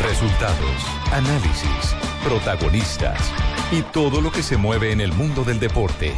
Resultados, 0.00 0.86
análisis, 1.12 1.94
protagonistas 2.24 3.20
y 3.70 3.82
todo 3.82 4.20
lo 4.20 4.32
que 4.32 4.42
se 4.42 4.56
mueve 4.56 4.92
en 4.92 5.00
el 5.00 5.12
mundo 5.12 5.44
del 5.44 5.60
deporte. 5.60 6.12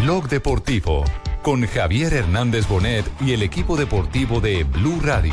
Blog 0.00 0.28
Deportivo 0.28 1.04
con 1.42 1.64
Javier 1.66 2.12
Hernández 2.12 2.66
Bonet 2.66 3.04
y 3.20 3.32
el 3.32 3.42
equipo 3.42 3.76
deportivo 3.76 4.40
de 4.40 4.64
Blue 4.64 5.00
Radio. 5.00 5.32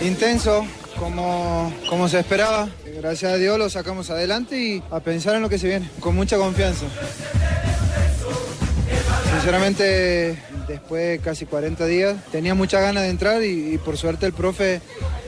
Intenso, 0.00 0.64
como, 0.98 1.72
como 1.88 2.08
se 2.08 2.20
esperaba. 2.20 2.68
Gracias 2.96 3.32
a 3.32 3.36
Dios 3.36 3.58
lo 3.58 3.68
sacamos 3.68 4.10
adelante 4.10 4.58
y 4.58 4.82
a 4.90 5.00
pensar 5.00 5.34
en 5.34 5.42
lo 5.42 5.48
que 5.48 5.58
se 5.58 5.68
viene, 5.68 5.90
con 6.00 6.14
mucha 6.14 6.36
confianza. 6.36 6.86
Sinceramente, 9.32 10.38
después 10.68 11.02
de 11.08 11.18
casi 11.18 11.46
40 11.46 11.84
días, 11.86 12.16
tenía 12.30 12.54
muchas 12.54 12.82
ganas 12.82 13.02
de 13.04 13.08
entrar 13.10 13.42
y, 13.42 13.74
y 13.74 13.78
por 13.78 13.96
suerte 13.96 14.26
el 14.26 14.32
profe 14.32 14.80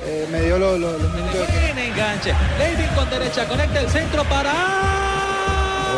eh, 0.05 0.29
me 0.30 0.43
dio 0.43 0.59
los, 0.59 0.79
los- 0.79 1.01
los 1.01 1.13
minutos. 1.15 1.47
Tiene 1.65 1.89
enganche. 1.89 2.33
David 2.59 2.89
con 2.95 3.11
derecha, 3.11 3.49
conecta 3.49 3.80
el 3.80 3.89
centro 3.89 4.23
para 4.25 4.53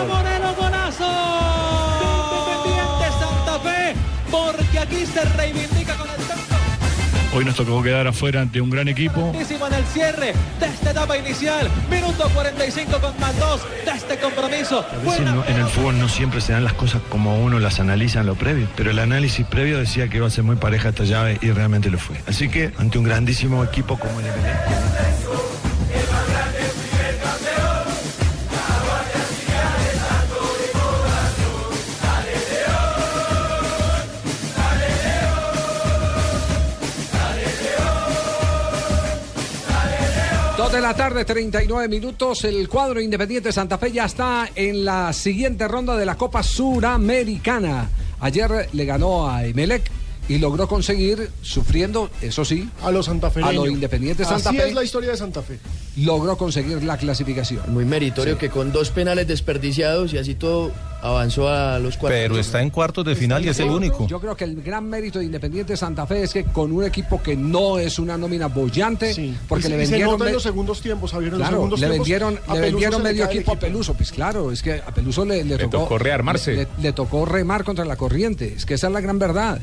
Moreno 0.09 0.55
Golazo. 0.55 1.05
Independiente 2.02 3.18
Santa 3.20 3.59
Fe, 3.60 3.95
porque 4.30 4.78
aquí 4.78 5.06
se 5.06 5.20
reivindica. 5.37 5.71
Hoy 7.34 7.46
nos 7.46 7.54
tocó 7.56 7.82
quedar 7.82 8.06
afuera 8.06 8.42
ante 8.42 8.60
un 8.60 8.68
gran 8.68 8.88
equipo. 8.88 9.32
En 9.34 9.40
el 9.74 9.84
cierre 9.86 10.34
de 10.60 10.66
esta 10.66 10.90
etapa 10.90 11.16
inicial. 11.16 11.70
Minuto 11.90 12.28
45 12.34 13.00
con 13.00 13.18
más 13.20 13.38
dos 13.38 13.60
de 13.86 13.90
este 13.90 14.18
compromiso. 14.18 14.84
A 14.84 14.96
veces 15.10 15.24
no- 15.24 15.45
en 15.46 15.56
el 15.56 15.66
fútbol 15.66 15.98
no 15.98 16.09
siempre 16.10 16.42
se 16.42 16.52
dan 16.52 16.62
las 16.64 16.74
cosas 16.74 17.00
como 17.09 17.42
uno 17.42 17.59
las 17.59 17.80
analiza 17.80 18.20
en 18.20 18.26
lo 18.26 18.34
previo, 18.34 18.68
pero 18.76 18.90
el 18.90 18.98
análisis 18.98 19.46
previo 19.46 19.78
decía 19.78 20.09
que 20.09 20.18
iba 20.18 20.26
a 20.26 20.30
ser 20.30 20.45
muy 20.45 20.56
pareja 20.56 20.90
esta 20.90 21.04
llave 21.04 21.38
y 21.40 21.50
realmente 21.52 21.88
lo 21.90 21.98
fue. 21.98 22.16
Así 22.26 22.51
que 22.51 22.73
ante 22.79 22.98
un 22.98 23.04
grandísimo 23.04 23.64
equipo 23.64 23.98
como 23.98 24.20
el 24.20 24.26
Emelec, 24.26 24.57
de 40.73 40.80
la 40.80 40.95
tarde, 40.95 41.26
39 41.26 41.87
minutos. 41.87 42.45
El 42.45 42.66
cuadro 42.66 42.98
Independiente 42.98 43.52
Santa 43.52 43.76
Fe 43.76 43.92
ya 43.92 44.06
está 44.06 44.48
en 44.54 44.87
la 44.87 45.12
siguiente 45.12 45.68
ronda 45.68 45.96
de 45.96 46.06
la 46.06 46.16
Copa 46.16 46.42
Suramericana. 46.42 47.90
Ayer 48.20 48.70
le 48.73 48.84
ganó 48.87 49.29
a 49.29 49.45
Emelec 49.45 49.90
y 50.28 50.38
logró 50.38 50.68
conseguir, 50.68 51.30
sufriendo, 51.42 52.09
eso 52.20 52.45
sí, 52.45 52.68
A 52.82 52.90
los 52.90 53.06
santafeños. 53.06 53.51
a 53.51 53.52
los 53.52 53.68
Independientes 53.68 54.26
Santa 54.29 54.51
Así 54.51 54.59
Fe, 54.59 54.68
es 54.68 54.74
la 54.74 54.84
historia 54.84 55.10
de 55.10 55.16
Santa 55.16 55.42
Fe. 55.42 55.59
logró 55.96 56.37
conseguir 56.37 56.82
la 56.84 56.96
clasificación. 56.96 57.60
Muy 57.73 57.84
meritorio 57.84 58.38
que 58.38 58.48
con 58.48 58.73
dos 58.73 58.90
penales 58.90 59.26
desperdiciados 59.26 60.12
y 60.14 60.18
así 60.18 60.34
todo 60.34 60.70
avanzó 61.02 61.48
a 61.48 61.79
los 61.80 61.96
cuartos. 61.96 62.20
Pero 62.20 62.38
está 62.38 62.62
en 62.62 62.70
cuartos 62.70 63.04
de 63.04 63.16
final 63.16 63.45
y 63.45 63.48
es 63.48 63.59
el 63.59 63.68
único. 63.68 64.06
Yo 64.06 64.20
creo 64.20 64.37
que 64.37 64.44
el 64.44 64.62
gran 64.62 64.88
mérito 64.88 65.19
de 65.19 65.25
Independiente 65.25 65.76
Santa 65.76 66.06
Fe 66.06 66.22
es 66.22 66.32
que 66.32 66.44
con 66.44 66.70
un 66.72 66.84
equipo 66.84 67.20
que 67.20 67.36
no 67.36 67.78
es 67.78 67.98
una 67.98 68.16
nómina 68.16 68.47
bollante, 68.47 69.12
Sí. 69.12 69.36
porque 69.48 69.66
Y 69.66 69.70
le 69.70 69.75
se 69.84 69.91
vendieron 69.91 70.12
nota 70.12 70.28
en 70.28 70.34
los 70.34 70.42
segundos 70.44 70.81
tiempos, 70.81 71.10
Javier, 71.10 71.32
en 71.32 71.38
los 71.41 71.48
Claro, 71.48 71.56
segundos 71.56 71.81
le 71.81 71.86
tiempos, 71.88 72.06
vendieron, 72.09 72.38
a 72.47 72.54
le 72.54 72.60
vendieron 72.60 73.03
medio 73.03 73.25
equipo 73.25 73.53
a 73.53 73.56
Peluso. 73.59 73.94
Pues 73.94 74.12
claro, 74.12 74.53
es 74.53 74.62
que 74.62 74.75
a 74.75 74.94
Peluso 74.94 75.25
le, 75.25 75.42
le 75.44 75.59
tocó, 75.59 75.78
tocó 75.78 75.98
rearmarse. 75.98 76.54
Le, 76.54 76.69
le 76.81 76.92
tocó 76.92 77.26
remar 77.26 77.64
contra 77.64 77.84
la 77.84 77.97
corriente. 77.97 78.54
Es 78.56 78.64
que 78.64 78.75
esa 78.75 78.86
es 78.86 78.92
la 78.92 79.00
gran 79.00 79.19
verdad. 79.19 79.60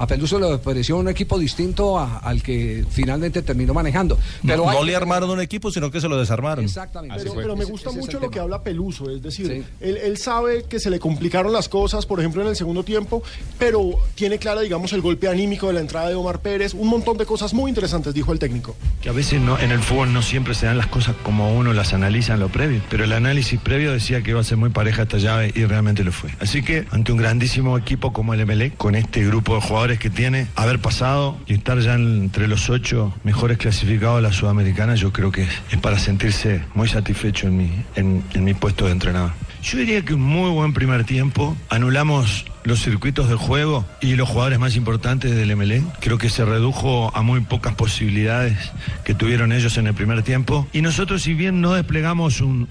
A 0.00 0.06
Peluso 0.06 0.40
le 0.40 0.58
pareció 0.58 0.96
un 0.96 1.08
equipo 1.08 1.38
distinto 1.38 1.98
a- 1.98 2.18
al 2.18 2.42
que 2.42 2.84
finalmente 2.90 3.42
terminó 3.42 3.74
manejando. 3.74 4.18
Pero 4.46 4.64
no 4.64 4.70
hay- 4.70 4.86
le 4.86 4.96
armaron 4.96 5.28
un 5.30 5.40
equipo, 5.40 5.70
sino 5.70 5.90
que 5.90 6.00
se 6.00 6.08
lo 6.08 6.18
desarmaron. 6.18 6.64
Exactamente. 6.64 7.22
Pero, 7.36 7.54
me 7.54 7.64
gusta 7.66 7.90
es 7.90 7.96
mucho 7.96 8.18
lo 8.18 8.30
que 8.30 8.40
habla 8.40 8.62
Peluso, 8.62 9.10
es 9.10 9.22
decir, 9.22 9.46
Sí. 9.46 9.62
él, 9.80 9.96
él 9.98 10.16
sabe 10.16 10.64
que 10.64 10.80
se 10.80 10.88
le 10.90 10.98
complicaron 10.98 11.52
las 11.52 11.68
cosas, 11.68 12.06
por 12.06 12.18
ejemplo, 12.18 12.40
en 12.42 12.48
el 12.48 12.56
segundo 12.56 12.82
tiempo, 12.82 13.22
pero 13.58 13.90
tiene 14.14 14.38
clara, 14.38 14.62
digamos, 14.62 14.92
el 14.92 15.00
golpe 15.02 15.28
anímico 15.28 15.66
de 15.66 15.74
la 15.74 15.80
entrada 15.80 16.08
de 16.08 16.14
Omar 16.14 16.40
Pérez, 16.40 16.72
un 16.74 16.88
montón 16.88 17.18
de 17.18 17.26
cosas 17.26 17.52
muy 17.52 17.68
interesantes, 17.68 18.14
dijo 18.14 18.32
el 18.32 18.38
técnico. 18.38 18.74
que 19.02 19.08
a 19.08 19.12
veces 19.12 19.40
no, 19.40 19.58
en 19.58 19.70
el 19.70 19.80
fútbol 19.80 20.12
no 20.12 20.22
siempre 20.22 20.54
se 20.54 20.66
dan 20.66 20.76
las 20.78 20.86
cosas 20.86 21.14
como 21.22 21.54
uno 21.56 21.72
las 21.72 21.92
analiza 21.92 22.34
en 22.34 22.40
lo 22.40 22.48
previo, 22.48 22.80
pero 22.90 23.04
el 23.04 23.12
análisis 23.12 23.58
previo 23.60 23.92
decía 23.92 24.22
que 24.22 24.30
iba 24.30 24.40
a 24.40 24.44
ser 24.44 24.56
muy 24.58 24.70
pareja 24.70 25.02
esta 25.02 25.18
llave 25.18 25.52
y 25.54 25.64
realmente 25.64 26.04
lo 26.04 26.12
fue. 26.12 26.30
Así 26.40 26.62
que 26.62 26.86
ante 26.90 27.10
un 27.12 27.18
grandísimo 27.18 27.76
equipo 27.76 28.12
como 28.12 28.32
el 28.34 28.40
Emelec, 28.40 28.76
con 28.76 28.94
este 28.94 29.24
grupo 29.26 29.54
de 29.56 29.60
jugadores 29.62 29.89
que 29.98 30.10
tiene, 30.10 30.46
haber 30.56 30.78
pasado 30.78 31.38
y 31.46 31.54
estar 31.54 31.78
ya 31.80 31.94
entre 31.94 32.48
los 32.48 32.70
ocho 32.70 33.12
mejores 33.24 33.58
clasificados 33.58 34.16
de 34.16 34.22
la 34.22 34.32
Sudamericana, 34.32 34.94
yo 34.94 35.12
creo 35.12 35.32
que 35.32 35.42
es, 35.42 35.76
para 35.80 35.98
sentirse 35.98 36.62
muy 36.74 36.88
satisfecho 36.88 37.48
en 37.48 37.56
mi, 37.56 37.70
en 37.96 38.44
mi 38.44 38.54
puesto 38.54 38.86
de 38.86 38.92
entrenador. 38.92 39.32
Yo 39.62 39.78
diría 39.78 40.02
que 40.02 40.14
un 40.14 40.22
muy 40.22 40.50
buen 40.50 40.72
primer 40.72 41.04
tiempo. 41.04 41.56
Anulamos 41.68 42.46
los 42.64 42.80
circuitos 42.80 43.28
de 43.28 43.34
juego 43.34 43.84
y 44.00 44.16
los 44.16 44.28
jugadores 44.28 44.58
más 44.58 44.76
importantes 44.76 45.34
del 45.34 45.54
MLE. 45.56 45.82
Creo 46.00 46.18
que 46.18 46.28
se 46.28 46.44
redujo 46.44 47.10
a 47.14 47.22
muy 47.22 47.40
pocas 47.40 47.74
posibilidades 47.74 48.56
que 49.04 49.14
tuvieron 49.14 49.52
ellos 49.52 49.76
en 49.78 49.86
el 49.86 49.94
primer 49.94 50.22
tiempo. 50.22 50.66
Y 50.72 50.82
nosotros, 50.82 51.22
si 51.22 51.34
bien 51.34 51.60
no 51.60 51.74
desplegamos 51.74 52.40
un, 52.40 52.68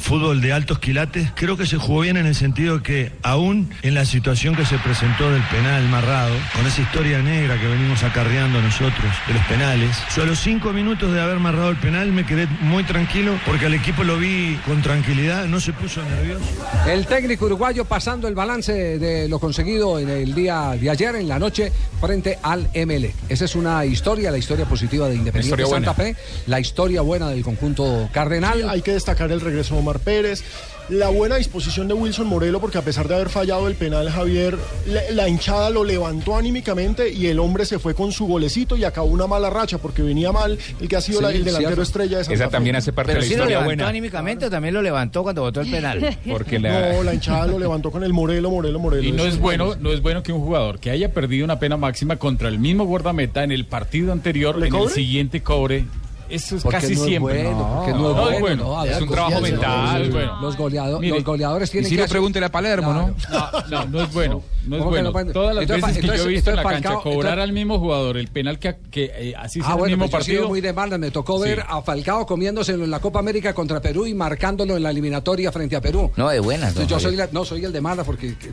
fútbol 0.00 0.40
de 0.40 0.52
altos 0.52 0.78
quilates, 0.78 1.30
creo 1.34 1.56
que 1.56 1.66
se 1.66 1.76
jugó 1.76 2.00
bien 2.00 2.16
en 2.16 2.26
el 2.26 2.34
sentido 2.34 2.82
que 2.82 3.12
aún 3.22 3.70
en 3.82 3.94
la 3.94 4.04
situación 4.04 4.54
que 4.54 4.64
se 4.64 4.78
presentó 4.78 5.30
del 5.30 5.42
penal 5.44 5.82
marrado, 5.88 6.34
con 6.54 6.66
esa 6.66 6.82
historia 6.82 7.22
negra 7.22 7.58
que 7.58 7.66
venimos 7.66 8.02
acarreando 8.02 8.60
nosotros 8.60 9.12
de 9.26 9.34
los 9.34 9.42
penales, 9.44 9.96
yo 10.14 10.22
a 10.22 10.26
los 10.26 10.38
cinco 10.38 10.72
minutos 10.72 11.12
de 11.12 11.20
haber 11.20 11.38
marrado 11.38 11.70
el 11.70 11.76
penal 11.76 12.12
me 12.12 12.26
quedé 12.26 12.46
muy 12.60 12.84
tranquilo 12.84 13.38
porque 13.46 13.66
al 13.66 13.74
equipo 13.74 14.04
lo 14.04 14.18
vi 14.18 14.58
con 14.66 14.82
tranquilidad, 14.82 15.46
no 15.46 15.60
se 15.60 15.72
puso 15.72 16.02
nervioso. 16.04 16.44
El 16.86 17.06
técnico 17.06 17.46
uruguayo 17.46 17.84
pasando 17.84 18.28
el 18.28 18.34
balance 18.34 18.72
de 18.72 19.28
lo 19.36 19.40
conseguido 19.40 19.98
en 19.98 20.08
el 20.08 20.34
día 20.34 20.74
de 20.80 20.88
ayer, 20.88 21.14
en 21.14 21.28
la 21.28 21.38
noche, 21.38 21.70
frente 22.00 22.38
al 22.42 22.70
ML. 22.74 23.10
Esa 23.28 23.44
es 23.44 23.54
una 23.54 23.84
historia, 23.84 24.30
la 24.30 24.38
historia 24.38 24.64
positiva 24.64 25.10
de 25.10 25.16
Independiente 25.16 25.62
Santa 25.66 25.92
buena. 25.92 25.94
Fe, 25.94 26.16
la 26.46 26.58
historia 26.58 27.02
buena 27.02 27.28
del 27.28 27.44
conjunto 27.44 28.08
cardenal. 28.12 28.66
Hay 28.70 28.80
que 28.80 28.92
destacar 28.94 29.30
el 29.30 29.42
regreso 29.42 29.74
de 29.74 29.80
Omar 29.80 29.98
Pérez, 29.98 30.42
la 30.88 31.08
buena 31.08 31.34
disposición 31.36 31.88
de 31.88 31.94
Wilson 31.94 32.28
Morelo, 32.28 32.60
porque 32.60 32.78
a 32.78 32.82
pesar 32.82 33.08
de 33.08 33.16
haber 33.16 33.28
fallado 33.28 33.66
el 33.66 33.74
penal, 33.74 34.08
Javier, 34.08 34.56
la, 34.86 35.00
la 35.10 35.28
hinchada 35.28 35.68
lo 35.70 35.82
levantó 35.82 36.36
anímicamente 36.36 37.12
y 37.12 37.26
el 37.26 37.40
hombre 37.40 37.64
se 37.64 37.80
fue 37.80 37.94
con 37.94 38.12
su 38.12 38.26
golecito 38.26 38.76
y 38.76 38.84
acabó 38.84 39.08
una 39.08 39.26
mala 39.26 39.50
racha, 39.50 39.78
porque 39.78 40.02
venía 40.02 40.30
mal 40.30 40.56
el 40.80 40.88
que 40.88 40.94
ha 40.96 41.00
sido 41.00 41.18
Sí, 41.18 41.24
la- 41.24 41.30
el 41.32 41.38
delantero 41.44 41.70
cierto. 41.70 41.82
estrella 41.82 42.18
de 42.18 42.24
Santa 42.24 42.34
Esa 42.34 42.44
Fe. 42.46 42.50
también 42.52 42.76
hace 42.76 42.92
parte 42.92 43.12
Pero 43.12 43.22
de 43.22 43.26
sí 43.28 43.32
la 43.34 43.38
lo 43.38 43.42
historia 43.44 43.58
levantó 43.58 43.68
buena. 43.78 43.88
anímicamente 43.88 44.46
o 44.46 44.50
también 44.50 44.74
lo 44.74 44.82
levantó 44.82 45.22
cuando 45.24 45.42
botó 45.42 45.60
el 45.60 45.70
penal. 45.70 46.18
Porque 46.30 46.60
la- 46.60 46.92
No, 46.92 47.02
la 47.02 47.14
hinchada 47.14 47.46
lo 47.48 47.58
levantó 47.58 47.90
con 47.90 48.04
el 48.04 48.12
Morelo, 48.12 48.50
Morelo, 48.50 48.78
Morelo. 48.78 49.02
Y 49.02 49.10
no 49.10 49.24
es 49.24 49.38
bueno, 49.40 49.74
no 49.80 49.90
es 49.92 50.00
bueno 50.02 50.22
que 50.22 50.32
un 50.32 50.40
jugador 50.40 50.78
que 50.78 50.90
haya 50.90 51.12
perdido 51.12 51.44
una 51.44 51.58
pena 51.58 51.76
máxima 51.76 52.16
contra 52.16 52.48
el 52.48 52.60
mismo 52.60 52.84
guardameta 52.84 53.42
en 53.42 53.50
el 53.50 53.64
partido 53.66 54.12
anterior, 54.12 54.56
¿Le 54.56 54.66
en 54.66 54.72
cobre? 54.72 54.84
el 54.86 54.90
siguiente 54.92 55.42
cobre. 55.42 55.84
Eso 56.28 56.56
es 56.56 56.64
casi 56.64 56.94
no 56.94 57.00
es 57.02 57.06
siempre. 57.08 57.42
bueno, 57.44 57.74
porque 57.76 57.92
no 57.92 58.10
es 58.10 58.16
No, 58.16 58.22
bueno, 58.22 58.40
bueno, 58.40 58.64
no, 58.64 58.84
es 58.84 59.00
un 59.00 59.08
trabajo 59.08 59.40
mental. 59.40 60.04
sí. 60.04 60.10
bueno. 60.10 60.40
Los, 60.40 60.56
goleado- 60.56 60.98
Mire, 61.00 61.14
los 61.16 61.24
goleadores 61.24 61.68
Y 61.68 61.72
tienen 61.72 61.88
si 61.90 61.94
que 61.96 62.00
no, 62.00 62.04
hacer- 62.04 62.12
pregúntele 62.12 62.46
a 62.46 62.48
Palermo, 62.50 62.92
¿no? 62.92 63.14
No, 63.30 63.50
no, 63.68 63.84
no 63.86 64.02
es 64.02 64.12
bueno. 64.12 64.42
No 64.66 64.76
es 64.76 64.82
¿Cómo 64.82 64.94
que 64.94 65.02
bueno. 65.02 65.24
no? 65.24 65.32
Todas 65.32 65.54
las 65.54 65.62
Entonces, 65.62 65.86
veces 65.86 66.10
que 66.10 66.16
yo 66.18 66.24
he 66.24 66.28
visto 66.28 66.50
en 66.50 66.56
la 66.56 66.62
entonces, 66.62 66.82
cancha 66.82 66.98
Falcao- 66.98 67.02
cobrar 67.02 67.16
entonces- 67.32 67.42
al 67.42 67.52
mismo 67.52 67.78
jugador 67.78 68.16
el 68.16 68.28
penal 68.28 68.58
que, 68.58 68.76
que 68.90 69.04
eh, 69.14 69.34
así 69.38 69.60
sea 69.60 69.68
Ah, 69.70 69.72
el 69.72 69.78
bueno, 69.78 69.96
mismo 69.96 70.10
pues 70.10 70.12
yo 70.12 70.18
he 70.18 70.24
sido 70.24 70.36
partido. 70.42 70.48
muy 70.48 70.60
de 70.60 70.72
malas. 70.72 70.98
Me 70.98 71.10
tocó 71.10 71.36
Sí. 71.42 71.48
ver 71.48 71.64
a 71.68 71.82
Falcao 71.82 72.26
comiéndoselo 72.26 72.84
en 72.84 72.90
la 72.90 72.98
Copa 73.00 73.18
América 73.20 73.54
contra 73.54 73.80
Perú 73.80 74.06
y 74.06 74.14
marcándolo 74.14 74.76
en 74.76 74.82
la 74.82 74.90
eliminatoria 74.90 75.52
frente 75.52 75.76
a 75.76 75.80
Perú. 75.80 76.10
No, 76.16 76.28
de 76.28 76.40
buenas. 76.40 76.74
Yo 76.86 76.98
soy 77.00 77.16
la- 77.16 77.28
no 77.32 77.44
soy 77.44 77.64
el 77.64 77.72
de 77.72 77.80
malas 77.80 78.04
porque 78.06 78.34
que- 78.36 78.50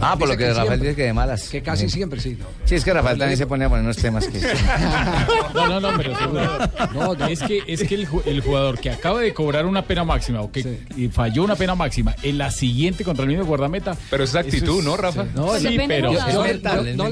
Ah, 0.00 0.16
por 0.18 0.28
lo 0.28 0.34
dice 0.34 0.38
que 0.38 0.48
Rafael 0.48 0.66
siempre, 0.68 0.76
dice 0.88 0.96
que 0.96 1.02
de 1.04 1.12
malas. 1.12 1.48
que 1.48 1.62
casi 1.62 1.88
Sí. 1.88 1.94
siempre 1.96 2.20
sí. 2.20 2.36
¿no? 2.38 2.46
Sí, 2.64 2.74
es 2.74 2.84
que 2.84 2.92
Rafael 2.92 3.18
también 3.18 3.38
se 3.38 3.46
pone 3.46 3.64
a 3.64 3.68
poner 3.68 3.84
unos 3.84 3.96
temas 3.96 4.26
que... 4.28 4.40
No, 5.54 5.68
no, 5.68 5.80
no, 5.80 5.96
pero 5.96 6.16
seguro. 6.18 6.58
No, 6.92 7.14
no. 7.14 7.26
Es 7.26 7.40
que, 7.40 7.62
es 7.66 7.82
que 7.84 7.94
el, 7.94 8.08
ju- 8.08 8.22
el 8.26 8.40
jugador 8.40 8.78
que 8.78 8.90
acaba 8.90 9.20
de 9.20 9.32
cobrar 9.32 9.66
una 9.66 9.82
pena 9.86 10.04
máxima 10.04 10.40
o 10.42 10.50
que 10.50 10.78
falló 11.12 11.44
una 11.44 11.56
pena 11.56 11.74
máxima 11.74 12.14
en 12.22 12.38
la 12.38 12.50
siguiente 12.50 13.04
contra 13.04 13.22
el 13.24 13.28
mismo 13.30 13.44
guardameta. 13.44 13.96
Pero 14.10 14.24
esa 14.24 14.40
actitud, 14.40 14.82
¿no, 14.82 14.96
Rafa? 14.96 15.24
No, 15.34 15.53
sí, 15.58 15.68
depende 15.70 15.94
pero. 15.96 16.12
Es 16.12 16.38
mental, 16.52 16.96
no 16.96 17.04
Sí, 17.06 17.10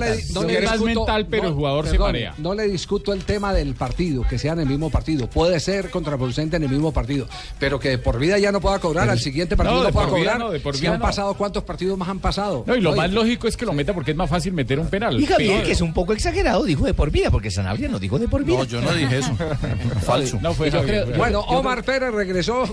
es 0.57 1.25
pero 1.29 1.49
el 1.49 1.55
jugador 1.55 1.87
se 1.89 1.99
marea. 1.99 2.35
No 2.39 2.55
le 2.55 2.65
discuto 2.69 3.13
el 3.13 3.25
tema 3.25 3.53
del 3.53 3.75
partido, 3.75 4.23
que 4.29 4.39
sea 4.39 4.53
en 4.55 4.61
el 4.61 4.67
mismo 4.67 4.91
partido. 4.91 5.29
Puede 5.29 5.61
ser 5.61 5.91
contraproducente 5.91 6.57
en 6.57 6.65
el 6.65 6.69
mismo 6.69 6.93
partido, 6.93 7.27
pero 7.59 7.79
que 7.79 7.91
de 7.91 7.99
por 7.99 8.19
vida 8.19 8.39
ya 8.39 8.53
no 8.53 8.61
pueda 8.61 8.79
cobrar, 8.79 9.09
al 9.11 9.19
siguiente 9.19 9.57
partido 9.57 9.79
No, 9.79 9.85
no, 9.85 9.93
pueda 9.93 10.07
por 10.09 10.19
vida 10.19 10.33
cobrar. 10.33 10.47
no, 10.47 10.51
de 10.53 10.61
por 10.61 10.75
si 10.75 10.83
vida 10.83 10.95
han 10.95 11.01
no. 11.01 11.05
pasado, 11.07 11.35
¿cuántos 11.35 11.63
partidos 11.65 11.97
más 11.99 12.09
han 12.09 12.19
pasado? 12.19 12.65
No, 12.67 12.77
y 12.77 12.81
lo 12.81 12.95
más 12.95 13.11
lógico 13.13 13.49
es 13.49 13.57
que 13.57 13.65
lo 13.67 13.73
meta 13.73 13.93
porque 13.95 14.11
es 14.13 14.17
más 14.17 14.29
fácil 14.31 14.53
meter 14.53 14.79
un 14.79 14.89
penal. 14.89 15.21
Y 15.21 15.27
Javier, 15.27 15.65
que 15.65 15.73
es 15.73 15.81
un 15.81 15.93
poco 15.93 16.13
exagerado, 16.13 16.65
dijo 16.65 16.85
de 16.85 16.95
por 16.95 17.11
vida, 17.11 17.31
porque 17.31 17.51
Sanabria 17.51 17.89
no 17.89 17.99
dijo 17.99 18.19
de 18.19 18.29
por 18.29 18.45
vida. 18.45 18.59
No, 18.59 18.65
yo 18.65 18.81
no 18.81 18.93
dije 18.93 19.19
eso. 19.19 19.37
Falso. 20.05 20.39
No 20.41 20.55
fue 20.55 20.71
Javier, 20.71 21.05
creo- 21.05 21.19
bueno. 21.19 21.41
Omar 21.41 21.85
Pérez 21.85 22.13
regresó 22.13 22.65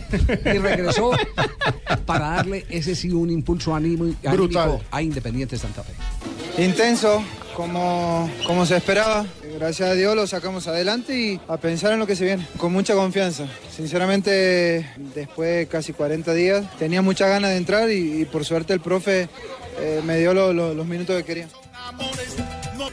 y 0.46 0.58
regresó 0.58 1.12
para 2.06 2.30
darle 2.32 2.66
ese 2.70 2.96
sí 2.96 3.12
un 3.12 3.30
impulso 3.30 3.76
anímico 3.76 4.80
a 4.92 5.02
Independiente 5.02 5.58
Santa 5.60 5.84
Fe. 5.84 5.94
intenso, 6.64 7.24
como, 7.56 8.30
como 8.48 8.66
se 8.66 8.78
esperaba. 8.78 9.26
Gracias 9.58 9.90
a 9.90 9.94
Dios 9.94 10.16
lo 10.16 10.26
sacamos 10.28 10.68
adelante 10.68 11.18
y 11.18 11.42
a 11.48 11.58
pensar 11.58 11.92
en 11.94 12.00
lo 12.00 12.08
que 12.08 12.16
se 12.16 12.24
viene, 12.26 12.48
con 12.58 12.72
mucha 12.72 12.94
confianza. 12.94 13.46
Sinceramente, 13.76 14.90
después 15.16 15.50
de 15.58 15.68
casi 15.68 15.92
40 15.94 16.34
días, 16.34 16.66
tenía 16.78 17.02
muchas 17.02 17.30
ganas 17.30 17.52
de 17.52 17.58
entrar 17.58 17.90
y, 17.92 18.22
y 18.22 18.26
por 18.26 18.46
suerte 18.46 18.74
el 18.74 18.80
profe 18.80 19.28
eh, 19.80 20.02
me 20.06 20.18
dio 20.18 20.34
lo- 20.34 20.54
lo- 20.54 20.74
los 20.74 20.86
minutos 20.86 21.16
que 21.18 21.24
quería. 21.24 21.48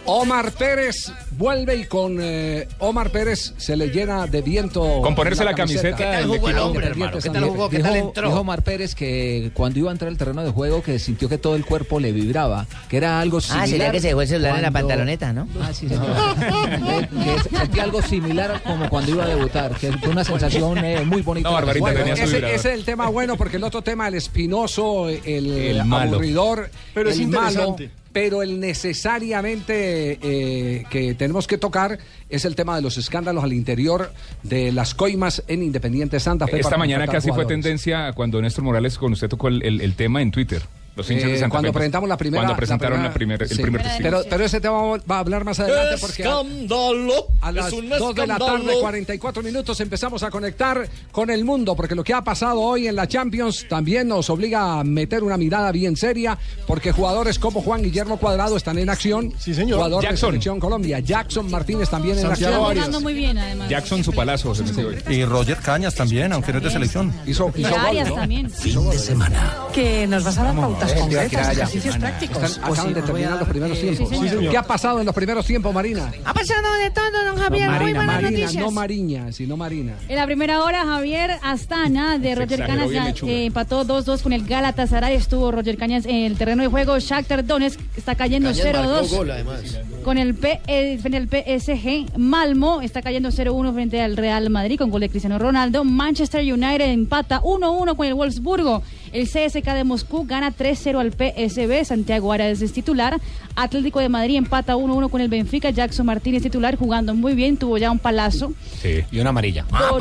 Omar 0.09 0.53
Pérez 0.53 1.13
vuelve 1.33 1.77
y 1.77 1.85
con 1.85 2.19
eh, 2.21 2.69
Omar 2.79 3.11
Pérez 3.11 3.55
se 3.57 3.77
le 3.77 3.89
llena 3.89 4.27
de 4.29 4.41
viento. 4.41 5.01
Con 5.03 5.15
ponerse 5.17 5.45
la 5.45 5.55
camiseta 5.55 5.97
¿Qué 5.97 6.05
tal 6.05 6.17
del 6.17 6.27
jugó 6.27 6.49
el 6.49 6.55
equipo? 6.55 6.67
hombre, 6.69 6.87
hermano? 6.87 7.19
¿Qué 7.21 7.29
tal 7.31 7.45
jugó? 7.45 7.69
¿Qué 7.69 7.79
tal 7.81 7.95
dijo, 7.95 8.07
entró? 8.09 8.29
dijo 8.29 8.41
Omar 8.41 8.63
Pérez 8.63 8.95
que 8.95 9.51
cuando 9.53 9.81
iba 9.81 9.91
a 9.91 9.93
entrar 9.93 10.09
al 10.09 10.17
terreno 10.17 10.45
de 10.45 10.51
juego 10.53 10.83
que 10.83 10.99
sintió 11.01 11.29
que 11.29 11.39
todo 11.39 11.57
el 11.57 11.65
cuerpo 11.67 11.99
le 11.99 12.13
vibraba, 12.13 12.67
que 12.89 12.97
era 12.99 13.21
algo 13.21 13.41
similar. 13.41 13.65
Ah, 13.65 13.69
sería 13.69 13.91
que 13.91 14.01
se 14.01 14.09
dejó 14.09 14.23
el 14.23 14.29
celular 14.29 14.57
en 14.57 14.63
la 14.63 14.71
cuando- 14.71 14.89
pantaloneta, 14.89 15.33
¿no? 15.33 15.49
Ah, 15.61 15.73
sí, 15.75 15.89
señor. 15.89 16.07
que, 16.07 17.09
que 17.51 17.59
sentía 17.59 17.83
algo 17.83 18.01
similar 18.03 18.63
como 18.63 18.89
cuando 18.89 19.11
iba 19.11 19.25
a 19.25 19.29
debutar, 19.29 19.73
que 19.77 19.93
fue 19.93 20.11
una 20.11 20.23
sensación 20.25 20.79
eh, 20.85 21.05
muy 21.05 21.23
bonita. 21.23 21.49
No, 21.49 21.55
Barbarita, 21.55 21.81
Bueno, 21.85 21.99
tenía 21.99 22.17
su 22.17 22.23
ese, 22.23 22.33
vibrador. 22.37 22.57
ese 22.59 22.69
es 22.73 22.79
el 22.79 22.85
tema 22.85 23.09
bueno 23.09 23.37
porque 23.37 23.57
el 23.57 23.65
otro 23.65 23.83
tema, 23.83 24.07
el 24.07 24.15
espinoso, 24.15 25.09
el, 25.09 25.25
El 25.27 25.85
malo. 25.85 26.13
aburridor, 26.13 26.71
Pero 26.95 27.11
es 27.11 27.19
el 27.19 27.27
malo. 27.29 27.77
Pero 28.17 28.43
el 28.43 28.59
necesariamente 28.61 30.19
eh, 30.23 30.85
que 30.89 31.15
tenemos 31.15 31.47
que 31.47 31.59
tocar 31.59 31.99
es 32.31 32.47
el 32.47 32.57
tema 32.57 32.75
de 32.75 32.81
los 32.81 32.97
escándalos 32.97 33.45
al 33.45 33.53
interior 33.53 34.11
de 34.43 34.73
las 34.73 34.95
coimas 34.95 35.43
en 35.49 35.63
Independiente 35.63 36.19
Santa 36.19 36.47
Fe. 36.47 36.61
Esta 36.61 36.79
mañana 36.79 37.07
casi 37.07 37.31
fue 37.31 37.45
tendencia 37.45 38.11
cuando 38.15 38.41
Néstor 38.41 38.65
Morales 38.65 38.97
con 38.97 39.13
usted 39.13 39.29
tocó 39.29 39.49
el, 39.49 39.63
el- 39.63 39.83
el 39.83 39.95
tema 39.97 40.23
en 40.23 40.31
Twitter. 40.31 40.63
Los 40.97 41.11
hinchas 41.11 41.29
de 41.29 41.35
Eh, 41.37 41.39
Santa 41.39 41.51
cuando 41.53 41.69
Fe. 41.69 41.75
presentamos 41.75 42.09
la 42.09 42.17
primera. 42.17 42.43
Cuando 42.43 42.57
presentaron 42.57 43.03
la 43.03 43.13
primera- 43.13 43.39
primer- 43.39 43.43
el 43.43 43.57
sí. 43.57 43.63
primer 43.63 43.83
testigo. 43.83 44.03
Pero, 44.03 44.23
pero 44.31 44.45
ese 44.45 44.61
tema 44.61 44.79
va 44.83 45.17
a 45.17 45.19
hablar 45.19 45.45
más 45.45 45.61
adelante 45.61 45.97
porque 46.01 46.25
a, 46.25 46.27
Escándalo. 46.41 47.27
a 47.41 47.53
las 47.53 47.67
es 47.69 47.73
un 47.75 47.89
2 47.89 48.15
de 48.15 48.27
la 48.27 48.39
tarde, 48.39 48.53
escándalo. 48.55 48.81
44 48.81 49.43
minutos, 49.43 49.81
empezamos 49.81 50.23
a 50.23 50.31
conectar 50.31 50.89
con 51.13 51.31
el 51.31 51.45
mundo 51.45 51.77
porque 51.77 51.95
lo 51.95 52.03
que 52.03 52.15
ha 52.15 52.23
pasado 52.25 52.61
hoy 52.61 52.89
en 52.89 52.97
la 52.97 53.07
Champions 53.07 53.67
también 53.69 54.09
nos 54.09 54.31
obliga 54.31 54.81
a 54.81 54.85
meter 54.85 55.23
una 55.23 55.37
mirada 55.37 55.71
bien 55.73 55.97
seria 55.97 56.39
porque 56.67 56.93
jugadores 56.93 57.39
como 57.39 57.61
Juan 57.63 57.83
Guillermo 57.83 58.17
Cuadrado 58.19 58.57
están 58.57 58.79
en 58.79 58.89
acción. 58.89 59.33
Sí, 59.39 59.55
señor. 59.55 59.77
Jugador 59.79 60.03
de. 60.09 60.17
Selección 60.17 60.59
Colombia. 60.59 60.99
Jackson 61.01 61.51
Martínez 61.51 61.91
también 61.91 62.19
en 62.19 62.27
acción. 62.27 63.03
Muy 63.03 63.15
bien, 63.15 63.37
además. 63.37 63.69
Jackson 63.69 64.03
su 64.03 64.13
palazo 64.13 64.55
se 64.55 64.63
metió 64.65 64.89
hoy. 64.89 64.97
Y 65.09 65.25
Roger 65.25 65.59
Cañas 65.59 65.95
también, 65.95 66.33
aunque 66.33 66.53
no 66.53 66.59
es 66.59 66.65
de 66.65 66.71
selección. 66.71 67.13
Hizo, 67.27 67.53
Y 67.57 67.65
Arias 67.65 68.15
también. 68.15 68.49
Fin 68.51 68.89
de 68.91 68.99
semana. 68.99 69.55
Que 69.73 70.07
nos 70.07 70.25
vas 70.25 70.39
a 70.39 70.45
dar 70.45 70.55
pautas 70.93 71.09
Eh, 71.09 71.19
concretas, 71.29 71.53
ejercicios 71.53 71.97
prácticos. 71.99 72.43
Están- 72.43 72.65
acaban 72.73 72.95
de 72.95 73.03
terminar 73.03 73.39
los 73.39 73.49
primeros 73.49 73.81
tiempos. 73.81 74.09
Sí, 74.09 74.29
señor. 74.29 74.51
¿Qué 74.51 74.57
ha 74.57 74.63
pasado 74.63 75.01
en 75.01 75.07
los 75.07 75.15
primeros 75.15 75.47
tiempos, 75.47 75.73
Marina? 75.75 76.13
Ha 76.25 76.35
pasado 76.35 76.75
de 76.83 76.91
todo, 76.91 77.25
don 77.25 77.37
Javier. 77.37 77.69
muy 77.71 77.79
buenas 77.79 78.07
Marina, 78.07 78.31
noticias. 78.31 78.55
no 78.65 78.71
Mariña, 78.71 79.33
sino 79.33 79.57
Marina. 79.57 79.95
En 80.09 80.17
la 80.17 80.27
primera 80.27 80.63
hora, 80.63 80.85
Javier 80.85 81.33
Astana 81.43 82.19
de 82.19 82.29
Se 82.29 82.35
Roger 82.35 82.67
Cañas 82.67 82.91
eh, 83.23 83.47
empató 83.47 83.85
2-2 83.85 84.23
con 84.23 84.33
el 84.33 84.45
Galatasaray. 84.47 85.15
Estuvo 85.15 85.51
Roger 85.53 85.77
Cañas 85.77 86.05
en 86.07 86.25
el 86.25 86.37
terreno 86.37 86.63
de 86.63 86.69
juego. 86.69 86.99
Shakhtar 86.99 87.45
Donetsk 87.45 87.79
está 87.97 88.15
cayendo 88.15 88.51
Cañas 88.51 88.65
marcó 88.65 88.89
0-2 89.07 89.11
gol, 89.17 89.31
además. 89.31 89.61
con 90.05 90.19
el, 90.19 90.35
P, 90.35 90.61
eh, 90.67 90.99
frente 91.01 91.17
al 91.19 91.29
PSG. 91.29 92.17
Malmo 92.19 92.81
está 92.83 93.03
cayendo 93.03 93.31
0-1 93.31 93.73
frente 93.73 94.01
al 94.03 94.17
Real 94.17 94.49
Madrid 94.51 94.79
con 94.79 94.91
gol 94.91 95.01
de 95.01 95.09
Cristiano 95.09 95.39
Ronaldo. 95.39 95.85
Manchester 95.85 96.41
United 96.43 96.91
empata 96.91 97.41
1-1 97.43 97.97
con 97.97 98.07
el 98.07 98.15
Wolfsburgo. 98.15 98.83
El 99.17 99.27
CSK 99.27 99.65
de 99.73 99.85
Moscú 99.85 100.27
gana 100.27 100.55
3-0 100.55 101.01
al 101.01 101.11
PSB. 101.11 101.87
Santiago 101.87 102.35
Arias 102.35 102.61
es 102.61 102.75
titular. 102.75 103.19
Atlético 103.55 103.99
de 104.01 104.11
Madrid 104.11 104.37
empata 104.37 104.77
1-1 104.77 105.09
con 105.09 105.23
el 105.23 105.29
Benfica. 105.29 105.71
Jackson 105.71 106.05
Martínez 106.05 106.43
titular 106.43 106.77
jugando 106.77 107.15
muy 107.15 107.35
bien. 107.35 107.57
Tuvo 107.57 107.79
ya 107.79 107.91
un 107.91 107.99
palazo. 107.99 108.53
Sí. 108.83 109.05
Y 109.11 109.19
una 109.19 109.31
amarilla. 109.31 109.65
Ah, 109.73 109.93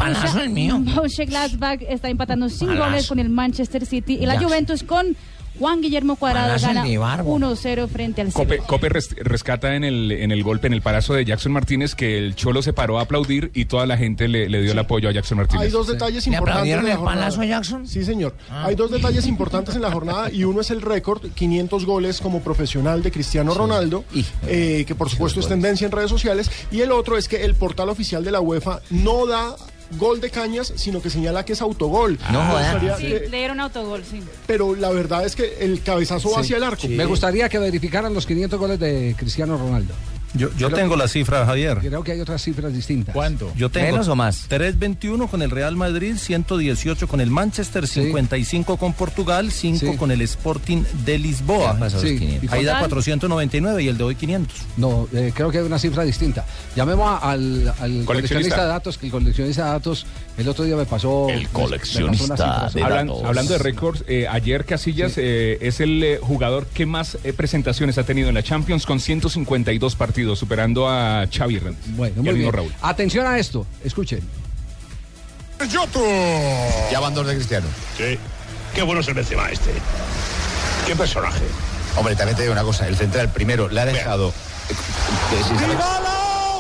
Borussia 0.84 1.24
Gladbach 1.24 1.80
está 1.88 2.10
empatando 2.10 2.50
sin 2.50 2.68
Palazo. 2.68 2.84
goles 2.90 3.08
con 3.08 3.20
el 3.20 3.30
Manchester 3.30 3.86
City. 3.86 4.16
Y 4.16 4.26
la 4.26 4.34
Jackson. 4.34 4.50
Juventus 4.50 4.84
con 4.84 5.16
Juan 5.60 5.82
Guillermo 5.82 6.16
Cuadrado 6.16 6.56
gana 6.62 6.82
en 6.82 6.88
mi 6.88 6.98
barbo. 6.98 7.38
1-0 7.38 7.88
frente 7.88 8.22
al 8.22 8.32
Cope. 8.34 8.58
Cope 8.60 8.90
res- 8.90 9.16
rescata 9.18 9.76
en 9.76 9.84
el, 9.84 10.12
en 10.12 10.32
el 10.32 10.44
golpe, 10.44 10.68
en 10.68 10.74
el 10.74 10.82
palazo 10.82 11.14
de 11.14 11.26
Jackson 11.26 11.52
Martínez, 11.52 11.96
que 11.96 12.18
el 12.18 12.36
Cholo 12.36 12.62
se 12.62 12.74
paró 12.74 13.00
a 13.00 13.04
aplaudir 13.04 13.52
y 13.54 13.66
toda 13.66 13.86
la 13.86 13.98
gente 13.98 14.28
le, 14.28 14.50
le 14.50 14.62
dio 14.62 14.72
el 14.74 14.80
apoyo 14.80 15.10
a 15.10 15.12
Jackson 15.12 15.38
Martínez. 15.38 15.64
Hay 15.66 15.72
dos 15.72 15.88
detalles 15.88 16.28
¿Le 16.28 16.34
importantes. 16.36 16.74
en 16.74 16.84
la 16.86 16.92
el 16.92 16.98
jornada. 16.98 17.20
palazo 17.22 17.42
a 17.42 17.46
Jackson? 17.46 17.88
Sí, 17.88 18.04
señor. 18.04 18.36
Ah. 18.50 18.66
Hay 18.68 18.76
dos 18.76 18.92
detalles 18.92 19.26
importantes 19.28 19.76
en 19.76 19.82
la 19.82 19.92
jornada 19.92 20.32
y 20.32 20.44
uno 20.44 20.62
es 20.62 20.72
el 20.72 20.82
récord, 20.82 21.22
500 21.34 21.86
goles 21.86 22.20
como 22.22 22.42
profesional 22.42 23.02
de 23.04 23.12
Cristiano 23.12 23.54
Ronaldo, 23.54 24.04
eh, 24.48 24.84
que 24.88 24.96
por 24.96 25.10
supuesto 25.10 25.40
es 25.40 25.48
tendencia 25.48 25.86
en 25.86 25.92
redes 25.92 26.10
sociales. 26.10 26.50
Y 26.72 26.82
el 26.82 26.92
otro 26.92 27.18
es 27.18 27.28
que 27.28 27.44
el 27.46 27.56
portal 27.56 27.90
oficial 27.90 28.24
de 28.24 28.32
la 28.32 28.42
UEFA 28.42 28.82
no 28.90 29.26
da 29.26 29.56
gol 29.98 30.20
de 30.22 30.30
cañas, 30.30 30.74
sino 30.76 31.02
que 31.02 31.10
señala 31.10 31.46
que 31.46 31.54
es 31.54 31.62
autogol. 31.62 32.18
No 32.32 32.42
Me 32.44 32.52
joda. 32.52 32.62
gustaría 32.74 32.98
Sí, 32.98 33.04
que- 33.08 33.30
le 33.30 33.38
dieron 33.38 33.60
autogol, 33.60 34.04
sí. 34.10 34.22
pero 34.48 34.76
la 34.76 34.90
verdad 34.92 35.26
es 35.26 35.36
que 35.36 35.58
el 35.62 35.82
cabezazo 35.82 36.32
va 36.32 36.42
hacia 36.42 36.58
el 36.58 36.64
arco. 36.64 36.88
Me 36.88 37.06
gustaría 37.06 37.50
que 37.50 37.60
verificaran 37.60 38.14
los 38.14 38.26
500 38.26 38.60
goles 38.60 38.80
de 38.80 39.16
Cristiano 39.18 39.58
Ronaldo. 39.58 39.94
Yo, 40.36 40.50
yo 40.58 40.70
tengo 40.70 40.96
la 40.96 41.08
cifra, 41.08 41.46
Javier. 41.46 41.78
Creo 41.80 42.04
que 42.04 42.12
hay 42.14 42.22
otras 42.22 42.42
cifras 42.44 42.74
distintas. 42.74 43.14
¿Cuánto? 43.14 43.52
Yo 43.56 43.70
tengo 43.70 43.92
¿Menos 43.92 44.08
o 44.08 44.16
más? 44.16 44.46
321 44.50 45.28
con 45.28 45.42
el 45.42 45.50
Real 45.52 45.76
Madrid, 45.76 46.16
118 46.18 47.08
con 47.08 47.22
el 47.22 47.30
Manchester, 47.32 47.88
55 47.88 48.78
con 48.78 48.94
Portugal, 48.94 49.52
5 49.52 49.80
Sí. 49.92 49.98
con 49.98 50.12
el 50.12 50.22
Sporting 50.22 50.84
de 51.06 51.18
Lisboa. 51.20 51.78
Sí. 51.90 52.18
500. 52.20 52.52
Ahí 52.54 52.64
da 52.66 52.74
Total. 52.74 52.90
499 52.90 53.84
y 53.84 53.88
el 53.88 53.98
de 53.98 54.04
hoy 54.04 54.16
500. 54.16 54.58
No, 54.78 55.08
eh, 55.14 55.32
creo 55.34 55.52
que 55.52 55.60
hay 55.60 55.66
una 55.66 55.80
cifra 55.80 56.04
distinta. 56.04 56.46
Llamemos 56.76 57.08
a- 57.08 57.32
al, 57.32 57.74
al 57.80 58.06
coleccionista 58.06 58.62
de 58.64 58.68
datos, 58.68 58.98
que 58.98 59.06
el 59.08 59.12
coleccionista 59.12 59.66
de 59.66 59.70
datos 59.72 60.06
el 60.38 60.48
otro 60.50 60.66
día 60.66 60.76
me 60.76 60.86
pasó. 60.86 61.28
El 61.30 61.36
me- 61.36 61.40
me 61.42 61.46
pasó 61.48 61.62
coleccionista 61.62 62.70
de 62.74 62.82
Hablan- 62.84 63.12
hablando 63.26 63.54
de 63.54 63.60
récords, 63.60 64.04
eh, 64.08 64.28
ayer 64.30 64.66
Casillas 64.66 65.14
eh, 65.18 65.58
es 65.62 65.80
el 65.80 66.04
eh, 66.04 66.20
jugador 66.22 66.66
que 66.68 66.86
más 66.86 67.18
eh, 67.24 67.34
presentaciones 67.34 67.98
ha 67.98 68.04
tenido 68.04 68.30
en 68.30 68.36
la 68.36 68.44
Champions 68.44 68.86
con 68.86 69.00
152 69.00 69.96
partidos, 69.96 70.25
superando 70.34 70.88
a 70.90 71.28
Xavi 71.30 71.58
Hernández 71.58 71.82
Bueno, 71.88 72.14
y 72.16 72.20
muy 72.22 72.30
al 72.30 72.36
mismo 72.36 72.52
bien. 72.52 72.54
Raúl. 72.70 72.74
Atención 72.82 73.28
a 73.28 73.38
esto, 73.38 73.68
escuchen. 73.84 74.22
Ya 76.92 77.00
van 77.02 77.14
dos 77.14 77.28
de 77.28 77.36
Cristiano. 77.36 77.68
Sí. 77.98 78.18
Qué 78.74 78.82
bueno 78.84 79.02
es 79.02 79.08
el 79.10 79.14
Benzema 79.14 79.50
este. 79.50 79.72
Qué 80.88 80.96
personaje. 80.96 81.44
Hombre, 81.98 82.16
también 82.16 82.36
te 82.36 82.44
digo 82.44 82.54
una 82.54 82.64
cosa. 82.64 82.88
El 82.88 82.96
central 82.96 83.32
primero 83.32 83.68
le 83.70 83.82
ha 83.82 83.86
dejado... 83.86 84.34
si 84.68 85.44
sabe- 85.58 85.76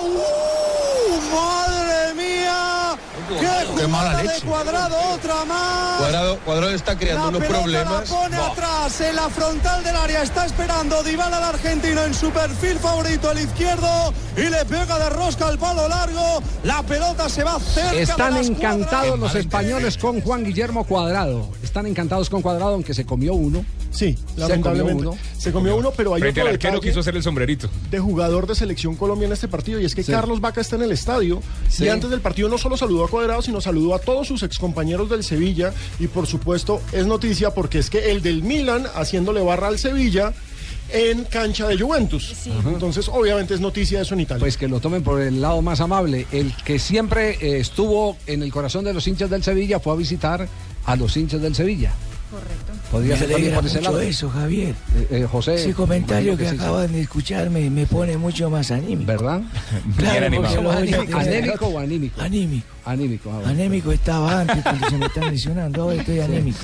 ¡Uh, 0.07 1.35
¡Madre 1.35 2.13
mía! 2.13 2.95
¡Qué, 3.27 3.81
Qué 3.81 3.87
mala 3.87 4.09
jugada 4.11 4.17
de 4.17 4.23
leche. 4.27 4.45
cuadrado! 4.47 4.95
¡Otra 5.13 5.45
más! 5.45 5.97
Cuadrado, 5.99 6.37
Cuadrado 6.45 6.71
está 6.73 6.97
creando 6.97 7.31
la 7.31 7.37
unos 7.37 7.49
problemas. 7.49 8.09
la 8.09 8.15
pone 8.15 8.37
atrás 8.37 9.01
en 9.01 9.15
la 9.15 9.29
frontal 9.29 9.83
del 9.83 9.95
área. 9.95 10.21
Está 10.23 10.45
esperando 10.45 11.01
Dybala, 11.03 11.37
el 11.37 11.43
argentino, 11.43 12.03
en 12.03 12.13
su 12.13 12.29
perfil 12.31 12.77
favorito, 12.79 13.31
el 13.31 13.39
izquierdo. 13.39 14.13
Y 14.37 14.49
le 14.49 14.65
pega 14.65 14.99
de 14.99 15.09
rosca 15.09 15.47
al 15.47 15.57
palo 15.57 15.87
largo. 15.87 16.41
La 16.63 16.83
pelota 16.83 17.29
se 17.29 17.43
va 17.43 17.59
cerca 17.59 17.93
Están 17.93 18.33
de 18.33 18.39
las 18.41 18.47
encantados 18.49 19.19
los 19.19 19.33
españoles 19.35 19.97
con 19.97 20.21
Juan 20.21 20.43
Guillermo 20.43 20.83
Cuadrado. 20.83 21.49
Están 21.63 21.85
encantados 21.87 22.29
con 22.29 22.41
Cuadrado, 22.41 22.73
aunque 22.73 22.93
se 22.93 23.05
comió 23.05 23.33
uno. 23.33 23.65
Sí, 23.91 24.17
Se 24.33 24.41
lamentablemente. 24.41 25.03
comió 25.05 25.11
uno. 25.11 25.19
Se 25.37 25.51
comió 25.53 25.75
uno, 25.77 25.91
pero 25.95 26.13
hay 26.13 26.19
Frente 26.21 26.41
al 26.41 26.47
otro 26.47 26.55
arquero 26.55 26.73
detalle 26.73 26.89
quiso 26.91 26.99
hacer 26.99 27.15
el 27.15 27.23
sombrerito. 27.23 27.69
de 27.89 27.99
jugador 27.99 28.45
de 28.45 28.53
selección 28.55 28.95
Colombia 28.97 29.25
en 29.27 29.31
este 29.33 29.47
partido 29.47 29.79
y 29.79 29.85
es 29.85 29.95
que 29.95 30.03
Sí. 30.03 30.11
Carlos 30.11 30.41
Vaca 30.41 30.59
está 30.59 30.75
en 30.75 30.81
el 30.83 30.91
estadio 30.91 31.41
Sí. 31.69 31.85
y 31.85 31.89
antes 31.89 32.09
del 32.09 32.19
partido 32.19 32.49
no 32.49 32.57
solo 32.57 32.75
saludó 32.75 33.05
a 33.05 33.07
Cuadrado, 33.15 33.41
sino 33.41 33.61
saludó 33.61 33.95
a 33.95 33.99
todos 33.99 34.27
sus 34.27 34.43
excompañeros 34.43 35.09
del 35.09 35.23
Sevilla 35.23 35.71
y 35.99 36.07
por 36.07 36.27
supuesto 36.27 36.81
es 36.91 37.07
noticia 37.07 37.51
porque 37.51 37.79
es 37.79 37.89
que 37.89 38.11
el 38.11 38.21
del 38.21 38.43
Milan 38.43 38.87
haciéndole 38.93 39.41
barra 39.41 39.69
al 39.69 39.79
Sevilla 39.79 40.33
en 40.89 41.23
cancha 41.23 41.65
de 41.69 41.79
Juventus. 41.79 42.35
Entonces 42.65 43.07
obviamente 43.07 43.53
es 43.53 43.61
noticia 43.61 44.01
eso 44.01 44.15
en 44.15 44.19
Italia. 44.19 44.41
Pues 44.41 44.57
que 44.57 44.67
lo 44.67 44.81
tomen 44.81 45.01
por 45.01 45.21
el 45.21 45.39
lado 45.39 45.61
más 45.61 45.79
amable. 45.79 46.27
El 46.33 46.53
que 46.65 46.77
siempre 46.77 47.37
eh, 47.39 47.61
estuvo 47.61 48.17
en 48.27 48.43
el 48.43 48.51
corazón 48.51 48.83
de 48.83 48.93
los 48.93 49.07
hinchas 49.07 49.29
del 49.29 49.43
Sevilla 49.43 49.79
fue 49.79 49.93
a 49.93 49.95
visitar 49.95 50.49
a 50.85 50.95
los 50.97 51.15
hinchas 51.15 51.41
del 51.41 51.55
Sevilla. 51.55 51.93
Correcto. 52.29 52.73
Podría 52.91 53.13
Me 53.15 53.19
ser 53.19 53.31
también 53.31 53.53
por 53.55 53.65
ese 53.65 53.77
mucho 53.79 53.91
lado. 53.91 54.01
eso, 54.01 54.29
Javier. 54.29 54.75
Eh, 54.95 55.07
eh, 55.11 55.27
José. 55.29 55.55
Ese 55.55 55.73
comentario 55.73 56.37
que 56.37 56.49
sí. 56.49 56.55
acaban 56.55 56.91
de 56.91 57.01
escuchar 57.01 57.49
me, 57.49 57.85
pone 57.87 58.17
mucho 58.17 58.49
más 58.49 58.71
anímico. 58.71 59.05
¿Verdad? 59.05 59.41
Claro, 59.97 60.25
¿Anímico, 60.27 60.53
tener- 60.71 61.15
¿Anémico 61.15 61.65
o 61.67 61.79
anímico? 61.79 62.21
Anímico. 62.21 62.67
Anímico. 62.85 63.29
ah, 63.31 63.35
bueno. 63.37 63.49
Anémico 63.49 63.91
estaba 63.91 64.41
antes 64.41 64.61
cuando 64.61 64.89
se 64.89 64.97
me 64.97 65.05
están 65.07 65.31
lesionando, 65.31 65.81
ahora 65.83 65.95
estoy 65.95 66.19
anémico. 66.21 66.59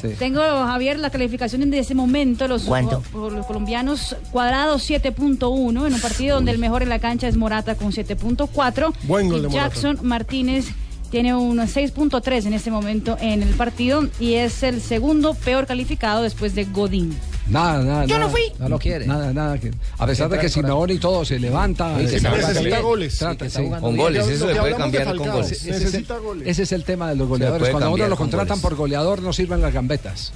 Sí. 0.00 0.08
Tengo, 0.18 0.40
Javier, 0.40 0.98
la 0.98 1.10
calificación 1.10 1.70
de 1.70 1.78
ese 1.78 1.94
momento. 1.94 2.48
Los, 2.48 2.62
¿Cuánto? 2.62 3.02
por 3.12 3.32
los 3.32 3.44
colombianos, 3.46 4.16
cuadrado 4.30 4.76
7.1 4.76 5.86
en 5.86 5.94
un 5.94 6.00
partido 6.00 6.36
donde 6.36 6.52
el 6.52 6.58
mejor 6.58 6.82
en 6.82 6.88
la 6.88 6.98
cancha 6.98 7.28
es 7.28 7.36
Morata 7.36 7.74
con 7.74 7.92
7.4. 7.92 8.94
Buen 9.04 9.28
gol 9.28 9.38
y 9.38 9.42
de 9.42 9.48
Morata. 9.48 9.68
Jackson 9.74 9.98
Martínez 10.02 10.66
tiene 11.10 11.34
un 11.34 11.58
6.3 11.58 12.46
en 12.46 12.54
este 12.54 12.70
momento 12.70 13.16
en 13.20 13.42
el 13.42 13.54
partido 13.54 14.06
y 14.20 14.34
es 14.34 14.62
el 14.62 14.80
segundo 14.80 15.34
peor 15.34 15.66
calificado 15.66 16.22
después 16.22 16.54
de 16.54 16.64
Godín. 16.64 17.16
Nada, 17.48 17.82
nada. 17.82 18.04
Yo 18.04 18.18
no 18.18 18.28
fui. 18.28 18.42
No 18.58 18.68
lo 18.68 18.78
quiere. 18.78 19.06
Nada, 19.06 19.32
nada. 19.32 19.58
que- 19.58 19.70
a 19.96 20.06
pesar 20.06 20.28
de 20.28 20.38
que. 20.38 20.48
Simeone 20.50 20.94
y 20.94 20.98
todo 20.98 21.24
se 21.24 21.38
levanta. 21.38 21.98
Sí, 21.98 22.06
que 22.06 22.20
jugando 22.20 22.60
bien. 22.62 22.82
goles. 22.82 23.18
trata- 23.18 23.32
Sí, 23.32 23.38
que 23.38 23.46
está 23.46 23.58
sí. 23.60 23.64
jugando 23.66 23.86
Con 23.88 23.96
goles, 23.96 24.26
eso 24.28 24.48
se 24.48 24.54
puede 24.54 24.76
cambiar 24.76 25.16
con 25.16 25.16
goles. 25.30 25.52
Ese 25.52 25.70
es, 25.70 25.76
el, 25.76 25.82
Necesita 25.84 26.18
goles. 26.18 26.48
ese 26.48 26.62
es 26.64 26.72
el 26.72 26.84
tema 26.84 27.08
de 27.08 27.16
los 27.16 27.26
goleadores. 27.28 27.70
Cuando 27.70 27.90
uno 27.92 28.04
lo 28.06 28.16
con 28.16 28.26
contratan 28.26 28.48
goles. 28.48 28.62
por 28.62 28.74
goleador 28.76 29.22
no 29.22 29.32
sirven 29.32 29.62
las 29.62 29.72
gambetas. 29.72 30.32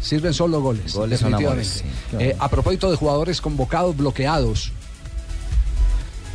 Sirven 0.00 0.34
solo 0.34 0.60
goles. 0.60 0.94
Goles 0.94 1.20
son 1.20 1.30
definitivamente. 1.32 1.80
amores, 1.80 1.84
sí. 2.10 2.16
Eh, 2.20 2.36
a 2.38 2.48
propósito 2.48 2.90
de 2.90 2.96
jugadores 2.96 3.40
convocados 3.40 3.96
bloqueados. 3.96 4.72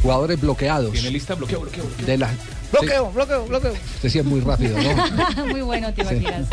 Jugadores 0.08 0.40
bloqueados. 0.40 0.92
Tiene 0.94 1.12
lista 1.12 1.36
bloqueo, 1.36 1.60
bloqueo, 1.60 1.84
bloqueo. 1.84 2.06
De 2.06 2.18
la, 2.18 2.30
Bloqueo, 2.72 3.12
bloqueo, 3.12 3.46
bloqueo. 3.46 3.74
sí, 3.74 3.80
usted 3.96 4.10
sí 4.10 4.20
es 4.20 4.26
muy 4.26 4.40
rápido, 4.40 4.78
¿no? 4.82 5.46
Muy 5.48 5.62
bueno, 5.62 5.94
te 5.94 6.02
imaginas. 6.02 6.48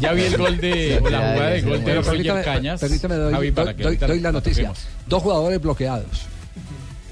Ya 0.00 0.12
vi 0.12 0.22
el 0.22 0.38
gol 0.38 0.56
de 0.58 1.00
o 1.04 1.10
la 1.10 1.18
jugada 1.18 1.50
de 1.50 1.60
gol 1.62 1.78
de 1.80 1.84
Pero 1.84 2.02
permítame, 2.02 2.42
Cañas. 2.44 2.80
permítame, 2.80 3.14
doy, 3.16 3.32
Javi, 3.34 3.50
para 3.52 3.72
doy- 3.74 3.98
que 3.98 4.06
doy- 4.06 4.20
la 4.20 4.32
noticia. 4.32 4.72
Dos 5.06 5.22
jugadores 5.22 5.60
bloqueados. 5.60 6.06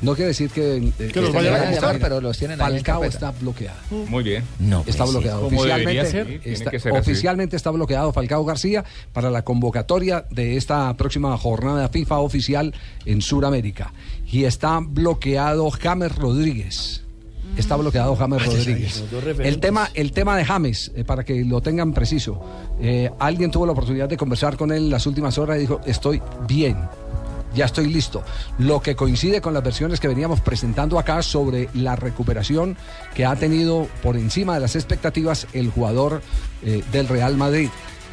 No 0.02 0.14
quiere 0.14 0.28
decir 0.28 0.50
que, 0.50 0.76
eh, 0.76 1.10
Que 1.10 1.20
los 1.22 1.32
vayan 1.32 1.54
a 1.54 1.70
lista. 1.70 1.96
pero 1.98 2.20
los 2.20 2.36
tienen 2.38 2.60
ahí 2.60 2.66
en 2.66 2.72
Falcao 2.76 3.00
carpeta. 3.00 3.30
está 3.30 3.40
bloqueado. 3.40 3.78
Muy 3.90 4.22
bien. 4.22 4.44
No, 4.58 4.80
Está 4.86 5.04
pues, 5.04 5.08
sí. 5.08 5.14
bloqueado. 5.16 5.40
Como 5.40 5.56
Oficialmente, 5.58 6.10
ser. 6.10 6.26
Sí, 6.26 6.38
tiene 6.38 6.56
está- 6.58 6.70
que 6.70 6.78
ser 6.80 6.92
así. 6.92 7.00
oficialmente 7.00 7.56
está 7.56 7.70
bloqueado 7.70 8.12
Falcao 8.12 8.44
García 8.44 8.84
para 9.14 9.30
la 9.30 9.42
convocatoria 9.42 10.26
de 10.30 10.58
esta 10.58 10.94
próxima 10.98 11.36
jornada 11.38 11.88
FIFA 11.88 12.18
oficial 12.18 12.74
en 13.06 13.22
Sudamérica. 13.22 13.90
Y 14.26 14.44
está 14.44 14.80
bloqueado 14.80 15.70
James 15.70 16.14
Rodríguez. 16.16 17.02
Está 17.56 17.76
bloqueado 17.76 18.14
James 18.16 18.44
Rodríguez. 18.44 19.04
El 19.38 19.60
tema, 19.60 19.88
el 19.94 20.12
tema 20.12 20.36
de 20.36 20.44
James, 20.44 20.92
eh, 20.94 21.04
para 21.04 21.24
que 21.24 21.44
lo 21.44 21.60
tengan 21.62 21.92
preciso. 21.92 22.40
eh, 22.80 23.10
alguien 23.18 23.50
tuvo 23.50 23.64
la 23.64 23.72
oportunidad 23.72 24.08
de 24.08 24.16
conversar 24.16 24.56
con 24.56 24.72
él 24.72 24.84
en 24.84 24.90
las 24.90 25.06
últimas 25.06 25.38
horas 25.38 25.56
y 25.56 25.60
dijo, 25.60 25.80
estoy 25.86 26.20
bien. 26.46 26.76
Ya 27.54 27.64
estoy 27.64 27.86
listo. 27.86 28.22
Lo 28.58 28.82
que 28.82 28.94
coincide 28.94 29.40
con 29.40 29.54
las 29.54 29.62
versiones 29.62 29.98
que 29.98 30.08
veníamos 30.08 30.42
presentando 30.42 30.98
acá 30.98 31.22
sobre 31.22 31.70
la 31.72 31.96
recuperación 31.96 32.76
que 33.14 33.24
ha 33.24 33.34
tenido 33.36 33.88
por 34.02 34.16
encima 34.16 34.54
de 34.54 34.60
las 34.60 34.76
expectativas 34.76 35.46
el 35.54 35.70
jugador 35.70 36.20
eh, 36.62 36.82
del 36.92 37.08
Real 37.08 37.38
Madrid. 37.38 37.70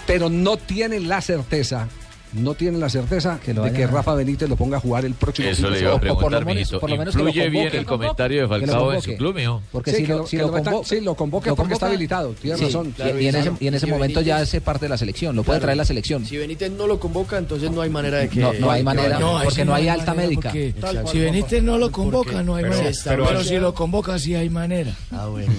Pero 0.07 0.29
no 0.29 0.55
tienen 0.55 1.09
la 1.09 1.19
certeza, 1.19 1.89
no 2.33 2.53
tienen 2.55 2.79
la 2.79 2.89
certeza 2.89 3.39
lo 3.53 3.63
de 3.63 3.71
que 3.73 3.85
Rafa 3.87 4.13
Benítez 4.15 4.49
lo 4.49 4.55
ponga 4.55 4.77
a 4.77 4.79
jugar 4.79 5.05
el 5.05 5.13
próximo 5.13 5.49
Eso 5.49 5.69
le 5.69 5.79
iba 5.81 5.91
a. 5.91 5.95
O 5.95 5.99
por 5.99 6.07
lo 6.07 6.17
preguntar, 6.17 6.45
menos- 6.45 6.71
por 6.71 6.89
lo 6.89 6.97
menos 6.97 7.15
que 7.15 7.21
lo 7.23 7.29
¿Influye 7.29 7.49
bien 7.49 7.63
convoque. 7.65 7.77
el 7.77 7.85
comentario 7.85 8.37
de 8.41 8.43
Que 8.43 8.49
Falcao 8.49 8.75
en 8.75 8.85
convoque. 8.87 9.11
su 9.11 9.17
club, 9.17 9.35
mijo? 9.35 9.61
Porque 9.71 9.91
Sí, 9.91 9.97
si, 9.97 10.03
que 10.03 10.13
lo, 10.13 10.25
si 10.27 10.37
que 10.37 10.43
lo 10.43 10.83
sí, 10.83 11.01
lo 11.01 11.15
convoque 11.15 11.49
lo 11.49 11.55
porque 11.55 11.73
está 11.73 11.85
convoca, 11.85 11.95
habilitado, 11.95 12.33
tiene 12.41 12.57
sí, 12.57 12.63
razón. 12.65 12.93
y- 12.97 13.23
y, 13.23 13.27
en 13.27 13.35
ese, 13.35 13.51
y 13.59 13.67
en 13.67 13.73
ese 13.75 13.85
Si 13.85 13.91
momento 13.91 14.21
ya 14.21 14.37
Benítez- 14.37 14.41
hace 14.43 14.61
parte 14.61 14.85
de 14.85 14.89
la 14.89 14.97
selección, 14.97 15.35
lo 15.35 15.43
puede 15.43 15.57
Claro. 15.59 15.65
traer 15.67 15.77
la 15.77 15.85
selección. 15.85 16.25
Si 16.25 16.37
Benítez 16.37 16.71
no 16.71 16.87
lo 16.87 16.99
convoca, 16.99 17.37
entonces 17.37 17.71
no 17.71 17.81
hay 17.81 17.89
manera 17.89 18.17
de 18.17 18.29
que. 18.29 18.39
No, 18.39 18.53
no 18.53 18.71
hay 18.71 18.79
que 18.81 18.83
manera, 18.85 19.19
vaya. 19.19 19.43
porque 19.43 19.65
no 19.65 19.73
hay 19.75 19.87
alta 19.87 20.13
médica. 20.13 20.49
porque. 20.49 20.73
Si 21.11 21.19
Benítez 21.19 21.63
no 21.63 21.77
lo 21.77 21.91
convoca, 21.91 22.41
no 22.43 22.55
hay 22.55 22.63
manera. 22.65 22.89
pero- 23.05 23.25
Pero, 23.27 23.43
si 23.43 23.57
lo 23.57 23.73
convoca, 23.73 24.17
sí 24.19 24.35
hay 24.35 24.49
manera. 24.49 24.93
Ah, 25.11 25.27
bueno. 25.27 25.51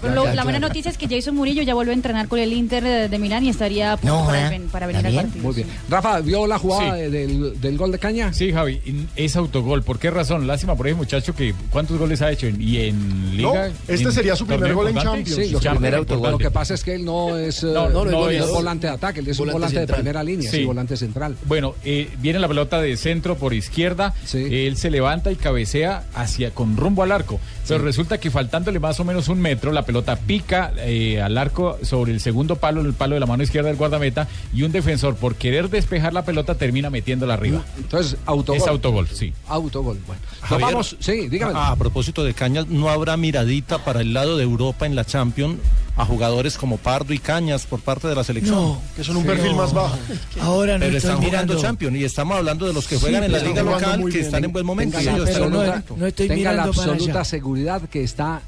Pero 0.00 0.14
lo- 0.14 0.34
la 0.34 0.44
buena 0.44 0.58
noticia 0.58 0.90
es 0.90 0.98
que 0.98 1.08
Jason 1.08 1.34
Murillo 1.34 1.62
ya 1.62 1.74
vuelve 1.74 1.92
a 1.92 1.94
entrenar 1.94 2.28
con 2.28 2.38
el 2.38 2.52
Inter 2.52 2.82
de, 2.84 3.08
de 3.08 3.18
Milán 3.18 3.44
y 3.44 3.48
estaría 3.48 3.92
a 3.92 3.96
punto 3.96 4.16
No, 4.20 4.26
para, 4.26 4.46
¿eh? 4.46 4.50
ven- 4.50 4.68
para 4.68 4.86
venir 4.86 5.06
al 5.06 5.12
¿Está 5.12 5.22
partido. 5.22 5.42
Muy 5.44 5.54
bien. 5.54 5.68
sí. 5.68 5.74
Rafa, 5.90 6.20
¿vio 6.20 6.46
la 6.46 6.58
jugada 6.58 6.94
Sí. 6.96 7.10
del, 7.10 7.60
del 7.60 7.76
gol 7.78 7.92
de 7.92 7.98
Caña? 7.98 8.32
Sí, 8.32 8.52
Javi, 8.52 8.80
es 9.16 9.36
autogol. 9.36 9.82
¿Por 9.82 9.98
qué 9.98 10.10
razón? 10.10 10.46
Lástima 10.46 10.76
por 10.76 10.86
ese 10.88 10.96
muchacho 10.96 11.34
que 11.34 11.54
¿cuántos 11.70 11.98
goles 11.98 12.22
ha 12.22 12.30
hecho? 12.30 12.46
en- 12.46 12.60
¿Y 12.60 12.76
en 12.78 13.36
Liga? 13.36 13.68
este 13.86 14.04
¿En 14.04 14.12
sería 14.12 14.36
su 14.36 14.46
primer 14.46 14.74
gol 14.74 14.88
en? 14.88 14.96
Champions. 14.96 15.28
Sí, 15.34 15.50
lo, 15.50 15.58
que, 15.58 15.64
Champions, 15.64 16.08
lo 16.10 16.38
que 16.38 16.50
pasa 16.50 16.74
es 16.74 16.84
que 16.84 16.94
él 16.94 17.04
no 17.04 17.36
es, 17.36 17.62
eh, 17.62 17.66
No, 17.72 17.88
no, 17.88 18.04
no 18.04 18.28
es 18.30 18.40
no 18.46 18.52
volante 18.52 18.86
de 18.86 18.92
ataque, 18.92 19.20
él 19.20 19.28
es 19.28 19.38
un 19.38 19.50
Volante 19.50 19.74
de 19.76 19.80
central. 19.82 19.96
primera 20.00 20.22
línea, 20.24 20.50
sí, 20.50 20.58
Sí. 20.58 20.64
volante 20.64 20.96
central. 20.96 21.36
Bueno, 21.46 21.74
eh, 21.84 22.10
viene 22.20 22.38
la 22.38 22.48
pelota 22.48 22.80
de 22.80 22.96
centro 22.96 23.36
por 23.36 23.54
izquierda, 23.54 24.14
Sí. 24.24 24.38
él 24.50 24.76
se 24.76 24.90
levanta 24.90 25.30
y 25.32 25.36
cabecea 25.36 26.04
hacia 26.14 26.50
con 26.50 26.76
rumbo 26.76 27.02
al 27.02 27.12
arco. 27.12 27.40
Pero 27.66 27.84
resulta 27.84 28.18
que 28.18 28.30
faltándole 28.30 28.78
más 28.80 28.98
o 29.00 29.04
menos 29.04 29.28
un 29.28 29.40
metro, 29.40 29.72
la 29.72 29.84
pelota 29.88 30.16
pica 30.16 30.70
eh, 30.76 31.18
al 31.22 31.38
arco 31.38 31.78
sobre 31.82 32.12
el 32.12 32.20
segundo 32.20 32.56
palo, 32.56 32.82
el 32.82 32.92
palo 32.92 33.14
de 33.14 33.20
la 33.20 33.26
mano 33.26 33.42
izquierda 33.42 33.68
del 33.68 33.78
guardameta, 33.78 34.28
y 34.52 34.62
un 34.62 34.70
defensor 34.70 35.14
por 35.16 35.34
querer 35.36 35.70
despejar 35.70 36.12
la 36.12 36.26
pelota 36.26 36.56
termina 36.56 36.90
metiéndola 36.90 37.32
arriba. 37.32 37.64
Entonces, 37.78 38.18
autogol. 38.26 38.60
Es 38.62 38.68
autogol, 38.68 39.08
sí. 39.08 39.32
Autogol. 39.46 39.98
Bueno, 40.06 40.20
Javier, 40.42 40.68
vamos, 40.72 40.96
sí, 41.00 41.28
dígame. 41.28 41.54
A, 41.58 41.70
a 41.70 41.76
propósito 41.76 42.22
de 42.22 42.34
Cañas, 42.34 42.66
¿no 42.66 42.90
habrá 42.90 43.16
miradita 43.16 43.82
para 43.82 44.02
el 44.02 44.12
lado 44.12 44.36
de 44.36 44.44
Europa 44.44 44.84
en 44.84 44.94
la 44.94 45.06
Champions 45.06 45.56
a 45.96 46.04
jugadores 46.04 46.58
como 46.58 46.76
Pardo 46.76 47.14
y 47.14 47.18
Cañas 47.18 47.64
por 47.64 47.80
parte 47.80 48.08
de 48.08 48.14
la 48.14 48.24
selección? 48.24 48.56
No, 48.56 48.82
Que 48.94 49.02
son 49.02 49.16
un 49.16 49.24
perfil 49.24 49.54
más 49.54 49.72
bajo. 49.72 49.96
Ahora 50.42 50.74
no 50.74 50.84
Pero 50.84 50.98
estoy 50.98 51.12
están 51.12 51.16
jugando 51.16 51.54
mirando. 51.54 51.62
Champions 51.62 51.96
y 51.96 52.04
estamos 52.04 52.36
hablando 52.36 52.66
de 52.66 52.74
los 52.74 52.86
que 52.86 52.96
Sí, 52.96 53.00
juegan 53.00 53.24
en 53.24 53.32
la 53.32 53.38
liga 53.38 53.62
local 53.62 54.00
que 54.00 54.06
bien. 54.10 54.24
están 54.26 54.44
en 54.44 54.52
buen 54.52 54.66
momento. 54.66 54.98
Tenga 54.98 55.12
y 55.18 55.22
están 55.22 55.50
no- 55.50 56.06
estoy 56.06 56.28
tenga 56.28 56.52
la 56.52 56.64
para 56.64 56.68
absoluta 56.68 57.10
allá. 57.12 57.24
seguridad 57.24 57.80
que 57.88 58.02
está 58.04 58.42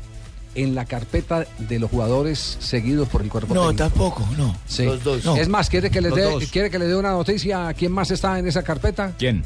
en 0.54 0.74
la 0.74 0.84
carpeta 0.84 1.46
de 1.58 1.78
los 1.78 1.90
jugadores 1.90 2.56
seguidos 2.60 3.08
por 3.08 3.22
el 3.22 3.28
cuerpo 3.30 3.54
No, 3.54 3.68
técnico. 3.68 3.84
tampoco, 3.84 4.28
no. 4.36 4.56
Sí. 4.66 4.84
Los 4.84 5.02
dos. 5.04 5.24
No. 5.24 5.36
Es 5.36 5.48
más, 5.48 5.68
¿quiere 5.70 5.90
que, 5.90 6.00
le 6.00 6.08
Los 6.10 6.18
dé, 6.18 6.24
dos. 6.24 6.44
¿quiere 6.46 6.70
que 6.70 6.78
le 6.78 6.86
dé 6.86 6.96
una 6.96 7.12
noticia 7.12 7.68
a 7.68 7.74
quién 7.74 7.92
más 7.92 8.10
está 8.10 8.38
en 8.38 8.46
esa 8.48 8.62
carpeta? 8.62 9.12
¿Quién? 9.18 9.44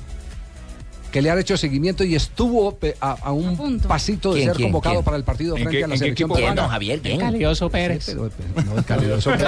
Que 1.14 1.22
le 1.22 1.30
han 1.30 1.38
hecho 1.38 1.56
seguimiento 1.56 2.02
y 2.02 2.16
estuvo 2.16 2.76
a, 3.00 3.10
a 3.12 3.30
un 3.32 3.80
A 3.84 3.88
pasito 3.88 4.30
de 4.34 4.40
¿Quién, 4.40 4.48
ser 4.48 4.56
quién, 4.56 4.68
convocado 4.68 4.96
quién? 4.96 5.04
para 5.04 5.16
el 5.16 5.22
partido 5.22 5.56
¿En 5.56 5.62
frente 5.62 5.78
qué- 5.78 5.84
a 5.84 5.86
la 5.86 5.96
selección 5.96 6.26
equipo 6.28 6.34
¿Quién, 6.34 6.46
peruana. 6.48 6.62
don 6.62 6.70
Javier? 6.72 7.00
¿Quién? 7.02 7.18
Calioso 7.20 7.66
Sí, 7.66 7.72
Pérez. 7.72 8.04
pero 8.06 8.30
no, 8.66 8.78
el 8.78 8.84
Calioso 8.84 9.30
Pérez. 9.38 9.44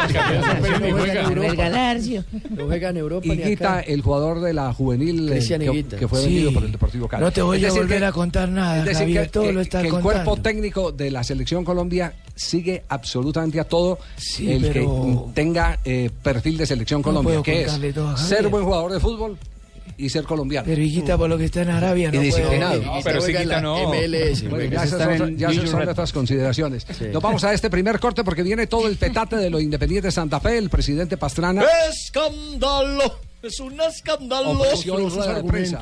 No 2.50 2.66
juega. 2.66 2.88
en 2.90 2.96
Europa. 2.96 3.26
No 3.26 3.34
Higuita, 3.34 3.80
el 3.80 4.00
jugador 4.02 4.40
de 4.42 4.52
la 4.52 4.72
juvenil 4.72 5.28
eh, 5.32 5.40
que, 5.40 5.84
que 5.98 6.06
fue 6.08 6.20
Sí. 6.20 6.26
vendido 6.26 6.52
por 6.52 6.64
el 6.64 6.70
Deportivo 6.72 7.08
Cali. 7.08 7.24
No 7.24 7.32
te 7.32 7.42
voy 7.42 7.58
a 7.58 7.60
decir 7.66 7.80
volver 7.82 7.98
que- 8.00 8.04
a 8.06 8.12
contar 8.12 8.48
nada, 8.48 8.78
Es 8.78 8.84
decir, 8.84 8.98
Javier, 9.00 9.22
que, 9.24 9.28
todo 9.30 9.42
que- 9.44 9.52
lo 9.52 9.60
estás 9.60 9.82
que 9.82 9.88
el 9.88 9.92
contando. 9.94 10.24
cuerpo 10.24 10.42
técnico 10.42 10.92
de 10.92 11.10
la 11.10 11.24
selección 11.24 11.64
Colombia 11.64 12.12
sigue 12.36 12.84
absolutamente 12.88 13.58
a 13.58 13.64
todo 13.64 13.98
Sí, 14.16 14.52
el 14.52 14.62
pero- 14.62 15.02
que 15.34 15.40
tenga 15.42 15.78
eh, 15.84 16.10
perfil 16.22 16.58
de 16.58 16.66
selección 16.66 17.00
No 17.00 17.04
Colombia, 17.04 17.42
que 17.42 17.62
es 17.62 17.72
ser 18.20 18.46
buen 18.48 18.64
jugador 18.64 18.92
de 18.92 19.00
fútbol 19.00 19.36
y 19.98 20.08
ser 20.08 20.24
colombiano. 20.24 20.66
Pero 20.66 20.82
hijita, 20.82 21.16
por 21.16 21.28
lo 21.28 21.38
que 21.38 21.46
está 21.46 21.62
en 21.62 21.70
Arabia, 21.70 22.10
no 22.10 22.20
Y 22.20 22.26
disciplinado. 22.26 22.82
No, 22.82 22.98
pero 23.02 23.22
Higuita 23.22 23.44
la 23.44 23.60
no. 23.60 23.88
MLS. 23.88 24.48
Bueno, 24.48 24.70
ya 24.70 24.84
están 24.84 25.18
son, 25.18 25.28
en 25.28 25.38
ya 25.38 25.52
son 25.52 25.80
Red. 25.80 25.88
otras 25.88 26.12
consideraciones. 26.12 26.86
Sí. 26.98 27.06
Nos 27.12 27.22
vamos 27.22 27.44
a 27.44 27.52
este 27.52 27.70
primer 27.70 27.98
corte 27.98 28.24
porque 28.24 28.42
viene 28.42 28.66
todo 28.66 28.86
el 28.88 28.96
petate 28.96 29.36
de 29.36 29.50
lo 29.50 29.60
Independiente 29.60 30.10
Santa 30.10 30.40
Fe, 30.40 30.58
el 30.58 30.70
presidente 30.70 31.16
Pastrana. 31.16 31.64
¡Escándalo! 31.90 33.20
Es 33.42 33.60
un 33.60 33.80
escándalo. 33.80 34.50
ofreció 34.50 34.98
sus 35.10 35.26
de 35.26 35.44
prensa. 35.44 35.80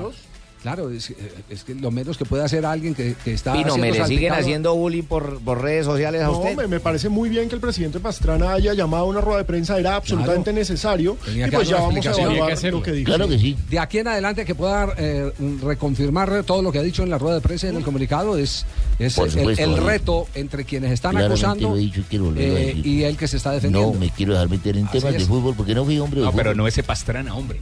Claro, 0.65 0.89
es, 0.91 1.11
eh, 1.11 1.17
es 1.51 1.63
que 1.63 1.75
lo 1.75 1.91
menos 1.91 2.17
que 2.17 2.25
puede 2.25 2.43
hacer 2.43 2.65
alguien 2.65 2.95
que, 2.95 3.15
que 3.23 3.35
está 3.35 3.53
Pino, 3.53 3.77
¿me 3.77 3.93
le 3.93 4.07
siguen 4.07 4.33
haciendo 4.33 4.75
bullying 4.75 5.03
por, 5.03 5.39
por 5.41 5.61
redes 5.61 5.85
sociales 5.85 6.23
a 6.23 6.29
No, 6.29 6.39
usted? 6.39 6.57
me, 6.57 6.67
me 6.67 6.81
parece 6.81 7.11
muy 7.11 7.29
bien 7.29 7.51
que 7.51 7.55
el 7.55 7.61
presidente 7.61 8.01
Pastrana 8.01 8.55
haya 8.55 8.73
llamado 8.73 9.03
a 9.05 9.07
una 9.07 9.21
rueda 9.21 9.41
de 9.41 9.45
prensa, 9.45 9.79
era 9.79 9.95
absolutamente 9.97 10.55
necesario. 10.55 11.19
Tenía 11.23 11.49
Y 11.49 11.51
que 11.51 11.57
pues 11.57 11.69
ya 11.69 11.77
vamos 11.77 12.07
a 12.07 12.11
evaluar 12.13 12.59
que 12.59 12.71
lo 12.71 12.83
que 12.83 12.93
dijo. 12.93 13.05
Claro 13.05 13.29
que 13.29 13.39
sí. 13.39 13.55
De 13.69 13.79
aquí 13.79 13.99
en 13.99 14.09
adelante 14.09 14.47
que 14.47 14.55
pueda 14.55 14.89
eh, 14.97 15.31
reconfirmar 15.63 16.45
todo 16.45 16.63
lo 16.63 16.73
que 16.73 16.79
ha 16.79 16.83
dicho 16.83 17.03
en 17.03 17.11
la 17.11 17.19
rueda 17.19 17.35
de 17.35 17.41
prensa 17.43 17.67
y 17.67 17.69
en 17.69 17.77
el 17.77 17.85
comunicado 17.85 18.39
es, 18.39 18.65
es 18.99 19.19
el- 19.19 19.77
reto 19.77 20.29
entre 20.35 20.65
quienes 20.65 20.93
están 20.93 21.11
Claramente 21.11 21.45
acusando 21.45 21.77
dicho 21.77 22.01
y 22.11 22.39
eh, 22.39 22.81
y 22.83 23.03
el 23.03 23.19
que 23.19 23.29
se 23.29 23.37
está 23.37 23.51
defendiendo. 23.53 23.93
No 23.93 24.01
me 24.01 24.09
quiero 24.09 24.33
dejar 24.33 24.49
meter 24.49 24.79
en 24.79 24.87
Así 24.87 24.99
temas 24.99 25.13
de 25.13 25.21
fútbol 25.27 25.55
porque 25.55 25.75
no 25.75 25.85
fui 25.85 25.99
hombre 25.99 26.21
de 26.21 26.27
No, 26.27 26.33
pero 26.33 26.55
no 26.55 26.67
ese 26.67 26.83
Pastrana, 26.83 27.35
hombre. 27.35 27.61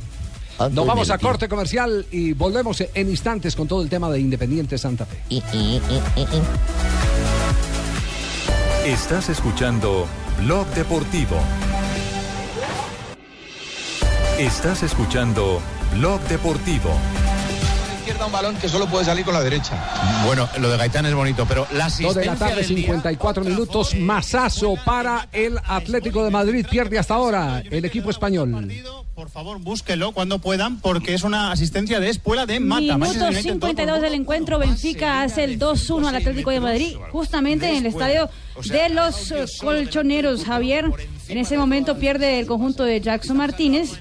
Ando 0.62 0.82
Nos 0.82 0.86
vamos 0.86 1.10
a 1.10 1.18
corte 1.18 1.48
comercial 1.48 2.06
y 2.10 2.34
volvemos 2.34 2.82
en 2.94 3.08
instantes 3.08 3.56
con 3.56 3.66
todo 3.66 3.82
el 3.82 3.88
tema 3.88 4.08
de 4.10 4.20
Independiente 4.20 4.78
Santa 4.78 5.06
Fe. 5.06 5.18
Estás 8.86 9.28
escuchando 9.28 10.06
Blog 10.38 10.66
Deportivo. 10.68 11.36
Estás 14.38 14.82
escuchando 14.82 15.60
Blog 15.96 16.20
Deportivo. 16.22 16.90
Izquierda 18.22 18.26
un 18.26 18.32
balón 18.32 18.56
que 18.60 18.68
solo 18.68 18.86
puede 18.86 19.04
salir 19.04 19.24
con 19.24 19.34
la 19.34 19.42
derecha. 19.42 20.22
Bueno, 20.24 20.48
lo 20.60 20.70
de 20.70 20.76
Gaitán 20.76 21.06
es 21.06 21.14
bonito, 21.14 21.44
pero 21.48 21.66
la 21.72 21.84
Dos 21.88 21.98
de 21.98 22.04
la 22.04 22.10
asistencia 22.32 22.34
tarde, 22.36 22.56
del 22.56 22.68
día- 22.68 22.76
54 22.76 23.44
minutos. 23.44 23.94
Masazo 23.96 24.74
para 24.84 25.28
el 25.32 25.58
Atlético 25.66 26.24
de 26.24 26.30
Madrid. 26.30 26.66
Pierde 26.70 26.98
hasta 26.98 27.14
ahora 27.14 27.62
el 27.70 27.84
equipo 27.84 28.10
español. 28.10 28.68
Por 29.14 29.28
favor, 29.28 29.58
búsquelo 29.58 30.12
cuando 30.12 30.38
puedan, 30.38 30.80
porque 30.80 31.14
es 31.14 31.22
una 31.22 31.52
asistencia 31.52 32.00
de 32.00 32.08
espuela 32.10 32.46
de 32.46 32.60
Mata. 32.60 32.80
Minuto 32.98 33.32
52 33.32 34.00
del 34.00 34.14
encuentro, 34.14 34.58
Benfica 34.58 35.22
hace 35.22 35.44
el 35.44 35.58
2-1 35.58 36.08
al 36.08 36.16
Atlético 36.16 36.50
de 36.50 36.60
Madrid, 36.60 36.96
justamente 37.10 37.68
en 37.68 37.76
el 37.76 37.86
estadio 37.86 38.30
de 38.64 38.88
los 38.88 39.32
colchoneros, 39.60 40.44
Javier. 40.44 40.86
En 41.32 41.38
ese 41.38 41.56
momento 41.56 41.96
pierde 41.96 42.40
el 42.40 42.46
conjunto 42.46 42.84
de 42.84 43.00
Jackson 43.00 43.38
Martínez, 43.38 43.92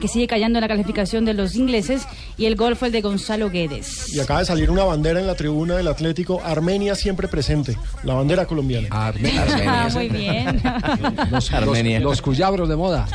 que 0.00 0.08
sigue 0.08 0.26
cayendo 0.26 0.58
en 0.58 0.62
la 0.62 0.66
calificación 0.66 1.24
de 1.24 1.32
los 1.32 1.54
ingleses, 1.54 2.02
y 2.36 2.46
el 2.46 2.56
gol 2.56 2.74
fue 2.74 2.88
el 2.88 2.92
de 2.92 3.02
Gonzalo 3.02 3.50
Guedes. 3.50 4.12
Y 4.12 4.18
acaba 4.18 4.40
de 4.40 4.46
salir 4.46 4.68
una 4.68 4.82
bandera 4.82 5.20
en 5.20 5.28
la 5.28 5.36
tribuna 5.36 5.76
del 5.76 5.86
Atlético, 5.86 6.42
Armenia 6.42 6.96
siempre 6.96 7.28
presente, 7.28 7.78
la 8.02 8.14
bandera 8.14 8.46
colombiana. 8.46 8.88
Ah, 8.98 9.88
muy 9.92 10.08
bien. 10.08 10.60
Los, 11.30 11.52
Armenia. 11.52 12.00
los, 12.00 12.10
los 12.10 12.22
cuyabros 12.22 12.68
de 12.68 12.76
moda. 12.76 13.06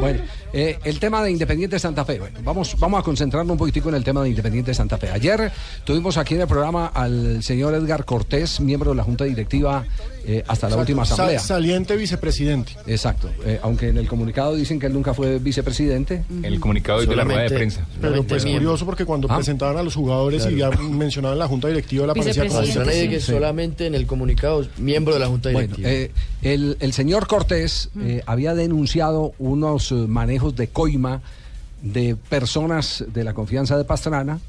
Bueno, 0.00 0.20
eh, 0.52 0.78
el 0.84 0.98
tema 0.98 1.22
de 1.22 1.30
Independiente 1.30 1.78
Santa 1.78 2.04
Fe. 2.04 2.18
Bueno, 2.18 2.40
vamos, 2.42 2.76
vamos 2.78 3.00
a 3.00 3.02
concentrarnos 3.02 3.52
un 3.52 3.58
poquitico 3.58 3.88
en 3.88 3.96
el 3.96 4.04
tema 4.04 4.22
de 4.22 4.30
Independiente 4.30 4.74
Santa 4.74 4.98
Fe. 4.98 5.10
Ayer 5.10 5.52
tuvimos 5.84 6.16
aquí 6.16 6.34
en 6.34 6.40
el 6.40 6.46
programa 6.48 6.86
al 6.86 7.42
señor 7.42 7.74
Edgar 7.74 8.04
Cortés, 8.04 8.60
miembro 8.60 8.90
de 8.90 8.96
la 8.96 9.04
Junta 9.04 9.24
Directiva 9.24 9.84
eh, 10.28 10.44
hasta 10.48 10.68
la 10.68 10.76
última 10.76 11.04
Sa- 11.04 11.14
asamblea. 11.14 11.38
saliente 11.38 11.96
vicepresidente. 11.96 12.72
Exacto. 12.86 13.30
Eh, 13.44 13.60
aunque 13.62 13.88
en 13.90 13.98
el 13.98 14.08
comunicado 14.08 14.54
dicen 14.56 14.78
que 14.80 14.86
él 14.86 14.92
nunca 14.92 15.14
fue 15.14 15.38
vicepresidente. 15.38 16.24
El 16.42 16.58
comunicado 16.60 17.02
y 17.02 17.06
de 17.06 17.14
la 17.16 17.24
rueda 17.24 17.42
de 17.42 17.50
prensa. 17.50 17.86
Pero 18.00 18.22
pues 18.24 18.44
curioso 18.44 18.84
porque 18.84 19.04
cuando 19.04 19.28
Ah. 19.30 19.36
presentaban 19.36 19.76
a 19.76 19.82
los 19.82 19.94
jugadores 19.94 20.46
y 20.50 20.56
ya 20.56 20.70
mencionaban 20.70 21.38
la 21.38 21.46
junta 21.48 21.68
directiva, 21.68 22.06
la 22.06 22.14
que 22.14 22.22
Sí. 23.20 23.20
solamente 23.20 23.86
en 23.86 23.94
el 23.94 24.06
comunicado, 24.06 24.66
miembro 24.78 25.14
de 25.14 25.20
la 25.20 25.26
Junta 25.28 25.50
Bueno, 25.52 25.76
Directiva. 25.76 25.90
eh, 25.90 26.10
el, 26.42 26.76
el 26.80 26.92
señor 26.92 27.26
Cortés 27.26 27.90
eh, 28.00 28.22
había 28.26 28.54
denunciado 28.54 29.32
unos 29.38 29.92
eh, 29.92 29.94
manejos 29.94 30.56
de 30.56 30.68
coima 30.68 31.22
de 31.82 32.16
personas 32.16 33.04
de 33.12 33.22
la 33.24 33.32
confianza 33.34 33.76
de 33.78 33.84
Pastrana, 33.84 34.40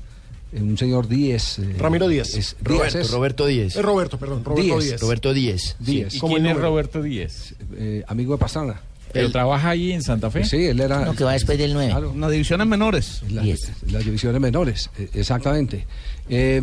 un 0.53 0.77
señor 0.77 1.07
Díez. 1.07 1.59
eh, 1.59 1.75
Ramiro 1.77 2.07
Díez. 2.07 2.35
es- 2.35 2.55
Roberto, 2.61 2.99
es- 2.99 3.11
Roberto 3.11 3.45
Díez. 3.45 3.75
Es 3.75 3.81
Roberto, 3.83 4.17
perdón, 4.17 4.43
Roberto 4.43 4.79
Díez. 4.79 5.01
Roberto 5.01 5.33
Díez. 5.33 5.75
Díez. 5.79 6.15
¿Y 6.15 6.19
quién 6.19 6.45
es. 6.45 6.57
Roberto 6.57 7.01
Díez? 7.01 7.55
Eh, 7.75 8.03
amigo 8.07 8.33
de 8.33 8.39
Pastrana. 8.39 8.81
¿Pero 9.13 9.31
trabaja 9.31 9.69
ahí 9.69 9.93
en 9.93 10.03
Santa 10.03 10.29
Fe? 10.29 10.43
Sí, 10.43 10.65
él 10.65 10.79
era. 10.81 11.05
No, 11.05 11.15
que 11.15 11.23
va 11.23 11.31
después 11.33 11.57
del 11.57 11.73
9. 11.73 11.89
Claro. 11.91 12.13
Las 12.17 12.29
divisiones 12.31 12.67
menores. 12.67 13.21
La- 13.31 13.43
las 13.89 14.03
divisiones 14.05 14.39
menores, 14.41 14.89
eh, 14.99 15.09
exactamente. 15.13 15.87
Eh, 16.29 16.61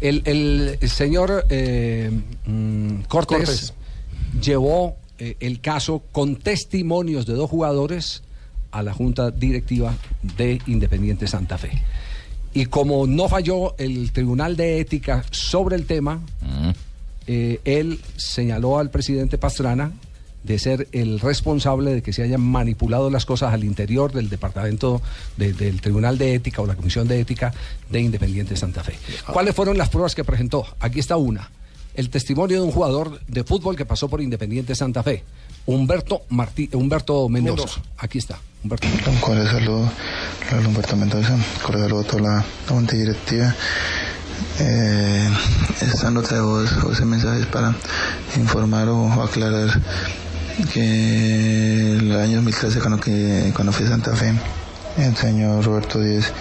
el, 0.00 0.22
el 0.80 0.90
señor 0.90 1.46
eh, 1.48 2.10
mm, 2.44 3.02
Cortés, 3.08 3.38
Cortés. 3.38 3.74
llevó 4.42 4.96
eh, 5.18 5.36
el 5.40 5.60
caso 5.60 6.02
con 6.12 6.36
testimonios 6.36 7.24
de 7.24 7.34
dos 7.34 7.48
jugadores 7.48 8.22
a 8.72 8.82
la 8.82 8.92
junta 8.92 9.30
directiva 9.30 9.94
de 10.36 10.60
Independiente 10.66 11.26
Santa 11.28 11.56
Fe. 11.56 11.70
Y 12.56 12.66
como 12.66 13.06
no 13.06 13.28
falló 13.28 13.74
el 13.78 14.12
Tribunal 14.12 14.56
de 14.56 14.80
Ética 14.80 15.24
sobre 15.30 15.76
el 15.76 15.84
tema, 15.84 16.20
eh, 17.26 17.60
él 17.64 18.00
señaló 18.16 18.78
al 18.78 18.90
presidente 18.90 19.36
Pastrana 19.38 19.92
de 20.42 20.58
ser 20.60 20.86
el 20.92 21.18
responsable 21.18 21.92
de 21.92 22.02
que 22.02 22.12
se 22.12 22.22
hayan 22.22 22.40
manipulado 22.40 23.10
las 23.10 23.26
cosas 23.26 23.52
al 23.52 23.64
interior 23.64 24.12
del 24.12 24.28
departamento 24.28 25.02
de- 25.36 25.52
del 25.52 25.80
Tribunal 25.80 26.18
de 26.18 26.34
Ética 26.34 26.62
o 26.62 26.66
la 26.66 26.76
Comisión 26.76 27.08
de 27.08 27.20
Ética 27.20 27.52
de 27.90 28.00
Independiente 28.00 28.56
Santa 28.56 28.84
Fe. 28.84 28.94
¿Cuáles 29.32 29.54
fueron 29.54 29.76
las 29.76 29.88
pruebas 29.88 30.14
que 30.14 30.22
presentó? 30.24 30.64
Aquí 30.78 31.00
está 31.00 31.16
una. 31.16 31.50
El 31.96 32.10
testimonio 32.10 32.60
de 32.60 32.66
un 32.66 32.72
jugador 32.72 33.20
de 33.26 33.42
fútbol 33.42 33.74
que 33.74 33.86
pasó 33.86 34.08
por 34.08 34.20
Independiente 34.20 34.74
Santa 34.74 35.02
Fe, 35.02 35.24
Humberto, 35.64 36.22
Martí, 36.28 36.68
Humberto 36.74 37.28
Mendoza. 37.28 37.62
Mendoza. 37.62 37.80
Aquí 37.98 38.18
está. 38.18 38.38
Humberto. 38.62 38.86
Un 39.10 39.16
cordial 39.18 39.48
saludo 39.48 39.90
a 40.50 40.68
Humberto 40.68 40.96
Mendoza, 40.96 41.34
un 41.34 41.42
cordial 41.62 41.88
saludo 41.88 42.00
a 42.02 42.04
toda 42.04 42.22
la, 42.22 42.34
la 42.36 42.44
junta 42.68 42.96
directiva. 42.96 43.54
Eh, 44.60 45.30
esta 45.80 46.10
nota 46.10 46.34
de 46.34 46.40
voz 46.42 46.70
o 46.84 46.92
ese 46.92 47.04
mensaje 47.06 47.40
es 47.40 47.46
para 47.46 47.74
informar 48.36 48.88
o 48.90 49.10
aclarar 49.22 49.80
que 50.72 51.92
el 51.92 52.12
año 52.16 52.36
2013 52.36 52.80
cuando, 52.80 52.98
que, 52.98 53.52
cuando 53.54 53.72
fui 53.72 53.86
a 53.86 53.88
Santa 53.88 54.14
Fe, 54.14 54.34
el 54.98 55.16
señor 55.16 55.64
Roberto 55.64 56.00
Díez 56.00 56.32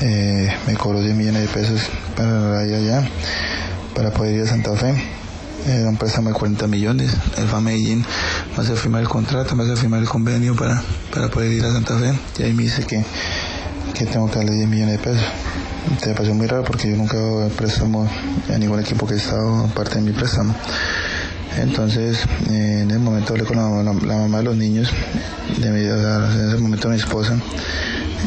eh, 0.00 0.52
me 0.66 0.74
cobró 0.74 1.00
10 1.00 1.14
millones 1.14 1.42
de 1.42 1.48
pesos 1.48 1.82
para 2.16 2.66
ir 2.66 2.74
allá, 2.74 3.08
para 3.94 4.10
poder 4.10 4.36
ir 4.36 4.42
a 4.42 4.46
Santa 4.46 4.74
Fe. 4.76 4.94
Era 5.66 5.88
un 5.88 5.96
préstamo 5.96 6.28
de 6.28 6.34
40 6.34 6.66
millones. 6.66 7.16
Él 7.36 7.46
fue 7.46 7.58
a 7.58 7.60
Medellín, 7.60 8.04
me 8.56 8.62
hace 8.62 8.74
firmar 8.74 9.02
el 9.02 9.08
contrato, 9.08 9.54
me 9.54 9.64
hace 9.64 9.76
firmar 9.76 10.00
el 10.00 10.08
convenio 10.08 10.56
para, 10.56 10.82
para 11.12 11.28
poder 11.28 11.52
ir 11.52 11.64
a 11.64 11.72
Santa 11.72 11.98
Fe. 11.98 12.12
Y 12.38 12.42
ahí 12.42 12.52
me 12.52 12.64
dice 12.64 12.84
que, 12.84 13.04
que 13.94 14.06
tengo 14.06 14.28
que 14.28 14.36
darle 14.36 14.52
10 14.52 14.68
millones 14.68 14.98
de 14.98 15.04
pesos. 15.04 15.24
Te 16.00 16.12
pareció 16.14 16.34
muy 16.34 16.46
raro 16.46 16.64
porque 16.64 16.90
yo 16.90 16.96
nunca 16.96 17.16
he 17.16 17.50
préstamo 17.50 18.08
a 18.52 18.58
ningún 18.58 18.80
equipo 18.80 19.06
que 19.06 19.14
he 19.14 19.18
estado 19.18 19.66
parte 19.74 19.96
de 19.96 20.02
mi 20.02 20.12
préstamo. 20.12 20.54
Entonces, 21.58 22.18
eh, 22.50 22.80
en 22.82 22.90
ese 22.90 22.98
momento 22.98 23.34
hablé 23.34 23.44
con 23.44 23.56
la, 23.56 23.92
mamá 23.92 24.38
de 24.38 24.44
los 24.44 24.56
niños, 24.56 24.90
de 25.58 25.70
mi, 25.70 25.80
en 25.80 26.48
ese 26.48 26.56
momento 26.56 26.88
mi 26.88 26.96
esposa, 26.96 27.36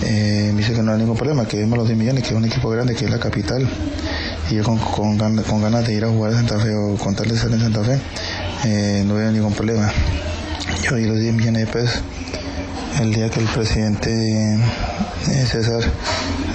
eh, 0.04 0.52
me 0.54 0.60
dice 0.60 0.74
que 0.74 0.84
no 0.84 0.92
hay 0.92 1.00
ningún 1.00 1.18
problema, 1.18 1.46
que 1.48 1.58
dimos 1.58 1.78
los 1.78 1.88
10 1.88 1.98
millones, 1.98 2.24
que 2.24 2.30
es 2.30 2.36
un 2.36 2.46
equipo 2.46 2.70
grande, 2.70 2.94
que 2.94 3.06
es 3.06 3.12
la 3.12 3.20
capital. 3.20 3.68
Y 4.50 4.56
yo 4.56 4.64
con, 4.64 4.78
con, 4.78 5.18
con 5.44 5.62
ganas 5.62 5.86
de 5.86 5.94
ir 5.94 6.06
a 6.06 6.10
jugar 6.10 6.34
a 6.34 6.36
Santa 6.36 6.60
Fe 6.60 6.74
o 6.76 6.96
con 6.96 7.16
tal 7.16 7.28
de 7.28 7.36
estar 7.36 7.52
en 7.52 7.60
Santa 7.60 7.84
Fe, 7.84 8.00
eh, 8.66 9.04
no 9.06 9.16
había 9.16 9.32
ningún 9.32 9.54
problema. 9.54 9.92
Yo 10.84 10.96
di 10.96 11.06
los 11.06 11.20
10 11.20 11.34
millones 11.34 11.66
de 11.66 11.72
pesos. 11.72 12.02
El 13.00 13.14
día 13.14 13.30
que 13.30 13.42
el 13.42 13.48
presidente 13.48 14.56
eh, 15.28 15.46
César 15.46 15.82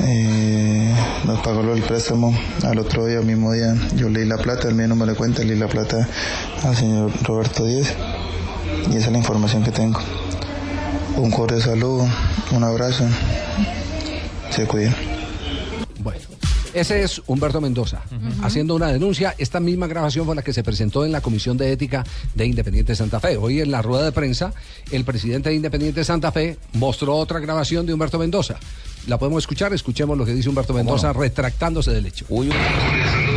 eh, 0.05 0.95
nos 1.25 1.41
pagó 1.41 1.63
del 1.63 1.83
préstamo, 1.83 2.35
al 2.65 2.79
otro 2.79 3.07
día, 3.07 3.21
mismo 3.21 3.53
día, 3.53 3.75
yo 3.97 4.09
leí 4.09 4.25
la 4.25 4.39
plata, 4.39 4.69
el 4.69 4.89
no 4.89 4.97
me 4.97 5.07
lo 5.07 5.17
cuenta, 5.17 5.43
leí 5.43 5.59
la 5.59 5.69
plata 5.69 6.09
al 6.65 6.77
señor 6.77 7.13
Roberto 7.25 7.67
Díez 7.67 7.95
y 8.91 8.97
esa 8.97 9.07
es 9.07 9.13
la 9.13 9.19
información 9.19 9.63
que 9.63 9.71
tengo. 9.73 10.01
Un 11.17 11.31
cordial 11.31 11.61
saludo, 11.61 12.09
un 12.53 12.65
abrazo, 12.65 13.05
se 14.51 14.65
cuiden. 14.67 14.95
Ese 16.73 17.03
es 17.03 17.21
Humberto 17.27 17.61
Mendoza, 17.61 18.03
haciendo 18.43 18.77
una 18.77 18.89
denuncia. 18.89 19.35
Esta 19.39 19.59
misma 19.59 19.89
grabación 19.89 20.25
fue 20.25 20.37
la 20.37 20.43
que 20.43 20.53
se 20.53 20.63
presentó 20.63 21.05
en 21.05 21.13
la 21.13 21.21
Comisión 21.21 21.57
de 21.57 21.73
Ética 21.73 22.05
de 22.35 22.47
Independiente 22.47 22.95
Santa 22.95 23.19
Fe. 23.19 23.37
Hoy 23.37 23.61
en 23.61 23.71
la 23.71 23.83
rueda 23.83 24.05
de 24.05 24.13
prensa, 24.13 24.53
el 24.93 25.05
presidente 25.05 25.49
de 25.49 25.57
Independiente 25.57 26.05
Santa 26.05 26.31
Fe 26.31 26.59
mostró 26.75 27.17
otra 27.17 27.41
grabación 27.41 27.87
de 27.87 27.95
Humberto 27.95 28.19
Mendoza. 28.19 28.57
¿La 29.07 29.19
podemos 29.19 29.43
escuchar? 29.43 29.73
Escuchemos 29.73 30.17
lo 30.17 30.25
que 30.25 30.33
dice 30.33 30.49
Humberto 30.49 30.73
Mendoza 30.73 31.13
retractándose 31.13 31.91
del 31.91 32.07
hecho. 32.07 32.27
al 32.29 32.37
comité 32.37 33.30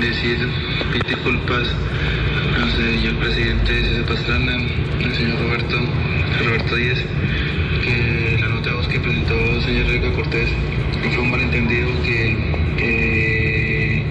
decir, 0.00 0.38
pedir 0.92 1.04
disculpas 1.06 1.68
al 2.60 2.70
señor 2.72 3.16
presidente 3.16 3.82
César 3.82 4.04
Pastrana, 4.06 4.52
al 4.52 5.14
señor 5.14 5.40
Roberto, 5.40 5.76
Roberto 6.44 6.76
Díez, 6.76 7.04
que 7.82 8.38
la 8.40 8.48
nota 8.48 8.70
que 8.88 9.00
presentó 9.00 9.34
el 9.34 9.62
señor 9.62 9.86
Rico 9.86 10.12
Cortés 10.14 10.48
fue 11.14 11.22
un 11.22 11.30
malentendido 11.30 11.88
que, 12.02 12.36
que 12.76 14.02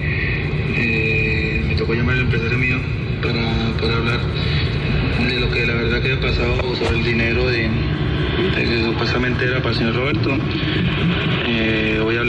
eh, 0.76 1.64
me 1.66 1.74
tocó 1.74 1.94
llamar 1.94 2.16
al 2.16 2.22
empresario 2.22 2.58
mío 2.58 2.78
para, 3.22 3.72
para 3.80 3.96
hablar 3.96 4.20
de 5.26 5.40
lo 5.40 5.50
que 5.50 5.66
la 5.66 5.74
verdad 5.74 6.02
que 6.02 6.12
había 6.12 6.20
pasado 6.20 6.74
sobre 6.76 6.98
el 6.98 7.04
dinero 7.04 7.46
de, 7.46 7.62
de 7.62 8.64
que 8.64 8.84
supuestamente 8.84 9.44
era 9.44 9.58
para 9.58 9.70
el 9.70 9.76
señor 9.76 9.94
Roberto. 9.96 10.38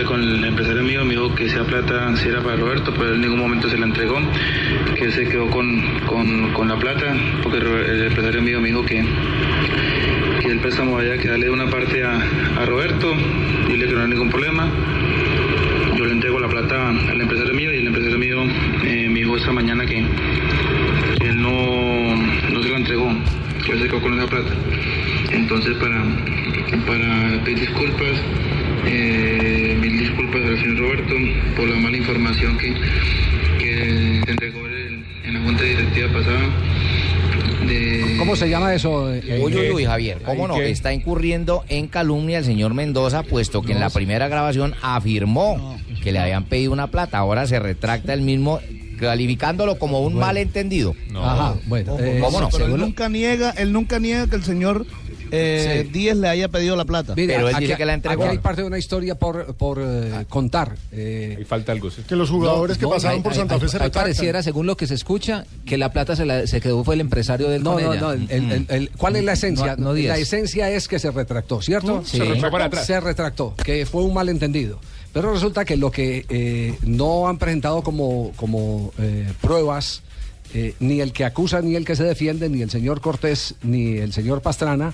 Con 0.06 0.24
el 0.24 0.44
empresario 0.44 0.82
mío, 0.84 1.04
me 1.04 1.14
dijo 1.14 1.36
que 1.36 1.46
esa 1.46 1.64
plata 1.66 2.16
sí 2.16 2.30
era 2.30 2.42
para 2.42 2.56
Roberto, 2.56 2.92
pero 2.98 3.14
en 3.14 3.22
ningún 3.22 3.40
momento 3.40 3.70
se 3.70 3.78
la 3.78 3.86
entregó, 3.86 4.18
que 4.96 5.06
él 5.06 5.12
se 5.12 5.26
quedó 5.28 5.50
con, 5.50 5.82
con, 6.08 6.68
la 6.68 6.78
plata, 6.78 7.16
porque 7.44 7.58
el 7.58 8.08
empresario 8.08 8.42
mío 8.42 8.60
me 8.60 8.70
dijo 8.70 8.84
que, 8.86 9.04
que 10.42 10.48
el 10.48 10.60
préstamo 10.60 10.98
había 10.98 11.18
que 11.18 11.28
darle 11.28 11.50
una 11.50 11.70
parte 11.70 12.04
a, 12.04 12.18
a 12.58 12.66
Roberto, 12.66 13.14
dile 13.68 13.88
que 13.88 13.94
no 13.94 14.02
hay 14.02 14.08
ningún 14.08 14.30
problema. 14.30 14.68
Yo 15.96 16.06
le 16.06 16.14
entrego 16.14 16.40
la 16.40 16.48
plata 16.48 16.90
al 16.90 17.22
empresario 17.22 17.54
mío 17.54 17.74
y 17.74 17.78
el 17.78 17.88
empresario 17.88 18.18
mío 18.18 18.44
eh, 18.84 19.08
me 19.10 19.20
dijo 19.20 19.38
esta 19.38 19.52
mañana 19.52 19.86
que, 19.86 20.00
él 20.00 21.42
no, 21.42 22.16
no 22.52 22.64
se 22.64 22.70
la 22.70 22.78
entregó, 22.78 23.12
que 23.66 23.74
él 23.74 23.80
se 23.80 23.88
quedó 23.88 24.02
con 24.02 24.18
esa 24.18 24.28
plata. 24.28 24.54
Entonces, 25.32 25.76
para, 25.76 26.04
para 26.88 27.44
pedir 27.44 27.60
disculpas, 27.60 28.22
eh, 28.86 29.59
disculpas 30.20 30.50
al 30.50 30.60
señor 30.62 30.78
Roberto 30.80 31.14
por 31.56 31.68
la 31.70 31.76
mala 31.78 31.98
información 31.98 32.58
que, 32.58 32.74
que 33.60 34.22
se 34.26 34.32
entregó 34.32 34.60
en, 34.68 35.06
en 35.26 35.34
la 35.34 35.40
junta 35.42 35.64
directiva 35.64 36.08
pasada. 36.12 36.50
De, 37.68 38.16
¿Cómo 38.18 38.36
se 38.36 38.50
llama 38.50 38.74
eso? 38.74 39.14
eh, 39.14 39.40
Uy, 39.44 39.54
uy, 39.56 39.66
eh, 39.66 39.72
uy, 39.74 39.86
Javier, 39.86 40.18
¿cómo 40.26 40.48
no? 40.48 40.56
¿qué? 40.56 40.70
Está 40.70 40.94
incurriendo 40.94 41.64
en 41.70 41.88
calumnia 41.88 42.40
el 42.40 42.46
señor 42.46 42.74
Mendoza, 42.74 43.24
puesto 43.24 43.62
que 43.62 43.74
en 43.74 43.80
la 43.80 43.90
primera 43.90 44.28
grabación 44.28 44.74
afirmó 44.82 45.78
que 46.04 46.12
le 46.12 46.20
habían 46.20 46.46
pedido 46.46 46.72
una 46.72 46.88
plata. 46.88 47.18
Ahora 47.18 47.46
se 47.48 47.60
retracta 47.60 48.14
el 48.14 48.22
mismo, 48.22 48.60
calificándolo 49.00 49.78
como 49.78 50.02
un 50.02 50.16
malentendido. 50.16 50.96
Ajá, 51.16 51.56
bueno. 51.68 51.98
eh, 52.00 52.20
¿Cómo 52.22 52.42
no? 52.42 52.50
Pero 52.50 52.66
él 52.66 52.78
nunca 52.78 53.08
niega, 53.10 53.52
él 53.52 53.72
nunca 53.72 54.00
niega 54.00 54.28
que 54.28 54.36
el 54.38 54.44
señor 54.44 54.86
eh, 55.32 55.84
Sí. 55.86 55.92
Díez 55.92 56.18
le 56.18 56.28
haya 56.30 56.48
pedido 56.50 56.76
la 56.76 56.86
plata. 56.86 57.14
Mire, 57.16 57.38
aquí, 57.38 57.72
aquí 57.72 57.84
hay 58.24 58.38
parte 58.40 58.62
de 58.62 58.68
una 58.68 58.78
historia 58.78 59.16
por, 59.16 59.56
por 59.56 59.80
eh, 59.82 60.26
contar. 60.30 60.76
Eh, 60.92 61.36
Ahí 61.38 61.46
falta 61.46 61.72
algo, 61.72 61.90
sí. 61.92 62.02
Que 62.08 62.16
los 62.16 62.30
jugadores 62.30 62.78
que 62.78 62.88
pasaron 62.88 63.22
por 63.24 63.34
Santa 63.34 63.60
Fe 63.60 63.68
se 63.68 63.78
Ahí 63.78 63.84
retractan. 63.84 64.02
pareciera, 64.04 64.44
según 64.44 64.66
lo 64.66 64.76
que 64.78 64.88
se 64.88 64.94
escucha, 64.96 65.46
que 65.66 65.78
la 65.78 65.92
plata 65.92 66.16
se, 66.16 66.26
la- 66.26 66.48
se 66.48 66.62
quedó 66.62 66.84
fue 66.84 66.96
el 66.96 67.02
empresario 67.02 67.50
del 67.50 67.64
No, 67.64 67.74
con 67.74 67.84
no, 67.84 67.94
ella. 67.94 68.02
no. 68.02 68.12
el- 68.14 68.28
el- 68.32 68.52
el- 68.52 68.66
el- 68.70 68.90
¿Cuál 68.92 69.16
es 69.16 69.24
la 69.24 69.34
esencia? 69.34 69.76
No, 69.78 69.94
la 69.94 70.18
esencia 70.18 70.70
es 70.72 70.88
que 70.88 71.00
se 71.00 71.12
retractó, 71.12 71.62
¿cierto? 71.62 72.04
Sí. 72.06 72.18
Se 72.18 72.24
retractó 72.24 72.52
para 72.52 72.66
atrás. 72.66 72.86
Se 72.86 73.00
retractó, 73.00 73.56
que 73.56 73.86
fue 73.86 74.04
un 74.04 74.14
malentendido. 74.14 74.80
Pero 75.14 75.34
resulta 75.34 75.66
que 75.66 75.76
lo 75.76 75.90
que 75.90 76.26
eh, 76.30 76.76
no 76.84 77.28
han 77.28 77.38
presentado 77.40 77.82
como, 77.82 78.32
como 78.36 78.92
eh, 79.00 79.28
pruebas, 79.42 80.04
eh, 80.54 80.76
ni 80.80 81.02
el 81.02 81.14
que 81.14 81.26
acusa, 81.26 81.62
ni 81.62 81.76
el 81.76 81.84
que 81.86 81.96
se 81.96 82.04
defiende, 82.04 82.48
ni 82.50 82.62
el 82.62 82.70
señor 82.70 83.02
Cortés, 83.02 83.56
ni 83.64 83.98
el 83.98 84.14
señor 84.14 84.42
Pastrana, 84.42 84.94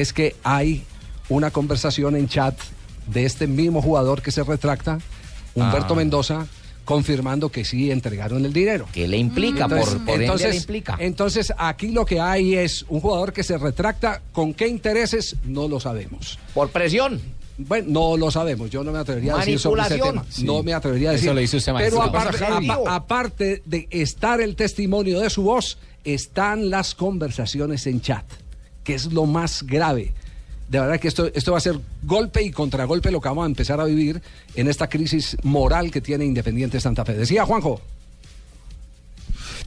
es 0.00 0.12
que 0.12 0.36
hay 0.44 0.84
una 1.28 1.50
conversación 1.50 2.14
en 2.16 2.28
chat 2.28 2.56
de 3.08 3.24
este 3.24 3.46
mismo 3.46 3.82
jugador 3.82 4.22
que 4.22 4.30
se 4.30 4.42
retracta, 4.44 4.98
Humberto 5.54 5.94
Ah. 5.94 5.96
Mendoza, 5.96 6.46
confirmando 6.84 7.48
que 7.48 7.64
sí 7.64 7.90
entregaron 7.90 8.44
el 8.44 8.52
dinero. 8.52 8.86
¿Qué 8.92 9.08
le 9.08 9.16
implica? 9.16 9.66
Por- 9.68 10.04
por 10.04 10.22
ende 10.22 10.48
le 10.50 10.56
implica. 10.56 10.96
entonces, 11.00 11.52
aquí 11.58 11.88
lo 11.88 12.04
que 12.04 12.20
hay 12.20 12.54
es 12.54 12.84
un 12.88 13.00
jugador 13.00 13.32
que 13.32 13.42
se 13.42 13.58
retracta. 13.58 14.22
¿Con 14.32 14.54
qué 14.54 14.68
intereses? 14.68 15.34
No 15.44 15.66
lo 15.66 15.80
sabemos. 15.80 16.38
¿Por 16.54 16.70
presión? 16.70 17.20
Bueno, 17.58 17.86
no 17.88 18.16
lo 18.18 18.30
sabemos. 18.30 18.68
Yo 18.70 18.84
no 18.84 18.92
me 18.92 18.98
atrevería 18.98 19.34
a 19.34 19.38
decir 19.38 19.58
sobre 19.58 19.80
ese 19.80 19.90
Manipulación. 19.96 20.24
tema. 20.26 20.32
Sí. 20.32 20.44
No 20.44 20.62
me 20.62 20.74
atrevería 20.74 21.10
a 21.10 21.12
Eso 21.14 21.20
decir. 21.22 21.34
lo 21.34 21.40
dice 21.40 21.56
usted, 21.56 21.72
Pero 21.78 22.02
aparte 22.90 23.62
de 23.64 23.88
estar 23.90 24.40
el 24.40 24.54
testimonio 24.56 25.20
de 25.20 25.30
su 25.30 25.42
voz, 25.42 25.78
están 26.04 26.70
las 26.70 26.94
conversaciones 26.94 27.86
en 27.86 28.00
chat, 28.02 28.24
que 28.86 28.94
es 28.94 29.12
lo 29.12 29.26
más 29.26 29.64
grave. 29.64 30.12
De 30.68 30.80
verdad 30.80 30.98
que 30.98 31.08
esto, 31.08 31.28
esto 31.34 31.52
va 31.52 31.58
a 31.58 31.60
ser 31.60 31.78
golpe 32.04 32.42
y 32.42 32.50
contragolpe 32.50 33.10
lo 33.10 33.20
que 33.20 33.28
vamos 33.28 33.42
a 33.42 33.46
empezar 33.46 33.80
a 33.80 33.84
vivir 33.84 34.22
en 34.54 34.68
esta 34.68 34.88
crisis 34.88 35.36
moral 35.42 35.90
que 35.90 36.00
tiene 36.00 36.24
Independiente 36.24 36.80
Santa 36.80 37.04
Fe. 37.04 37.14
Decía 37.14 37.44
Juanjo. 37.44 37.80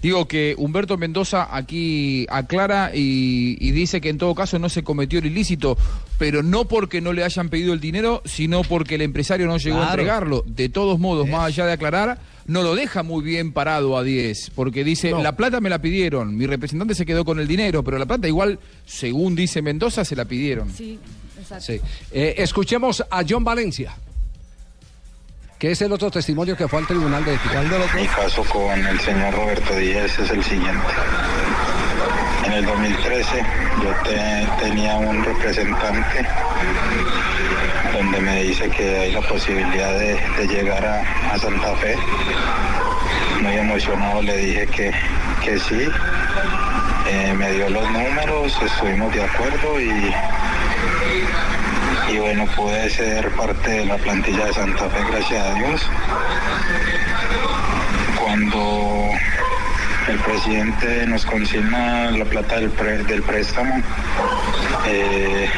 Digo 0.01 0.25
que 0.29 0.55
Humberto 0.57 0.97
Mendoza 0.97 1.53
aquí 1.53 2.25
aclara 2.29 2.91
y, 2.95 3.57
y 3.59 3.71
dice 3.71 3.99
que 3.99 4.07
en 4.07 4.17
todo 4.17 4.33
caso 4.33 4.57
no 4.57 4.69
se 4.69 4.83
cometió 4.83 5.19
el 5.19 5.25
ilícito, 5.25 5.77
pero 6.17 6.41
no 6.41 6.65
porque 6.65 7.01
no 7.01 7.11
le 7.11 7.25
hayan 7.25 7.49
pedido 7.49 7.73
el 7.73 7.81
dinero, 7.81 8.21
sino 8.23 8.61
porque 8.61 8.95
el 8.95 9.01
empresario 9.01 9.47
no 9.47 9.57
llegó 9.57 9.81
a 9.81 9.89
entregarlo. 9.89 10.45
De 10.47 10.69
todos 10.69 10.99
modos, 10.99 11.27
más 11.27 11.47
allá 11.47 11.65
de 11.65 11.73
aclarar, 11.73 12.19
no 12.49 12.63
lo 12.63 12.75
deja 12.75 13.03
muy 13.03 13.23
bien 13.23 13.53
parado 13.53 13.97
a 13.97 14.03
10, 14.03 14.51
porque 14.55 14.83
dice, 14.83 15.11
la 15.11 15.35
plata 15.35 15.61
me 15.61 15.69
la 15.69 15.79
pidieron, 15.79 16.35
mi 16.35 16.45
representante 16.47 16.95
se 16.95 17.05
quedó 17.05 17.23
con 17.23 17.39
el 17.39 17.47
dinero, 17.47 17.83
pero 17.83 17.97
la 17.97 18.05
plata 18.05 18.27
igual, 18.27 18.59
según 18.85 19.35
dice 19.35 19.61
Mendoza, 19.61 20.03
se 20.03 20.15
la 20.15 20.25
pidieron. 20.25 20.69
Sí, 20.71 20.99
exacto. 21.39 21.63
Sí. 21.65 21.79
Eh, 22.11 22.35
escuchemos 22.37 23.03
a 23.09 23.21
John 23.27 23.43
Valencia, 23.43 23.95
que 25.57 25.71
es 25.71 25.81
el 25.81 25.91
otro 25.91 26.09
testimonio 26.09 26.55
que 26.57 26.67
fue 26.67 26.79
al 26.79 26.87
Tribunal 26.87 27.23
de 27.25 27.35
Ética. 27.35 27.61
Mi 27.95 28.07
caso 28.07 28.43
con 28.45 28.85
el 28.85 28.99
señor 28.99 29.33
Roberto 29.33 29.75
Díaz 29.75 30.17
es 30.19 30.29
el 30.31 30.43
siguiente. 30.43 30.87
En 32.45 32.53
el 32.53 32.65
2013 32.65 33.45
yo 33.83 33.93
te- 34.09 34.65
tenía 34.65 34.95
un 34.97 35.23
representante 35.23 36.25
donde 37.99 38.21
me 38.21 38.43
dice 38.43 38.69
que 38.69 38.97
hay 38.97 39.11
la 39.11 39.19
posibilidad 39.21 39.99
de, 39.99 40.47
llegar 40.47 40.85
a, 40.85 41.37
Santa 41.37 41.75
Fe. 41.75 41.97
Muy 43.41 43.57
emocionado 43.57 44.21
le 44.21 44.37
dije 44.37 44.67
que, 44.67 44.91
que 45.43 45.59
sí. 45.59 45.89
Eh, 47.09 47.33
me 47.37 47.51
dio 47.51 47.69
los 47.69 47.91
números, 47.91 48.57
estuvimos 48.63 49.13
de 49.13 49.23
acuerdo 49.23 49.81
y, 49.81 50.13
y 52.13 52.19
bueno, 52.19 52.45
pude 52.55 52.89
ser 52.89 53.29
parte 53.31 53.69
de 53.69 53.85
la 53.85 53.97
plantilla 53.97 54.45
de 54.45 54.53
Santa 54.53 54.89
Fe, 54.89 54.99
gracias 55.11 55.45
a 55.45 55.53
Dios. 55.55 55.81
Cuando 58.23 59.09
el 60.07 60.19
presidente 60.19 61.05
nos 61.05 61.25
consigna 61.25 62.11
la 62.11 62.23
plata 62.23 62.59
del 62.59 62.69
préstamo, 63.23 63.75
eh, 64.87 65.49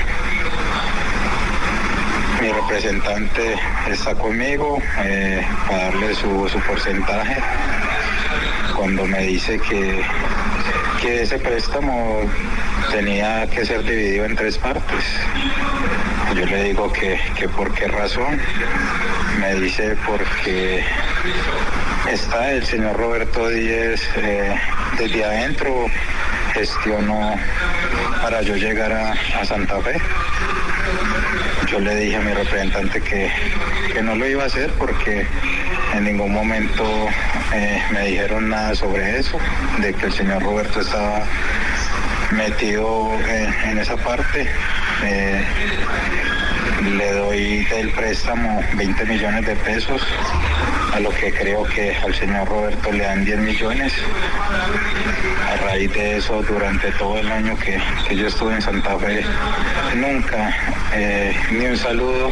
mi 2.41 2.51
representante 2.51 3.55
está 3.87 4.15
conmigo 4.15 4.81
eh, 5.03 5.45
para 5.67 5.83
darle 5.85 6.15
su, 6.15 6.49
su 6.49 6.59
porcentaje. 6.61 7.37
Cuando 8.75 9.05
me 9.05 9.19
dice 9.27 9.59
que, 9.59 10.03
que 10.99 11.21
ese 11.21 11.37
préstamo 11.37 12.21
tenía 12.89 13.47
que 13.47 13.63
ser 13.63 13.83
dividido 13.83 14.25
en 14.25 14.35
tres 14.35 14.57
partes. 14.57 15.03
Yo 16.35 16.45
le 16.47 16.63
digo 16.63 16.91
que, 16.91 17.19
que 17.37 17.47
por 17.47 17.71
qué 17.75 17.87
razón. 17.87 18.41
Me 19.39 19.53
dice 19.55 19.95
porque 20.07 20.83
está 22.11 22.53
el 22.53 22.65
señor 22.65 22.97
Roberto 22.97 23.49
Díez 23.49 24.01
eh, 24.15 24.55
desde 24.97 25.23
adentro, 25.23 25.85
gestionó 26.53 27.35
para 28.19 28.41
yo 28.41 28.55
llegar 28.55 28.91
a, 28.91 29.11
a 29.39 29.45
Santa 29.45 29.79
Fe. 29.81 30.01
Yo 31.71 31.79
le 31.79 31.95
dije 31.95 32.17
a 32.17 32.21
mi 32.21 32.33
representante 32.33 32.99
que, 32.99 33.31
que 33.93 34.01
no 34.01 34.15
lo 34.15 34.27
iba 34.27 34.43
a 34.43 34.47
hacer 34.47 34.69
porque 34.77 35.25
en 35.93 36.03
ningún 36.03 36.33
momento 36.33 36.83
eh, 37.53 37.81
me 37.93 38.07
dijeron 38.07 38.49
nada 38.49 38.75
sobre 38.75 39.17
eso, 39.17 39.37
de 39.79 39.93
que 39.93 40.07
el 40.07 40.13
señor 40.13 40.43
Roberto 40.43 40.81
estaba 40.81 41.23
metido 42.31 43.13
en, 43.25 43.69
en 43.69 43.79
esa 43.79 43.95
parte. 43.95 44.49
Eh, 45.03 45.45
le 46.97 47.11
doy 47.13 47.63
del 47.65 47.91
préstamo 47.91 48.61
20 48.75 49.05
millones 49.05 49.45
de 49.45 49.55
pesos, 49.55 50.01
a 50.93 50.99
lo 50.99 51.09
que 51.11 51.31
creo 51.31 51.63
que 51.63 51.95
al 51.95 52.13
señor 52.13 52.47
Roberto 52.49 52.91
le 52.91 53.03
dan 53.03 53.23
10 53.23 53.39
millones. 53.39 53.93
Raíz 55.71 55.93
de 55.93 56.17
eso, 56.17 56.41
durante 56.43 56.91
todo 56.91 57.17
el 57.17 57.31
año 57.31 57.57
que, 57.57 57.81
que 58.05 58.17
yo 58.17 58.27
estuve 58.27 58.55
en 58.55 58.61
Santa 58.61 58.99
Fe, 58.99 59.23
nunca 59.95 60.53
eh, 60.93 61.33
ni 61.51 61.65
un 61.65 61.77
saludo 61.77 62.29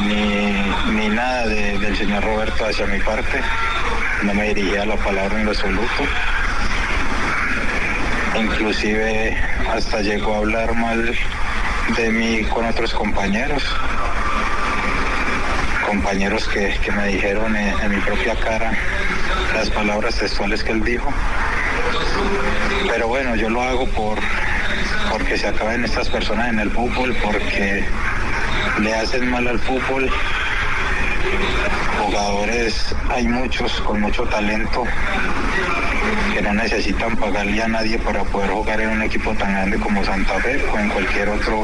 ni, 0.00 0.50
ni 0.92 1.08
nada 1.08 1.46
de- 1.46 1.78
del 1.78 1.96
señor 1.96 2.24
Roberto 2.24 2.66
hacia 2.66 2.84
mi 2.86 2.98
parte. 2.98 3.40
No 4.24 4.34
me 4.34 4.52
dirigía 4.52 4.84
la 4.86 4.96
palabra 4.96 5.38
en 5.38 5.44
lo 5.44 5.52
absoluto. 5.52 6.02
Inclusive 8.40 9.38
hasta 9.72 10.00
llegó 10.00 10.34
a 10.34 10.38
hablar 10.38 10.74
mal 10.74 11.16
de 11.96 12.10
mí 12.10 12.42
con 12.52 12.64
otros 12.66 12.92
compañeros. 12.92 13.62
Compañeros 15.86 16.48
que, 16.48 16.76
que 16.84 16.90
me 16.90 17.06
dijeron 17.06 17.54
en, 17.54 17.78
en 17.78 17.90
mi 17.92 17.98
propia 17.98 18.34
cara 18.34 18.72
las 19.54 19.70
palabras 19.70 20.16
textuales 20.16 20.64
que 20.64 20.72
él 20.72 20.82
dijo. 20.82 21.08
Pero 22.88 23.08
bueno, 23.08 23.36
yo 23.36 23.50
lo 23.50 23.62
hago 23.62 23.86
por 23.86 24.18
porque 25.10 25.36
se 25.38 25.46
acaben 25.46 25.84
estas 25.84 26.08
personas 26.08 26.48
en 26.48 26.58
el 26.58 26.70
fútbol, 26.70 27.16
porque 27.22 27.84
le 28.80 28.94
hacen 28.94 29.30
mal 29.30 29.46
al 29.46 29.58
fútbol. 29.58 30.10
Jugadores 32.04 32.94
hay 33.10 33.26
muchos 33.26 33.80
con 33.82 34.00
mucho 34.00 34.24
talento 34.24 34.84
que 36.34 36.42
no 36.42 36.52
necesitan 36.52 37.16
pagarle 37.16 37.62
a 37.62 37.68
nadie 37.68 37.98
para 37.98 38.24
poder 38.24 38.50
jugar 38.50 38.80
en 38.80 38.90
un 38.90 39.02
equipo 39.02 39.32
tan 39.34 39.52
grande 39.52 39.78
como 39.78 40.04
Santa 40.04 40.38
Fe 40.40 40.62
o 40.72 40.78
en 40.78 40.88
cualquier 40.88 41.28
otro 41.28 41.62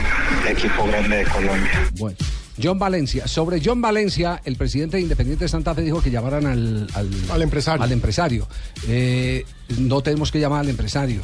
equipo 0.49 0.87
grande 0.87 1.19
de 1.19 1.25
Colombia. 1.25 1.91
Bueno. 1.99 2.17
John 2.63 2.79
Valencia. 2.79 3.27
Sobre 3.27 3.61
John 3.65 3.81
Valencia, 3.81 4.41
el 4.45 4.57
presidente 4.57 4.97
de 4.97 5.03
Independiente 5.03 5.45
de 5.45 5.49
Santa 5.49 5.75
Fe 5.75 5.83
dijo 5.83 6.01
que 6.01 6.11
llamaran 6.11 6.47
al, 6.47 6.87
al, 7.31 7.43
empresario. 7.43 7.83
Al 7.83 7.93
empresario. 7.93 8.47
Eh, 8.89 9.45
no 9.79 10.03
tenemos 10.03 10.31
que 10.31 10.41
llamar 10.41 10.61
al 10.61 10.69
empresario. 10.69 11.21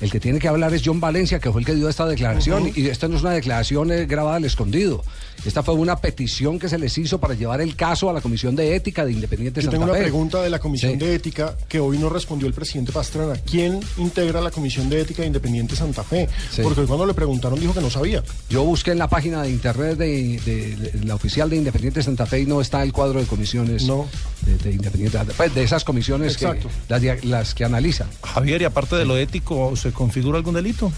El 0.00 0.10
que 0.12 0.20
tiene 0.20 0.38
que 0.38 0.46
hablar 0.46 0.72
es 0.74 0.82
John 0.84 1.00
Valencia, 1.00 1.40
que 1.40 1.50
fue 1.50 1.60
el 1.60 1.66
que 1.66 1.74
dio 1.74 1.88
esta 1.88 2.06
declaración. 2.06 2.70
Y 2.76 2.86
esta 2.86 3.08
no 3.08 3.16
es 3.16 3.22
una 3.22 3.32
declaración 3.32 3.90
eh, 3.90 4.06
grabada 4.06 4.36
al 4.36 4.44
escondido. 4.44 5.02
Esta 5.44 5.62
fue 5.62 5.74
una 5.74 5.96
petición 5.96 6.58
que 6.58 6.68
se 6.68 6.78
les 6.78 6.96
hizo 6.98 7.18
para 7.18 7.34
llevar 7.34 7.60
el 7.60 7.74
caso 7.76 8.08
a 8.10 8.12
la 8.12 8.20
Comisión 8.20 8.54
de 8.56 8.74
Ética 8.76 9.04
de 9.04 9.12
Independiente 9.12 9.60
de 9.60 9.64
Yo 9.66 9.70
Santa 9.70 9.78
tengo 9.78 9.90
una 9.92 9.98
Fe. 9.98 10.02
pregunta 10.08 10.42
de 10.42 10.50
la 10.50 10.58
Comisión 10.58 10.92
Sí. 10.92 10.98
de 10.98 11.14
Ética 11.14 11.56
que 11.68 11.78
hoy 11.80 11.98
no 11.98 12.08
respondió 12.10 12.46
el 12.48 12.54
presidente 12.54 12.92
Pastrana. 12.92 13.34
¿Quién 13.48 13.80
integra 13.96 14.40
la 14.40 14.50
Comisión 14.50 14.88
de 14.88 15.00
Ética 15.00 15.22
de 15.22 15.28
Independiente 15.28 15.74
Santa 15.76 16.02
Fe? 16.04 16.28
Sí. 16.50 16.62
Porque 16.62 16.80
hoy 16.82 16.86
cuando 16.86 17.06
le 17.06 17.14
preguntaron 17.14 17.58
dijo 17.58 17.72
que 17.74 17.80
no 17.80 17.90
sabía. 17.90 18.22
Yo 18.50 18.62
busqué 18.64 18.92
en 18.92 18.98
la 18.98 19.08
página 19.08 19.42
de 19.42 19.50
internet 19.50 19.96
de, 19.96 20.40
de- 20.44 20.76
de 20.76 21.04
la 21.04 21.14
oficial 21.16 21.48
de 21.50 21.56
Independiente 21.56 22.00
de 22.00 22.04
Santa 22.04 22.26
Fe 22.26 22.40
y 22.40 22.46
no 22.46 22.60
está 22.60 22.82
el 22.82 22.92
cuadro 22.92 23.20
de 23.20 23.26
comisiones 23.26 23.86
de, 23.86 24.58
de 24.58 24.72
Independiente 24.72 25.18
de 25.18 25.24
Santa 25.24 25.32
Fe, 25.32 25.36
pues, 25.36 25.54
de 25.54 25.62
esas 25.62 25.84
comisiones 25.84 26.36
que, 26.36 26.46
las, 26.88 27.24
las 27.24 27.54
que 27.54 27.64
analizan. 27.64 28.08
Javier, 28.22 28.62
y 28.62 28.64
aparte 28.64 28.96
de 28.96 29.04
lo 29.04 29.16
ético, 29.16 29.74
¿se 29.88 29.94
configura 29.94 30.36
algún 30.36 30.54
delito? 30.54 30.92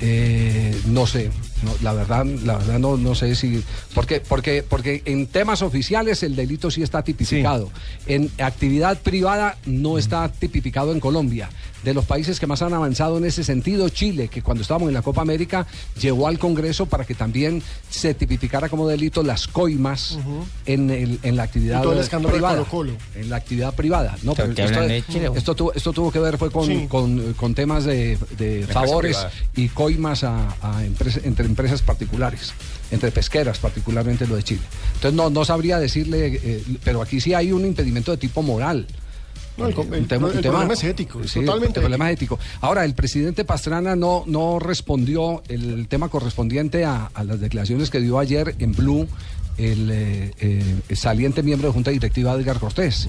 Eh, 0.00 0.78
no 0.86 1.06
sé, 1.06 1.30
No, 1.64 1.72
la 1.82 1.92
verdad, 1.92 2.24
la 2.24 2.58
verdad 2.58 2.78
no, 2.78 2.96
no 2.96 3.14
sé 3.14 3.34
si. 3.34 3.62
Porque, 3.94 4.20
porque, 4.20 4.62
porque 4.62 5.02
en 5.06 5.26
temas 5.26 5.62
oficiales 5.62 6.22
el 6.22 6.36
delito 6.36 6.70
sí 6.70 6.82
está 6.82 7.02
tipificado. 7.02 7.70
En 8.06 8.30
actividad 8.38 8.98
privada 9.00 9.56
no 9.66 9.98
está 9.98 10.28
tipificado 10.30 10.92
en 10.92 11.00
Colombia. 11.00 11.48
De 11.84 11.92
los 11.92 12.06
países 12.06 12.40
que 12.40 12.46
más 12.46 12.62
han 12.62 12.72
avanzado 12.72 13.18
en 13.18 13.26
ese 13.26 13.44
sentido, 13.44 13.90
Chile, 13.90 14.28
que 14.28 14.40
cuando 14.40 14.62
estábamos 14.62 14.88
en 14.88 14.94
la 14.94 15.02
Copa 15.02 15.20
América, 15.20 15.66
llevó 16.00 16.28
al 16.28 16.38
Congreso 16.38 16.86
para 16.86 17.04
que 17.04 17.14
también 17.14 17.62
se 17.90 18.14
tipificara 18.14 18.70
como 18.70 18.88
delito 18.88 19.22
las 19.22 19.46
coimas 19.46 20.18
en, 20.64 20.88
el- 20.90 21.18
en 21.22 21.36
la 21.36 21.42
actividad 21.42 21.80
Y 21.80 21.82
todo 21.82 21.92
el 21.92 21.98
escándalo 21.98 22.32
de 22.32 22.38
privada. 22.38 22.56
Colo-Colo. 22.64 22.92
En 23.16 23.28
la 23.28 23.36
actividad 23.36 23.74
privada. 23.74 24.16
No, 24.22 24.34
¿Pero 24.34 24.52
esto, 24.52 25.34
esto 25.34 25.54
tuvo, 25.54 25.72
esto 25.74 25.92
tuvo 25.92 26.10
que 26.10 26.20
ver 26.20 26.38
fue 26.38 26.50
con, 26.50 26.66
Sí. 26.66 26.86
con, 26.88 27.34
con 27.34 27.54
temas 27.54 27.84
de, 27.84 28.16
favores 28.72 29.16
privada. 29.18 29.32
y 29.56 29.68
coimas 29.68 30.24
a, 30.24 30.56
a 30.62 30.84
empresa- 30.86 31.20
entre 31.24 31.44
empresas 31.54 31.82
particulares, 31.82 32.52
entre 32.90 33.10
pesqueras, 33.10 33.58
particularmente 33.58 34.26
lo 34.26 34.36
de 34.36 34.42
Chile. 34.42 34.62
Entonces 34.96 35.14
no, 35.14 35.30
no 35.30 35.44
sabría 35.44 35.78
decirle, 35.78 36.40
eh, 36.42 36.62
pero 36.84 37.00
aquí 37.00 37.20
sí 37.20 37.32
hay 37.34 37.52
un 37.52 37.64
impedimento 37.64 38.10
de 38.10 38.18
tipo 38.18 38.42
moral. 38.42 38.86
No, 39.56 39.66
el, 39.68 39.74
el- 39.94 40.08
el 40.38 40.42
problema 40.50 40.74
es 40.74 40.82
ético, 40.84 41.20
es 41.22 41.30
sí, 41.30 41.40
totalmente 41.46 41.78
el 41.78 41.84
problema 41.84 42.10
es 42.10 42.16
ético. 42.16 42.38
Ahora, 42.60 42.84
el 42.84 42.94
presidente 42.94 43.44
Pastrana 43.44 43.94
no, 43.94 44.24
no 44.26 44.58
respondió 44.58 45.44
el 45.48 45.86
tema 45.86 46.08
correspondiente 46.08 46.84
a, 46.84 47.06
a 47.14 47.22
las 47.22 47.38
declaraciones 47.40 47.88
que 47.88 48.00
dio 48.00 48.18
ayer 48.18 48.56
en 48.58 48.72
Blue 48.72 49.06
el, 49.56 49.90
eh, 49.92 50.32
eh, 50.40 50.96
saliente 50.96 51.44
miembro 51.44 51.68
de 51.68 51.74
Junta 51.74 51.92
Directiva 51.92 52.32
Edgar 52.34 52.58
Cortés 52.58 53.06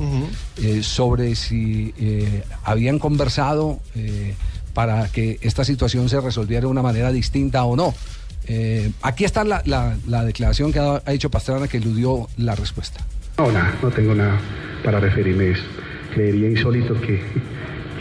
eh, 0.62 0.84
sobre 0.84 1.34
si 1.36 1.92
habían 2.64 3.00
conversado 3.00 3.80
para 4.76 5.08
que 5.08 5.40
esta 5.42 5.64
situación 5.66 6.10
se 6.10 6.22
resolviera 6.22 6.62
de 6.62 6.68
una 6.68 6.84
manera 6.84 7.12
distinta 7.12 7.64
o 7.66 7.76
no. 7.76 7.96
Eh, 8.48 8.92
aquí 9.02 9.26
está 9.26 9.44
la, 9.44 9.62
la- 9.66 9.96
la 10.08 10.24
declaración 10.24 10.72
que 10.72 10.80
ha, 10.80 11.02
ha 11.06 11.14
hecho 11.14 11.30
Pastrana 11.30 11.68
que 11.68 11.78
eludió 11.78 12.28
la 12.38 12.56
respuesta. 12.56 13.00
No, 13.38 13.52
nada, 13.52 13.74
no 13.82 13.90
tengo 13.92 14.14
nada 14.16 14.38
para 14.84 15.00
referirme 15.00 15.46
a 15.46 15.50
eso. 15.50 15.64
Creería 16.14 16.50
insólito 16.50 17.00
que, 17.02 17.22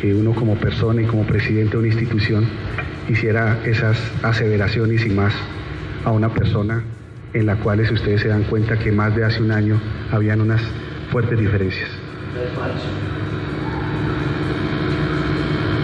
que 0.00 0.14
uno 0.14 0.34
como 0.34 0.54
persona 0.56 1.02
y 1.02 1.06
como 1.06 1.24
presidente 1.24 1.72
de 1.72 1.78
una 1.78 1.88
institución 1.88 2.46
hiciera 3.08 3.58
esas 3.64 3.98
aseveraciones 4.22 5.04
y 5.04 5.10
más 5.10 5.32
a 6.04 6.10
una 6.12 6.32
persona 6.32 6.82
en 7.32 7.46
la 7.46 7.56
cual 7.56 7.80
ustedes 7.80 8.20
se 8.20 8.28
dan 8.28 8.44
cuenta 8.44 8.78
que 8.78 8.92
más 8.92 9.14
de 9.16 9.24
hace 9.24 9.42
un 9.42 9.50
año 9.50 9.80
habían 10.12 10.40
unas 10.40 10.62
fuertes 11.10 11.38
diferencias. 11.38 11.88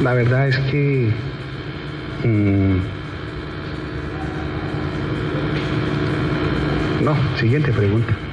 La 0.03 0.15
verdad 0.15 0.49
es 0.49 0.57
que 0.71 1.13
mm, 2.25 2.77
no, 7.01 7.17
siguiente 7.39 7.73
pregunta. 7.73 8.30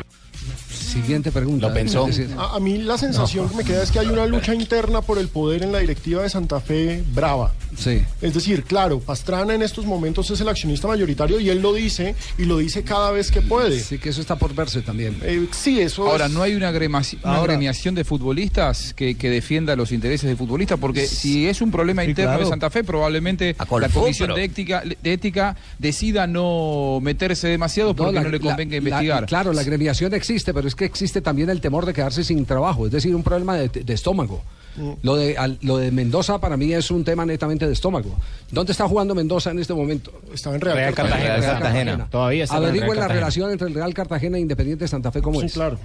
Siguiente 0.88 1.32
pregunta. 1.32 1.68
Es 1.78 1.94
decir, 1.94 2.30
A, 2.38 2.56
a 2.56 2.60
mí 2.60 2.78
la 2.78 2.98
sensación 2.98 3.50
que 3.50 3.56
me 3.58 3.64
queda 3.64 3.84
es 3.84 3.92
que 3.92 4.00
hay 4.00 4.08
una 4.08 4.26
lucha 4.26 4.54
interna 4.54 5.02
por 5.02 5.18
el 5.18 5.28
poder 5.28 5.64
en 5.64 5.72
la 5.72 5.80
directiva 5.80 6.24
de 6.24 6.30
Santa 6.30 6.60
Fe 6.62 7.04
brava. 7.14 7.54
Sí. 7.78 8.02
Es 8.22 8.34
decir, 8.34 8.64
claro, 8.64 9.00
Pastrana 9.00 9.54
en 9.54 9.62
estos 9.62 9.86
momentos 9.86 10.30
es 10.32 10.40
el 10.42 10.50
accionista 10.50 10.88
mayoritario 10.88 11.40
y 11.40 11.50
él 11.50 11.62
lo 11.62 11.74
dice 11.74 12.16
y 12.38 12.46
lo 12.46 12.58
dice 12.58 12.84
cada 12.84 13.12
vez 13.12 13.30
que 13.32 13.42
puede. 13.42 13.80
Sí, 13.80 13.98
que 14.00 14.10
eso 14.10 14.22
está 14.22 14.36
por 14.38 14.56
verse 14.56 14.82
también. 14.82 15.20
sí, 15.52 15.80
eso 15.80 16.08
Ahora, 16.10 16.26
es- 16.28 16.32
¿no 16.32 16.42
hay 16.42 16.56
una, 16.56 16.70
Ahora- 16.70 17.42
agremiación 17.42 17.94
de 17.96 18.04
futbolistas 18.04 18.94
que, 18.94 19.16
que 19.16 19.30
defienda 19.30 19.76
los 19.76 19.92
intereses 19.92 20.30
de 20.30 20.36
futbolistas? 20.36 20.80
Porque 20.80 21.06
si 21.08 21.48
es 21.48 21.62
un 21.62 21.70
problema 21.72 22.04
Sí, 22.04 22.10
interno 22.10 22.32
claro. 22.32 22.44
de 22.46 22.50
Santa 22.50 22.70
Fe, 22.70 22.84
probablemente 22.84 23.56
la 23.60 23.66
Comisión 23.90 24.28
pero- 24.30 24.36
de 24.36 24.44
ética, 24.46 24.84
de 25.02 25.14
ética 25.14 25.56
decida 25.78 26.28
no 26.28 27.00
meterse 27.02 27.48
demasiado 27.48 27.96
porque 27.96 28.14
no, 28.18 28.24
la- 28.24 28.30
le 28.30 28.40
convenga 28.40 28.72
la- 28.72 28.78
investigar. 28.78 29.26
claro, 29.26 29.54
la 29.54 29.62
agremiación 29.62 30.14
existe, 30.14 30.54
pero 30.54 30.68
es 30.68 30.76
que 30.76 30.87
existe 30.88 31.22
también 31.22 31.50
el 31.52 31.62
temor 31.62 31.86
de 31.86 31.94
quedarse 31.94 32.24
sin 32.24 32.44
trabajo, 32.46 32.88
es 32.88 32.92
decir, 32.92 33.16
un 33.16 33.22
problema 33.24 33.56
de, 33.56 33.70
de 33.70 33.94
estómago. 33.94 34.42
Mm. 34.76 34.92
Lo 35.02 35.16
de, 35.16 35.38
al- 35.38 35.58
lo 35.62 35.78
de 35.78 35.92
Mendoza 35.92 36.40
para 36.40 36.56
mí 36.58 36.72
es 36.74 36.92
un 36.92 37.04
tema 37.04 37.26
netamente 37.26 37.66
de 37.68 37.74
estómago. 37.74 38.16
¿Dónde 38.52 38.72
está 38.74 38.88
jugando 38.88 39.16
Mendoza 39.16 39.52
en 39.52 39.60
este 39.60 39.74
momento? 39.74 40.12
Está 40.34 40.54
en 40.54 40.62
Real, 40.62 40.78
Real 40.78 40.94
Cartagena. 40.94 41.26
Real 41.28 41.42
Real 41.42 41.54
Cartagena. 41.60 42.08
Todavía 42.12 42.44
está 42.44 42.58
en 42.58 42.64
Averigüen 42.64 42.90
Real 42.90 42.96
la 42.96 43.02
Cartagena. 43.02 43.20
relación 43.22 43.52
entre 43.52 43.68
el 43.70 43.74
Real 43.74 43.94
Cartagena 43.94 44.38
e 44.38 44.42
Independiente 44.42 44.88
Santa 44.88 45.12
Fe, 45.12 45.22
¿cómo 45.22 45.40
Sí, 45.42 45.48
es? 45.48 45.54
claro. 45.54 45.80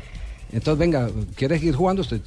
Entonces, 0.54 0.78
venga, 0.78 1.08
¿quieres 1.34 1.62
ir 1.62 1.74
jugando 1.74 2.02
usted? 2.02 2.20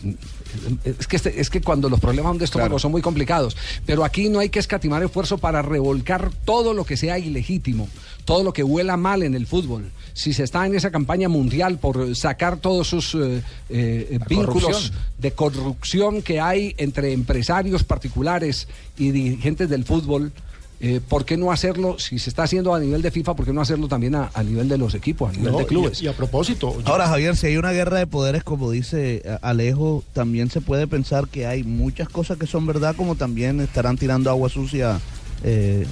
Es 0.83 1.05
que, 1.05 1.15
este- 1.15 1.39
es 1.39 1.51
que 1.51 1.61
cuando 1.61 1.89
los 1.89 1.99
problemas 1.99 2.35
de 2.39 2.45
estómago 2.45 2.79
son 2.79 2.91
muy 2.91 3.03
complicados, 3.03 3.55
pero 3.85 4.03
aquí 4.03 4.29
no 4.29 4.39
hay 4.39 4.49
que 4.49 4.57
escatimar 4.57 5.03
esfuerzo 5.03 5.37
para 5.37 5.61
revolcar 5.61 6.31
todo 6.43 6.73
lo 6.73 6.85
que 6.85 6.97
sea 6.97 7.19
ilegítimo, 7.19 7.87
todo 8.25 8.43
lo 8.43 8.51
que 8.53 8.63
huela 8.63 8.97
mal 8.97 9.23
en 9.23 9.35
el 9.35 9.47
fútbol. 9.47 9.91
Si 10.13 10.33
se 10.33 10.43
está 10.43 10.65
en 10.65 10.75
esa 10.75 10.91
campaña 10.91 11.29
mundial 11.29 11.77
por 11.77 12.15
sacar 12.15 12.57
todos 12.57 12.87
sus 12.87 13.15
eh, 13.15 13.41
eh, 13.69 14.19
vínculos 14.27 14.63
corrupción. 14.63 14.93
de 15.19 15.31
corrupción 15.31 16.21
que 16.21 16.39
hay 16.39 16.73
entre 16.77 17.13
empresarios 17.13 17.83
particulares 17.83 18.67
y 18.97 19.11
dirigentes 19.11 19.69
del 19.69 19.83
fútbol, 19.85 20.31
eh, 20.81 20.99
¿por 21.07 21.23
qué 21.25 21.37
no 21.37 21.51
hacerlo? 21.51 21.97
Si 21.99 22.19
se 22.19 22.29
está 22.29 22.43
haciendo 22.43 22.73
a 22.75 22.79
nivel 22.79 23.01
de 23.01 23.09
FIFA, 23.11 23.35
¿por 23.35 23.45
qué 23.45 23.53
no 23.53 23.61
hacerlo 23.61 23.87
también 23.87 24.15
a, 24.15 24.29
a 24.33 24.43
nivel 24.43 24.67
de 24.67 24.77
los 24.77 24.93
equipos, 24.93 25.29
a 25.29 25.31
nivel 25.31 25.51
No, 25.53 25.57
de 25.59 25.65
clubes? 25.65 26.01
Y, 26.01 26.05
y 26.05 26.07
a 26.07 26.13
propósito, 26.13 26.73
yo- 26.81 26.87
Ahora, 26.87 27.07
Javier, 27.07 27.35
si 27.37 27.47
hay 27.47 27.57
una 27.57 27.71
guerra 27.71 27.97
de 27.99 28.07
poderes, 28.07 28.43
como 28.43 28.71
dice 28.71 29.21
Alejo, 29.41 30.03
también 30.13 30.49
se 30.49 30.61
puede 30.61 30.87
pensar 30.87 31.27
que 31.27 31.45
hay 31.45 31.63
muchas 31.63 32.09
cosas 32.09 32.37
que 32.37 32.45
son 32.47 32.65
verdad, 32.65 32.95
como 32.95 33.15
también 33.15 33.61
estarán 33.61 33.97
tirando 33.97 34.29
agua 34.29 34.49
sucia 34.49 34.99
eh, 35.43 35.85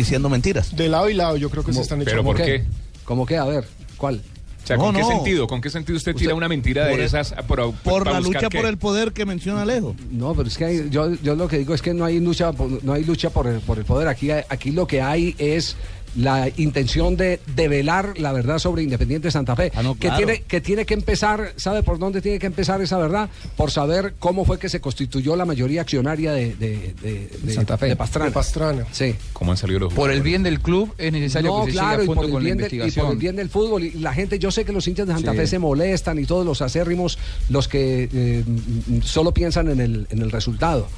diciendo 0.00 0.28
mentiras. 0.28 0.74
de 0.76 0.88
lado 0.88 1.08
y 1.08 1.14
lado 1.14 1.36
yo 1.36 1.48
creo 1.50 1.64
que 1.64 1.72
se 1.72 1.80
están 1.80 2.02
echando. 2.02 2.22
¿Pero 2.22 2.24
por 2.24 2.36
qué? 2.36 2.64
¿Cómo 3.04 3.26
qué? 3.26 3.36
A 3.38 3.44
ver, 3.44 3.64
¿cuál? 3.96 4.20
O 4.62 4.66
sea, 4.66 4.76
No, 4.76 4.84
¿con 4.84 4.94
qué 4.94 5.00
no. 5.00 5.08
sentido? 5.08 5.46
¿Con 5.46 5.60
qué 5.60 5.70
sentido 5.70 5.96
usted, 5.96 6.12
tira 6.14 6.28
Usted- 6.28 6.36
una 6.36 6.48
mentira 6.48 6.84
de 6.86 6.94
el- 6.94 7.00
esas 7.00 7.34
por, 7.48 7.58
la 8.06 8.20
lucha 8.20 8.48
qué? 8.50 8.58
por 8.58 8.66
el 8.66 8.76
poder 8.76 9.12
que 9.12 9.24
menciona 9.24 9.62
Alejo. 9.62 9.96
No, 10.10 10.34
pero 10.34 10.48
es 10.48 10.56
que 10.58 10.64
hay- 10.66 10.90
yo, 10.90 11.12
yo 11.22 11.34
lo 11.34 11.48
que 11.48 11.58
digo 11.58 11.74
es 11.74 11.80
que 11.82 11.94
no 11.94 12.04
hay 12.04 12.20
lucha, 12.20 12.52
por- 12.52 12.84
no 12.84 12.92
hay 12.92 13.02
lucha 13.04 13.30
por 13.30 13.46
el, 13.46 13.60
por 13.60 13.78
el 13.78 13.84
poder. 13.84 14.06
Aquí, 14.06 14.30
aquí 14.30 14.70
lo 14.70 14.86
que 14.86 15.00
hay 15.00 15.34
es 15.38 15.76
la 16.16 16.48
intención 16.56 17.16
de 17.16 17.40
develar 17.54 18.14
la 18.18 18.32
verdad 18.32 18.58
sobre 18.58 18.82
Independiente 18.82 19.30
Santa 19.30 19.54
Fe, 19.54 19.70
Ah, 19.74 19.82
no, 19.82 19.94
que 19.96 20.10
tiene 20.10 20.42
que 20.42 20.60
tiene 20.60 20.84
que 20.84 20.94
empezar, 20.94 21.52
¿sabe 21.56 21.82
por 21.82 21.98
dónde 21.98 22.20
tiene 22.20 22.38
que 22.38 22.46
empezar 22.46 22.80
esa 22.82 22.98
verdad? 22.98 23.28
Por 23.56 23.70
saber 23.70 24.14
cómo 24.18 24.44
fue 24.44 24.58
que 24.58 24.68
se 24.68 24.80
constituyó 24.80 25.36
la 25.36 25.44
mayoría 25.44 25.82
accionaria 25.82 26.32
de, 26.32 26.54
de, 26.56 26.94
de- 27.02 27.30
de- 27.42 27.54
Santa 27.54 27.78
Fe. 27.78 27.86
de 27.86 27.96
Pastrana. 27.96 28.26
De 28.26 28.32
Pastrana. 28.32 28.86
Sí. 28.92 29.14
¿Cómo 29.32 29.52
han 29.52 29.56
salido 29.56 29.80
los 29.80 29.92
Por 29.94 30.10
el 30.10 30.22
bien 30.22 30.42
del 30.42 30.60
club 30.60 30.92
es 30.98 31.12
necesario 31.12 31.50
No, 31.58 31.64
que 31.64 31.70
se 31.72 31.78
claro, 31.78 32.02
llegue 32.02 32.02
y 32.02 32.12
a 32.12 32.14
por, 32.14 32.24
el 32.24 32.30
con 32.32 32.42
la 32.42 32.44
bien 32.46 32.58
del, 32.58 32.74
y 32.88 32.90
por 32.90 33.12
el 33.12 33.18
bien 33.18 33.36
del 33.36 33.48
fútbol. 33.48 33.84
Y 33.84 33.90
la 33.92 34.12
gente, 34.12 34.38
yo 34.38 34.50
sé 34.50 34.64
que 34.64 34.72
los 34.72 34.86
hinchas 34.88 35.06
de 35.06 35.12
Santa 35.14 35.32
Sí. 35.32 35.36
Fe 35.38 35.46
se 35.46 35.58
molestan 35.58 36.18
y 36.18 36.24
todos 36.24 36.44
los 36.44 36.60
acérrimos, 36.62 37.18
los 37.48 37.68
que 37.68 38.08
eh, 38.12 38.44
solo 39.02 39.32
piensan 39.32 39.68
en 39.68 39.80
el, 39.80 40.06
en 40.10 40.22
el 40.22 40.30
resultado, 40.30 40.88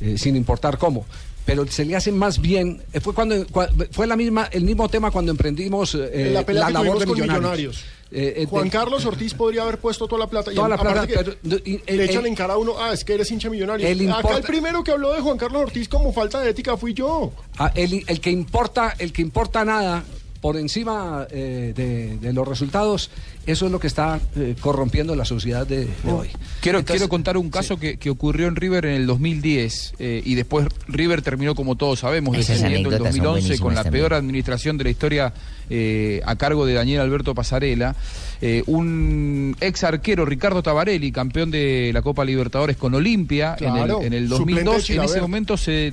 eh, 0.00 0.16
sin 0.18 0.36
importar 0.36 0.78
cómo. 0.78 1.04
Pero 1.44 1.66
se 1.66 1.84
le 1.84 1.96
hace 1.96 2.12
más 2.12 2.40
bien. 2.40 2.82
eh, 2.92 3.00
Fue 3.00 3.14
cuando 3.14 3.34
cua- 3.48 3.70
fue 3.90 4.06
la 4.06 4.16
misma, 4.16 4.48
el 4.52 4.64
mismo 4.64 4.88
tema 4.88 5.10
cuando 5.10 5.32
emprendimos 5.32 5.94
eh, 5.94 6.30
la 6.32 6.44
pelea 6.46 6.66
que 6.66 6.72
labor 6.72 6.98
con 7.04 7.12
millonarios. 7.14 7.38
millonarios. 7.40 7.84
Eh, 8.14 8.42
eh, 8.42 8.46
Juan 8.46 8.68
Carlos 8.68 9.06
Ortiz 9.06 9.32
podría 9.32 9.62
haber 9.62 9.78
puesto 9.78 10.06
toda 10.06 10.18
la 10.20 10.26
plata. 10.26 10.52
y 10.52 10.54
Toda 10.54 10.68
la 10.68 10.74
aparte 10.74 11.14
plata, 11.14 11.32
pero, 11.42 11.56
y- 11.64 11.80
le 11.86 12.04
echan 12.04 12.26
en 12.26 12.34
cara 12.34 12.54
a 12.54 12.58
uno, 12.58 12.74
ah, 12.78 12.92
es 12.92 13.04
que 13.04 13.14
eres 13.14 13.30
hincha 13.30 13.48
millonario. 13.48 13.86
El 13.88 14.10
Acá 14.12 14.36
el 14.36 14.42
primero 14.42 14.84
que 14.84 14.90
habló 14.92 15.12
de 15.14 15.20
Juan 15.20 15.38
Carlos 15.38 15.62
Ortiz 15.62 15.88
como 15.88 16.12
falta 16.12 16.40
de 16.40 16.50
ética 16.50 16.76
fui 16.76 16.92
yo. 16.92 17.32
Ah, 17.58 17.72
el, 17.74 18.04
el 18.06 18.20
que 18.20 18.30
importa, 18.30 18.94
el 18.98 19.12
que 19.14 19.22
importa 19.22 19.64
nada 19.64 20.04
por 20.42 20.56
encima 20.56 21.26
eh, 21.30 21.72
de, 21.74 22.18
de 22.18 22.32
los 22.32 22.46
resultados, 22.46 23.10
eso 23.46 23.66
es 23.66 23.72
lo 23.72 23.78
que 23.78 23.86
está 23.86 24.20
eh, 24.36 24.56
corrompiendo 24.60 25.14
la 25.14 25.24
sociedad 25.24 25.64
de, 25.66 25.86
de 25.86 26.12
hoy. 26.12 26.28
Quiero, 26.60 26.80
Entonces, 26.80 27.00
quiero 27.00 27.08
contar 27.08 27.36
un 27.36 27.48
caso 27.48 27.78
que, 27.78 27.96
que 27.96 28.10
ocurrió 28.10 28.48
en 28.48 28.56
River 28.56 28.86
en 28.86 28.94
el 28.94 29.06
2010 29.06 29.94
eh, 30.00 30.20
y 30.24 30.34
después 30.34 30.66
River 30.88 31.22
terminó 31.22 31.54
como 31.54 31.76
todos 31.76 32.00
sabemos 32.00 32.36
descendiendo 32.36 32.90
en 32.90 32.98
son 32.98 33.04
2011 33.04 33.58
con 33.60 33.74
la 33.76 33.84
peor 33.84 34.14
administración 34.14 34.76
de 34.78 34.84
la 34.84 34.90
historia 34.90 35.32
eh, 35.70 36.20
a 36.26 36.34
cargo 36.34 36.66
de 36.66 36.74
Daniel 36.74 37.00
Alberto 37.00 37.34
Pasarela. 37.34 37.94
Eh, 38.40 38.64
un 38.66 39.56
ex 39.60 39.84
arquero 39.84 40.24
Ricardo 40.26 40.60
Tabarelli, 40.60 41.12
campeón 41.12 41.52
de 41.52 41.92
la 41.94 42.02
Copa 42.02 42.24
Libertadores 42.24 42.76
con 42.76 42.94
Olimpia 42.94 43.56
en 43.60 43.76
el, 43.76 43.90
en 44.02 44.12
el 44.12 44.28
suplente 44.28 44.64
de 44.64 44.76
2002, 44.76 44.90
en 44.90 45.02
ese 45.02 45.20
momento 45.20 45.56
se 45.56 45.92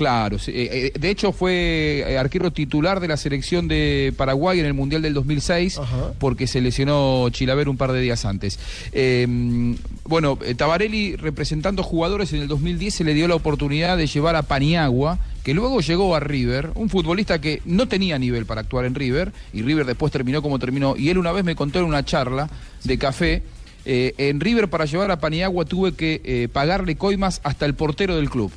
Claro, 0.00 0.38
eh, 0.38 0.92
eh, 0.94 0.98
de 0.98 1.10
hecho 1.10 1.30
fue 1.30 2.06
eh, 2.08 2.16
arquero 2.16 2.50
titular 2.50 3.00
de 3.00 3.08
la 3.08 3.18
selección 3.18 3.68
de 3.68 4.14
Paraguay 4.16 4.58
en 4.58 4.64
el 4.64 4.72
Mundial 4.72 5.02
del 5.02 5.12
2006 5.12 5.78
porque 6.18 6.46
se 6.46 6.62
lesionó 6.62 7.28
Chilaver 7.28 7.68
un 7.68 7.76
par 7.76 7.92
de 7.92 8.00
días 8.00 8.24
antes. 8.24 8.58
Eh, 8.92 9.26
bueno, 10.04 10.38
Tabarelli 10.56 11.16
representando 11.16 11.82
jugadores 11.82 12.32
en 12.32 12.40
el 12.40 12.48
2010 12.48 12.94
se 12.94 13.04
le 13.04 13.12
dio 13.12 13.28
la 13.28 13.34
oportunidad 13.34 13.98
de 13.98 14.06
llevar 14.06 14.36
a 14.36 14.42
Paniagua, 14.42 15.18
que 15.44 15.52
luego 15.52 15.82
llegó 15.82 16.16
a 16.16 16.20
River, 16.20 16.70
un 16.76 16.88
futbolista 16.88 17.38
que 17.38 17.60
no 17.66 17.86
tenía 17.86 18.18
nivel 18.18 18.46
para 18.46 18.62
actuar 18.62 18.86
en 18.86 18.94
River 18.94 19.34
y 19.52 19.60
River 19.60 19.84
después 19.84 20.10
terminó 20.10 20.40
como 20.40 20.58
terminó. 20.58 20.96
Y 20.96 21.10
él 21.10 21.18
una 21.18 21.32
vez 21.32 21.44
me 21.44 21.54
contó 21.54 21.78
en 21.78 21.84
una 21.84 22.06
charla 22.06 22.48
de 22.84 22.96
café 22.96 23.42
eh, 23.84 24.14
en 24.16 24.40
River 24.40 24.70
para 24.70 24.86
llevar 24.86 25.10
a 25.10 25.20
Paniagua 25.20 25.66
tuve 25.66 25.92
que 25.92 26.48
pagarle 26.50 26.96
coimas 26.96 27.42
hasta 27.44 27.66
el 27.66 27.74
portero 27.74 28.16
del 28.16 28.30
club 28.30 28.50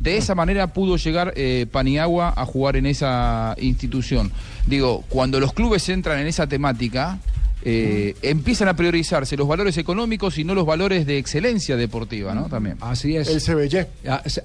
de 0.00 0.16
esa 0.16 0.34
manera 0.34 0.72
pudo 0.72 0.96
llegar 0.96 1.32
eh, 1.36 1.66
Paniagua 1.70 2.32
a 2.36 2.44
jugar 2.46 2.76
en 2.76 2.86
esa 2.86 3.54
institución. 3.60 4.32
Digo, 4.66 5.04
cuando 5.08 5.38
los 5.40 5.52
clubes 5.52 5.88
entran 5.88 6.18
en 6.20 6.26
esa 6.26 6.46
temática, 6.46 7.18
eh, 7.62 8.14
empiezan 8.22 8.68
a 8.68 8.74
priorizarse 8.74 9.36
los 9.36 9.46
valores 9.46 9.76
económicos 9.76 10.38
y 10.38 10.44
no 10.44 10.54
los 10.54 10.64
valores 10.64 11.04
de 11.06 11.18
excelencia 11.18 11.76
deportiva, 11.76 12.34
¿no? 12.34 12.46
También. 12.46 12.78
Así 12.80 13.14
es. 13.16 13.28
El 13.28 13.42
CBY. 13.42 13.86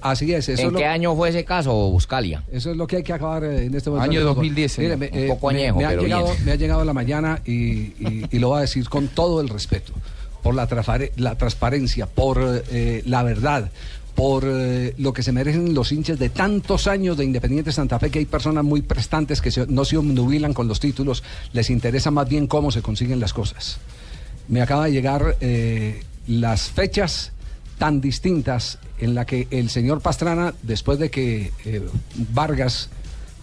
Así 0.02 0.32
es. 0.34 0.50
Eso 0.50 0.60
¿En 0.60 0.66
es 0.68 0.72
lo- 0.74 0.78
qué 0.78 0.84
año 0.84 1.16
fue 1.16 1.30
ese 1.30 1.42
caso, 1.42 1.72
Buscalia? 1.90 2.42
Eso 2.52 2.70
es 2.70 2.76
lo 2.76 2.86
que 2.86 2.96
hay 2.96 3.02
que 3.02 3.14
acabar 3.14 3.42
eh, 3.44 3.64
en 3.64 3.74
este 3.74 3.88
momento. 3.88 4.10
Año 4.10 4.20
del 4.20 4.28
fútbol. 4.28 4.44
2010, 4.48 4.78
Mire, 4.80 4.96
me, 4.98 5.06
Un 5.10 5.18
eh, 5.18 5.26
poco 5.28 5.48
me- 5.50 5.54
añejo, 5.54 5.78
me 5.78 5.84
ha 5.86 5.88
pero 5.88 6.02
llegado, 6.02 6.24
bien. 6.26 6.44
me 6.44 6.52
ha 6.52 6.56
llegado 6.56 6.84
la 6.84 6.92
mañana 6.92 7.40
y, 7.46 7.52
y- 7.52 8.26
y 8.30 8.38
lo 8.38 8.48
voy 8.48 8.58
a 8.58 8.60
decir 8.60 8.86
con 8.90 9.08
todo 9.08 9.40
el 9.40 9.48
respeto, 9.48 9.94
por 10.42 10.54
la, 10.54 10.68
la 11.16 11.38
transparencia, 11.38 12.04
por 12.06 12.62
eh, 12.70 13.02
la 13.06 13.22
verdad, 13.22 13.70
por 14.16 14.44
eh, 14.46 14.94
lo 14.98 15.12
que 15.12 15.22
se 15.22 15.30
merecen 15.30 15.74
los 15.74 15.92
hinchas 15.92 16.18
de 16.18 16.30
tantos 16.30 16.86
años 16.88 17.16
de 17.18 17.24
Independiente 17.24 17.70
Santa 17.70 17.98
Fe, 18.00 18.10
que 18.10 18.18
hay 18.18 18.24
personas 18.24 18.64
muy 18.64 18.80
prestantes 18.82 19.40
que 19.42 19.50
se- 19.52 19.66
no 19.68 19.84
se 19.84 19.98
obnubilan 19.98 20.54
con 20.54 20.66
los 20.66 20.80
títulos, 20.80 21.22
les 21.52 21.68
interesa 21.70 22.10
más 22.10 22.26
bien 22.28 22.46
cómo 22.46 22.70
se 22.72 22.80
consiguen 22.82 23.20
las 23.20 23.32
cosas. 23.34 23.76
Me 24.48 24.62
acaba 24.62 24.86
de 24.86 24.92
llegar 24.92 25.36
eh, 25.40 26.02
las 26.26 26.70
fechas 26.70 27.32
tan 27.78 28.00
distintas 28.00 28.78
en 28.98 29.14
la 29.14 29.26
que 29.26 29.48
el 29.50 29.68
señor 29.68 30.00
Pastrana, 30.00 30.54
después 30.62 30.98
de 30.98 31.10
que 31.10 31.52
eh, 31.66 31.86
Vargas, 32.32 32.88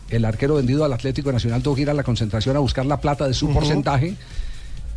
el 0.10 0.26
arquero 0.26 0.56
vendido 0.56 0.84
al 0.86 0.94
Atlético 0.94 1.32
Nacional, 1.32 1.62
tuvo 1.62 1.76
que 1.76 1.82
ir 1.84 1.90
a 1.92 1.94
la 1.94 2.04
concentración 2.04 2.56
a 2.56 2.60
buscar 2.60 2.86
la 2.88 3.00
plata 3.00 3.28
de 3.28 3.36
su 3.36 3.48
porcentaje, 3.54 4.16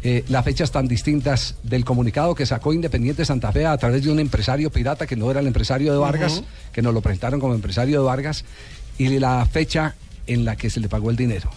eh, 0.03 0.25
las 0.29 0.45
fechas 0.45 0.71
tan 0.71 0.87
distintas 0.87 1.57
del 1.63 1.85
comunicado 1.85 2.35
que 2.35 2.47
sacó 2.47 2.73
Independiente 2.73 3.25
Santa 3.25 3.51
Fe 3.53 3.67
a 3.67 3.77
través 3.77 4.05
de 4.05 4.11
un 4.11 4.21
empresario 4.21 4.71
pirata 4.71 5.07
que 5.07 5.17
no 5.17 5.31
era 5.31 5.41
el 5.41 5.47
empresario 5.47 5.93
de 5.93 5.99
Vargas, 5.99 6.43
que 6.73 6.83
nos 6.83 6.95
lo 6.95 7.01
presentaron 7.01 7.41
como 7.41 7.55
empresario 7.55 8.01
de 8.01 8.07
Vargas, 8.07 8.45
y 8.99 9.19
la 9.19 9.45
fecha 9.47 9.95
en 10.27 10.45
la 10.45 10.57
que 10.57 10.71
se 10.71 10.81
le 10.81 10.89
pagó 10.89 11.11
el 11.11 11.17
dinero. 11.17 11.51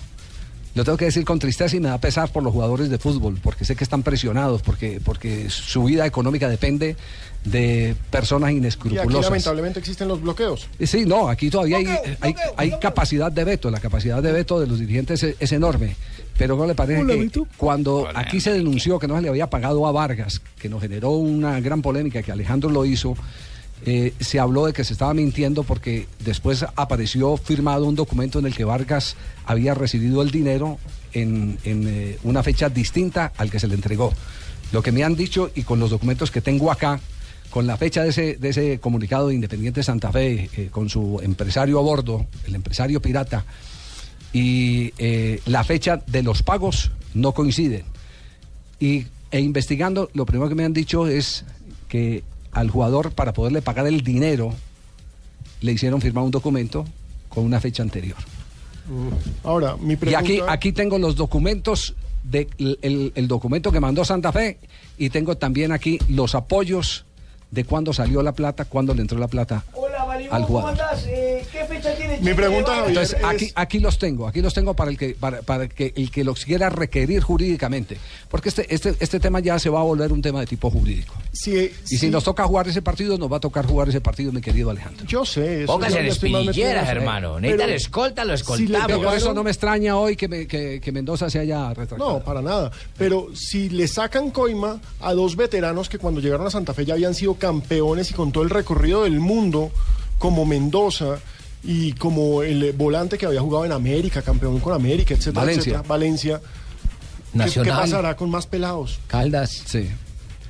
Lo 0.76 0.86
tengo 0.86 0.98
que 0.98 1.06
decir 1.06 1.26
con 1.26 1.40
tristeza 1.40 1.76
y 1.76 1.80
me 1.80 1.90
da 1.90 1.98
pesar 1.98 2.32
por 2.32 2.44
los 2.44 2.54
jugadores 2.54 2.90
de 2.90 2.98
fútbol, 3.00 3.40
porque 3.42 3.66
sé 3.66 3.76
que 3.76 3.84
están 3.84 4.04
presionados, 4.04 4.62
porque, 4.62 5.02
porque 5.04 5.50
su 5.50 5.84
vida 5.84 6.06
económica 6.06 6.48
depende 6.48 6.96
de 7.44 7.96
personas 8.12 8.50
Y 8.50 8.54
aquí 8.54 8.58
inescrupulosas. 8.60 9.26
lamentablemente 9.26 9.80
existen 9.80 10.08
los 10.08 10.22
bloqueos. 10.22 10.68
Eh, 10.78 10.86
Sí, 10.86 11.06
no, 11.06 11.28
aquí 11.28 11.50
todavía 11.50 11.78
hay, 11.78 11.88
hay, 12.22 12.36
hay 12.56 12.80
capacidad 12.80 13.32
de 13.32 13.44
veto, 13.44 13.72
la 13.72 13.80
capacidad 13.80 14.22
de 14.22 14.32
veto 14.32 14.60
de 14.60 14.68
los 14.68 14.80
dirigentes 14.80 15.24
es, 15.24 15.36
es 15.40 15.52
enorme. 15.52 15.96
Pero 16.40 16.56
no 16.56 16.66
le 16.66 16.74
parece 16.74 17.02
Hola, 17.02 17.16
que 17.16 17.30
cuando 17.58 18.08
aquí 18.16 18.40
se 18.40 18.54
denunció 18.54 18.98
que 18.98 19.10
no 19.10 19.18
se 19.18 19.22
le 19.22 19.28
había 19.28 19.50
pagado 19.50 19.86
a 19.86 19.92
Vargas, 19.92 20.42
que 20.58 20.70
nos 20.70 20.82
generó 20.82 21.12
una 21.12 21.60
gran 21.60 21.82
polémica, 21.82 22.24
que 22.24 22.32
Alejandro 22.32 22.70
lo 22.70 22.86
hizo, 22.86 23.18
eh, 23.86 24.14
se 24.22 24.40
habló 24.40 24.66
de 24.66 24.72
que 24.72 24.86
se 24.86 24.94
estaba 24.94 25.14
mintiendo 25.14 25.64
porque 25.64 26.08
después 26.24 26.66
apareció 26.78 27.36
firmado 27.36 27.86
un 27.86 27.96
documento 27.96 28.40
en 28.40 28.46
el 28.46 28.56
que 28.56 28.64
Vargas 28.64 29.18
había 29.46 29.74
recibido 29.74 30.22
el 30.22 30.32
dinero 30.32 30.80
en, 31.12 31.58
en, 31.66 31.88
eh, 31.90 32.18
una 32.24 32.42
fecha 32.42 32.70
distinta 32.70 33.34
al 33.36 33.52
que 33.52 33.60
se 33.60 33.68
le 33.68 33.76
entregó. 33.76 34.14
Lo 34.72 34.82
que 34.82 34.94
me 34.94 35.04
han 35.04 35.16
dicho 35.16 35.52
y 35.56 35.64
con 35.64 35.82
los 35.82 35.90
documentos 35.90 36.32
que 36.32 36.40
tengo 36.40 36.72
acá, 36.72 37.02
con 37.50 37.68
la 37.68 37.76
fecha 37.76 38.04
de 38.04 38.10
ese, 38.10 38.36
de 38.36 38.50
ese 38.50 38.80
comunicado 38.80 39.28
de 39.28 39.36
Independiente 39.36 39.84
Santa 39.84 40.10
Fe, 40.10 40.50
eh, 40.56 40.70
con 40.72 40.88
su 40.88 41.20
empresario 41.22 41.80
a 41.80 41.82
bordo, 41.82 42.28
el 42.46 42.56
empresario 42.56 43.02
pirata, 43.02 43.44
y 44.34 44.94
eh, 44.98 45.42
la 45.46 45.64
fecha 45.64 46.02
de 46.08 46.24
los 46.24 46.44
pagos 46.44 46.92
no 47.14 47.34
coinciden. 47.34 47.84
Y, 48.80 49.08
e 49.32 49.40
investigando, 49.40 50.10
lo 50.14 50.26
primero 50.26 50.50
que 50.50 50.56
me 50.56 50.64
han 50.66 50.74
dicho 50.74 51.08
es 51.08 51.46
que 51.88 52.24
al 52.52 52.70
jugador, 52.70 53.12
para 53.12 53.34
poderle 53.34 53.62
pagar 53.62 53.88
el 53.88 54.02
dinero, 54.02 54.54
le 55.62 55.72
hicieron 55.72 56.02
firmar 56.02 56.24
un 56.24 56.32
documento 56.32 56.86
con 57.28 57.46
una 57.46 57.60
fecha 57.60 57.84
anterior. 57.84 58.18
Ahora, 59.44 59.76
mi 59.78 59.94
Y 59.94 59.98
pregunta... 59.98 60.20
aquí, 60.20 60.40
aquí 60.48 60.72
tengo 60.72 60.98
los 60.98 61.16
documentos, 61.16 61.96
de, 62.24 62.48
el, 62.58 63.12
el 63.16 63.28
documento 63.28 63.72
que 63.72 63.80
mandó 63.80 64.04
Santa 64.04 64.32
Fe 64.32 64.58
y 64.98 65.10
tengo 65.10 65.38
también 65.38 65.72
aquí 65.72 66.00
los 66.10 66.36
apoyos 66.36 67.06
de 67.52 67.66
cuándo 67.66 67.94
salió 67.94 68.24
la 68.24 68.34
plata, 68.34 68.66
cuándo 68.66 68.94
le 68.94 69.02
entró 69.02 69.18
la 69.20 69.28
plata 69.28 69.64
Hola, 70.00 70.06
Balibón, 70.06 70.36
al 70.36 70.42
¿cómo 70.48 70.60
jugador. 70.62 70.82
andás? 70.82 71.06
Eh, 71.08 71.46
¿Qué 71.52 71.66
fecha 71.66 71.96
tiene 71.96 72.20
Mi 72.22 72.34
pregunta? 72.34 72.72
Javier, 72.76 72.88
Entonces, 72.90 73.18
aquí, 73.24 73.52
aquí 73.56 73.80
los 73.80 73.98
tengo, 74.00 74.28
aquí 74.28 74.42
los 74.42 74.54
tengo 74.54 74.74
para 74.76 74.92
el 74.92 74.98
que, 74.98 75.10
para, 75.20 75.42
para 75.42 75.68
que 75.68 75.94
el 75.96 76.10
que 76.12 76.24
los 76.24 76.46
quiera 76.46 76.70
requerir 76.70 77.22
jurídicamente. 77.22 77.98
Porque 78.30 78.50
este, 78.50 78.74
este, 78.74 78.96
este 79.00 79.20
tema 79.20 79.40
ya 79.40 79.60
se 79.60 79.70
va 79.70 79.80
a 79.82 79.84
volver 79.84 80.12
un 80.14 80.22
tema 80.22 80.40
de 80.40 80.46
tipo 80.48 80.70
jurídico. 80.70 81.14
Si, 81.32 81.72
Y 81.90 81.98
si 81.98 82.10
nos 82.10 82.24
toca 82.24 82.44
jugar 82.46 82.68
ese 82.68 82.82
partido, 82.82 83.18
nos 83.18 83.32
va 83.32 83.38
a 83.38 83.40
tocar 83.40 83.66
jugar 83.66 83.90
ese 83.90 84.02
partido, 84.02 84.32
mi 84.32 84.42
querido 84.42 84.70
Alejandro. 84.70 85.06
Yo 85.06 85.26
sé. 85.26 85.64
eso 85.64 85.74
Póngase 85.74 86.08
espinilleras, 86.08 86.88
hermano. 86.90 87.36
Pero 87.36 87.40
Necesitan 87.42 87.70
escolta, 87.72 88.26
lo 88.26 88.36
si 88.38 88.42
escoltamos. 88.42 88.70
Pero 88.88 88.98
por 89.00 89.06
pegaron- 89.08 89.18
eso 89.18 89.34
no 89.34 89.44
me 89.44 89.52
extraña 89.52 89.98
hoy 89.98 90.16
que, 90.16 90.28
me- 90.28 90.48
que- 90.48 90.80
que 90.82 90.92
Mendoza 90.92 91.30
se 91.30 91.40
haya 91.40 91.70
retractado. 91.74 92.14
No, 92.14 92.20
para 92.24 92.42
nada. 92.42 92.72
Pero 92.98 93.28
si 93.36 93.70
le 93.70 93.88
sacan 93.88 94.32
coima 94.32 94.80
a 95.02 95.14
dos 95.14 95.36
veteranos 95.36 95.90
que 95.90 95.98
cuando 95.98 96.22
llegaron 96.22 96.48
a 96.48 96.52
Santa 96.52 96.74
Fe 96.74 96.86
ya 96.86 96.94
habían 96.94 97.14
sido 97.16 97.36
campeones 97.36 98.12
y 98.12 98.14
con 98.14 98.32
todo 98.32 98.44
el 98.44 98.50
recorrido 98.50 99.04
del 99.04 99.20
mundo, 99.20 99.72
como 100.20 100.46
Mendoza 100.46 101.18
y 101.64 101.94
como 101.94 102.44
el 102.44 102.72
volante 102.74 103.18
que 103.18 103.26
había 103.26 103.42
jugado 103.42 103.66
en 103.66 103.72
América, 103.72 104.22
campeón 104.22 104.60
con 104.60 104.74
América, 104.74 105.14
etcétera, 105.16 105.42
Valencia. 105.42 105.62
etcétera, 105.72 105.84
Valencia. 105.88 106.42
¿Qué- 107.32 107.38
Nacional. 107.38 107.74
¿Qué 107.76 107.82
pasará 107.82 108.16
con 108.16 108.30
más 108.30 108.48
pelados? 108.48 109.00
Caldas. 109.08 109.64
Sí. 109.66 109.90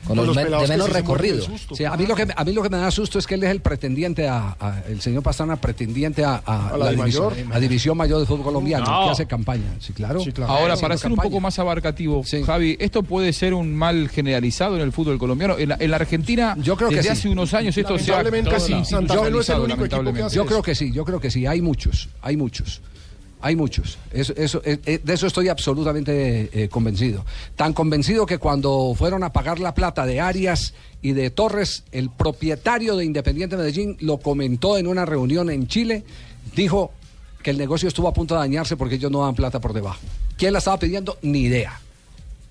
Con, 0.07 0.15
Con 0.15 0.17
los, 0.17 0.27
los 0.27 0.35
men- 0.37 0.45
pelados 0.45 0.69
de 0.69 0.73
menos 0.75 0.89
recorrido. 0.91 1.35
del 1.35 1.45
susto. 1.45 1.75
Sí, 1.75 1.83
a 1.85 1.95
mí 1.97 2.07
lo 2.07 2.15
que 2.15 2.25
a 2.35 2.43
mí 2.45 2.53
lo 2.53 2.63
que 2.63 2.69
me 2.69 2.77
da 2.77 2.89
susto 2.89 3.19
es 3.19 3.27
que 3.27 3.35
él 3.35 3.43
es 3.43 3.51
el 3.51 3.59
pretendiente 3.61 4.27
a, 4.27 4.55
a- 4.59 4.81
el 4.87 5.01
señor 5.01 5.21
Pastrana 5.23 5.57
pretendiente 5.57 6.23
a, 6.23 6.41
a 6.45 6.69
A 6.69 6.77
la 6.77 6.89
división, 6.91 7.33
mayor. 7.33 7.53
a 7.55 7.59
división 7.59 7.97
mayor 7.97 8.19
de 8.21 8.25
fútbol 8.25 8.43
colombiano 8.45 8.85
No. 8.85 9.05
que 9.05 9.11
hace 9.11 9.25
campaña, 9.27 9.75
sí 9.79 9.91
claro. 9.93 10.21
Sí, 10.21 10.31
claro. 10.31 10.53
Ahora, 10.53 10.75
Sí, 10.77 10.81
para 10.81 10.97
ser 10.97 11.11
un 11.11 11.17
poco 11.17 11.39
más 11.41 11.59
abarcativo, 11.59 12.23
Javi, 12.45 12.77
¿esto 12.79 13.03
puede 13.03 13.33
ser 13.33 13.53
un 13.53 13.75
mal 13.75 14.09
generalizado 14.09 14.77
en 14.77 14.81
el 14.83 14.91
fútbol 14.93 15.19
colombiano? 15.19 15.57
En 15.57 15.69
la, 15.69 15.77
en 15.79 15.91
la 15.91 15.97
Argentina, 15.97 16.55
Yo 16.59 16.75
creo 16.77 16.89
que 16.89 16.95
desde 16.95 17.09
sí. 17.09 17.17
hace 17.19 17.29
unos 17.29 17.53
años 17.53 17.77
esto 17.77 17.99
se 17.99 18.11
ha 18.13 18.23
Lamentablemente 18.23 18.51
casi 18.51 18.73
sí. 18.73 18.85
Santa 18.85 19.13
Fe 19.15 19.19
no 19.31 19.41
es 19.41 19.49
el 19.49 19.57
institucionalizado, 19.57 19.63
único 19.65 19.73
equipo 19.73 19.83
que 19.83 19.95
lamentablemente. 19.97 20.25
hace 20.27 20.35
Yo 20.37 20.45
creo 20.45 20.61
que 20.63 20.75
sí, 20.75 20.91
yo 20.93 21.05
creo 21.05 21.19
que 21.19 21.29
sí, 21.29 21.45
hay 21.45 21.61
muchos, 21.61 22.09
hay 22.21 22.37
muchos. 22.37 22.81
Hay 23.41 23.55
muchos, 23.55 23.97
eso, 24.11 24.33
eso, 24.35 24.61
eh, 24.65 24.79
eh, 24.85 24.99
de 25.01 25.13
eso 25.13 25.25
estoy 25.25 25.47
absolutamente 25.47 26.49
eh, 26.51 26.67
convencido. 26.67 27.25
Tan 27.55 27.71
convencido 27.71 28.25
que 28.25 28.37
cuando 28.37 28.93
fueron 28.97 29.23
a 29.23 29.31
pagar 29.31 29.59
la 29.59 29.73
plata 29.73 30.05
de 30.05 30.19
Arias 30.19 30.73
y 31.01 31.13
de 31.13 31.29
Torres, 31.29 31.83
el 31.93 32.09
propietario 32.09 32.97
de 32.97 33.05
Independiente 33.05 33.55
Medellín 33.55 33.95
lo 34.01 34.17
comentó 34.17 34.77
en 34.77 34.87
una 34.87 35.05
reunión 35.05 35.49
en 35.49 35.67
Chile, 35.67 36.03
dijo 36.53 36.91
que 37.41 37.51
el 37.51 37.57
negocio 37.57 37.87
estuvo 37.87 38.09
a 38.09 38.13
punto 38.13 38.33
de 38.33 38.41
dañarse 38.41 38.75
porque 38.75 38.95
ellos 38.95 39.09
no 39.09 39.23
dan 39.23 39.35
plata 39.35 39.61
por 39.61 39.71
debajo. 39.71 40.01
¿Quién 40.37 40.51
la 40.51 40.59
estaba 40.59 40.77
pidiendo? 40.77 41.17
Ni 41.21 41.43
idea. 41.43 41.79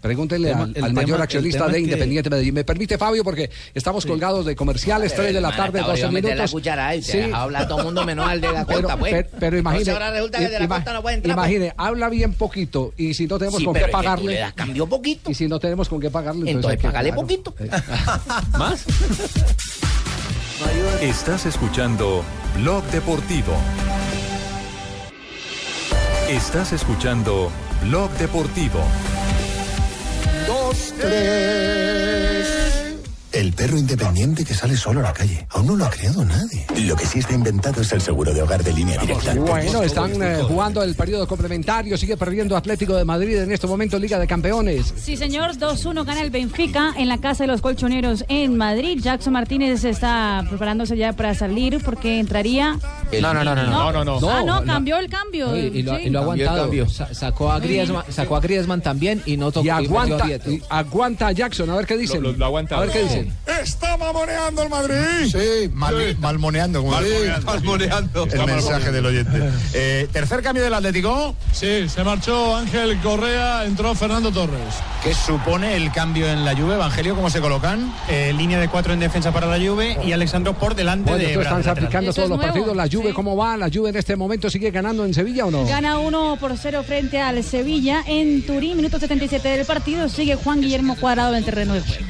Pregúntenle 0.00 0.50
El 0.50 0.54
tema- 0.74 0.86
al, 0.86 0.92
mayor 0.92 1.10
tema- 1.16 1.24
accionista 1.24 1.66
de 1.66 1.72
que- 1.72 1.78
Independiente 1.80 2.30
Medellín. 2.30 2.54
¿Me 2.54 2.62
permite, 2.62 2.96
Fabio? 2.96 3.24
Porque 3.24 3.50
estamos 3.74 4.06
colgados 4.06 4.46
de 4.46 4.54
comerciales, 4.54 5.12
3 5.12 5.34
de 5.34 5.40
la 5.40 5.50
tarde, 5.50 5.80
hasta 5.80 5.80
ahora 5.80 5.86
12 5.88 5.98
iba 6.00 6.08
a 6.08 6.12
meter 6.12 6.30
minutos. 6.34 6.50
la 6.50 6.52
cuchara 6.54 6.86
ahí, 6.88 7.02
se 7.02 7.24
Sí. 7.24 7.30
hablar 7.34 7.66
todo 7.66 7.78
el 7.80 7.84
mundo 7.86 8.04
menos 8.04 8.28
al 8.28 8.40
de 8.40 8.52
la 8.52 8.64
Pero, 8.64 8.80
costa, 8.82 8.96
pues. 8.96 9.12
pero, 9.12 9.28
pero 9.40 9.58
imagine, 9.58 9.80
Entonces 9.82 9.94
ahora 9.94 10.10
resulta 10.12 10.38
que 10.38 10.44
el 10.44 10.50
de 10.52 10.60
la 10.60 10.68
costa 10.68 10.92
no 10.92 11.02
puede 11.02 11.16
entrar, 11.16 11.36
pues. 11.36 11.48
imagine, 11.50 11.74
habla 11.76 12.08
bien 12.10 12.32
poquito 12.34 12.92
y 12.96 13.14
si 13.14 13.26
no 13.26 13.38
tenemos 13.38 13.58
Sí, 13.58 13.64
con 13.64 13.72
pero 13.74 13.86
qué 13.86 13.90
es 13.90 13.96
que 13.96 14.00
tú 14.00 14.04
pagarle. 14.04 14.32
le 14.34 14.38
das 14.38 14.52
cambio 14.52 14.86
poquito. 14.86 15.30
Y 15.30 15.34
si 15.34 15.48
no 15.48 15.58
tenemos 15.58 15.88
con 15.88 16.00
qué 16.00 16.10
pagarle, 16.10 16.48
Entonces, 16.50 16.70
hay 16.70 16.76
que- 16.76 16.86
págale 16.88 17.08
claro. 17.10 17.22
poquito. 17.22 17.54
¿Más? 18.58 18.84
Estás 21.02 21.46
escuchando 21.46 22.24
Blog 22.56 22.84
Deportivo. 22.92 23.52
Estás 26.28 26.72
escuchando 26.72 27.50
Blog 27.84 28.10
Deportivo. 28.12 28.80
Dos, 30.48 30.94
tres. 30.98 32.37
El 33.30 33.52
perro 33.52 33.76
independiente 33.76 34.42
que 34.44 34.54
sale 34.54 34.74
solo 34.76 35.00
a 35.00 35.02
la 35.02 35.12
calle. 35.12 35.46
Aún 35.50 35.66
no 35.66 35.76
lo 35.76 35.84
ha 35.84 35.90
creado 35.90 36.24
nadie. 36.24 36.66
Lo 36.86 36.96
que 36.96 37.04
sí 37.04 37.18
está 37.18 37.34
inventado 37.34 37.82
es 37.82 37.92
el 37.92 38.00
seguro 38.00 38.32
de 38.32 38.40
hogar 38.40 38.64
de 38.64 38.72
línea 38.72 38.98
directa. 39.00 39.34
Bueno, 39.34 39.82
están 39.82 40.22
eh, 40.22 40.38
jugando 40.48 40.82
el 40.82 40.94
periodo 40.94 41.26
complementario, 41.28 41.98
sigue 41.98 42.16
perdiendo 42.16 42.56
Atlético 42.56 42.94
de 42.96 43.04
Madrid 43.04 43.36
en 43.36 43.52
este 43.52 43.66
momento 43.66 43.98
Liga 43.98 44.18
de 44.18 44.26
Campeones. 44.26 44.94
Sí, 44.96 45.16
señor, 45.18 45.50
2-1 45.56 46.04
gana 46.06 46.22
el 46.22 46.30
Benfica 46.30 46.94
en 46.96 47.08
la 47.08 47.18
casa 47.18 47.44
de 47.44 47.48
los 47.48 47.60
colchoneros 47.60 48.24
en 48.28 48.56
Madrid. 48.56 48.98
Jackson 49.02 49.34
Martínez 49.34 49.84
está 49.84 50.44
preparándose 50.48 50.96
ya 50.96 51.12
para 51.12 51.34
salir 51.34 51.82
porque 51.84 52.18
entraría. 52.20 52.78
No, 53.20 53.34
no, 53.34 53.44
no, 53.44 53.54
no, 53.54 53.62
no. 53.64 53.92
No, 53.92 54.04
no, 54.04 54.20
no. 54.20 54.30
ah, 54.30 54.42
no, 54.42 54.64
cambió 54.64 54.96
el 54.98 55.10
cambio. 55.10 55.54
Y, 55.54 55.78
y 55.78 55.82
lo, 55.82 55.96
sí. 55.96 56.02
y 56.06 56.10
lo 56.10 56.20
ha 56.20 56.22
aguantado. 56.22 56.88
Sa- 56.88 57.12
sacó, 57.12 57.52
a 57.52 57.60
Griezmann, 57.60 58.04
sacó 58.08 58.36
a 58.36 58.40
Griezmann 58.40 58.80
también 58.80 59.22
y 59.26 59.36
no 59.36 59.52
tocó. 59.52 59.66
Y 59.66 59.68
aguanta, 59.68 60.26
y 60.46 60.62
aguanta 60.70 61.26
a 61.28 61.32
Jackson, 61.32 61.68
a 61.70 61.76
ver 61.76 61.86
qué 61.86 61.96
dicen. 61.98 62.22
Lo- 62.22 62.32
lo- 62.32 62.38
lo 62.38 62.44
ha 62.44 62.48
aguantado. 62.48 62.80
A 62.82 62.84
ver 62.86 62.94
qué 62.94 63.02
dicen. 63.02 63.17
Sí. 63.24 63.32
Está 63.62 63.96
mamoneando 63.96 64.62
el 64.62 64.68
Madrid. 64.68 64.94
Sí, 65.30 65.68
mal- 65.74 66.16
malmoneando, 66.20 66.80
como 66.80 66.92
Malmoneando. 66.92 67.36
dice. 67.36 67.46
Malmoneando. 67.46 68.24
Está 68.24 68.36
El 68.42 68.46
mensaje 68.46 68.92
del 68.92 69.06
oyente. 69.06 69.50
Eh, 69.74 70.08
tercer 70.12 70.42
cambio 70.42 70.62
del 70.62 70.74
Atlético. 70.74 71.34
Sí, 71.52 71.88
se 71.88 72.04
marchó 72.04 72.56
Ángel 72.56 72.98
Correa, 73.00 73.64
entró 73.64 73.94
Fernando 73.94 74.30
Torres. 74.30 74.58
¿Qué 75.02 75.14
supone 75.14 75.76
el 75.76 75.90
cambio 75.92 76.28
en 76.28 76.44
la 76.44 76.54
Juve? 76.56 76.74
Evangelio, 76.74 77.14
¿cómo 77.14 77.30
se 77.30 77.40
colocan? 77.40 77.92
Eh, 78.08 78.32
línea 78.36 78.58
de 78.60 78.68
cuatro 78.68 78.92
en 78.92 79.00
defensa 79.00 79.32
para 79.32 79.46
la 79.46 79.56
Juve 79.64 79.96
y 80.04 80.12
Alexandro 80.12 80.54
por 80.58 80.74
delante 80.74 81.10
Bueno, 81.10 81.24
de 81.26 81.32
entonces 81.34 81.58
están 81.60 81.72
aplicando 81.72 82.12
todos 82.12 82.24
es 82.24 82.30
los 82.30 82.38
nuevo, 82.38 82.52
partidos. 82.52 82.76
La 82.76 82.84
Juve, 82.90 83.08
sí. 83.08 83.14
¿cómo 83.14 83.36
va? 83.36 83.56
¿La 83.56 83.68
Juve 83.72 83.90
en 83.90 83.96
este 83.96 84.16
momento 84.16 84.50
sigue 84.50 84.70
ganando 84.70 85.04
en 85.04 85.14
Sevilla 85.14 85.46
o 85.46 85.50
no? 85.50 85.64
Gana 85.66 85.98
1 85.98 86.36
por 86.40 86.56
0 86.56 86.82
frente 86.86 87.20
al 87.20 87.42
Sevilla 87.44 88.02
en 88.06 88.44
Turín, 88.46 88.76
minuto 88.76 88.98
77 88.98 89.48
del 89.48 89.66
partido. 89.66 90.08
Sigue 90.08 90.34
Juan 90.36 90.60
Guillermo 90.60 90.96
Cuadrado 90.96 91.30
en 91.30 91.36
el 91.38 91.44
terreno 91.44 91.74
de 91.74 91.80
juego. 91.80 92.04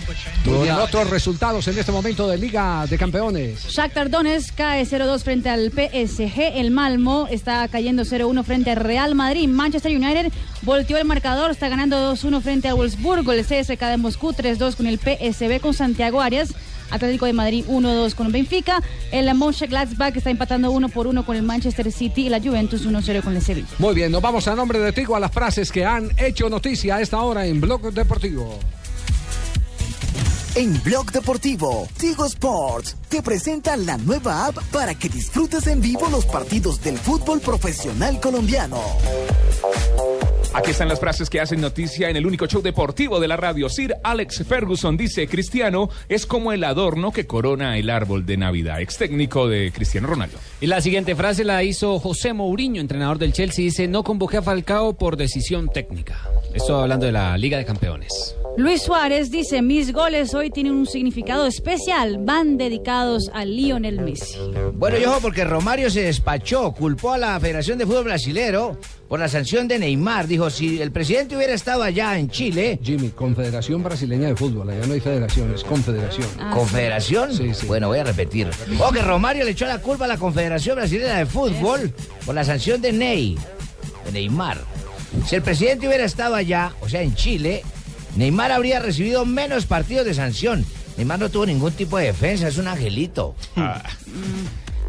Otros 0.98 1.12
resultados 1.12 1.68
en 1.68 1.78
este 1.78 1.92
momento 1.92 2.26
de 2.26 2.36
Liga 2.36 2.84
de 2.90 2.98
Campeones. 2.98 3.68
Shakhtar 3.68 4.10
Donetsk 4.10 4.56
cae 4.56 4.84
0-2 4.84 5.22
frente 5.22 5.48
al 5.48 5.70
PSG. 5.70 6.56
El 6.56 6.72
Malmo 6.72 7.28
está 7.30 7.68
cayendo 7.68 8.02
0-1 8.02 8.42
frente 8.42 8.72
al 8.72 8.78
Real 8.78 9.14
Madrid. 9.14 9.48
Manchester 9.48 9.96
United 9.96 10.32
volteó 10.62 10.96
el 10.96 11.04
marcador, 11.04 11.52
está 11.52 11.68
ganando 11.68 12.14
2-1 12.14 12.42
frente 12.42 12.66
al 12.66 12.74
Wolfsburgo. 12.74 13.30
El 13.30 13.44
CSK 13.44 13.80
de 13.80 13.96
Moscú 13.96 14.32
3-2 14.32 14.74
con 14.74 14.88
el 14.88 14.98
PSB 14.98 15.60
con 15.60 15.72
Santiago 15.72 16.20
Arias. 16.20 16.52
Atlético 16.90 17.26
de 17.26 17.32
Madrid 17.32 17.64
1-2 17.68 18.14
con 18.16 18.32
Benfica. 18.32 18.82
El 19.12 19.32
Mönchengladbach 19.32 20.16
está 20.16 20.30
empatando 20.30 20.72
1 20.72 20.88
por 20.88 21.06
1 21.06 21.24
con 21.24 21.36
el 21.36 21.44
Manchester 21.44 21.92
City 21.92 22.26
y 22.26 22.28
la 22.28 22.40
Juventus 22.40 22.84
1-0 22.84 23.22
con 23.22 23.36
el 23.36 23.42
Sevilla. 23.42 23.68
Muy 23.78 23.94
bien, 23.94 24.10
nos 24.10 24.20
vamos 24.20 24.48
a 24.48 24.56
nombre 24.56 24.80
de 24.80 24.92
Tigo 24.92 25.14
a 25.14 25.20
las 25.20 25.30
frases 25.30 25.70
que 25.70 25.84
han 25.84 26.10
hecho 26.16 26.50
noticia 26.50 26.96
a 26.96 27.00
esta 27.00 27.20
hora 27.20 27.46
en 27.46 27.60
Blog 27.60 27.92
Deportivo. 27.92 28.58
En 30.58 30.82
Blog 30.82 31.12
Deportivo, 31.12 31.86
Tigo 32.00 32.26
Sports 32.26 32.96
te 33.08 33.22
presenta 33.22 33.76
la 33.76 33.96
nueva 33.96 34.46
app 34.46 34.58
para 34.72 34.92
que 34.92 35.08
disfrutes 35.08 35.68
en 35.68 35.80
vivo 35.80 36.08
los 36.10 36.26
partidos 36.26 36.82
del 36.82 36.98
fútbol 36.98 37.40
profesional 37.40 38.18
colombiano. 38.18 38.82
Aquí 40.52 40.72
están 40.72 40.88
las 40.88 40.98
frases 40.98 41.30
que 41.30 41.40
hacen 41.40 41.60
noticia 41.60 42.10
en 42.10 42.16
el 42.16 42.26
único 42.26 42.48
show 42.48 42.60
deportivo 42.60 43.20
de 43.20 43.28
la 43.28 43.36
radio. 43.36 43.68
Sir 43.68 43.98
Alex 44.02 44.42
Ferguson 44.48 44.96
dice, 44.96 45.28
Cristiano 45.28 45.90
es 46.08 46.26
como 46.26 46.50
el 46.50 46.64
adorno 46.64 47.12
que 47.12 47.24
corona 47.24 47.78
el 47.78 47.88
árbol 47.88 48.26
de 48.26 48.36
Navidad. 48.36 48.80
Ex 48.80 48.98
técnico 48.98 49.46
de 49.46 49.70
Cristiano 49.70 50.08
Ronaldo. 50.08 50.38
Y 50.60 50.66
la 50.66 50.80
siguiente 50.80 51.14
frase 51.14 51.44
la 51.44 51.62
hizo 51.62 52.00
José 52.00 52.32
Mourinho, 52.32 52.80
entrenador 52.80 53.18
del 53.18 53.32
Chelsea. 53.32 53.64
Dice, 53.64 53.86
no 53.86 54.02
convoqué 54.02 54.38
a 54.38 54.42
Falcao 54.42 54.94
por 54.94 55.16
decisión 55.16 55.68
técnica. 55.68 56.18
Esto 56.52 56.80
hablando 56.80 57.06
de 57.06 57.12
la 57.12 57.38
Liga 57.38 57.58
de 57.58 57.64
Campeones. 57.64 58.34
Luis 58.58 58.82
Suárez 58.82 59.30
dice, 59.30 59.62
mis 59.62 59.92
goles 59.92 60.34
hoy 60.34 60.50
tienen 60.50 60.72
un 60.72 60.84
significado 60.84 61.46
especial, 61.46 62.18
van 62.18 62.56
dedicados 62.56 63.30
a 63.32 63.44
Lionel 63.44 64.00
Messi. 64.00 64.36
Bueno, 64.74 64.98
yo 64.98 65.16
porque 65.22 65.44
Romario 65.44 65.88
se 65.90 66.02
despachó, 66.02 66.72
culpó 66.72 67.12
a 67.12 67.18
la 67.18 67.38
Federación 67.38 67.78
de 67.78 67.86
Fútbol 67.86 68.02
Brasilero 68.02 68.76
por 69.06 69.20
la 69.20 69.28
sanción 69.28 69.68
de 69.68 69.78
Neymar. 69.78 70.26
Dijo, 70.26 70.50
si 70.50 70.82
el 70.82 70.90
presidente 70.90 71.36
hubiera 71.36 71.54
estado 71.54 71.84
allá 71.84 72.18
en 72.18 72.30
Chile... 72.30 72.80
Jimmy, 72.82 73.10
Confederación 73.10 73.80
Brasileña 73.84 74.26
de 74.26 74.34
Fútbol. 74.34 74.68
Allá 74.70 74.84
no 74.88 74.94
hay 74.94 75.00
federación, 75.00 75.54
es 75.54 75.62
confederación. 75.62 76.26
¿Confederación? 76.52 77.32
Sí, 77.32 77.54
sí. 77.54 77.64
Bueno, 77.64 77.86
voy 77.86 78.00
a 78.00 78.04
repetir. 78.04 78.48
O 78.80 78.90
que 78.90 79.02
Romario 79.02 79.44
le 79.44 79.52
echó 79.52 79.66
la 79.66 79.80
culpa 79.80 80.06
a 80.06 80.08
la 80.08 80.16
Confederación 80.16 80.74
Brasileña 80.74 81.18
de 81.18 81.26
Fútbol 81.26 81.92
por 82.26 82.34
la 82.34 82.42
sanción 82.42 82.82
de 82.82 82.90
Ney, 82.90 83.38
de 84.04 84.10
Neymar. 84.10 84.58
Si 85.28 85.36
el 85.36 85.42
presidente 85.42 85.86
hubiera 85.86 86.04
estado 86.04 86.34
allá, 86.34 86.72
o 86.80 86.88
sea, 86.88 87.02
en 87.02 87.14
Chile, 87.14 87.62
Neymar 88.16 88.52
habría 88.52 88.80
recibido 88.80 89.24
menos 89.24 89.66
partidos 89.66 90.04
de 90.06 90.14
sanción. 90.14 90.64
Neymar 90.96 91.18
no 91.20 91.28
tuvo 91.30 91.46
ningún 91.46 91.72
tipo 91.72 91.98
de 91.98 92.06
defensa, 92.06 92.48
es 92.48 92.58
un 92.58 92.66
angelito. 92.68 93.34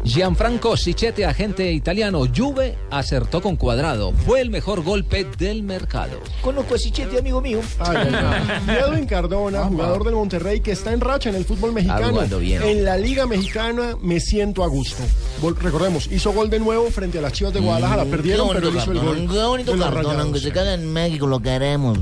Gianfranco 0.02 0.78
Sichete, 0.78 1.26
agente 1.26 1.70
italiano, 1.72 2.22
Juve 2.34 2.74
acertó 2.90 3.42
con 3.42 3.56
cuadrado. 3.56 4.12
Fue 4.24 4.40
el 4.40 4.48
mejor 4.48 4.82
golpe 4.82 5.26
del 5.36 5.62
mercado. 5.62 6.18
Conozco 6.40 6.74
a 6.74 6.78
Sichete, 6.78 7.18
amigo 7.18 7.42
mío. 7.42 7.60
Edwin 8.66 9.04
Cardona, 9.04 9.64
jugador 9.64 10.04
del 10.04 10.14
Monterrey 10.14 10.60
que 10.60 10.72
está 10.72 10.94
en 10.94 11.00
racha 11.02 11.28
en 11.28 11.36
el 11.36 11.44
fútbol 11.44 11.74
mexicano. 11.74 12.18
bien. 12.38 12.62
En 12.62 12.82
la 12.86 12.96
Liga 12.96 13.26
Mexicana 13.26 13.94
me 14.00 14.20
siento 14.20 14.64
a 14.64 14.68
gusto. 14.68 15.02
Gol- 15.42 15.56
recordemos, 15.60 16.06
hizo 16.10 16.32
gol 16.32 16.48
de 16.48 16.60
nuevo 16.60 16.90
frente 16.90 17.18
a 17.18 17.20
las 17.20 17.34
Chivas 17.34 17.52
de 17.52 17.60
Guadalajara. 17.60 18.06
Perdieron, 18.06 18.48
pero 18.54 18.70
hizo 18.70 18.92
el 18.92 19.00
gol. 19.00 19.28
Qué 19.30 19.42
bonito 19.44 19.76
Cardona, 19.78 20.22
aunque 20.22 20.40
se 20.40 20.50
caga 20.50 20.72
en 20.74 20.90
México, 20.90 21.26
lo 21.26 21.40
queremos. 21.40 21.98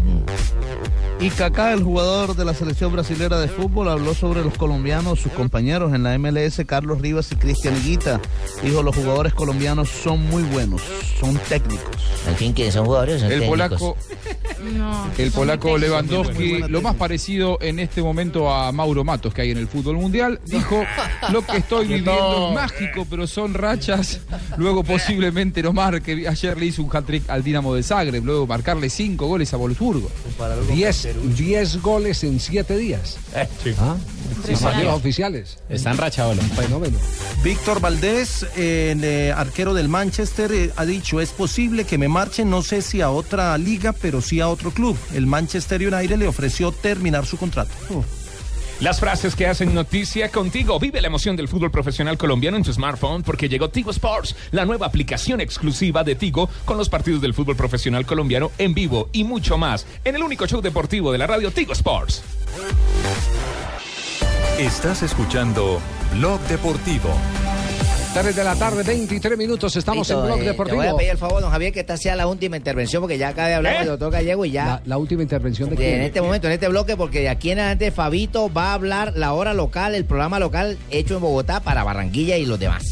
Y 1.20 1.30
Kaká, 1.30 1.72
el 1.72 1.82
jugador 1.82 2.36
de 2.36 2.44
la 2.44 2.54
selección 2.54 2.92
brasilera 2.92 3.40
de 3.40 3.48
fútbol, 3.48 3.88
habló 3.88 4.14
sobre 4.14 4.44
los 4.44 4.56
colombianos, 4.56 5.18
sus 5.18 5.32
compañeros 5.32 5.92
en 5.92 6.04
la 6.04 6.16
MLS, 6.16 6.62
Carlos 6.64 7.00
Rivas 7.00 7.32
y 7.32 7.36
Cristian 7.36 7.76
Higuita. 7.76 8.20
Dijo, 8.62 8.84
los 8.84 8.94
jugadores 8.94 9.34
colombianos 9.34 9.88
son 9.88 10.24
muy 10.28 10.44
buenos, 10.44 10.80
son 11.18 11.36
técnicos. 11.48 11.90
Al 12.28 12.36
fin 12.36 12.54
que 12.54 12.70
son 12.70 12.86
jugadores, 12.86 13.20
son 13.20 13.32
El 13.32 13.40
técnicos. 13.40 13.78
polaco, 13.80 13.96
No, 14.76 15.10
el 15.16 15.30
polaco 15.30 15.78
Lewandowski, 15.78 16.62
lo 16.68 16.82
más 16.82 16.94
parecido 16.94 17.58
en 17.60 17.78
este 17.78 18.02
momento 18.02 18.52
a 18.52 18.70
Mauro 18.72 19.04
Matos 19.04 19.32
que 19.32 19.42
hay 19.42 19.50
en 19.50 19.58
el 19.58 19.68
fútbol 19.68 19.96
mundial, 19.96 20.40
dijo, 20.44 20.84
lo 21.32 21.42
que 21.42 21.58
estoy 21.58 21.86
viviendo 21.86 22.48
es 22.48 22.54
mágico, 22.54 23.06
pero 23.08 23.26
son 23.26 23.54
rachas, 23.54 24.20
luego 24.56 24.84
posiblemente 24.84 25.62
no 25.62 25.72
marque. 25.72 26.26
Ayer 26.28 26.58
le 26.58 26.66
hizo 26.66 26.82
un 26.82 26.94
hat-trick 26.94 27.28
al 27.28 27.42
Dinamo 27.42 27.74
de 27.74 27.82
Zagreb, 27.82 28.24
luego 28.24 28.46
marcarle 28.46 28.90
cinco 28.90 29.26
goles 29.26 29.52
a 29.54 29.56
Wolfsburgo. 29.56 30.10
10 30.72 31.08
10 31.36 31.82
goles 31.82 32.24
en 32.24 32.40
7 32.40 32.76
días. 32.76 33.18
¿Ah? 33.78 33.96
Señor. 34.44 34.94
oficiales. 34.94 35.58
Está 35.68 35.90
enrachado 35.90 36.32
el 36.32 36.38
Un 36.38 36.50
fenómeno. 36.50 36.98
Víctor 37.42 37.80
Valdés, 37.80 38.46
eh, 38.56 38.92
el 38.92 39.04
eh, 39.04 39.32
arquero 39.32 39.74
del 39.74 39.88
Manchester, 39.88 40.52
eh, 40.52 40.72
ha 40.76 40.84
dicho, 40.84 41.20
es 41.20 41.30
posible 41.30 41.84
que 41.84 41.98
me 41.98 42.08
marche, 42.08 42.44
no 42.44 42.62
sé 42.62 42.82
si 42.82 43.00
a 43.00 43.10
otra 43.10 43.56
liga, 43.58 43.92
pero 43.92 44.20
sí 44.20 44.40
a 44.40 44.48
otro 44.48 44.70
club. 44.70 44.96
El 45.14 45.26
Manchester 45.26 45.80
United 45.80 46.16
le 46.16 46.28
ofreció 46.28 46.72
terminar 46.72 47.26
su 47.26 47.36
contrato. 47.36 47.72
Las 48.80 49.00
frases 49.00 49.34
que 49.34 49.48
hacen 49.48 49.74
noticia 49.74 50.30
contigo. 50.30 50.78
Vive 50.78 51.00
la 51.00 51.08
emoción 51.08 51.34
del 51.34 51.48
fútbol 51.48 51.72
profesional 51.72 52.16
colombiano 52.16 52.56
en 52.56 52.62
tu 52.62 52.72
smartphone 52.72 53.24
porque 53.24 53.48
llegó 53.48 53.70
Tigo 53.70 53.90
Sports, 53.90 54.36
la 54.52 54.64
nueva 54.64 54.86
aplicación 54.86 55.40
exclusiva 55.40 56.04
de 56.04 56.14
Tigo 56.14 56.48
con 56.64 56.78
los 56.78 56.88
partidos 56.88 57.20
del 57.20 57.34
fútbol 57.34 57.56
profesional 57.56 58.06
colombiano 58.06 58.52
en 58.56 58.74
vivo 58.74 59.10
y 59.12 59.24
mucho 59.24 59.58
más 59.58 59.84
en 60.04 60.14
el 60.14 60.22
único 60.22 60.46
show 60.46 60.60
deportivo 60.60 61.10
de 61.10 61.18
la 61.18 61.26
radio 61.26 61.50
Tigo 61.50 61.72
Sports. 61.72 62.22
Estás 64.58 65.02
escuchando 65.02 65.80
Blog 66.14 66.40
Deportivo. 66.48 67.10
3 68.12 68.34
de 68.34 68.42
la 68.42 68.56
tarde, 68.56 68.82
23 68.82 69.38
minutos. 69.38 69.76
Estamos 69.76 70.10
en 70.10 70.20
Blog 70.20 70.38
eh, 70.38 70.40
Le 70.40 70.48
Deportivo. 70.48 70.78
voy 70.78 70.86
a 70.88 70.96
pedir 70.96 71.10
el 71.12 71.18
favor, 71.18 71.40
don 71.40 71.50
Javier, 71.52 71.72
que 71.72 71.80
esta 71.80 71.96
sea 71.96 72.16
la 72.16 72.26
última 72.26 72.56
intervención, 72.56 73.00
porque 73.00 73.18
ya 73.18 73.28
acaba 73.28 73.46
de 73.46 73.54
hablar 73.54 73.74
con 73.74 73.82
el 73.82 73.88
doctor 73.90 74.10
Gallego 74.10 74.44
y 74.44 74.50
ya. 74.50 74.64
La, 74.64 74.82
la 74.84 74.98
última 74.98 75.22
intervención 75.22 75.70
de 75.70 75.76
quién? 75.76 75.94
en 75.94 76.02
este 76.02 76.20
momento, 76.20 76.48
en 76.48 76.54
este 76.54 76.66
bloque, 76.66 76.96
porque 76.96 77.20
de 77.20 77.28
aquí 77.28 77.52
en 77.52 77.60
adelante 77.60 77.92
Fabito 77.92 78.52
va 78.52 78.70
a 78.70 78.74
hablar 78.74 79.12
la 79.14 79.32
hora 79.32 79.54
local, 79.54 79.94
el 79.94 80.04
programa 80.04 80.40
local 80.40 80.76
hecho 80.90 81.14
en 81.14 81.20
Bogotá 81.20 81.60
para 81.60 81.84
Barranquilla 81.84 82.36
y 82.36 82.44
los 82.44 82.58
demás. 82.58 82.82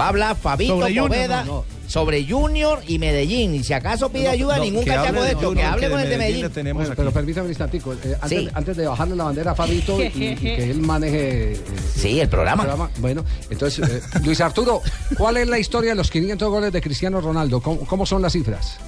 Va 0.00 0.06
a 0.06 0.08
hablar 0.08 0.36
Fabito 0.36 0.80
Poveda 0.80 1.44
no, 1.44 1.52
no. 1.52 1.79
Sobre 1.90 2.24
Junior 2.24 2.78
y 2.86 3.00
Medellín. 3.00 3.52
Y 3.56 3.64
si 3.64 3.72
acaso 3.72 4.10
pide 4.12 4.26
No, 4.26 4.30
ayuda, 4.30 4.56
no, 4.58 4.62
ningún 4.62 4.84
cachaco 4.84 5.22
de 5.22 5.30
esto, 5.32 5.52
que 5.52 5.62
hable 5.64 5.86
que 5.86 5.90
con 5.90 5.96
de 5.98 6.04
el 6.04 6.10
de 6.10 6.16
Medellín 6.18 6.74
Bueno, 6.74 6.92
pero 6.96 7.10
permítame 7.10 7.46
un 7.46 7.50
instantico. 7.50 7.92
eh, 7.94 8.16
antes, 8.20 8.28
Sí. 8.38 8.48
antes 8.54 8.76
de 8.76 8.86
bajarle 8.86 9.16
la 9.16 9.24
bandera 9.24 9.50
a 9.50 9.54
Fabito 9.56 10.00
y, 10.00 10.04
y 10.06 10.36
que 10.36 10.70
él 10.70 10.80
maneje... 10.82 11.52
eh, 11.54 11.60
Sí, 11.96 12.20
el 12.20 12.28
programa. 12.28 12.88
Bueno, 12.98 13.24
entonces, 13.50 13.88
eh, 13.88 14.00
Luis 14.24 14.40
Arturo, 14.40 14.82
¿cuál 15.18 15.38
es 15.38 15.48
la 15.48 15.58
historia 15.58 15.90
de 15.90 15.96
los 15.96 16.10
500 16.12 16.48
goles 16.48 16.72
de 16.72 16.80
Cristiano 16.80 17.20
Ronaldo? 17.20 17.60
¿Cómo, 17.60 17.80
cómo 17.80 18.06
son 18.06 18.22
las 18.22 18.34
cifras? 18.34 18.78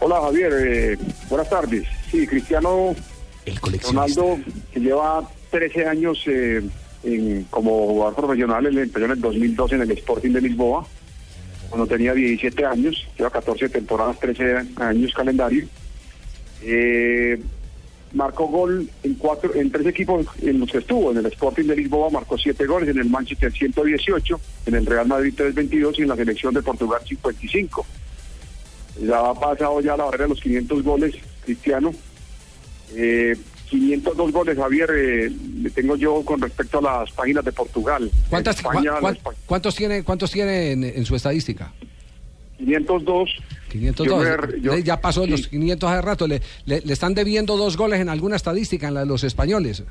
Hola 0.00 0.20
Javier, 0.22 0.52
eh, 0.56 0.98
buenas 1.28 1.50
tardes. 1.50 1.84
Sí, 2.12 2.24
Cristiano 2.28 2.94
Ronaldo, 3.82 4.38
que 4.72 4.78
lleva 4.78 5.28
13 5.50 5.86
años 5.88 6.22
eh, 6.28 6.62
en- 7.02 7.44
como 7.50 7.70
jugador 7.88 8.14
profesional, 8.14 8.66
él 8.66 8.78
empezó 8.78 9.06
en 9.06 9.10
el 9.10 9.20
2012 9.20 9.74
en 9.74 9.80
el 9.82 9.90
Sporting 9.90 10.30
de 10.30 10.40
Lisboa, 10.42 10.86
cuando 11.68 11.86
tenía 11.86 12.14
17 12.14 12.64
años, 12.64 13.06
lleva 13.16 13.30
14 13.30 13.68
temporadas, 13.68 14.18
13 14.20 14.56
años 14.76 15.12
calendario. 15.14 15.66
Eh, 16.62 17.40
marcó 18.12 18.46
gol 18.46 18.88
en 19.02 19.14
cuatro, 19.14 19.54
en 19.54 19.70
tres 19.70 19.86
equipos 19.86 20.26
en 20.40 20.60
los 20.60 20.70
que 20.70 20.78
estuvo, 20.78 21.10
en 21.10 21.18
el 21.18 21.26
Sporting 21.26 21.66
de 21.66 21.76
Lisboa 21.76 22.08
marcó 22.10 22.38
siete 22.38 22.64
goles, 22.66 22.88
en 22.88 22.98
el 22.98 23.10
Manchester 23.10 23.52
118, 23.52 24.40
en 24.66 24.74
el 24.74 24.86
Real 24.86 25.06
Madrid 25.06 25.34
322 25.36 25.98
y 25.98 26.02
en 26.02 26.08
la 26.08 26.16
selección 26.16 26.54
de 26.54 26.62
Portugal 26.62 27.00
55 27.06 27.86
ya 29.00 29.30
ha 29.30 29.34
pasado 29.34 29.80
ya 29.80 29.96
la 29.96 30.04
barrera 30.04 30.24
de 30.24 30.30
los 30.30 30.40
500 30.40 30.82
goles, 30.82 31.14
Cristiano. 31.44 31.92
Eh, 32.94 33.36
502 33.70 34.32
goles, 34.32 34.56
Javier, 34.56 34.88
eh, 34.94 35.30
le 35.62 35.70
tengo 35.70 35.96
yo 35.96 36.22
con 36.24 36.40
respecto 36.40 36.78
a 36.78 36.82
las 36.82 37.10
páginas 37.12 37.44
de 37.44 37.52
Portugal. 37.52 38.10
¿Cuántas, 38.30 38.56
España, 38.56 38.80
cua- 38.80 38.84
la 38.84 39.00
cua- 39.00 39.16
Espa- 39.22 39.34
¿Cuántos 39.46 39.74
tiene, 39.74 40.02
cuántos 40.04 40.30
tiene 40.30 40.72
en, 40.72 40.84
en 40.84 41.04
su 41.04 41.14
estadística? 41.14 41.72
502. 42.58 43.30
502. 43.70 44.26
Yo 44.60 44.74
yo- 44.74 44.78
ya 44.78 45.00
pasó 45.00 45.26
los 45.26 45.46
500 45.48 45.90
hace 45.90 46.02
rato. 46.02 46.26
Le, 46.26 46.40
le- 46.64 46.80
le 46.80 46.92
están 46.92 47.14
debiendo 47.14 47.56
dos 47.56 47.76
goles 47.76 48.00
en 48.00 48.08
alguna 48.08 48.36
estadística, 48.36 48.88
en 48.88 48.94
la 48.94 49.00
de 49.00 49.06
los 49.06 49.22
españoles. 49.24 49.84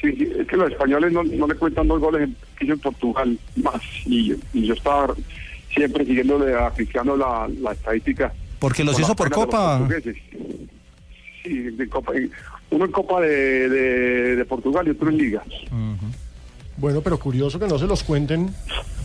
Sí, 0.00 0.12
sí, 0.16 0.28
es 0.38 0.46
que 0.46 0.56
los 0.56 0.70
españoles 0.70 1.12
no, 1.12 1.22
no 1.22 1.46
le 1.46 1.54
cuentan 1.54 1.88
dos 1.88 2.00
goles 2.00 2.22
en, 2.22 2.36
que 2.58 2.64
hizo 2.64 2.74
en 2.74 2.80
Portugal 2.80 3.38
más. 3.56 3.80
Y, 4.06 4.28
yo- 4.30 4.36
y 4.54 4.66
yo 4.66 4.74
estaba 4.74 5.14
siempre 5.74 6.04
siguiéndole 6.06 6.54
a 6.54 6.70
Cristiano 6.70 7.16
la, 7.16 7.48
la 7.60 7.72
estadística. 7.72 8.32
Porque 8.58 8.82
los 8.84 8.98
hizo 8.98 9.14
por 9.14 9.30
Copa. 9.30 9.78
portugueses. 9.78 10.16
Sí, 11.44 11.54
de 11.54 11.88
Copa. 11.88 12.12
Uno 12.70 12.84
en 12.84 12.92
Copa 12.92 13.20
de, 13.20 13.68
de, 13.68 14.36
de 14.36 14.44
Portugal 14.44 14.86
y 14.86 14.90
otro 14.90 15.08
en 15.08 15.18
Liga. 15.18 15.42
Bueno, 16.76 17.00
pero 17.00 17.18
curioso 17.18 17.58
que 17.58 17.66
no 17.66 17.78
se 17.78 17.86
los 17.86 18.02
cuenten. 18.02 18.52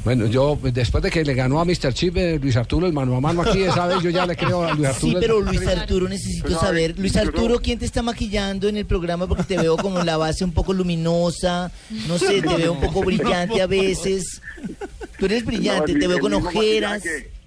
Bueno, 0.04 0.26
yo 0.26 0.58
después 0.62 1.04
de 1.04 1.12
que 1.12 1.24
le 1.24 1.36
ganó 1.36 1.62
a 1.62 1.66
Mr. 1.66 1.94
Chip 1.94 2.18
eh, 2.18 2.40
Luis 2.42 2.56
Arturo 2.58 2.88
el 2.88 2.92
mano 2.92 3.16
a 3.16 3.22
mano 3.22 3.44
aquí, 3.44 3.62
esa 3.62 3.86
vez 3.86 4.02
yo 4.02 4.10
ya 4.10 4.26
le 4.26 4.36
creo 4.36 4.64
a 4.64 4.74
Luis 4.74 4.88
Arturo. 4.90 5.12
Sí, 5.12 5.18
pero 5.20 5.40
Luis 5.42 5.66
Arturo, 5.68 6.10
necesito 6.10 6.60
saber. 6.60 6.98
Luis 6.98 7.16
Arturo, 7.16 7.60
¿quién 7.62 7.78
te 7.80 7.86
está 7.86 8.02
maquillando 8.02 8.68
en 8.68 8.78
el 8.78 8.86
programa? 8.88 9.28
Porque 9.28 9.44
te 9.44 9.58
veo 9.58 9.78
como 9.78 10.04
la 10.04 10.18
base 10.18 10.44
un 10.44 10.52
poco 10.54 10.74
luminosa. 10.74 11.72
No 12.08 12.18
sé, 12.18 12.42
te 12.42 12.56
veo 12.56 12.74
un 12.74 12.82
poco 12.82 13.02
brillante 13.06 13.62
a 13.62 13.68
veces. 13.68 14.42
Tú 15.20 15.26
eres 15.28 15.46
brillante, 15.46 15.94
No, 15.94 16.00
te 16.00 16.08
veo 16.08 16.20
con 16.20 16.34
ojeras. 16.34 17.04
que- 17.04 17.41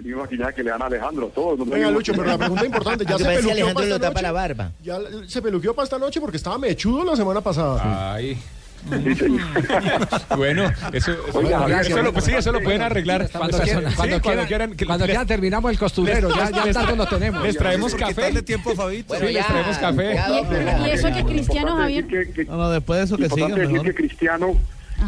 El 0.00 0.06
mismo 0.06 0.22
maquillaje 0.22 0.54
que 0.54 0.62
le 0.64 0.70
dan 0.70 0.80
a 0.80 0.86
Alejandro, 0.86 1.26
todos. 1.34 1.58
no 1.58 1.66
Venga, 1.66 1.90
Lucho, 1.90 2.12
pero 2.12 2.24
la 2.24 2.38
pregunta 2.38 2.64
importante, 2.64 3.04
¿ya 3.04 3.18
se 3.18 3.24
peluqueó 3.24 3.50
Alejandro 3.52 3.74
para 3.74 3.86
lo 3.88 4.00
tapa 4.00 4.22
la 4.22 4.32
barba. 4.32 4.70
¿Ya 4.82 4.98
se 5.26 5.42
peluqueó 5.42 5.74
para 5.74 5.84
esta 5.84 5.98
noche? 5.98 6.20
Porque 6.22 6.38
estaba 6.38 6.56
mechudo 6.56 7.04
la 7.04 7.16
semana 7.16 7.40
pasada. 7.42 8.14
Ay. 8.14 8.38
Bueno, 10.38 10.64
eso, 10.92 11.12
eso, 11.12 11.38
Oiga, 11.38 11.58
eso 11.58 11.66
gracias. 11.68 12.02
lo, 12.02 12.12
pues 12.14 12.24
sí, 12.24 12.32
eso 12.32 12.50
lo 12.50 12.62
pueden 12.62 12.80
arreglar. 12.80 13.28
Cuando 13.30 13.56
Esa 13.58 13.64
quieran, 13.64 13.92
cuando 13.94 14.16
Sí, 14.16 14.22
quieran, 14.22 14.46
quieran, 14.46 14.74
que- 14.74 14.86
cuando 14.86 15.04
les- 15.04 15.10
quieran 15.12 15.26
terminamos 15.26 15.70
el 15.70 15.78
costurero, 15.78 16.30
ya, 16.34 16.50
ya 16.50 16.64
les- 16.64 16.74
tanto 16.74 16.96
lo 16.96 17.06
tenemos. 17.06 17.42
Les 17.42 17.56
traemos 17.58 17.94
café. 17.94 18.42
tiempo 18.42 18.70
a 18.70 18.74
Fabito. 18.74 19.08
Bueno, 19.08 19.26
Sí, 19.26 19.32
les 19.34 19.42
ya, 19.42 19.48
traemos 19.48 19.76
café. 19.78 20.14
ya. 20.14 20.88
Y 20.88 20.90
eso 20.92 21.08
que 21.12 21.24
Cristiano 21.24 21.76
Javier. 21.76 22.06
que- 22.06 22.32
que- 22.32 22.44
No, 22.46 22.56
no, 22.56 22.70
después 22.70 22.98
de 23.00 23.04
eso 23.04 23.16
que 23.18 23.28
siga 23.28 23.48
decir 23.48 23.68
mejor. 23.68 23.86
que 23.86 23.94
Cristiano, 23.94 24.54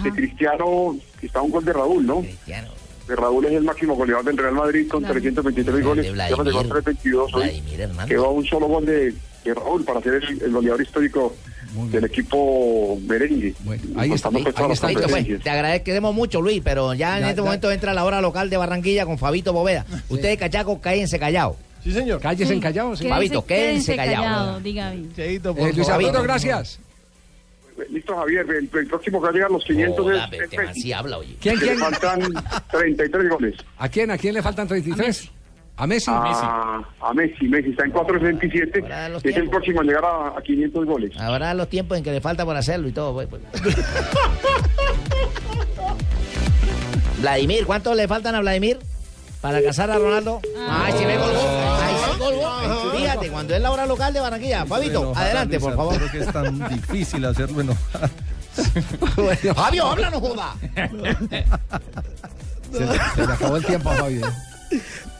que 0.02 0.10
Cristiano 0.10 0.96
está 1.22 1.40
un 1.40 1.50
gol 1.50 1.64
de 1.64 1.72
Raúl, 1.72 2.06
¿no? 2.06 2.20
Cristiano. 2.20 2.68
Que 3.14 3.20
Raúl 3.20 3.44
es 3.44 3.52
el 3.52 3.62
máximo 3.64 3.94
goleador 3.94 4.24
del 4.24 4.38
Real 4.38 4.54
Madrid 4.54 4.88
con 4.88 5.00
Claro. 5.00 5.12
323 5.20 5.84
goles. 5.84 6.06
De 6.06 6.16
Ya 6.16 6.28
llegó 6.28 6.40
a 6.40 6.44
Vladimir. 6.44 6.72
322 6.72 7.34
hoy. 7.34 7.42
Vladimir 7.42 7.80
Hernández. 7.82 8.06
Quedó 8.08 8.24
a 8.26 8.30
un 8.30 8.44
solo 8.46 8.66
gol 8.68 8.86
de, 8.86 9.14
de 9.44 9.54
Raúl 9.54 9.84
para 9.84 10.00
ser 10.00 10.14
el, 10.14 10.42
el 10.42 10.50
goleador 10.50 10.80
histórico 10.80 11.36
del 11.90 12.04
equipo 12.04 12.98
merengue. 13.06 13.54
ahí 13.98 14.12
está, 14.12 14.28
ahí- 14.30 14.44
ahí 14.46 14.72
está. 14.72 14.88
Fabito, 14.88 15.08
pues, 15.08 15.42
te 15.42 15.50
agradecemos 15.50 16.14
mucho, 16.14 16.40
Luis, 16.40 16.62
pero 16.64 16.94
ya 16.94 17.16
en 17.18 17.24
Ya, 17.24 17.28
este 17.30 17.40
ya. 17.40 17.44
momento 17.44 17.70
entra 17.70 17.92
la 17.92 18.04
hora 18.06 18.22
local 18.22 18.48
de 18.48 18.56
Barranquilla 18.56 19.04
con 19.04 19.18
Fabito 19.18 19.52
Boveda. 19.52 19.84
Ustedes, 20.08 20.38
cachacos, 20.38 20.78
cállense 20.80 21.18
callados. 21.18 21.56
Sí, 21.84 21.92
señor. 21.92 22.18
Cállese 22.20 22.54
sí. 22.54 22.60
Quédense- 22.60 23.08
Fabito, 23.10 23.44
quédense 23.44 23.94
callado. 23.94 24.58
diga 24.60 24.90
bien. 24.92 25.12
Cheito, 25.14 25.54
por 25.54 25.68
Eh, 25.68 25.72
Luis. 25.74 25.86
Arturo, 25.88 26.22
gracias. 26.22 26.78
Listo, 27.90 28.16
Javier. 28.16 28.46
El, 28.50 28.68
el 28.72 28.86
próximo 28.86 29.18
que 29.20 29.24
va 29.24 29.30
a 29.30 29.32
llegar 29.32 29.50
a 29.50 29.52
los 29.52 29.64
500 29.64 29.96
Joda, 30.04 30.30
es, 30.32 30.58
Messi. 30.58 30.92
habla, 30.92 31.18
oye. 31.18 31.36
¿Quién, 31.40 31.56
quién? 31.58 31.74
le 31.74 31.80
faltan 31.84 32.20
33 32.70 33.28
goles. 33.30 33.54
¿A 33.78 33.88
quién? 33.88 34.10
¿A 34.10 34.18
quién 34.18 34.34
le 34.34 34.42
faltan 34.42 34.66
33? 34.68 35.30
¿A 35.76 35.86
Messi? 35.86 36.10
A, 36.12 36.82
a 37.00 37.14
Messi. 37.14 37.48
Messi 37.48 37.70
está 37.70 37.84
en 37.84 37.90
467. 37.92 38.80
Ahora 38.82 39.08
los 39.08 39.18
Es 39.24 39.26
el 39.26 39.32
tiempos. 39.34 39.50
próximo 39.56 39.80
a 39.80 39.84
llegar 39.84 40.04
a, 40.04 40.38
a 40.38 40.42
500 40.42 40.84
goles. 40.86 41.18
Habrá 41.18 41.54
los 41.54 41.68
tiempos 41.68 41.96
en 41.98 42.04
que 42.04 42.12
le 42.12 42.20
falta 42.20 42.44
por 42.44 42.56
hacerlo 42.56 42.88
y 42.88 42.92
todo. 42.92 43.14
pues, 43.14 43.28
pues. 43.28 43.42
Vladimir, 47.20 47.64
¿cuántos 47.66 47.96
le 47.96 48.08
faltan 48.08 48.34
a 48.34 48.40
Vladimir 48.40 48.78
para 49.42 49.58
alcanzar 49.58 49.90
a 49.90 49.98
Ronaldo? 49.98 50.40
Ay, 50.70 50.94
si 50.96 51.04
ve 51.04 51.16
colgó. 51.16 51.40
Ay, 51.80 51.94
sí 52.12 52.18
colgó. 52.18 52.96
Fíjate, 52.96 53.28
cuando 53.30 53.54
es 53.54 53.60
la 53.60 53.70
hora 53.70 53.84
local 53.86 54.14
de 54.14 54.20
Barranquilla. 54.20 54.64
Fabito, 54.64 55.12
adelante, 55.14 55.60
por 55.60 55.76
favor. 55.76 55.94
Arturo, 55.94 56.10
que 56.12 56.18
es 56.20 56.32
tan 56.32 56.68
difícil 56.74 57.24
hacerlo 57.26 57.60
enojar. 57.60 58.08
Fabio, 59.54 59.86
háblanos, 59.86 60.20
joda. 60.20 60.54
Se, 62.72 62.80
le- 62.80 62.98
se 63.14 63.26
le 63.26 63.32
acabó 63.32 63.56
el 63.56 63.64
tiempo 63.66 63.90
a 63.90 63.94
Fabio. 63.94 64.26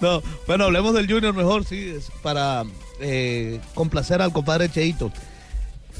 No, 0.01 0.23
bueno, 0.47 0.65
hablemos 0.65 0.95
del 0.95 1.11
Junior 1.11 1.35
mejor, 1.35 1.65
sí, 1.65 1.95
es 1.97 2.11
para 2.23 2.65
eh, 3.01 3.61
complacer 3.75 4.23
al 4.23 4.33
compadre 4.33 4.71
Cheito. 4.71 5.13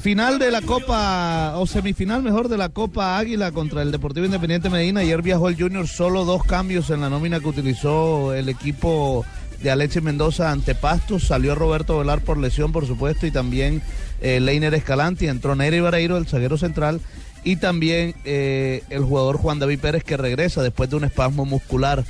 Final 0.03 0.37
de 0.37 0.51
la 0.51 0.61
Copa, 0.61 1.53
o 1.55 1.65
semifinal 1.65 2.21
mejor 2.23 2.49
de 2.49 2.57
la 2.57 2.67
Copa 2.67 3.17
Águila 3.17 3.53
contra 3.53 3.81
el 3.81 3.93
Deportivo 3.93 4.25
Independiente 4.25 4.69
Medina. 4.69 4.99
Ayer 4.99 5.21
viajó 5.21 5.47
el 5.47 5.55
Junior, 5.55 5.87
solo 5.87 6.25
dos 6.25 6.43
cambios 6.43 6.89
en 6.89 6.99
la 6.99 7.09
nómina 7.09 7.39
que 7.39 7.47
utilizó 7.47 8.33
el 8.33 8.49
equipo 8.49 9.25
de 9.61 9.71
Alexis 9.71 10.03
Mendoza 10.03 10.51
ante 10.51 10.75
Pastos. 10.75 11.23
Salió 11.27 11.55
Roberto 11.55 11.97
Velar 11.97 12.19
por 12.19 12.37
lesión, 12.37 12.73
por 12.73 12.85
supuesto, 12.85 13.25
y 13.25 13.31
también 13.31 13.81
eh, 14.19 14.41
Leiner 14.41 14.73
Escalanti. 14.73 15.27
Entró 15.27 15.55
Nery 15.55 15.79
Vareiro, 15.79 16.17
el 16.17 16.27
zaguero 16.27 16.57
central, 16.57 16.99
y 17.45 17.55
también 17.55 18.13
eh, 18.25 18.83
el 18.89 19.03
jugador 19.05 19.37
Juan 19.37 19.59
David 19.59 19.79
Pérez 19.79 20.03
que 20.03 20.17
regresa 20.17 20.61
después 20.61 20.89
de 20.89 20.97
un 20.97 21.05
espasmo 21.05 21.45
muscular 21.45 22.03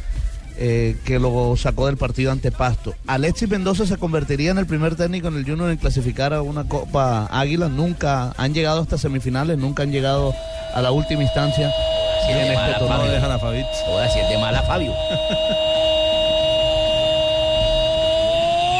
eh, 0.58 0.96
que 1.06 1.20
lo 1.20 1.56
sacó 1.58 1.88
del 1.88 1.98
partido 1.98 2.32
ante 2.32 2.52
Pasto. 2.52 2.94
Alexis 3.08 3.50
Mendoza 3.50 3.86
se 3.86 3.98
convertiría 3.98 4.52
en 4.52 4.58
el 4.58 4.66
primer 4.66 4.96
técnico 4.96 5.28
en 5.28 5.38
el 5.38 5.46
Junior 5.46 5.70
en 5.70 5.78
clasificar 5.78 6.34
a 6.34 6.42
una 6.42 6.68
Copa 6.68 7.28
Águila. 7.32 7.70
Nunca 7.70 8.34
han 8.38 8.54
llegado 8.54 8.82
hasta 8.82 8.98
semifinales, 8.98 9.58
nunca 9.58 9.84
han 9.84 9.92
llegado 9.92 10.34
a 10.74 10.82
la 10.82 10.92
última 10.92 11.24
instancia. 11.24 11.72
Sí, 12.26 12.32
en 12.32 12.38
de 12.38 12.44
este 12.44 12.56
mala, 12.56 12.80
torneo. 12.80 12.98
Fabio. 12.98 13.12
dejan 13.12 13.32
a 13.32 13.40
Fabito. 13.40 13.68
Joda, 13.86 14.10
si 14.10 14.20
es 14.20 14.30
de 14.30 14.38
mala, 14.38 14.62
Fabio. 14.64 14.94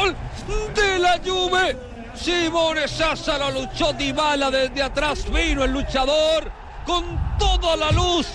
Gol 0.00 0.16
de 0.74 0.98
la 0.98 1.20
Juve. 1.24 1.76
Simone 2.14 2.88
Sassa 2.88 3.36
la 3.38 3.50
luchó 3.50 3.92
Dybala 3.92 4.50
desde 4.50 4.82
atrás. 4.82 5.26
Vino 5.30 5.64
el 5.64 5.72
luchador 5.72 6.50
con 6.86 7.18
toda 7.38 7.76
la 7.76 7.90
luz. 7.90 8.26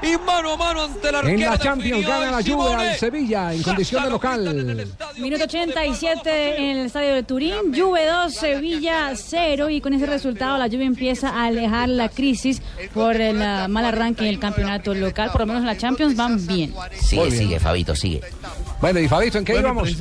Y 0.00 0.16
mano 0.24 0.52
a 0.52 0.56
mano 0.56 0.84
ante 0.84 1.08
arquero. 1.08 1.28
En 1.28 1.40
la 1.40 1.58
Champions 1.58 2.06
gana 2.06 2.30
la 2.30 2.42
Juve 2.42 2.72
al 2.74 2.96
Sevilla 2.96 3.52
en 3.52 3.62
condición 3.62 4.04
de 4.04 4.10
local. 4.10 4.86
Minuto 5.18 5.44
87 5.44 6.56
en 6.70 6.76
el 6.78 6.86
estadio 6.86 7.14
de 7.14 7.22
Turín, 7.24 7.74
Juve 7.76 8.06
2, 8.06 8.32
Sevilla 8.32 9.10
0 9.16 9.70
y 9.70 9.80
con 9.80 9.92
ese 9.94 10.06
resultado 10.06 10.56
la 10.56 10.66
Juve 10.66 10.84
empieza 10.84 11.30
a 11.30 11.46
alejar 11.46 11.88
la 11.88 12.08
crisis 12.08 12.62
por 12.94 13.16
el 13.16 13.38
mal 13.38 13.84
arranque 13.84 14.22
en 14.22 14.28
el 14.28 14.38
campeonato 14.38 14.94
local, 14.94 15.30
por 15.32 15.40
lo 15.42 15.46
menos 15.48 15.62
en 15.62 15.66
la 15.66 15.76
Champions 15.76 16.14
van 16.16 16.46
bien. 16.46 16.72
Sigue, 17.00 17.24
bien. 17.26 17.36
sigue, 17.38 17.60
Fabito, 17.60 17.96
sigue. 17.96 18.20
Bueno, 18.80 19.00
y 19.00 19.08
Fabito, 19.08 19.38
¿en 19.38 19.44
qué 19.44 19.52
Bueno, 19.54 19.68
íbamos? 19.68 19.96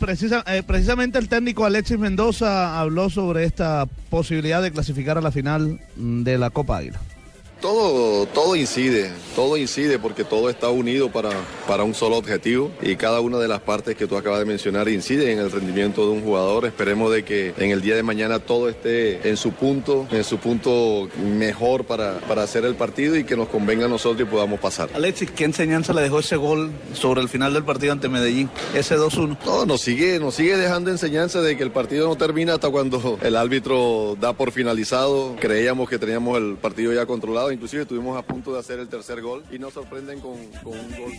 precisa- 0.00 0.42
eh, 0.46 0.62
precisamente 0.66 1.18
el 1.18 1.28
técnico 1.28 1.64
Alexis 1.64 1.98
Mendoza 1.98 2.80
habló 2.80 3.10
sobre 3.10 3.44
esta 3.44 3.86
posibilidad 4.08 4.60
de 4.60 4.72
clasificar 4.72 5.18
a 5.18 5.20
la 5.20 5.30
final 5.30 5.78
mm, 5.96 6.22
de 6.24 6.36
la 6.38 6.50
Copa 6.50 6.78
Águila. 6.78 6.98
Todo, 7.60 8.26
todo 8.26 8.56
incide, 8.56 9.12
todo 9.36 9.56
incide 9.58 9.98
porque 9.98 10.24
todo 10.24 10.48
está 10.48 10.70
unido 10.70 11.10
para, 11.10 11.30
para 11.68 11.84
un 11.84 11.94
solo 11.94 12.16
objetivo 12.16 12.70
y 12.80 12.96
cada 12.96 13.20
una 13.20 13.38
de 13.38 13.48
las 13.48 13.60
partes 13.60 13.96
que 13.96 14.06
tú 14.06 14.16
acabas 14.16 14.38
de 14.38 14.46
mencionar 14.46 14.88
incide 14.88 15.30
en 15.30 15.38
el 15.38 15.52
rendimiento 15.52 16.06
de 16.06 16.12
un 16.12 16.22
jugador. 16.22 16.64
Esperemos 16.64 17.12
de 17.12 17.22
que 17.22 17.52
en 17.58 17.70
el 17.70 17.82
día 17.82 17.96
de 17.96 18.02
mañana 18.02 18.38
todo 18.38 18.70
esté 18.70 19.28
en 19.28 19.36
su 19.36 19.52
punto, 19.52 20.08
en 20.10 20.24
su 20.24 20.38
punto 20.38 21.08
mejor 21.22 21.84
para, 21.84 22.18
para 22.20 22.44
hacer 22.44 22.64
el 22.64 22.76
partido 22.76 23.14
y 23.14 23.24
que 23.24 23.36
nos 23.36 23.48
convenga 23.48 23.84
a 23.84 23.88
nosotros 23.88 24.26
y 24.26 24.30
podamos 24.30 24.58
pasar. 24.58 24.88
Alexis, 24.94 25.30
¿qué 25.30 25.44
enseñanza 25.44 25.92
le 25.92 26.00
dejó 26.00 26.20
ese 26.20 26.36
gol 26.36 26.70
sobre 26.94 27.20
el 27.20 27.28
final 27.28 27.52
del 27.52 27.64
partido 27.64 27.92
ante 27.92 28.08
Medellín? 28.08 28.48
Ese 28.74 28.96
2-1. 28.96 29.36
No, 29.44 29.66
nos 29.66 29.82
sigue, 29.82 30.18
nos 30.18 30.34
sigue 30.34 30.56
dejando 30.56 30.90
enseñanza 30.90 31.42
de 31.42 31.58
que 31.58 31.62
el 31.62 31.70
partido 31.70 32.08
no 32.08 32.16
termina 32.16 32.54
hasta 32.54 32.70
cuando 32.70 33.18
el 33.22 33.36
árbitro 33.36 34.16
da 34.18 34.32
por 34.32 34.50
finalizado. 34.50 35.36
Creíamos 35.38 35.90
que 35.90 35.98
teníamos 35.98 36.38
el 36.38 36.56
partido 36.56 36.92
ya 36.92 37.04
controlado, 37.04 37.49
inclusive 37.52 37.82
estuvimos 37.82 38.16
a 38.18 38.22
punto 38.22 38.52
de 38.52 38.60
hacer 38.60 38.78
el 38.78 38.88
tercer 38.88 39.20
gol 39.20 39.44
y 39.50 39.58
nos 39.58 39.74
sorprenden 39.74 40.20
con, 40.20 40.32
un 40.32 40.50
gol. 40.62 41.12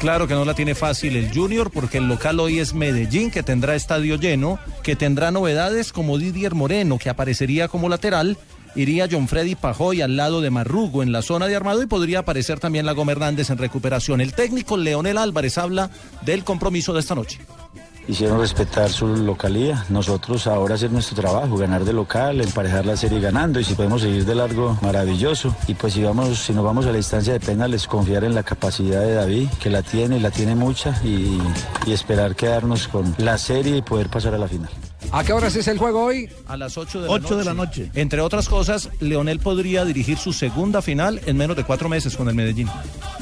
Claro 0.00 0.26
que 0.26 0.34
no 0.34 0.44
la 0.44 0.54
tiene 0.54 0.74
fácil 0.74 1.16
el 1.16 1.32
Junior 1.32 1.70
porque 1.70 1.98
el 1.98 2.08
local 2.08 2.40
hoy 2.40 2.58
es 2.58 2.74
Medellín 2.74 3.30
que 3.30 3.42
tendrá 3.42 3.74
estadio 3.74 4.16
lleno, 4.16 4.58
que 4.82 4.96
tendrá 4.96 5.30
novedades 5.30 5.92
como 5.92 6.18
Didier 6.18 6.54
Moreno 6.54 6.98
que 6.98 7.10
aparecería 7.10 7.68
como 7.68 7.88
lateral, 7.88 8.36
iría 8.74 9.08
John 9.10 9.28
Freddy 9.28 9.54
Pajoy 9.54 10.02
al 10.02 10.16
lado 10.16 10.40
de 10.40 10.50
Marrugo 10.50 11.02
en 11.02 11.12
la 11.12 11.22
zona 11.22 11.46
de 11.46 11.56
armado 11.56 11.82
y 11.82 11.86
podría 11.86 12.20
aparecer 12.20 12.60
también 12.60 12.86
la 12.86 12.92
Hernández 12.92 13.50
en 13.50 13.58
recuperación. 13.58 14.20
El 14.20 14.34
técnico 14.34 14.76
Leonel 14.76 15.18
Álvarez 15.18 15.58
habla 15.58 15.90
del 16.22 16.44
compromiso 16.44 16.92
de 16.92 17.00
esta 17.00 17.14
noche. 17.14 17.40
Hicieron 18.08 18.40
respetar 18.40 18.88
su 18.88 19.06
localía. 19.06 19.84
Nosotros 19.90 20.46
ahora 20.46 20.76
hacer 20.76 20.90
nuestro 20.90 21.14
trabajo, 21.14 21.58
ganar 21.58 21.84
de 21.84 21.92
local, 21.92 22.40
emparejar 22.40 22.86
la 22.86 22.96
serie 22.96 23.20
ganando 23.20 23.60
y 23.60 23.64
si 23.64 23.74
podemos 23.74 24.00
seguir 24.00 24.24
de 24.24 24.34
largo, 24.34 24.78
maravilloso. 24.80 25.54
Y 25.66 25.74
pues 25.74 25.92
si 25.92 26.02
vamos, 26.02 26.38
si 26.38 26.54
nos 26.54 26.64
vamos 26.64 26.86
a 26.86 26.90
la 26.92 26.96
instancia 26.96 27.34
de 27.34 27.40
penales, 27.40 27.86
confiar 27.86 28.24
en 28.24 28.34
la 28.34 28.42
capacidad 28.42 29.02
de 29.02 29.12
David, 29.12 29.48
que 29.60 29.68
la 29.68 29.82
tiene, 29.82 30.20
la 30.20 30.30
tiene 30.30 30.54
mucha 30.54 30.98
y, 31.04 31.38
y 31.86 31.92
esperar 31.92 32.34
quedarnos 32.34 32.88
con 32.88 33.14
la 33.18 33.36
serie 33.36 33.76
y 33.76 33.82
poder 33.82 34.08
pasar 34.08 34.34
a 34.34 34.38
la 34.38 34.48
final. 34.48 34.70
¿A 35.12 35.24
qué 35.24 35.32
horas 35.32 35.54
es 35.56 35.68
el 35.68 35.78
juego 35.78 36.04
hoy? 36.04 36.28
A 36.46 36.56
las 36.56 36.76
8 36.76 37.02
de, 37.02 37.08
Ocho 37.08 37.30
la, 37.34 37.36
de 37.38 37.44
la 37.44 37.54
noche. 37.54 37.86
noche. 37.86 38.00
Entre 38.00 38.20
otras 38.20 38.48
cosas, 38.48 38.90
Leonel 39.00 39.38
podría 39.40 39.84
dirigir 39.84 40.18
su 40.18 40.32
segunda 40.32 40.82
final 40.82 41.20
en 41.26 41.36
menos 41.36 41.56
de 41.56 41.64
cuatro 41.64 41.88
meses 41.88 42.16
con 42.16 42.28
el 42.28 42.34
Medellín. 42.34 42.68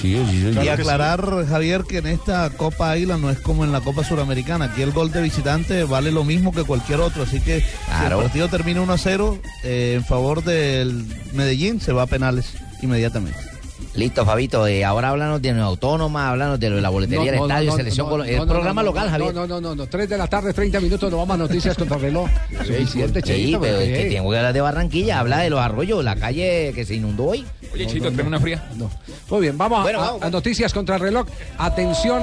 y 0.03 0.69
aclarar, 0.69 1.47
Javier, 1.47 1.85
que 1.85 1.99
en 1.99 2.07
esta 2.07 2.51
Copa 2.51 2.91
Águila 2.91 3.19
no 3.19 3.31
es 3.31 3.39
como 3.41 3.65
en 3.65 3.73
la 3.73 3.81
Copa 3.81 4.05
Suramericana. 4.05 4.67
Aquí 4.67 4.83
el 4.83 4.93
gol 4.93 5.13
de 5.13 5.23
visitante 5.23 5.85
vale 5.85 6.11
lo 6.11 6.25
mismo 6.25 6.53
que 6.53 6.65
cualquier 6.65 7.01
otro. 7.01 7.23
Así 7.23 7.41
que 7.41 7.61
si 7.61 8.05
el 8.05 8.17
partido 8.17 8.49
termina 8.49 8.81
1 8.81 8.93
a 8.93 8.99
0 8.99 9.39
eh, 9.65 9.95
en 9.97 10.05
favor 10.05 10.43
del 10.43 11.05
Medellín, 11.35 11.81
se 11.81 11.93
va 11.93 12.03
a 12.03 12.07
penales 12.07 12.55
inmediatamente. 12.83 13.56
Listo, 13.97 14.25
Fabito. 14.27 14.67
eh, 14.67 14.85
ahora 14.85 15.09
háblanos 15.09 15.41
de 15.41 15.53
Nueva 15.53 15.69
Autónoma, 15.69 16.29
háblanos 16.29 16.61
de 16.61 16.69
lo 16.71 16.77
de 16.77 16.83
la 16.83 16.91
boletería 16.91 17.33
del 17.33 17.41
estadio, 17.43 17.73
selección 17.73 18.27
el 18.27 18.47
programa 18.47 18.83
local, 18.83 19.09
Javier. 19.09 19.35
No, 19.35 19.47
no, 19.47 19.61
no, 19.61 19.75
no, 19.75 19.87
3 19.87 20.09
de 20.09 20.19
la 20.19 20.27
tarde, 20.27 20.53
30 20.53 20.81
minutos, 20.81 21.11
nos 21.11 21.19
vamos 21.19 21.35
a 21.35 21.39
noticias 21.39 21.77
contra 21.77 21.97
reloj. 21.97 22.29
Suficiente, 22.65 23.21
Sí, 23.23 23.27
Cheito, 23.29 23.61
pero 23.61 23.79
es 23.79 23.99
que 23.99 24.11
tengo 24.11 24.31
que 24.31 24.37
hablar 24.37 24.53
de 24.53 24.61
Barranquilla, 24.61 25.19
habla 25.21 25.39
de 25.39 25.51
los 25.51 25.61
arroyos, 25.61 26.05
la 26.05 26.15
calle 26.17 26.73
que 26.75 26.85
se 26.85 26.95
inundó 26.95 27.25
hoy. 27.27 27.45
Oye, 27.73 27.87
Chito, 27.87 28.05
tráeme 28.13 28.25
una 28.29 28.41
fría. 28.41 28.63
No. 28.77 28.91
Muy 29.31 29.41
bien, 29.41 29.57
vamos, 29.57 29.81
a- 29.81 29.83
Bueno, 29.83 30.01
a, 30.01 30.07
vamos, 30.07 30.23
a 30.23 30.31
noticias 30.31 30.73
contra 30.75 30.99
reloj. 30.99 31.27
Atención. 31.59 32.23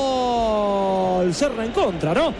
Gol. 0.00 1.34
Se 1.34 1.48
reencontra, 1.48 2.14
¿no? 2.14 2.32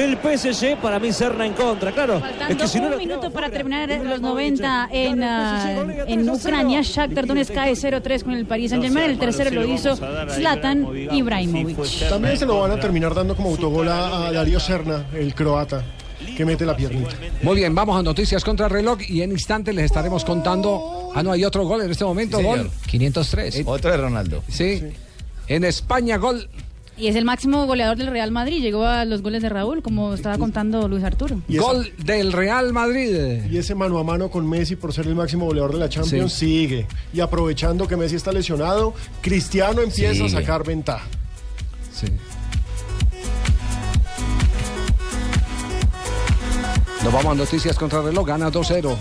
Del 0.00 0.18
PSG. 0.18 0.76
Para 0.76 0.98
mí 0.98 1.12
se 1.12 1.28
reencontra, 1.28 1.92
claro. 1.92 2.20
Faltando 2.20 2.52
Es 2.52 2.56
que 2.56 2.68
si 2.68 2.80
no 2.80 2.88
un 2.88 2.96
minuto 2.98 3.30
para 3.30 3.50
terminar 3.50 3.88
los 4.04 4.20
90 4.20 4.88
en, 4.92 5.22
ah, 5.22 5.84
en 6.06 6.28
Ucrania, 6.28 6.82
Shakhtar 6.82 7.26
Donetsk 7.26 7.54
cae 7.54 7.72
0-3 7.72 8.22
con 8.22 8.34
el 8.34 8.46
Paris 8.46 8.70
Saint-Germain. 8.70 9.10
El 9.10 9.18
tercero 9.18 9.50
lo 9.50 9.64
hizo 9.64 9.96
Zlatan 9.96 10.86
Ibrahimovic. 11.12 12.08
También 12.08 12.36
se 12.36 12.46
lo 12.46 12.60
van 12.60 12.72
a 12.72 12.80
terminar 12.80 13.14
dando 13.14 13.34
como 13.34 13.50
autogol 13.50 13.88
a, 13.88 14.30
Darío 14.32 14.60
Serna, 14.60 15.06
el 15.14 15.34
croata, 15.34 15.82
que 16.36 16.44
mete 16.44 16.66
la 16.66 16.76
piernita. 16.76 17.10
Muy 17.42 17.56
bien, 17.56 17.74
vamos 17.74 17.98
a 17.98 18.02
noticias 18.02 18.44
contra 18.44 18.68
reloj 18.68 18.98
y 19.08 19.22
en 19.22 19.32
instantes 19.32 19.74
les 19.74 19.86
estaremos 19.86 20.24
contando. 20.24 21.10
Ah, 21.14 21.22
no, 21.22 21.32
hay 21.32 21.44
otro 21.44 21.64
gol 21.64 21.82
en 21.82 21.90
este 21.90 22.04
momento. 22.04 22.38
Sí, 22.38 22.44
gol. 22.44 22.58
señor. 22.58 22.72
503. 22.86 23.62
Otro 23.64 23.90
de 23.90 23.96
Ronaldo. 23.96 24.42
Sí. 24.48 24.82
En 25.48 25.64
España, 25.64 26.16
gol. 26.16 26.48
Y 26.98 27.08
es 27.08 27.16
el 27.16 27.26
máximo 27.26 27.66
goleador 27.66 27.96
del 27.98 28.06
Real 28.06 28.30
Madrid. 28.30 28.62
Llegó 28.62 28.86
a 28.86 29.04
los 29.04 29.20
goles 29.20 29.42
de 29.42 29.50
Raúl, 29.50 29.82
como 29.82 30.14
estaba 30.14 30.38
contando 30.38 30.88
Luis 30.88 31.04
Arturo. 31.04 31.42
Y 31.46 31.58
Gol 31.58 31.92
del 31.98 32.32
Real 32.32 32.72
Madrid. 32.72 33.42
Y 33.50 33.58
ese 33.58 33.74
mano 33.74 33.98
a 33.98 34.04
mano 34.04 34.30
con 34.30 34.48
Messi 34.48 34.76
por 34.76 34.94
ser 34.94 35.06
el 35.06 35.14
máximo 35.14 35.44
goleador 35.44 35.72
de 35.72 35.78
la 35.78 35.88
Champions 35.90 36.32
sigue. 36.32 36.86
Y 37.12 37.20
aprovechando 37.20 37.86
que 37.86 37.96
Messi 37.98 38.16
está 38.16 38.32
lesionado, 38.32 38.94
Cristiano 39.20 39.82
empieza 39.82 40.14
Sigue. 40.14 40.26
a 40.26 40.40
sacar 40.40 40.64
ventaja. 40.64 41.04
Sí. 41.92 42.06
Nos 47.04 47.12
vamos 47.12 47.32
a 47.32 47.34
noticias 47.34 47.76
contra 47.76 48.00
reloj. 48.02 48.26
Gana 48.26 48.50
2-0. 48.50 48.96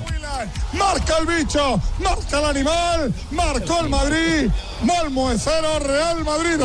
Marca 0.74 1.18
el 1.20 1.26
bicho, 1.26 1.80
marca 2.00 2.40
el 2.40 2.46
animal, 2.46 3.14
marcó 3.32 3.80
el 3.82 3.90
Madrid. 3.90 4.50
Malmo 4.84 5.32
en 5.32 5.40
cero, 5.40 5.80
Real 5.80 6.24
Madrid. 6.24 6.60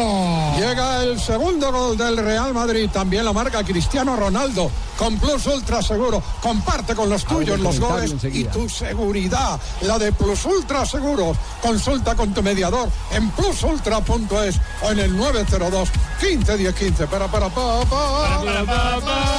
Llega 0.59 1.03
el 1.03 1.19
segundo 1.21 1.73
gol 1.73 1.97
del 1.97 2.17
Real 2.17 2.53
Madrid. 2.53 2.91
También 2.93 3.25
la 3.25 3.33
marca 3.33 3.63
Cristiano 3.63 4.17
Ronaldo. 4.17 4.71
Con 4.99 5.19
Plus 5.19 5.47
Ultra 5.47 5.81
Seguro. 5.81 6.23
Comparte 6.43 6.95
con 6.95 7.09
los 7.09 7.25
tuyos 7.25 7.59
los 7.61 7.81
goles 7.81 8.15
y 8.25 8.45
tu 8.45 8.69
seguridad. 8.69 9.59
La 9.83 9.99
de 9.99 10.13
Plus 10.13 10.45
Ultra 10.45 10.85
Seguros. 10.85 11.37
Consulta 11.63 12.15
con 12.15 12.35
tu 12.35 12.43
mediador 12.43 12.89
en 13.13 13.31
plusultra.es 13.31 14.61
o 14.83 14.91
en 14.91 14.99
el 14.99 15.17
902 15.17 15.89
15 16.21 16.57
10 16.59 16.75
15. 16.75 17.07
Para, 17.07 17.29
para, 17.29 17.49
pa, 17.49 17.81
pa. 17.87 18.43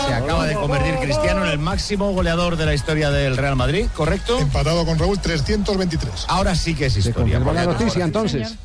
Se 0.07 0.13
acaba 0.13 0.45
de 0.47 0.55
convertir 0.55 0.95
Cristiano 0.99 1.45
en 1.45 1.51
el 1.51 1.59
máximo 1.59 2.11
goleador 2.11 2.55
de 2.55 2.65
la 2.65 2.73
historia 2.73 3.11
del 3.11 3.37
Real 3.37 3.55
Madrid, 3.55 3.87
¿correcto? 3.95 4.30
Empatado 4.39 4.85
con 4.85 4.97
Raúl 4.97 5.19
323. 5.19 6.25
Ahora 6.27 6.55
sí 6.55 6.73
que 6.73 6.87
es 6.87 6.97
historia. 6.97 7.39
La 7.39 7.65
noticia 7.65 8.03
entonces. 8.03 8.55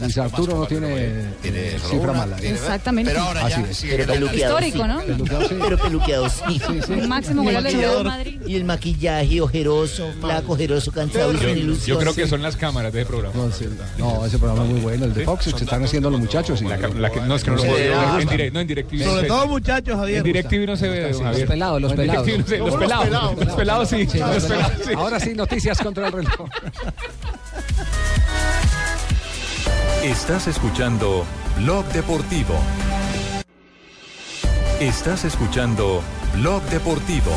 Luis 0.00 0.18
Arturo 0.18 0.56
no 0.60 0.66
tiene, 0.66 1.24
cifra 1.78 1.98
una, 2.10 2.12
mala. 2.12 2.36
tiene- 2.36 2.54
Exactamente. 2.56 3.10
Pero 3.12 3.24
ahora 3.24 3.48
ya 3.48 3.74
sigue 3.74 3.96
Pero 3.96 4.12
peluqueado, 4.14 4.58
Histórico, 4.60 4.86
¿no? 4.86 5.00
Peluqueado, 5.00 5.48
sí. 5.48 5.54
Pero 5.60 5.78
peluqueado, 5.78 6.28
sí. 6.28 6.60
El 6.90 7.08
máximo 7.08 7.42
goleador 7.42 7.72
del 7.96 8.04
Madrid. 8.04 8.40
Y 8.46 8.56
el 8.56 8.64
maquillaje 8.64 9.40
ojeroso, 9.40 10.10
flaco, 10.20 10.52
ojeroso, 10.52 10.92
cansado 10.92 11.32
y 11.32 11.36
sin 11.38 11.46
Yo, 11.48 11.54
ilusión. 11.54 11.96
yo 11.96 12.00
creo 12.00 12.14
que 12.14 12.26
son 12.26 12.42
las 12.42 12.56
cámaras 12.56 12.92
de 12.92 13.00
ese 13.02 13.08
programa. 13.08 13.34
No, 13.34 13.50
sí. 13.50 13.66
No, 13.98 14.24
ese 14.24 14.38
programa 14.38 14.64
es 14.64 14.70
muy 14.70 14.80
bueno. 14.80 15.04
El 15.06 15.14
de 15.14 15.24
Fox, 15.24 15.44
se 15.44 15.50
están 15.50 15.82
haciendo 15.84 16.10
los 16.10 16.20
muchachos. 16.20 16.60
que- 16.60 16.64
no, 16.66 17.36
es 17.36 17.42
que 17.44 17.50
no 17.50 17.56
lo 17.56 17.62
Sí, 17.62 17.68
puedo. 17.68 18.20
En, 18.20 18.28
direct, 18.28 18.54
no, 18.54 18.60
en 18.60 18.66
DirecTV. 18.66 19.04
Sobre 19.04 19.26
todo, 19.28 19.46
muchachos, 19.48 19.96
Javier. 19.96 20.18
En 20.18 20.24
DirecTV 20.24 20.66
no 20.66 20.76
se 20.76 20.88
ve, 20.88 21.14
Javier. 21.14 21.48
pelados, 21.48 21.80
los 21.82 21.92
pelados. 21.92 22.26
Los 22.26 22.44
pelados. 23.54 23.80
Los 23.80 23.88
sí. 23.88 24.06
Sí, 24.06 24.18
pelados. 24.18 24.42
sí. 24.84 24.92
Ahora 24.96 25.20
sí, 25.20 25.34
noticias 25.34 25.78
contra 25.80 26.06
el 26.06 26.12
reloj. 26.12 26.48
Estás 30.04 30.46
escuchando 30.48 31.24
Blog 31.58 31.84
Deportivo. 31.86 32.54
Estás 34.80 35.24
escuchando 35.24 36.02
Blog 36.34 36.62
Deportivo. 36.64 37.32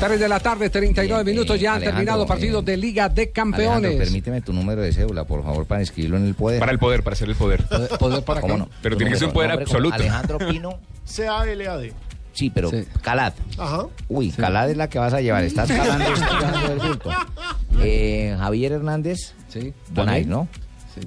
3 0.00 0.18
de 0.20 0.28
la 0.28 0.40
tarde, 0.40 0.70
39 0.70 1.24
Bien, 1.24 1.36
minutos. 1.36 1.58
Ya 1.60 1.70
han 1.70 1.76
Alejandro, 1.76 1.96
terminado 1.98 2.26
partidos 2.26 2.64
de 2.64 2.76
Liga 2.76 3.08
de 3.08 3.22
Alejandro, 3.22 3.32
Campeones. 3.58 3.96
permíteme 3.98 4.40
tu 4.40 4.52
número 4.52 4.80
de 4.82 4.92
cédula, 4.92 5.24
por 5.24 5.42
favor, 5.42 5.66
para 5.66 5.80
inscribirlo 5.82 6.16
en 6.18 6.26
el 6.26 6.34
poder. 6.34 6.58
Para 6.60 6.72
el 6.72 6.78
poder, 6.78 7.02
para 7.02 7.14
hacer 7.14 7.28
el 7.28 7.34
poder. 7.36 7.64
Poder- 7.66 7.88
poder 7.98 8.22
para 8.24 8.40
¿Cómo 8.40 8.56
no? 8.58 8.68
Pero 8.82 8.96
tiene 8.96 9.12
que 9.12 9.18
ser 9.18 9.28
un 9.28 9.34
poder 9.34 9.50
absoluto. 9.52 9.94
Alejandro 9.94 10.38
Pino. 10.38 10.78
C-A-L-A-D. 11.04 11.92
Sí, 12.32 12.48
pero 12.50 12.70
Sí. 12.70 12.84
Calad. 13.02 13.32
Ajá. 13.58 13.86
Uy, 14.08 14.30
Calad 14.30 14.70
es 14.70 14.76
la 14.76 14.88
que 14.88 14.98
vas 14.98 15.12
a 15.12 15.20
llevar. 15.20 15.42
Estás 15.44 15.68
calando, 15.72 16.12
estás 16.12 16.30
calando 16.30 16.68
del 16.68 16.78
bulto. 16.78 17.10
Eh, 17.82 18.34
Javier 18.38 18.72
Hernández. 18.72 19.34
Sí. 19.48 19.72
Bonay, 19.90 20.24
¿no? 20.24 20.48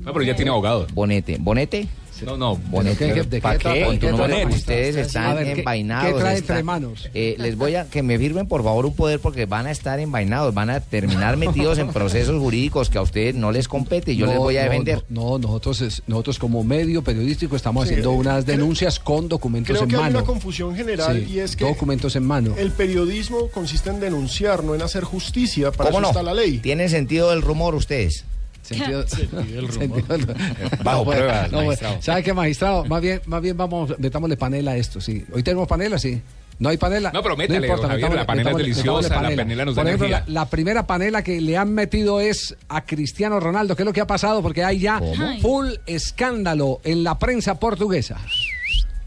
No, 0.01 0.13
pero 0.13 0.23
ya 0.23 0.35
tiene 0.35 0.51
abogado. 0.51 0.87
Bonete. 0.93 1.37
¿Bonete? 1.39 1.87
No, 2.25 2.37
no. 2.37 2.55
Bonete. 2.55 3.07
¿De 3.07 3.13
qué- 3.15 3.23
de 3.23 3.37
qué 3.37 3.41
¿Para 3.41 3.57
qué? 3.57 4.45
Ustedes 4.49 4.95
están 4.95 5.35
ver, 5.35 5.45
¿qué- 5.55 5.59
envainados. 5.59 6.13
qué 6.13 6.19
trae 6.19 6.35
están- 6.35 6.57
entre 6.57 6.63
manos? 6.63 7.09
Eh, 7.13 7.35
les 7.37 7.57
voy 7.57 7.75
a 7.75 7.89
que 7.89 8.01
me 8.01 8.17
firmen 8.17 8.47
por 8.47 8.63
favor 8.63 8.85
un 8.85 8.95
poder 8.95 9.19
porque 9.19 9.45
van 9.45 9.65
a 9.67 9.71
estar 9.71 9.99
envainados, 9.99 10.53
van 10.53 10.69
a 10.69 10.79
terminar 10.79 11.35
metidos 11.35 11.79
en 11.79 11.87
procesos 11.91 12.39
jurídicos 12.39 12.89
que 12.89 12.97
a 12.97 13.01
ustedes 13.01 13.35
no 13.35 13.51
les 13.51 13.67
compete 13.67 14.13
y 14.13 14.15
yo 14.15 14.25
les 14.27 14.35
No, 14.35 14.41
voy 14.41 14.55
a 14.55 14.63
defender. 14.63 15.03
No, 15.09 15.31
no, 15.31 15.39
nosotros, 15.39 15.81
es- 15.81 16.01
nosotros 16.07 16.39
como 16.39 16.63
medio 16.63 17.03
periodístico 17.03 17.57
estamos 17.57 17.83
Sí, 17.87 17.95
haciendo 17.95 18.11
eh, 18.13 18.17
unas 18.17 18.45
creo- 18.45 18.57
denuncias 18.57 18.99
con 18.99 19.27
documentos 19.27 19.71
Creo 19.71 19.83
en 19.83 19.89
que 19.89 19.95
hay 19.97 20.01
mano. 20.03 20.19
una 20.19 20.25
confusión 20.25 20.75
general 20.75 21.25
Sí, 21.27 21.33
y 21.33 21.39
es 21.39 21.57
que 21.57 21.65
documentos 21.65 22.15
en 22.15 22.23
mano. 22.25 22.53
el 22.57 22.71
periodismo 22.71 23.49
consiste 23.49 23.89
en 23.89 23.99
denunciar, 23.99 24.63
no 24.63 24.75
en 24.75 24.81
hacer 24.81 25.03
justicia. 25.03 25.71
Para 25.71 25.89
¿Cómo 25.89 25.99
eso 25.99 26.01
no? 26.01 26.07
está 26.09 26.23
la 26.23 26.33
ley. 26.33 26.59
¿Tienen 26.59 26.89
sentido 26.89 27.31
del 27.31 27.41
rumor 27.41 27.75
ustedes? 27.75 28.23
Sentido- 28.64 29.05
sentido- 29.07 30.36
Bajo 30.84 31.05
bueno, 31.05 31.22
pruebas, 31.22 31.51
no, 31.51 31.57
bueno. 31.57 31.68
magistrado. 31.68 32.01
¿Sabe 32.01 32.24
qué, 32.24 32.34
magistrado? 32.34 32.86
Más 32.86 33.01
bien, 33.01 33.22
más 33.26 33.41
bien 33.41 33.55
vamos, 33.57 33.93
metámosle 33.99 34.38
panela 34.38 34.72
a 34.72 34.78
esto, 34.78 34.99
sí. 35.01 35.24
Hoy 35.34 35.43
tenemos 35.43 35.68
panela, 35.68 35.99
sí. 35.99 36.22
¿No 36.59 36.70
hay 36.70 36.78
panela? 36.78 37.11
No, 37.11 37.22
pero 37.24 37.36
métale, 37.36 37.68
don 37.68 37.82
Javier, 37.82 37.99
metámosle- 38.09 38.16
la 38.16 38.26
panela 38.26 38.51
es 38.51 38.57
deliciosa, 38.57 39.09
metámosle 39.09 39.36
la 39.36 39.43
panela 39.43 39.66
nos 39.66 39.76
da 39.76 39.82
Por 39.82 39.88
ejemplo, 39.89 40.07
la, 40.07 40.18
energía. 40.18 40.34
la 40.34 40.45
primera 40.49 40.88
panela 40.88 41.24
que 41.24 41.41
le 41.41 41.57
han 41.57 41.74
metido 41.74 42.20
es 42.22 42.55
a 42.70 42.86
Cristiano 42.86 43.39
Ronaldo. 43.39 43.76
¿Qué 43.76 43.82
es 43.82 43.86
lo 43.86 43.91
que 43.93 44.01
ha 44.01 44.07
pasado? 44.07 44.41
Porque 44.41 44.64
hay 44.64 44.80
ya 44.80 44.99
¿Cómo? 44.99 45.39
full 45.41 45.68
escándalo 45.88 46.80
en 46.84 47.03
la 47.03 47.18
prensa 47.20 47.59
portuguesa. 47.59 48.18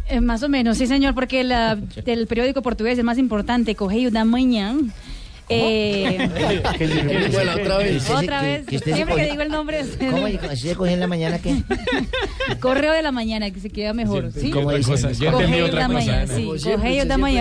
Eh, 0.08 0.20
más 0.20 0.42
o 0.42 0.48
menos, 0.48 0.76
sí, 0.78 0.86
señor, 0.86 1.14
porque 1.14 1.44
la, 1.44 1.78
el 2.06 2.26
periódico 2.26 2.62
portugués 2.62 2.98
es 2.98 3.04
más 3.04 3.16
importante, 3.18 3.74
Correio 3.74 4.10
da 4.10 4.24
Manhã. 4.24 4.74
Eh, 5.48 6.28
Bueno, 7.32 7.52
otra 7.52 7.78
vez. 7.78 8.10
otra 8.10 8.40
Que- 8.40 8.46
vez, 8.46 8.66
que 8.66 8.76
usted 8.76 8.90
se 8.90 8.96
siempre 8.96 9.16
que 9.16 9.22
coge- 9.22 9.30
digo 9.30 9.42
el 9.42 9.48
nombre, 9.48 9.80
¿Cómo 9.98 10.26
así 10.50 10.68
se 10.68 10.74
coge 10.74 10.92
en 10.92 11.00
la 11.00 11.06
mañana 11.06 11.38
qué? 11.38 11.54
Correo 12.60 12.92
de 12.92 13.02
la 13.02 13.12
mañana, 13.12 13.50
que 13.50 13.60
se 13.60 13.70
queda 13.70 13.92
mejor. 13.92 14.32
¿sí? 14.32 14.50
¿Cómo 14.50 14.70
sí, 14.70 14.76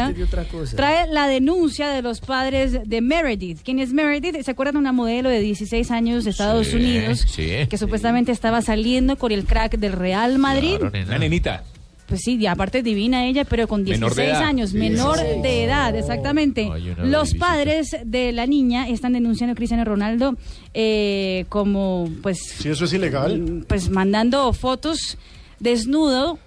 entendió 0.08 0.26
otra 0.26 0.44
cosa. 0.46 0.76
trae 0.76 1.08
la 1.12 1.28
denuncia 1.28 1.90
de 1.90 2.02
los 2.02 2.20
padres 2.22 2.78
de 2.86 3.02
Meredith. 3.02 3.60
¿Quién 3.64 3.80
es 3.80 3.94
Meredith? 3.94 4.42
¿Se 4.42 4.52
acuerdan 4.52 4.76
de 4.76 4.80
una 4.80 4.92
modelo 4.92 5.30
de 5.30 5.40
16 5.40 5.90
años 5.92 6.24
de 6.26 6.32
Estados 6.32 6.68
Sí, 6.68 6.76
Unidos 6.76 7.26
sí. 7.28 7.50
que 7.70 7.78
supuestamente 7.78 8.32
estaba 8.32 8.62
saliendo 8.62 9.16
con 9.18 9.32
el 9.32 9.46
crack 9.46 9.78
del 9.78 9.94
Real 9.94 10.38
Madrid? 10.40 10.78
Una 10.82 11.18
nenita. 11.18 11.64
Pues 12.08 12.22
sí, 12.24 12.38
y 12.40 12.46
aparte 12.46 12.84
divina 12.84 13.26
ella, 13.26 13.46
pero 13.46 13.68
con 13.68 13.84
Menor 13.84 14.12
16 14.14 14.16
de 14.16 14.32
edad. 14.32 14.44
años, 14.48 14.74
menor 14.74 15.18
de 15.18 15.64
edad, 15.64 15.96
exactamente. 15.96 16.70
Los 17.04 17.34
padres 17.34 17.96
de 18.06 18.32
la 18.32 18.46
niña 18.46 18.88
están 18.88 19.14
denunciando 19.14 19.54
a 19.54 19.56
Cristiano 19.56 19.84
Ronaldo 19.86 20.36
eh, 20.76 21.46
como, 21.50 22.08
pues, 22.22 22.40
Si 22.60 22.70
eso 22.70 22.86
es 22.86 22.94
ilegal. 22.94 23.66
pues 23.68 23.90
mandando 23.90 24.54
fotos 24.54 25.18
desnudo 25.60 26.38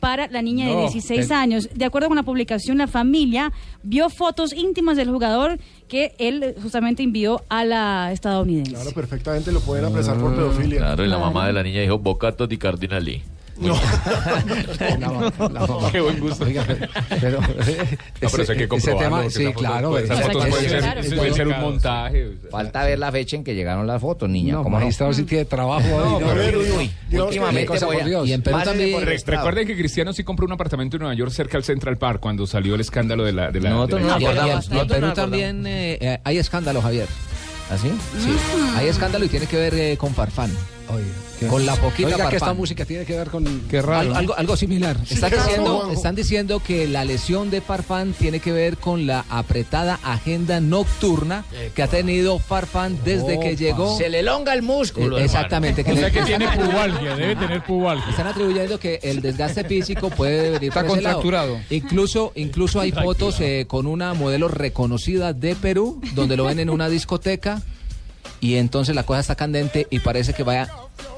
para 0.00 0.28
la 0.28 0.42
niña 0.42 0.66
de 0.68 0.74
No, 0.74 0.80
16 0.82 1.26
te- 1.26 1.34
años. 1.34 1.68
De 1.74 1.84
acuerdo 1.84 2.06
con 2.06 2.16
la 2.16 2.22
publicación, 2.22 2.78
la 2.78 2.86
familia 2.86 3.50
vio 3.82 4.10
fotos 4.10 4.52
íntimas 4.52 4.96
del 4.96 5.10
jugador 5.10 5.58
que 5.88 6.12
él 6.18 6.54
justamente 6.62 7.02
envió 7.02 7.42
a 7.48 7.64
la 7.64 8.12
estadounidense. 8.12 8.70
Claro, 8.74 8.92
perfectamente 8.92 9.50
lo 9.50 9.58
pueden 9.60 9.86
apresar 9.86 10.16
por 10.18 10.36
pedofilia. 10.36 10.78
Claro, 10.78 11.04
y 11.04 11.08
la 11.08 11.18
mamá 11.18 11.48
de 11.48 11.52
la 11.54 11.64
niña 11.64 11.80
dijo 11.80 11.98
Bocato 11.98 12.46
di 12.46 12.56
Cardinali. 12.58 13.22
No. 14.98 15.90
Qué 15.90 16.00
buen 16.00 16.20
gusto. 16.20 16.44
pero, 16.46 17.40
No, 17.40 17.46
pero 18.30 18.44
hay 18.52 18.68
que 18.68 18.76
ese 18.76 18.94
tema, 18.94 19.28
sí, 19.30 19.52
claro. 19.52 19.98
esas 19.98 20.20
esa- 20.20 20.28
fotos 20.30 20.46
pueden 20.48 20.68
ser- 20.70 20.98
esa- 20.98 21.16
pueden 21.16 21.34
ser 21.34 21.48
un 21.48 21.60
montaje. 21.60 22.28
Falta 22.50 22.84
ver 22.84 22.98
la 22.98 23.10
fecha 23.12 23.36
en 23.36 23.44
que 23.44 23.54
llegaron 23.54 23.86
las 23.86 24.00
fotos, 24.00 24.28
niña. 24.28 24.54
No, 24.54 24.62
¿cómo 24.62 24.76
no? 24.76 24.80
magistrado 24.84 25.12
sí 25.12 25.24
tiene 25.24 25.44
trabajo 25.44 25.86
No, 25.88 25.96
hoy, 26.16 26.24
¿no? 26.24 26.28
pero, 26.34 26.58
Uy, 26.60 26.66
uy, 26.78 26.90
Dios, 27.08 27.26
últimamente. 27.26 27.72
Y 28.24 28.32
en 28.32 28.42
Perú 28.42 28.58
también-. 28.64 29.06
Recuerden 29.26 29.66
que 29.66 29.76
Cristiano 29.76 30.12
sí 30.12 30.24
compró 30.24 30.46
un 30.46 30.52
apartamento 30.52 30.96
en 30.96 31.00
Nueva 31.02 31.14
York 31.14 31.30
cerca 31.32 31.56
al 31.56 31.64
Central 31.64 31.96
Park 31.98 32.20
cuando 32.20 32.46
salió 32.46 32.74
el 32.74 32.80
escándalo 32.80 33.24
de 33.24 33.32
la. 33.32 33.50
De 33.50 33.60
la 33.60 33.70
Nosotros 33.70 34.00
de 34.02 34.06
la- 34.06 34.18
no 34.18 34.26
Ah, 34.26 34.30
acordamos. 34.30 34.70
en 34.70 34.86
Perú 34.88 35.12
también 35.14 35.66
eh, 35.66 35.98
eh, 36.00 36.18
hay 36.24 36.38
escándalo, 36.38 36.80
Javier. 36.82 37.06
¿Así? 37.70 37.88
Sí. 38.18 38.34
Hay 38.76 38.88
escándalo 38.88 39.24
y 39.24 39.28
tiene 39.28 39.46
que 39.46 39.56
ver 39.56 39.74
eh, 39.74 39.96
con 39.98 40.14
Farfán. 40.14 40.50
¿qué? 40.90 41.02
Con 41.48 41.64
la 41.66 41.76
poquita 41.76 42.08
Oiga, 42.08 42.28
que 42.30 42.36
esta 42.36 42.54
música 42.54 42.84
tiene 42.84 43.04
que 43.04 43.16
ver 43.16 43.28
con... 43.30 43.46
Algo, 43.46 44.14
algo, 44.14 44.34
algo 44.36 44.56
similar. 44.56 44.96
Sí, 45.06 45.14
Están, 45.14 45.30
qué 45.30 45.36
raro, 45.36 45.48
diciendo, 45.48 45.76
Juanjo. 45.76 45.92
están 45.92 46.14
diciendo 46.14 46.60
que 46.60 46.88
la 46.88 47.04
lesión 47.04 47.50
de 47.50 47.60
Farfán 47.60 48.12
tiene 48.12 48.40
que 48.40 48.50
ver 48.52 48.76
con 48.76 49.06
la 49.06 49.24
apretada 49.28 50.00
agenda 50.02 50.60
nocturna 50.60 51.44
que 51.74 51.82
ha 51.82 51.86
tenido 51.88 52.38
Farfán 52.38 52.98
desde 53.04 53.38
que 53.38 53.56
llegó. 53.56 53.96
Se 53.96 54.08
le 54.08 54.20
elonga 54.20 54.52
el 54.54 54.62
músculo, 54.62 55.18
Eh, 55.18 55.24
exactamente. 55.24 55.82
O 55.90 55.96
sea 55.96 56.10
que 56.10 56.22
tiene 56.22 56.48
pubalgia, 56.48 57.14
debe 57.16 57.36
tener 57.36 57.62
pubalgia. 57.64 58.10
Están 58.10 58.26
atribuyendo 58.26 58.78
que 58.80 58.98
el 59.02 59.20
desgaste 59.20 59.64
físico 59.64 60.10
puede 60.10 60.50
venir 60.50 60.68
Está 60.70 60.80
por 60.84 60.92
ese 60.98 61.02
lado. 61.02 61.16
contracturado. 61.22 61.60
Incluso, 61.70 62.32
incluso 62.34 62.80
hay 62.80 62.92
fotos 62.92 63.36
eh, 63.40 63.64
con 63.68 63.86
una 63.86 64.14
modelo 64.14 64.48
reconocida 64.48 65.32
de 65.32 65.54
Perú, 65.54 66.00
donde 66.14 66.36
lo 66.36 66.44
ven 66.44 66.58
en 66.58 66.70
una 66.70 66.88
discoteca 66.88 67.62
y 68.40 68.54
entonces 68.56 68.94
la 68.94 69.02
cosa 69.04 69.20
está 69.20 69.34
candente 69.34 69.86
y 69.90 69.98
parece 70.00 70.32
que 70.34 70.42
vaya 70.42 70.68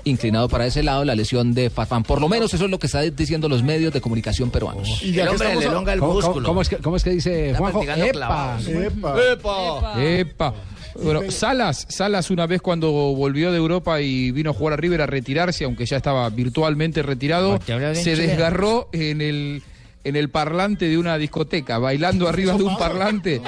inclinado 0.05 0.49
para 0.49 0.67
ese 0.67 0.83
lado 0.83 1.05
la 1.05 1.15
lesión 1.15 1.53
de 1.55 1.69
Farfán. 1.71 2.03
Por 2.05 2.21
lo 2.21 2.29
menos 2.29 2.53
eso 2.55 2.65
es 2.65 2.71
lo 2.71 2.79
que 2.79 2.87
están 2.87 3.15
diciendo 3.15 3.49
los 3.49 3.63
medios 3.63 3.93
de 3.93 4.01
comunicación 4.01 4.51
peruanos. 4.51 5.03
Y 5.03 5.13
ya 5.13 5.27
que 5.29 5.35
estamos 5.35 5.65
a- 5.67 5.99
¿Cómo- 5.99 6.21
cómo- 6.21 6.43
¿Cómo 6.47 6.63
es 6.63 6.69
que, 6.69 6.77
cómo 6.77 6.97
es 6.97 7.05
que 7.05 7.11
dice 7.11 7.55
Juanjo? 7.55 7.83
Epa. 7.83 8.11
clavados. 8.13 8.67
Epa. 8.69 9.95
Epa. 10.03 10.55
Bueno, 11.03 11.31
Salas, 11.31 11.87
Salas 11.89 12.31
una 12.31 12.47
vez 12.47 12.61
cuando 12.61 12.91
volvió 12.91 13.53
de 13.53 13.59
Europa 13.59 14.01
y 14.01 14.33
vino 14.33 14.51
a 14.51 14.53
jugar 14.53 14.75
a 14.75 14.77
River 14.77 15.03
a 15.03 15.07
retirarse, 15.07 15.65
aunque 15.65 15.87
ya 15.87 15.97
estaba 15.97 16.29
virtualmente 16.31 17.03
retirado, 17.03 17.59
se 17.95 18.17
desgarró 18.17 18.89
en 18.93 19.21
el 19.21 19.63
en 20.03 20.17
el 20.17 20.31
parlante 20.31 20.87
de 20.89 20.97
una 20.99 21.19
discoteca, 21.19 21.79
bailando 21.79 22.29
arriba 22.29 22.55
de 22.55 22.63
un 22.63 22.77
parlante. 22.79 23.43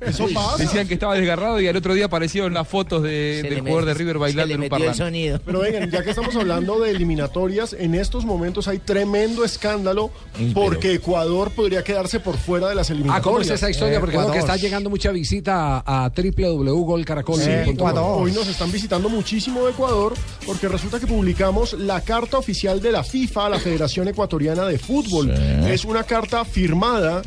Eso 0.00 0.26
pasa. 0.32 0.56
Decían 0.62 0.86
que 0.88 0.94
estaba 0.94 1.14
desgarrado 1.14 1.60
y 1.60 1.66
al 1.68 1.76
otro 1.76 1.94
día 1.94 2.06
aparecieron 2.06 2.54
las 2.54 2.66
fotos 2.68 3.02
de- 3.02 3.42
del 3.42 3.60
jugador 3.60 3.84
de 3.86 3.94
River 3.94 4.18
bailando 4.18 4.54
en 4.54 4.62
un 4.62 4.68
parlante. 4.68 4.98
sonido. 4.98 5.40
Pero 5.44 5.60
vengan, 5.60 5.90
ya 5.90 6.02
que 6.02 6.10
estamos 6.10 6.34
hablando 6.36 6.78
de 6.80 6.90
eliminatorias, 6.90 7.72
en 7.78 7.94
estos 7.94 8.24
momentos 8.24 8.68
hay 8.68 8.78
tremendo 8.78 9.44
escándalo 9.44 10.10
porque 10.52 10.94
Ecuador 10.94 11.50
podría 11.50 11.82
quedarse 11.82 12.20
por 12.20 12.36
fuera 12.36 12.68
de 12.68 12.74
las 12.74 12.90
Ah, 12.90 12.92
eliminatorias. 12.92 13.24
¿cómo 13.24 13.40
es 13.40 13.50
esa 13.50 13.70
historia? 13.70 14.00
Porque 14.00 14.16
creo 14.16 14.30
que 14.32 14.38
está 14.38 14.56
llegando 14.56 14.90
mucha 14.90 15.10
visita 15.10 15.78
a, 15.84 16.04
a 16.04 16.08
www.golcaracol. 16.10 17.40
Sí, 17.40 17.50
Hoy 17.94 18.32
nos 18.32 18.48
están 18.48 18.70
visitando 18.70 19.08
muchísimo 19.08 19.64
de 19.64 19.72
Ecuador 19.72 20.14
porque 20.46 20.68
resulta 20.68 21.00
que 21.00 21.06
publicamos 21.06 21.72
la 21.74 22.00
carta 22.02 22.38
oficial 22.38 22.80
de 22.80 22.92
la 22.92 23.02
FIFA 23.04 23.46
a 23.46 23.48
la 23.50 23.58
Federación 23.58 24.08
Ecuatoriana 24.08 24.64
de 24.66 24.78
Fútbol. 24.86 25.30
Es 25.30 25.84
una 25.84 26.04
carta 26.04 26.44
firmada 26.44 27.22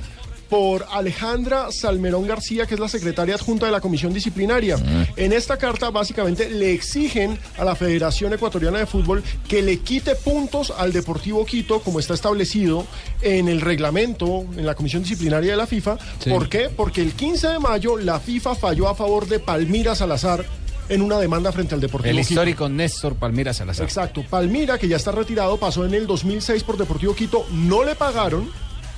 por 0.50 0.86
Alejandra 0.92 1.72
Salmerón 1.72 2.28
García, 2.28 2.66
que 2.66 2.76
es 2.76 2.80
la 2.80 2.88
secretaria 2.88 3.36
adjunta 3.36 3.66
de 3.66 3.72
la 3.72 3.82
Comisión 3.82 4.14
Disciplinaria. 4.14 4.78
En 5.16 5.34
esta 5.34 5.58
carta 5.58 5.90
básicamente 5.90 6.50
le 6.50 6.74
exigen 6.74 7.38
a 7.58 7.66
la 7.66 7.76
Federación 7.76 8.34
Ecuatoriana 8.34 8.80
de 8.80 8.86
Fútbol 8.86 9.24
que 9.48 9.62
le 9.62 9.80
quite 9.80 10.16
puntos 10.16 10.74
al 10.76 10.94
Deportivo 10.94 11.46
Quito, 11.46 11.82
como 11.82 12.00
está 12.00 12.14
establecido 12.14 12.86
en 13.22 13.48
el 13.48 13.62
reglamento, 13.62 14.46
en 14.56 14.66
la 14.66 14.76
Comisión 14.76 15.04
Disciplinaria 15.04 15.52
de 15.52 15.58
la 15.58 15.68
FIFA. 15.68 15.98
Sí. 16.20 16.30
¿Por 16.30 16.50
qué? 16.50 16.70
Porque 16.70 17.02
el 17.02 17.14
15 17.14 17.48
de 17.50 17.60
mayo 17.60 17.98
la 17.98 18.20
FIFA 18.20 18.56
falló 18.56 18.88
a 18.88 18.96
favor 18.96 19.28
de 19.28 19.40
Palmira 19.40 19.96
Salazar 19.96 20.46
en 20.90 21.02
una 21.02 21.20
demanda 21.20 21.52
frente 21.52 21.76
al 21.76 21.82
Deportivo 21.82 22.10
El 22.12 22.18
Quito. 22.22 22.34
histórico 22.34 22.70
Néstor 22.70 23.16
Palmira 23.16 23.54
Salazar. 23.54 23.86
Exacto. 23.86 24.24
Palmira, 24.30 24.78
que 24.78 24.88
ya 24.88 24.98
está 24.98 25.12
retirado, 25.12 25.58
pasó 25.58 25.86
en 25.86 25.94
el 25.94 26.08
2006 26.08 26.64
por 26.64 26.78
Deportivo 26.78 27.14
Quito, 27.16 27.46
no 27.52 27.84
le 27.84 27.96
pagaron. 27.96 28.50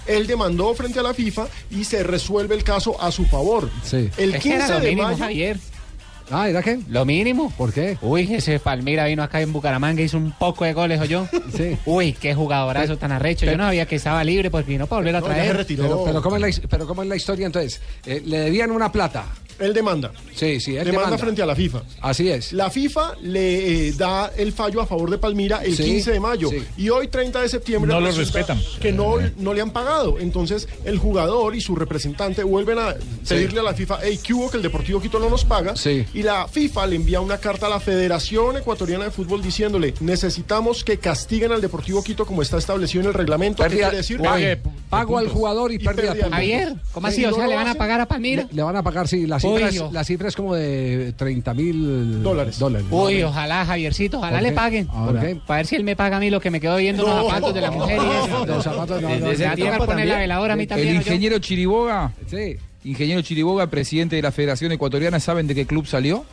Él 0.06 0.26
demandó 0.28 0.74
frente 0.74 1.00
a 1.00 1.04
la 1.04 1.14
FIFA 1.14 1.48
y 1.72 1.84
se 1.84 2.02
resuelve 2.04 2.56
el 2.56 2.64
caso 2.64 3.00
a 3.02 3.12
su 3.12 3.26
favor. 3.26 3.70
Sí. 3.84 4.10
El 4.18 4.36
Es 4.36 4.44
que 4.44 4.50
era 4.56 4.66
15 4.66 4.74
lo 4.74 4.80
de 4.80 4.90
mínimo, 4.90 5.08
mayo. 5.08 5.18
Javier. 5.20 5.58
Ah, 6.32 6.48
¿era 6.48 6.62
qué? 6.62 6.80
Lo 6.88 7.06
mínimo. 7.06 7.52
¿Por 7.58 7.74
qué? 7.74 7.98
Uy, 8.02 8.36
ese 8.36 8.60
Palmira 8.60 9.06
vino 9.06 9.24
acá 9.24 9.42
en 9.42 9.52
Bucaramanga, 9.52 10.02
hizo 10.04 10.18
un 10.18 10.32
poco 10.32 10.64
de 10.64 10.74
goles, 10.74 11.02
¿o 11.02 11.06
yo? 11.06 11.28
Sí. 11.58 11.76
Uy, 11.86 12.14
qué 12.14 12.36
jugadorazo 12.36 12.98
tan 12.98 13.12
arrecho. 13.12 13.46
Yo 13.48 13.58
no 13.58 13.64
sabía 13.66 13.88
que 13.88 13.96
estaba 13.96 14.24
libre 14.24 14.52
porque 14.52 14.72
vino 14.72 14.86
para 14.86 15.00
volver 15.00 15.16
a 15.16 15.22
traer. 15.22 15.66
Pero, 15.68 16.04
pero 16.06 16.22
¿cómo 16.22 16.36
es 16.38 16.42
la, 16.62 16.68
pero 16.70 16.86
¿cómo 16.88 17.02
es 17.02 17.10
la 17.10 17.16
historia 17.16 17.48
entonces? 17.48 17.82
Eh, 18.06 18.22
le 18.26 18.40
debían 18.42 18.70
una 18.72 18.92
plata. 18.92 19.26
Él 19.60 19.74
demanda. 19.74 20.12
Sí, 20.36 20.60
sí, 20.60 20.72
él 20.78 20.86
demanda, 20.86 21.02
demanda. 21.06 21.18
frente 21.18 21.42
a 21.42 21.46
la 21.46 21.56
FIFA. 21.56 21.84
Así 22.02 22.30
es. 22.30 22.54
La 22.54 22.70
FIFA 22.70 23.16
le 23.22 23.88
eh, 23.90 23.94
da 23.94 24.32
el 24.38 24.54
fallo 24.54 24.82
a 24.82 24.86
favor 24.86 25.10
de 25.12 25.18
Palmira 25.18 25.64
el 25.64 25.76
Sí, 25.76 25.84
15 25.84 26.12
de 26.14 26.20
mayo 26.20 26.50
sí. 26.50 26.64
y 26.78 26.90
hoy 26.90 27.08
30 27.10 27.42
de 27.42 27.50
septiembre 27.50 27.92
No 27.92 28.00
lo 28.00 28.12
respetan. 28.12 28.60
que 28.82 28.92
no, 28.92 29.16
no 29.38 29.54
le 29.54 29.62
han 29.62 29.72
pagado. 29.72 30.18
Entonces 30.20 30.68
el 30.86 30.98
jugador 30.98 31.56
y 31.56 31.62
su 31.62 31.76
representante 31.76 32.44
vuelven 32.44 32.80
a 32.80 32.96
pedirle 33.28 33.60
a 33.60 33.64
la 33.64 33.74
FIFA, 33.74 34.00
hey, 34.04 34.20
¿qué 34.24 34.34
hubo 34.34 34.50
que 34.50 34.58
el 34.58 34.64
Deportivo 34.64 35.02
Quito 35.02 35.20
no 35.20 35.30
nos 35.30 35.44
paga? 35.46 35.76
Sí. 35.76 36.06
Y 36.14 36.24
la 36.24 36.48
FIFA 36.48 36.88
le 36.88 36.96
envía 36.96 37.20
una 37.22 37.38
carta 37.38 37.68
a 37.68 37.70
la 37.70 37.80
Federación 37.80 38.58
Ecuatoriana 38.58 39.06
de 39.06 39.12
Fútbol 39.12 39.42
diciéndole, 39.42 39.94
necesitamos 40.00 40.84
que 40.84 40.98
castiguen 41.00 41.52
al 41.52 41.62
Deportivo 41.62 42.04
Quito 42.04 42.26
como 42.26 42.42
está 42.42 42.58
establecido 42.58 43.02
en 43.04 43.08
el 43.08 43.14
reglamento. 43.14 43.64
¿Qué 43.64 43.70
Pérdida- 43.70 43.86
quiere 43.90 43.98
decir? 43.98 44.20
Pague- 44.20 44.62
pago 44.90 45.18
al 45.18 45.28
jugador 45.28 45.72
y, 45.72 45.80
pérdida 45.80 46.14
de 46.14 46.20
pérdida. 46.22 46.30
Javier, 46.36 46.76
¿cómo 46.94 47.08
así? 47.08 47.18
Sí, 47.18 47.26
O 47.26 47.34
sea, 47.34 47.48
¿le 47.48 47.56
van 47.56 47.68
a 47.68 47.76
pagar 47.76 48.02
a 48.02 48.08
Palmira? 48.08 48.44
Le, 48.50 48.56
le 48.56 48.64
van 48.64 48.76
a 48.76 48.84
pagar, 48.84 49.08
sí, 49.08 49.26
la 49.28 49.40
cifra, 49.58 49.70
es, 49.70 49.80
oh. 49.82 49.90
la 49.92 50.04
cifra 50.04 50.28
es 50.28 50.36
como 50.36 50.56
de 50.56 51.14
30 51.18 51.54
mil 51.54 52.24
Dólares. 52.24 52.60
Uy, 52.90 53.24
ojalá, 53.24 53.66
Javiercito, 53.66 54.18
ojalá 54.20 54.38
¿Por 54.40 54.48
le 54.48 54.52
paguen. 54.54 54.88
¿Por 54.88 55.20
qué? 55.20 55.38
Para 55.46 55.58
ver 55.58 55.68
si 55.68 55.76
él 55.76 55.84
me 55.84 55.96
paga 55.96 56.18
a 56.18 56.20
mí 56.20 56.30
lo 56.30 56.40
que 56.40 56.52
me 56.52 56.60
quedo 56.60 56.78
viendo 56.78 57.06
No. 57.06 57.16
los 57.22 57.28
zapatos 57.28 57.54
de 57.54 57.62
la 57.62 57.72
mujer 57.72 57.98
y 57.98 58.26
eso. 58.28 58.46
Los 58.46 58.64
zapatos, 58.64 59.02
no, 59.02 59.10
no, 59.10 59.28
a 59.76 59.86
poner 59.86 60.08
la 60.08 60.18
veladora 60.20 60.56
mí 60.56 60.64
El 60.64 60.70
también. 60.70 60.90
¿o 60.90 60.94
yo? 60.94 60.98
ingeniero 61.02 61.40
Chiriboga, 61.40 62.14
Sí. 62.28 62.58
ingeniero 62.84 63.22
Chiriboga, 63.22 63.68
presidente 63.68 64.16
de 64.16 64.22
la 64.22 64.32
Federación 64.32 64.72
Ecuatoriana, 64.72 65.20
¿saben 65.20 65.48
de 65.48 65.56
qué 65.56 65.66
club 65.66 65.86
salió? 65.88 66.26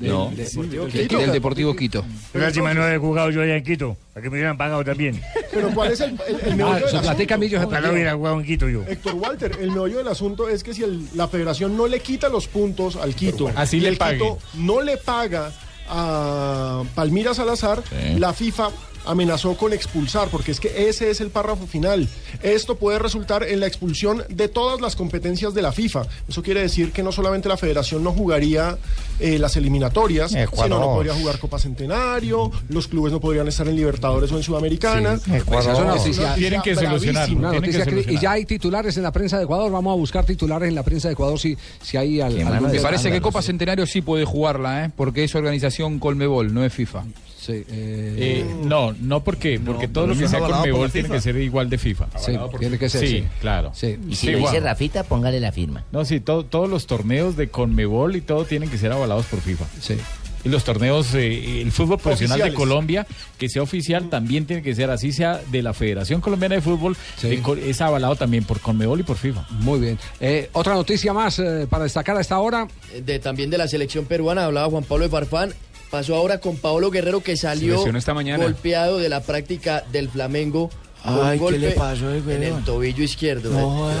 No. 0.00 0.30
De- 0.34 0.44
Quito. 0.90 1.18
del 1.18 1.32
Deportivo 1.32 1.74
Quito. 1.76 2.04
Pero 2.32 2.50
si 2.52 2.60
no 2.60 2.88
he 2.88 2.98
jugado 2.98 3.30
yo 3.30 3.42
allá 3.42 3.56
en 3.56 3.64
Quito, 3.64 3.96
a 4.14 4.20
que 4.20 4.28
me 4.30 4.36
hubieran 4.36 4.56
pagado 4.56 4.84
también. 4.84 5.20
Pero 5.52 5.70
¿cuál 5.70 5.92
es 5.92 6.00
el, 6.00 6.10
el, 6.28 6.40
el 6.40 6.52
Ah, 6.52 6.56
meollo 6.56 6.74
del 6.86 6.90
su 6.90 7.00
platica 7.00 7.34
asunto? 7.34 7.38
millo 7.38 7.58
se 7.60 7.64
Ojalá 7.66 7.92
hubiera 7.92 8.14
jugado 8.14 8.40
en 8.40 8.46
Quito 8.46 8.68
yo. 8.68 8.82
Héctor 8.86 9.14
Walter, 9.14 9.56
el 9.60 9.70
meollo 9.70 9.98
del 9.98 10.08
asunto 10.08 10.48
es 10.48 10.62
que 10.62 10.74
si 10.74 10.82
el- 10.82 11.06
la 11.14 11.28
federación 11.28 11.76
no 11.76 11.86
le 11.86 12.00
quita 12.00 12.28
los 12.28 12.46
puntos 12.48 12.96
al 12.96 13.14
Quito 13.14 13.50
Así 13.54 13.78
y 13.78 13.80
le 13.80 13.88
el 13.88 13.96
pague. 13.96 14.18
Quito 14.18 14.38
no 14.54 14.82
le 14.82 14.96
paga 14.98 15.52
a 15.88 16.82
Palmira 16.94 17.32
Salazar, 17.34 17.82
la 18.18 18.32
FIFA 18.32 18.70
amenazó 19.06 19.56
con 19.56 19.72
expulsar, 19.72 20.28
porque 20.28 20.50
es 20.52 20.60
que 20.60 20.88
ese 20.88 21.10
es 21.10 21.20
el 21.20 21.30
párrafo 21.30 21.66
final. 21.66 22.08
Esto 22.42 22.76
puede 22.76 22.98
resultar 22.98 23.42
en 23.44 23.60
la 23.60 23.66
expulsión 23.66 24.24
de 24.28 24.48
todas 24.48 24.80
las 24.80 24.96
competencias 24.96 25.54
de 25.54 25.62
la 25.62 25.72
FIFA. 25.72 26.02
Eso 26.28 26.42
quiere 26.42 26.60
decir 26.60 26.92
que 26.92 27.02
no 27.02 27.12
solamente 27.12 27.48
la 27.48 27.56
federación 27.56 28.02
no 28.04 28.12
jugaría 28.12 28.76
eh, 29.20 29.38
las 29.38 29.56
eliminatorias, 29.56 30.34
Ecuador. 30.34 30.64
sino 30.66 30.78
no 30.80 30.86
podría 30.94 31.14
jugar 31.14 31.38
Copa 31.38 31.58
Centenario, 31.58 32.50
los 32.68 32.88
clubes 32.88 33.12
no 33.12 33.20
podrían 33.20 33.48
estar 33.48 33.66
en 33.68 33.76
Libertadores 33.76 34.30
o 34.32 34.36
en 34.36 34.42
Sudamericana. 34.42 35.18
Pues 35.46 35.66
noticia. 35.66 36.34
Tienen 36.34 36.62
que 36.62 36.74
y 38.08 38.18
ya 38.18 38.32
hay 38.32 38.44
titulares 38.44 38.96
en 38.96 39.02
la 39.02 39.12
prensa 39.12 39.38
de 39.38 39.44
Ecuador. 39.44 39.70
Vamos 39.70 39.92
a 39.92 39.96
buscar 39.96 40.24
titulares 40.24 40.68
en 40.68 40.74
la 40.74 40.82
prensa 40.82 41.08
de 41.08 41.12
Ecuador 41.12 41.38
si, 41.38 41.56
si 41.82 41.96
hay 41.96 42.20
al- 42.20 42.40
algún 42.40 42.70
Me 42.70 42.80
parece 42.80 43.10
que. 43.10 43.20
Copa 43.20 43.42
Centenario 43.42 43.86
sí 43.86 44.02
puede 44.02 44.24
jugarla, 44.24 44.84
¿eh? 44.84 44.90
porque 44.94 45.24
es 45.24 45.34
organización 45.34 45.98
Colmebol, 45.98 46.52
no 46.54 46.64
es 46.64 46.72
FIFA. 46.72 47.04
Sí, 47.46 47.52
eh, 47.52 47.64
Eh, 47.68 48.44
no, 48.64 48.92
no 49.00 49.22
porque, 49.22 49.60
porque 49.64 49.86
todo 49.86 50.06
lo 50.08 50.14
que 50.14 50.20
sea 50.20 50.26
es 50.26 50.32
con 50.34 50.42
avalado 50.44 50.62
por 50.64 50.72
Mebol 50.72 50.86
la 50.88 50.92
tiene 50.92 51.08
que 51.08 51.20
ser 51.20 51.36
igual 51.36 51.70
de 51.70 51.78
FIFA. 51.78 52.06
sí, 52.18 52.32
tiene 52.58 52.78
que 52.78 52.88
ser. 52.88 53.00
Sí, 53.02 53.06
Sí, 53.08 53.24
claro. 53.40 53.70
Sí. 53.74 53.96
Y 54.08 54.16
si 54.16 54.26
Sí, 54.26 54.32
lo 54.32 54.38
dice. 54.38 54.58
Rafita, 54.60 55.04
póngale 55.04 55.38
la 55.38 55.52
firma. 55.52 55.84
No, 55.92 56.04
sí, 56.04 56.18
todo- 56.20 56.44
todos 56.44 56.68
los 56.68 56.86
torneos 56.86 57.36
de 57.36 57.48
Conmebol 57.48 58.16
y 58.16 58.20
todo 58.20 58.44
tienen 58.44 58.68
que 58.68 58.78
ser 58.78 58.90
avalados 58.90 59.26
por 59.26 59.40
FIFA. 59.40 59.64
Sí. 59.80 59.96
Y 60.44 60.48
los 60.48 60.62
torneos, 60.62 61.12
eh, 61.14 61.60
el 61.62 61.72
fútbol 61.72 61.98
profesional 61.98 62.40
de. 62.40 62.54
Colombia, 62.54 63.04
que 63.36 63.48
sea 63.48 63.62
oficial, 63.62 64.08
también 64.10 64.46
tiene 64.46 64.62
que 64.62 64.74
ser 64.76 64.90
así, 64.90 65.10
sea 65.10 65.40
de 65.50 65.60
la 65.62 65.72
Federación 65.74 66.20
Colombiana 66.20 66.54
de 66.54 66.60
Fútbol, 66.60 66.96
Sí. 67.16 67.28
de 67.28 67.42
co- 67.42 67.56
es 67.56 67.80
avalado 67.80 68.14
también 68.14 68.44
por 68.44 68.60
Conmebol 68.60 69.00
y 69.00 69.02
por 69.02 69.16
FIFA. 69.16 69.44
Muy 69.50 69.80
bien. 69.80 69.98
Eh, 70.20 70.48
otra 70.52 70.74
noticia 70.74 71.12
más 71.12 71.38
eh, 71.40 71.66
para 71.68 71.82
destacar 71.84 72.16
a 72.16 72.20
esta 72.20 72.38
hora. 72.38 72.68
de, 73.04 73.18
también 73.18 73.50
de 73.50 73.58
la 73.58 73.66
selección 73.68 74.04
peruana, 74.04 74.44
hablaba 74.44 74.68
Juan 74.70 74.84
Pablo 74.84 75.04
de 75.04 75.10
Farfán. 75.10 75.52
Pasó 75.96 76.14
ahora 76.16 76.38
con 76.40 76.56
Paolo 76.56 76.90
Guerrero 76.90 77.22
que 77.22 77.36
salió 77.36 77.76
lesionó 77.76 77.98
esta 77.98 78.12
mañana. 78.12 78.44
golpeado 78.44 78.98
de 78.98 79.08
la 79.08 79.22
práctica 79.22 79.82
del 79.92 80.10
Flamengo. 80.10 80.68
Ay, 81.02 81.38
¿qué 81.38 81.58
le 81.58 81.70
pasó 81.70 82.12
En 82.12 82.42
el 82.42 82.64
tobillo 82.64 83.02
izquierdo. 83.02 83.50
No 83.50 83.90
eh. 83.90 83.94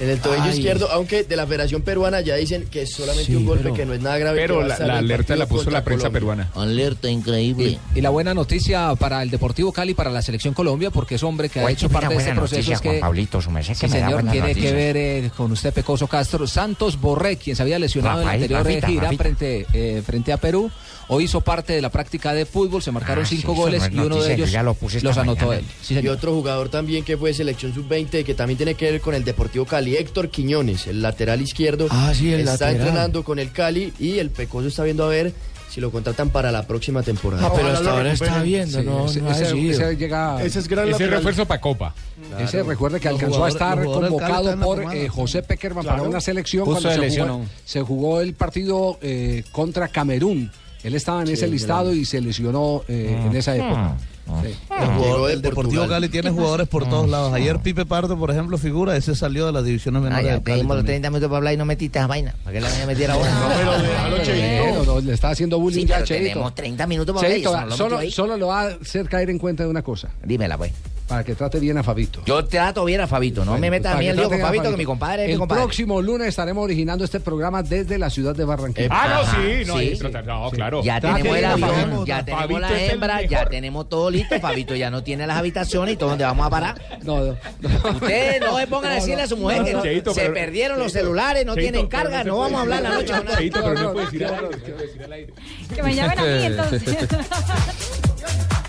En 0.00 0.08
el 0.08 0.18
tobillo 0.18 0.44
Ay. 0.44 0.52
izquierdo, 0.56 0.90
aunque 0.92 1.24
de 1.24 1.36
la 1.36 1.46
Federación 1.46 1.82
Peruana 1.82 2.22
ya 2.22 2.34
dicen 2.36 2.66
que 2.70 2.82
es 2.82 2.90
solamente 2.94 3.26
Sí, 3.26 3.36
un 3.36 3.44
golpe 3.44 3.64
pero- 3.64 3.74
que 3.74 3.84
no 3.84 3.92
es 3.92 4.00
nada 4.00 4.16
grave. 4.16 4.38
Pero 4.40 4.62
la, 4.66 4.74
alerta 4.74 5.36
la 5.36 5.44
puso 5.46 5.70
la 5.70 5.84
prensa 5.84 6.08
Colombia. 6.08 6.46
peruana. 6.46 6.50
Alerta 6.54 7.10
increíble. 7.10 7.78
Y, 7.94 7.98
y 7.98 8.00
la 8.00 8.08
buena 8.08 8.32
noticia 8.32 8.94
para 8.98 9.22
el 9.22 9.28
Deportivo 9.28 9.72
Cali, 9.72 9.92
para 9.92 10.10
la 10.10 10.22
selección 10.22 10.54
Colombia, 10.54 10.90
porque 10.90 11.16
es 11.16 11.22
hombre 11.22 11.50
que 11.50 11.60
ha 11.60 11.70
hecho 11.70 11.90
parte 11.90 12.14
de 12.14 12.16
este 12.20 12.32
proceso. 12.32 12.56
noticia, 12.56 12.74
es 12.76 12.80
que, 12.80 12.88
Juan 12.88 13.00
Pablito, 13.00 13.42
su 13.42 13.48
que 13.50 13.54
me 13.56 13.62
señor, 13.62 14.22
tiene 14.22 14.40
noticias. 14.40 14.56
que 14.56 14.72
ver 14.72 14.96
eh, 14.96 15.30
con 15.36 15.52
usted, 15.52 15.70
Pecoso 15.74 16.06
Castro. 16.06 16.46
Santos 16.46 16.98
Borré, 16.98 17.36
quien 17.36 17.54
se 17.54 17.60
había 17.62 17.78
lesionado 17.78 18.20
Rafael, 18.22 18.42
en 18.44 18.52
la 18.52 18.58
anterior 18.60 18.70
eh, 18.70 18.80
Rafita, 18.80 18.86
gira 18.88 19.02
Rafita. 19.02 19.22
frente, 19.22 19.66
eh, 19.74 20.02
frente 20.02 20.32
a 20.32 20.38
Perú, 20.38 20.70
hoy 21.12 21.24
hizo 21.24 21.40
parte 21.40 21.72
de 21.72 21.80
la 21.82 21.90
práctica 21.90 22.32
de 22.32 22.46
fútbol, 22.46 22.82
se 22.82 22.90
marcaron 22.92 23.24
Ah, 23.24 23.28
cinco 23.28 23.52
sí, 23.54 23.60
goles 23.60 23.82
no 23.82 23.88
y 23.88 23.92
uno 23.92 24.02
de 24.04 24.08
noticia, 24.10 24.34
ellos 24.34 24.50
ya 24.50 24.62
lo 24.62 24.76
los 25.02 25.18
anotó 25.18 25.46
mañana. 25.48 25.58
él. 25.68 25.74
Sí, 25.82 25.98
y 26.00 26.08
otro 26.08 26.32
jugador 26.32 26.68
también 26.68 27.04
que 27.04 27.16
fue 27.16 27.34
selección 27.34 27.74
sub-20 27.74 28.24
que 28.24 28.34
también 28.34 28.56
tiene 28.56 28.74
que 28.74 28.90
ver 28.92 29.00
con 29.00 29.14
el 29.14 29.24
Deportivo 29.24 29.64
Cali, 29.66 29.96
Héctor 29.96 30.30
Quiñones, 30.30 30.86
el 30.86 31.02
lateral 31.02 31.40
izquierdo. 31.42 31.86
Ah, 31.90 32.12
sí, 32.14 32.32
el 32.32 32.40
está 32.40 32.52
lateral. 32.52 32.76
entrenando 32.76 33.24
con 33.24 33.38
el 33.38 33.50
Cali 33.52 33.92
y 33.98 34.18
el 34.18 34.30
Pecoso 34.30 34.68
está 34.68 34.84
viendo 34.84 35.04
a 35.04 35.08
ver 35.08 35.32
si 35.68 35.80
lo 35.80 35.92
contratan 35.92 36.30
para 36.30 36.50
la 36.50 36.66
próxima 36.66 37.00
temporada. 37.02 37.46
Ah, 37.46 37.52
pero 37.54 37.68
hasta 37.68 37.90
ahora 37.92 38.12
está 38.12 38.42
viendo, 38.42 38.82
no, 38.82 39.06
ese, 39.06 39.20
no 39.22 39.28
ha 39.28 39.32
ese- 39.32 39.40
decidido. 39.44 39.72
ese 39.88 39.96
llega, 39.96 40.42
Ese 40.42 40.58
es 40.58 40.66
gran 40.68 40.88
Ese 40.88 41.06
refuerzo 41.06 41.46
para 41.46 41.60
Copa. 41.60 41.94
Ese 42.40 42.62
recuerde 42.64 42.98
que 42.98 43.08
Los 43.08 43.20
alcanzó 43.20 43.44
a 43.44 43.48
estar 43.48 43.84
convocado 43.84 44.58
por 44.60 44.94
eh, 44.94 45.08
José 45.08 45.42
Peckerman 45.44 45.84
Claro. 45.84 45.98
para 45.98 46.08
una 46.08 46.20
selección 46.20 46.64
cuando 46.64 46.90
jugó, 46.90 47.46
se 47.64 47.82
jugó 47.82 48.20
el 48.20 48.34
partido 48.34 48.98
eh, 49.00 49.44
contra 49.52 49.86
Camerún. 49.88 50.50
Él 50.82 50.94
estaba 50.94 51.22
en 51.22 51.28
ese 51.28 51.46
listado 51.48 51.92
y 51.94 52.04
se 52.04 52.20
lesionó 52.20 52.82
eh, 52.88 53.20
en 53.26 53.36
esa 53.36 53.54
época. 53.56 53.96
Sí. 54.44 54.54
El, 54.70 54.86
jugador- 54.86 55.26
de 55.26 55.32
el 55.34 55.42
Deportivo. 55.42 55.88
Cali 55.88 56.08
tiene 56.08 56.30
jugadores 56.30 56.68
por 56.68 56.88
todos 56.88 57.08
lados. 57.08 57.32
Ayer 57.32 57.58
Pipe 57.58 57.84
Pardo, 57.84 58.16
por 58.16 58.30
ejemplo, 58.30 58.56
figura, 58.58 58.96
ese 58.96 59.16
salió 59.16 59.44
de 59.46 59.50
las 59.52 59.64
divisiones 59.64 60.00
menores 60.02 60.24
ya 60.24 60.32
del 60.34 60.42
Cali 60.44 60.60
los 60.60 60.68
también. 60.68 60.86
30 60.86 61.10
minutos 61.10 61.28
para 61.28 61.36
hablar 61.38 61.54
y 61.54 61.56
no 61.56 61.64
metiste 61.64 61.98
esa 61.98 62.06
vaina. 62.06 62.34
¿Para 62.44 62.54
qué 62.54 62.60
la 62.60 62.68
vaina 62.68 62.86
metiera 62.86 63.14
ahora? 63.14 63.30
No, 63.32 63.48
pero 63.56 64.24
Cheito. 64.24 64.62
Bueno, 64.62 64.84
no, 64.84 65.00
le 65.00 65.12
está 65.14 65.30
haciendo 65.30 65.58
bullying 65.58 65.80
Sí, 65.82 65.86
ya, 65.86 66.04
tenemos 66.04 66.54
30 66.54 66.86
minutos 66.86 67.12
para 67.14 67.26
hablar 67.26 67.38
y 67.38 67.42
Cheito, 67.42 67.60
no 67.60 67.66
lo 67.66 67.76
solo, 67.76 68.10
solo 68.10 68.36
lo 68.36 68.46
va 68.48 68.60
a 68.62 68.66
hacer 68.68 69.08
caer 69.08 69.30
en 69.30 69.38
cuenta 69.38 69.64
de 69.64 69.68
una 69.68 69.82
cosa, 69.82 70.10
Dímela, 70.24 70.56
pues. 70.56 70.70
Para 71.10 71.24
que 71.24 71.34
trate 71.34 71.58
bien 71.58 71.76
a 71.76 71.82
Fabito. 71.82 72.22
Yo 72.24 72.44
trato 72.44 72.84
bien 72.84 73.00
a 73.00 73.08
Fabito, 73.08 73.44
no 73.44 73.50
Bueno, 73.50 73.60
me 73.62 73.68
pues, 73.68 73.80
metas 73.80 73.96
a 73.96 73.98
mí 73.98 74.06
el 74.06 74.16
lío 74.16 74.28
con 74.28 74.38
Fabito, 74.40 74.70
que 74.70 74.76
mi 74.76 74.84
compadre 74.84 75.22
es 75.24 75.26
mi 75.26 75.32
El 75.32 75.38
compadre. 75.40 75.62
próximo 75.64 76.00
lunes 76.00 76.28
estaremos 76.28 76.62
originando 76.62 77.04
este 77.04 77.18
programa 77.18 77.64
desde 77.64 77.98
la 77.98 78.08
ciudad 78.10 78.32
de 78.34 78.44
Barranquilla. 78.44 78.88
Ah, 78.92 79.24
no, 79.26 79.42
sí, 79.42 79.64
no, 79.66 79.78
sí. 79.78 79.98
no, 80.24 80.50
claro. 80.52 80.82
Ya 80.84 81.00
Trate 81.00 81.16
tenemos 81.18 81.36
el 81.38 81.44
avión, 81.46 81.68
Fabito. 81.68 82.06
ya 82.06 82.24
tenemos 82.24 82.42
Fabito 82.44 82.60
la 82.60 82.80
el 82.80 82.90
hembra, 82.92 83.22
ya 83.22 83.46
tenemos 83.46 83.88
todo 83.88 84.08
listo. 84.08 84.38
Fabito 84.40 84.76
ya 84.76 84.88
no 84.88 85.02
tiene 85.02 85.26
las 85.26 85.36
habitaciones 85.36 85.94
y 85.94 85.96
todo 85.96 86.10
donde 86.10 86.24
vamos 86.24 86.46
a 86.46 86.50
parar. 86.50 86.80
No, 87.02 87.18
no, 87.18 87.36
no. 87.60 87.90
Ustedes 87.90 88.40
no 88.40 88.56
se 88.56 88.66
pongan 88.68 88.92
a 88.92 88.94
decirle 88.94 89.22
a 89.22 89.26
su 89.26 89.36
mujer 89.36 89.64
que 89.64 89.72
no, 89.72 89.82
Cheito, 89.82 90.14
se 90.14 90.20
pero- 90.20 90.34
perdieron 90.34 90.78
los 90.78 90.92
Cheito, 90.92 91.06
celulares, 91.06 91.44
no 91.44 91.54
Cheito, 91.56 91.72
tienen 91.72 91.88
carga, 91.88 92.22
no 92.22 92.38
vamos 92.38 92.58
a 92.58 92.62
hablar 92.62 92.82
la 92.82 92.90
noche 92.90 93.12
con 93.12 93.24
nada. 93.24 93.36
Cheito, 93.38 93.60
pero 93.64 93.74
no 93.82 93.92
puede 93.94 94.04
decir 94.06 94.24
al 95.04 95.12
aire. 95.12 95.32
Que 95.74 95.82
me 95.82 95.92
llamen 95.96 96.18
a 96.20 96.22
mí 96.22 96.44
entonces. 96.44 96.82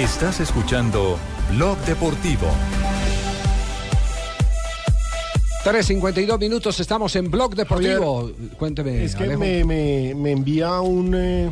Estás 0.00 0.40
escuchando 0.40 1.18
Blog 1.50 1.76
Deportivo. 1.80 2.46
3.52 5.64 6.38
minutos, 6.38 6.80
estamos 6.80 7.14
en 7.16 7.30
Blog 7.30 7.54
Deportivo. 7.54 8.30
Cuénteme, 8.58 9.04
Es 9.04 9.14
que 9.14 9.36
me, 9.36 9.62
me- 9.64 10.14
me 10.14 10.30
envía 10.30 10.80
un, 10.80 11.14
eh, 11.14 11.50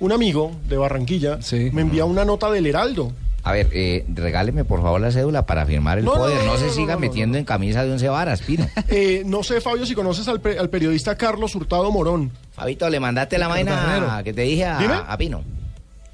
un 0.00 0.12
amigo 0.12 0.52
de 0.68 0.76
Barranquilla, 0.76 1.40
Sí. 1.40 1.70
me 1.72 1.80
envía 1.80 2.04
una 2.04 2.26
nota 2.26 2.50
del 2.50 2.66
Heraldo. 2.66 3.12
A 3.42 3.52
ver, 3.52 3.70
eh, 3.72 4.04
regáleme 4.12 4.64
por 4.64 4.82
favor 4.82 5.00
la 5.00 5.10
cédula 5.12 5.46
para 5.46 5.64
firmar 5.64 5.98
el 5.98 6.04
No, 6.04 6.12
no, 6.14 6.18
poder. 6.18 6.38
no, 6.44 6.52
No, 6.52 6.54
se 6.58 6.62
no, 6.64 6.66
no, 6.68 6.72
siga 6.74 6.94
no, 6.94 7.00
metiendo 7.00 7.38
en 7.38 7.44
camisa 7.46 7.84
de 7.84 7.92
once 7.92 8.08
varas, 8.08 8.42
Pino. 8.42 8.68
Eh, 8.88 9.22
no 9.24 9.42
sé, 9.42 9.62
Fabio, 9.62 9.86
si 9.86 9.94
conoces 9.94 10.28
al, 10.28 10.40
pe- 10.42 10.58
al 10.58 10.68
periodista 10.68 11.16
Carlos 11.16 11.54
Hurtado 11.54 11.90
Morón, 11.90 12.32
Fabito, 12.52 12.90
le 12.90 13.00
mandaste 13.00 13.38
la 13.38 13.48
vaina 13.48 14.20
que 14.24 14.34
te 14.34 14.42
dije 14.42 14.64
a, 14.66 14.98
a 15.08 15.16
Pino. 15.16 15.42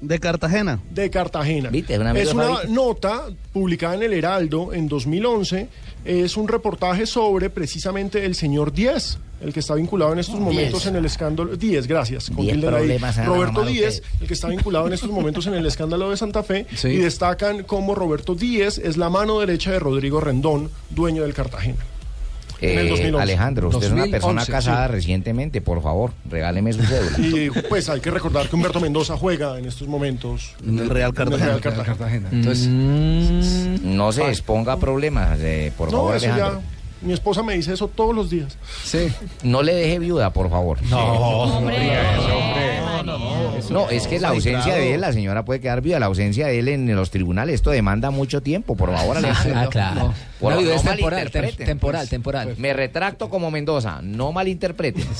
De 0.03 0.19
Cartagena. 0.19 0.79
de 0.91 1.09
Cartagena. 1.09 1.69
¿Viste? 1.69 1.93
Es 1.93 1.99
un 2.33 2.39
una 2.39 2.55
Fabito. 2.55 2.73
nota 2.73 3.23
publicada 3.53 3.95
en 3.95 4.03
el 4.03 4.13
Heraldo 4.13 4.73
en 4.73 4.87
2011. 4.87 5.69
Es 6.03 6.35
un 6.35 6.47
reportaje 6.47 7.05
sobre 7.05 7.49
precisamente 7.49 8.25
el 8.25 8.35
señor 8.35 8.73
Díez, 8.73 9.17
el 9.41 9.53
que 9.53 9.61
está 9.61 9.75
vinculado 9.75 10.11
en 10.11 10.19
estos 10.19 10.39
momentos 10.39 10.85
en 10.85 10.97
el 10.97 11.05
escándalo. 11.05 11.55
Díez, 11.55 11.87
gracias. 11.87 12.29
con 12.29 12.45
Diez 12.45 12.61
Roberto 13.25 13.65
Díez, 13.65 14.03
el 14.19 14.27
que 14.27 14.33
está 14.33 14.49
vinculado 14.49 14.87
en 14.87 14.93
estos 14.93 15.09
momentos 15.09 15.47
en 15.47 15.53
el 15.53 15.65
escándalo 15.65 16.09
de 16.09 16.17
Santa 16.17 16.43
Fe. 16.43 16.65
Sí. 16.75 16.89
Y 16.89 16.97
destacan 16.97 17.63
cómo 17.63 17.95
Roberto 17.95 18.35
Díez 18.35 18.77
es 18.79 18.97
la 18.97 19.09
mano 19.09 19.39
derecha 19.39 19.71
de 19.71 19.79
Rodrigo 19.79 20.19
Rendón, 20.19 20.69
dueño 20.89 21.23
del 21.23 21.33
Cartagena. 21.33 21.77
En 22.71 22.79
el 22.79 22.87
Eh, 22.87 22.89
2011. 22.89 23.21
Alejandro, 23.23 23.67
usted 23.69 23.85
es 23.87 23.91
una 23.91 24.01
2011, 24.05 24.11
persona 24.11 24.45
casada 24.45 24.87
sí. 24.87 24.91
recientemente, 24.93 25.61
por 25.61 25.81
favor, 25.83 26.11
regáleme 26.29 26.73
su 26.73 26.81
cédula. 26.83 27.17
Y 27.27 27.49
pues 27.69 27.89
hay 27.89 27.99
que 27.99 28.09
recordar 28.11 28.47
que 28.47 28.55
Humberto 28.55 28.79
Mendoza 28.79 29.17
juega 29.17 29.57
en 29.59 29.65
estos 29.65 29.87
momentos 29.87 30.51
En 30.65 30.79
el 30.79 30.89
Real 30.89 31.09
en 31.15 31.21
el 31.21 31.29
Cartagena. 31.29 31.45
Real 31.45 31.61
Cartagena. 31.61 31.85
Cartagena. 31.97 32.29
Entonces, 32.31 32.67
No 33.81 34.11
se 34.11 34.27
exponga 34.29 34.73
a 34.73 34.77
problemas, 34.77 35.39
eh, 35.41 35.71
por 35.77 35.91
No, 35.91 35.97
favor, 35.97 36.15
eso 36.15 36.31
Alejandro. 36.31 36.61
ya. 36.61 36.67
Mi 37.07 37.11
esposa 37.11 37.43
me 37.43 37.53
dice 37.55 37.73
eso 37.73 37.89
todos 37.89 38.15
los 38.15 38.29
días. 38.29 38.57
sí. 38.85 39.07
No 39.43 39.61
le 39.61 39.73
deje 39.73 39.99
viuda, 39.99 40.31
por 40.31 40.49
favor. 40.49 40.77
No, 40.89 40.97
Hombre. 41.57 41.77
No, 42.15 42.82
es 43.91 44.07
que 44.07 44.19
la 44.19 44.29
ausencia 44.29 44.75
de 44.75 44.93
él, 44.93 45.01
la 45.01 45.13
señora 45.13 45.45
puede 45.45 45.59
quedar 45.59 45.81
viuda. 45.81 45.99
La 45.99 46.07
ausencia 46.07 46.47
de 46.47 46.59
él 46.59 46.67
en 46.67 46.95
los 46.95 47.11
tribunales, 47.11 47.55
esto 47.55 47.71
demanda 47.71 48.11
mucho 48.11 48.41
tiempo, 48.41 48.75
por 48.75 48.93
favor, 48.93 49.17
Alejandro. 49.17 49.53
Ah, 49.63 49.67
claro. 49.69 50.13
Por 50.39 50.53
No, 50.53 50.59
es 50.59 50.83
no 50.83 50.91
temporal, 50.91 51.29
temporal, 51.31 52.01
pues. 52.01 52.09
temporal. 52.09 52.55
Me 52.57 52.73
retracto 52.73 53.29
como 53.29 53.51
Mendoza, 53.51 54.01
no 54.01 54.31
malinterpreten. 54.31 55.05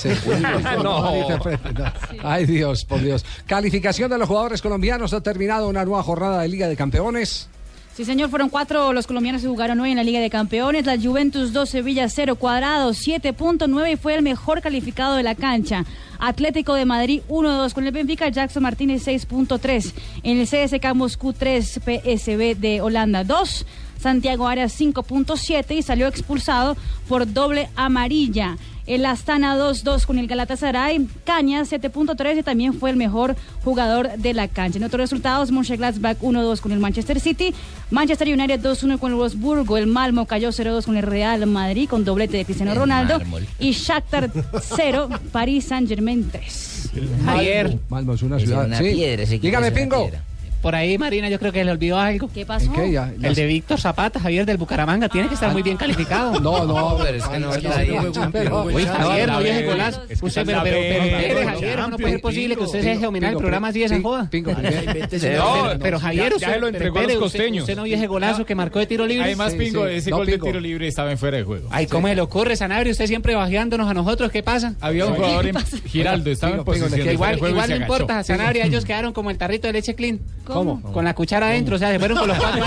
No, 0.83 1.01
malinterprete, 1.01 1.73
no. 1.73 1.83
Ay, 2.23 2.45
Dios, 2.45 2.83
por 2.85 3.01
Dios. 3.01 3.25
Calificación 3.45 4.09
de 4.09 4.17
los 4.17 4.27
jugadores 4.27 4.61
colombianos. 4.61 5.13
Ha 5.13 5.21
terminado 5.21 5.69
una 5.69 5.85
nueva 5.85 6.03
jornada 6.03 6.41
de 6.41 6.47
Liga 6.49 6.67
de 6.67 6.75
Campeones. 6.75 7.47
Sí, 7.95 8.05
señor, 8.05 8.31
fueron 8.31 8.49
cuatro 8.49 8.91
los 8.91 9.05
colombianos 9.05 9.43
que 9.43 9.47
jugaron 9.47 9.79
hoy 9.79 9.91
en 9.91 9.97
la 9.97 10.03
Liga 10.03 10.19
de 10.19 10.31
Campeones. 10.31 10.87
La 10.87 10.97
Juventus 10.99 11.53
2, 11.53 11.69
Sevilla 11.69 12.09
0, 12.09 12.37
Cuadrado 12.37 12.89
7.9 12.89 13.91
y 13.93 13.95
fue 13.97 14.15
el 14.15 14.23
mejor 14.23 14.61
calificado 14.61 15.15
de 15.15 15.21
la 15.21 15.35
cancha. 15.35 15.85
Atlético 16.25 16.73
de 16.75 16.85
Madrid 16.85 17.21
1-2 17.27 17.73
con 17.73 17.85
el 17.85 17.91
Benfica, 17.91 18.29
Jackson 18.29 18.63
Martínez 18.63 19.05
6.3. 19.05 19.93
En 20.23 20.39
el 20.39 20.47
CSK 20.47 20.93
Moscú 20.95 21.33
3, 21.33 21.81
PSB 21.83 22.55
de 22.55 22.79
Holanda 22.79 23.25
2. 23.25 23.65
Santiago 23.99 24.47
Arias 24.47 24.79
5.7 24.79 25.75
y 25.75 25.81
salió 25.81 26.07
expulsado 26.07 26.77
por 27.09 27.31
doble 27.31 27.69
amarilla. 27.75 28.57
El 28.85 29.05
Astana 29.05 29.57
2-2 29.57 30.05
con 30.05 30.19
el 30.19 30.27
Galatasaray. 30.27 31.07
Cañas 31.25 31.71
7.3 31.71 32.39
y 32.39 32.43
también 32.43 32.73
fue 32.73 32.89
el 32.89 32.97
mejor 32.97 33.35
jugador 33.63 34.09
de 34.17 34.33
la 34.33 34.47
cancha. 34.49 34.77
En 34.77 34.83
otros 34.83 34.99
resultados, 34.99 35.51
Mönchengladbach 35.51 36.17
1-2 36.19 36.59
con 36.59 36.71
el 36.73 36.79
Manchester 36.79 37.19
City. 37.19 37.53
Manchester 37.91 38.27
United 38.27 38.59
2-1 38.61 38.99
con 38.99 39.11
el 39.11 39.17
Wolfsburgo. 39.17 39.77
El 39.77 39.87
Malmo 39.87 40.25
cayó 40.25 40.49
0-2 40.49 40.83
con 40.85 40.97
el 40.97 41.03
Real 41.03 41.45
Madrid 41.45 41.87
con 41.89 42.03
doblete 42.03 42.37
de 42.37 42.45
Cristiano 42.45 42.73
El 42.73 42.77
Ronaldo. 42.79 43.19
mármol. 43.19 43.47
Y 43.59 43.71
Shakhtar 43.71 44.29
0, 44.61 45.09
París 45.31 45.65
Saint-Germain 45.65 46.29
3. 46.29 46.89
Javier. 47.25 47.79
Malmo 47.89 48.13
es 48.13 48.21
una 48.21 48.37
Es 48.37 48.43
ciudad. 48.43 48.65
una 48.65 48.77
sí. 48.77 48.83
piedra, 48.93 49.25
Dígame, 49.25 49.67
es 49.67 49.73
Pingo. 49.73 50.01
piedra. 50.03 50.23
Por 50.63 50.75
ahí, 50.75 50.97
Marina, 50.97 51.27
yo 51.27 51.39
creo 51.39 51.51
que 51.51 51.61
le 51.65 51.71
olvidó 51.71 51.99
algo. 51.99 52.29
¿Qué 52.33 52.45
pasó? 52.45 52.67
¿En 52.67 52.71
qué? 52.71 52.91
Ya, 52.93 53.11
ya 53.19 53.27
El 53.27 53.35
de 53.35 53.45
Víctor 53.47 53.81
Zapata, 53.81 54.17
Javier 54.17 54.45
del 54.45 54.55
Bucaramanga, 54.55 55.09
tiene 55.09 55.27
que 55.27 55.33
estar 55.33 55.51
muy 55.51 55.61
bien 55.61 55.75
calificado. 55.75 56.39
No, 56.43 56.65
no, 56.65 56.97
pero 57.03 57.17
es 57.17 57.27
que 57.27 57.39
no 57.39 57.53
está 57.53 57.77
ahí. 57.79 57.91
pero- 58.31 58.63
Uy, 58.63 58.85
Javier, 58.85 59.29
no 59.29 59.39
vieje 59.39 59.65
que 59.65 60.23
Usted, 60.25 60.45
pero, 60.45 60.61
pero, 60.63 60.77
pero, 60.81 61.49
Javier, 61.49 61.77
no, 61.77 61.83
¿cómo 61.83 61.97
puede 61.97 62.11
ser 62.11 62.21
posible 62.21 62.55
que 62.55 62.63
usted 62.63 62.81
sea 62.81 62.97
geominal 62.97 63.29
en 63.29 63.33
Pingo, 63.33 63.39
programas 63.41 63.73
10 63.73 63.91
en 63.91 63.97
Pingo, 63.97 64.09
joda? 64.09 64.29
Pingo, 64.29 64.51
Pero, 64.53 65.99
Javier, 65.99 66.33
usted, 66.33 66.47
se 66.47 66.59
lo 66.59 66.67
pero 66.67 66.67
entregó 66.67 66.99
a 66.99 67.01
los 67.01 67.11
usted- 67.11 67.19
costeños. 67.19 67.63
Usted 67.63 67.75
no 67.75 67.83
vieje 67.83 68.07
golazo 68.07 68.45
que 68.45 68.55
marcó 68.55 68.79
de 68.79 68.85
tiro 68.85 69.05
libre. 69.05 69.25
Además, 69.25 69.53
Pingo, 69.53 69.85
ese 69.85 70.11
gol 70.11 70.25
de 70.27 70.37
tiro 70.37 70.59
libre 70.61 70.87
estaba 70.87 71.11
en 71.11 71.17
fuera 71.17 71.37
de 71.37 71.43
juego. 71.43 71.67
Ay, 71.71 71.87
¿cómo 71.87 72.07
se 72.07 72.15
le 72.15 72.21
ocurre, 72.21 72.55
Sanabria? 72.55 72.91
Usted 72.91 73.07
siempre 73.07 73.35
bajeándonos 73.35 73.89
a 73.89 73.93
nosotros, 73.93 74.31
¿qué 74.31 74.43
pasa? 74.43 74.75
Había 74.79 75.07
un 75.07 75.15
jugador 75.15 75.47
en 75.47 75.55
Giraldo, 75.87 76.31
estaba 76.31 76.55
en 76.55 76.63
posición 76.63 76.91
de 76.91 77.13
Igual, 77.13 77.37
de 77.39 77.61
se 77.63 77.67
no 77.69 77.75
importa, 77.75 78.23
Sanabria, 78.23 78.65
ellos 78.65 78.85
quedaron 78.85 79.11
como 79.11 79.29
el 79.29 79.37
tarrito 79.37 79.67
de 79.67 79.73
leche 79.73 79.93
clean. 79.95 80.19
¿Cómo? 80.53 80.81
Con 80.81 81.05
la 81.05 81.13
cuchara 81.13 81.47
adentro, 81.47 81.75
o 81.75 81.79
sea, 81.79 81.91
se 81.91 81.99
fueron 81.99 82.17
con 82.17 82.27
los 82.27 82.37
cuatro 82.37 82.63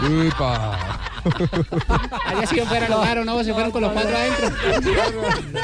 con 0.00 0.22
el 0.22 0.32
Allá 2.26 2.46
si 2.46 2.60
fuera 2.60 2.86
al 2.86 2.92
hogar 2.92 3.18
o 3.18 3.24
no, 3.24 3.42
se 3.44 3.52
fueron 3.52 3.70
con 3.70 3.82
los 3.82 3.92
cuatro 3.92 4.16
adentro. 4.16 4.50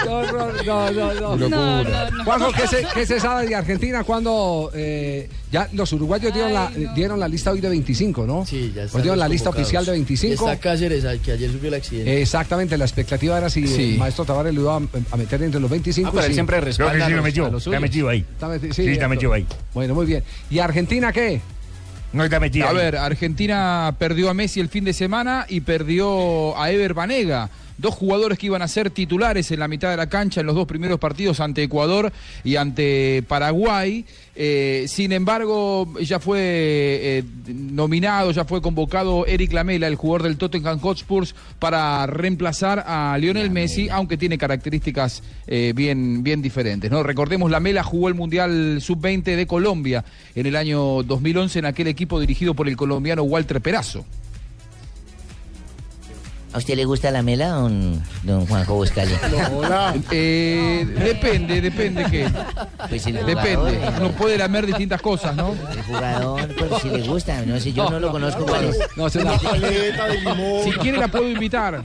No, 0.06 0.32
no, 0.62 0.90
no, 0.92 1.14
no. 1.14 1.36
Locura. 1.36 2.10
Juanjo, 2.24 2.52
¿qué 2.52 2.66
se, 2.66 2.86
qué 2.94 3.06
se 3.06 3.20
sabe 3.20 3.46
de 3.46 3.54
Argentina 3.54 4.04
cuando 4.04 4.70
eh, 4.74 5.28
ya 5.52 5.68
los 5.72 5.92
uruguayos 5.92 6.32
dieron 6.32 6.52
la, 6.52 6.70
dieron 6.94 7.20
la 7.20 7.28
lista 7.28 7.50
hoy 7.50 7.60
de 7.60 7.68
25, 7.68 8.26
¿no? 8.26 8.44
Sí, 8.46 8.68
ya 8.68 8.74
Pues 8.74 8.86
están 8.86 9.02
dieron 9.02 9.18
la 9.18 9.28
lista 9.28 9.50
oficial 9.50 9.84
de 9.84 9.92
25. 9.92 10.30
Y 10.30 10.34
está 10.34 10.60
Cáceres, 10.60 11.04
al 11.04 11.20
que 11.20 11.32
ayer 11.32 11.50
subió 11.50 11.68
el 11.68 11.74
accidente. 11.74 12.22
Exactamente, 12.22 12.76
la 12.78 12.84
expectativa 12.84 13.38
era 13.38 13.50
si 13.50 13.66
Sí. 13.66 13.92
el 13.92 13.98
maestro 13.98 14.24
Tavares 14.24 14.54
lo 14.54 14.62
iba 14.62 14.76
a, 14.76 14.80
a 15.12 15.16
meter 15.16 15.42
entre 15.42 15.60
los 15.60 15.70
25. 15.70 16.08
Ah, 16.08 16.12
pero 16.12 16.24
él 16.24 16.30
sí. 16.30 16.34
siempre 16.34 16.60
respalda 16.60 16.92
Creo 16.92 17.00
que 17.02 17.06
sí 17.06 17.10
lo 17.10 17.16
los- 17.16 17.24
metió, 17.24 17.46
está 17.46 17.60
suyos. 17.60 17.80
metido 17.80 18.08
ahí. 18.08 18.20
Está 18.20 18.48
meti- 18.48 18.72
Sí, 18.72 18.88
está 18.88 19.08
metido 19.08 19.32
ahí. 19.32 19.46
Bueno, 19.74 19.94
muy 19.94 20.06
bien. 20.06 20.22
¿Y 20.50 20.58
Argentina 20.58 21.12
qué? 21.12 21.40
No 22.12 22.24
está 22.24 22.40
metido 22.40 22.66
A 22.66 22.72
ver, 22.72 22.96
Argentina 22.96 23.94
perdió 23.98 24.30
a 24.30 24.34
Messi 24.34 24.60
el 24.60 24.68
fin 24.68 24.84
de 24.84 24.92
semana 24.92 25.46
y 25.48 25.60
perdió 25.60 26.58
a 26.60 26.70
Ever 26.70 26.94
Banega. 26.94 27.50
Dos 27.80 27.94
jugadores 27.94 28.38
que 28.38 28.46
iban 28.46 28.60
a 28.60 28.68
ser 28.68 28.90
titulares 28.90 29.50
en 29.50 29.60
la 29.60 29.66
mitad 29.66 29.90
de 29.90 29.96
la 29.96 30.08
cancha 30.08 30.40
en 30.40 30.46
los 30.46 30.54
dos 30.54 30.66
primeros 30.66 30.98
partidos 30.98 31.40
ante 31.40 31.62
Ecuador 31.62 32.12
y 32.44 32.56
ante 32.56 33.24
Paraguay. 33.26 34.04
Eh, 34.36 34.84
sin 34.86 35.12
embargo, 35.12 35.88
ya 36.00 36.20
fue 36.20 36.40
eh, 36.40 37.24
nominado, 37.48 38.32
ya 38.32 38.44
fue 38.44 38.60
convocado 38.60 39.24
Eric 39.26 39.52
Lamela, 39.52 39.86
el 39.86 39.94
jugador 39.94 40.24
del 40.24 40.36
Tottenham 40.36 40.78
Hotspurs, 40.78 41.34
para 41.58 42.06
reemplazar 42.06 42.84
a 42.86 43.16
Lionel 43.18 43.50
Messi, 43.50 43.88
aunque 43.88 44.18
tiene 44.18 44.36
características 44.36 45.22
eh, 45.46 45.72
bien, 45.74 46.22
bien 46.22 46.42
diferentes. 46.42 46.90
¿no? 46.90 47.02
Recordemos, 47.02 47.50
Lamela 47.50 47.82
jugó 47.82 48.08
el 48.08 48.14
Mundial 48.14 48.78
Sub-20 48.82 49.36
de 49.36 49.46
Colombia 49.46 50.04
en 50.34 50.44
el 50.44 50.56
año 50.56 51.02
2011 51.02 51.60
en 51.60 51.64
aquel 51.64 51.86
equipo 51.86 52.20
dirigido 52.20 52.52
por 52.52 52.68
el 52.68 52.76
colombiano 52.76 53.22
Walter 53.22 53.62
Perazo. 53.62 54.04
¿A 56.52 56.58
usted 56.58 56.74
le 56.74 56.84
gusta 56.84 57.12
la 57.12 57.22
mela, 57.22 57.48
don, 57.50 58.02
don 58.24 58.44
Juanjo 58.46 58.74
Buscali? 58.74 59.12
Eh, 60.10 60.84
depende, 60.98 61.60
depende 61.60 62.04
qué. 62.10 62.28
Pues 62.88 63.06
el 63.06 63.18
jugador, 63.18 63.36
Depende. 63.44 63.86
eh, 63.86 63.90
Uno 63.98 64.10
puede 64.12 64.36
lamer 64.36 64.66
distintas 64.66 65.00
cosas, 65.00 65.36
¿no? 65.36 65.54
El 65.72 65.82
jugador, 65.82 66.48
pues 66.56 66.82
si 66.82 66.88
le 66.90 67.02
gusta, 67.06 67.40
no 67.46 67.58
sé, 67.60 67.72
yo 67.72 67.88
no, 67.88 68.00
lo 68.00 68.10
conozco 68.10 68.44
cuál 68.46 68.64
es. 68.64 68.78
No, 68.96 69.08
se 69.08 69.22
la- 69.22 69.38
Si 70.64 70.70
quiere 70.80 70.98
la 70.98 71.08
puedo 71.08 71.28
invitar. 71.28 71.84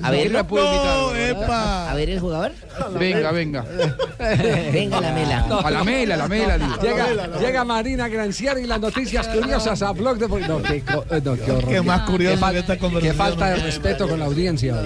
A 0.00 0.10
ver. 0.10 0.34
A 0.36 1.94
el 2.00 2.20
jugador. 2.20 2.52
Venga, 2.98 3.32
venga. 3.32 3.62
Venga 4.72 5.00
la 5.00 5.12
mela. 5.12 5.46
A 5.62 5.70
la 5.70 5.84
mela, 5.84 6.16
la 6.16 6.28
mela. 6.28 6.58
Llega, 6.80 7.38
llega 7.38 7.64
Marina 7.64 8.08
Granciera 8.08 8.58
y 8.60 8.66
las 8.66 8.80
noticias 8.80 9.28
curiosas 9.28 9.82
a 9.82 9.92
Blog 9.92 10.18
de... 10.18 10.28
No, 10.28 10.62
qué, 10.62 10.76
eh, 10.76 11.20
no, 11.24 11.36
qué 11.36 11.50
horror. 11.52 11.68
Qué 11.68 11.82
más 11.82 12.02
curioso 12.02 12.46
Qué 12.46 12.52
que 12.52 12.58
esta 12.58 12.74
Qué 12.74 12.80
conversación. 12.80 13.16
falta 13.16 13.50
de 13.50 13.56
respeto 13.56 14.08
con 14.08 14.18
la 14.18 14.26
audiencia. 14.26 14.76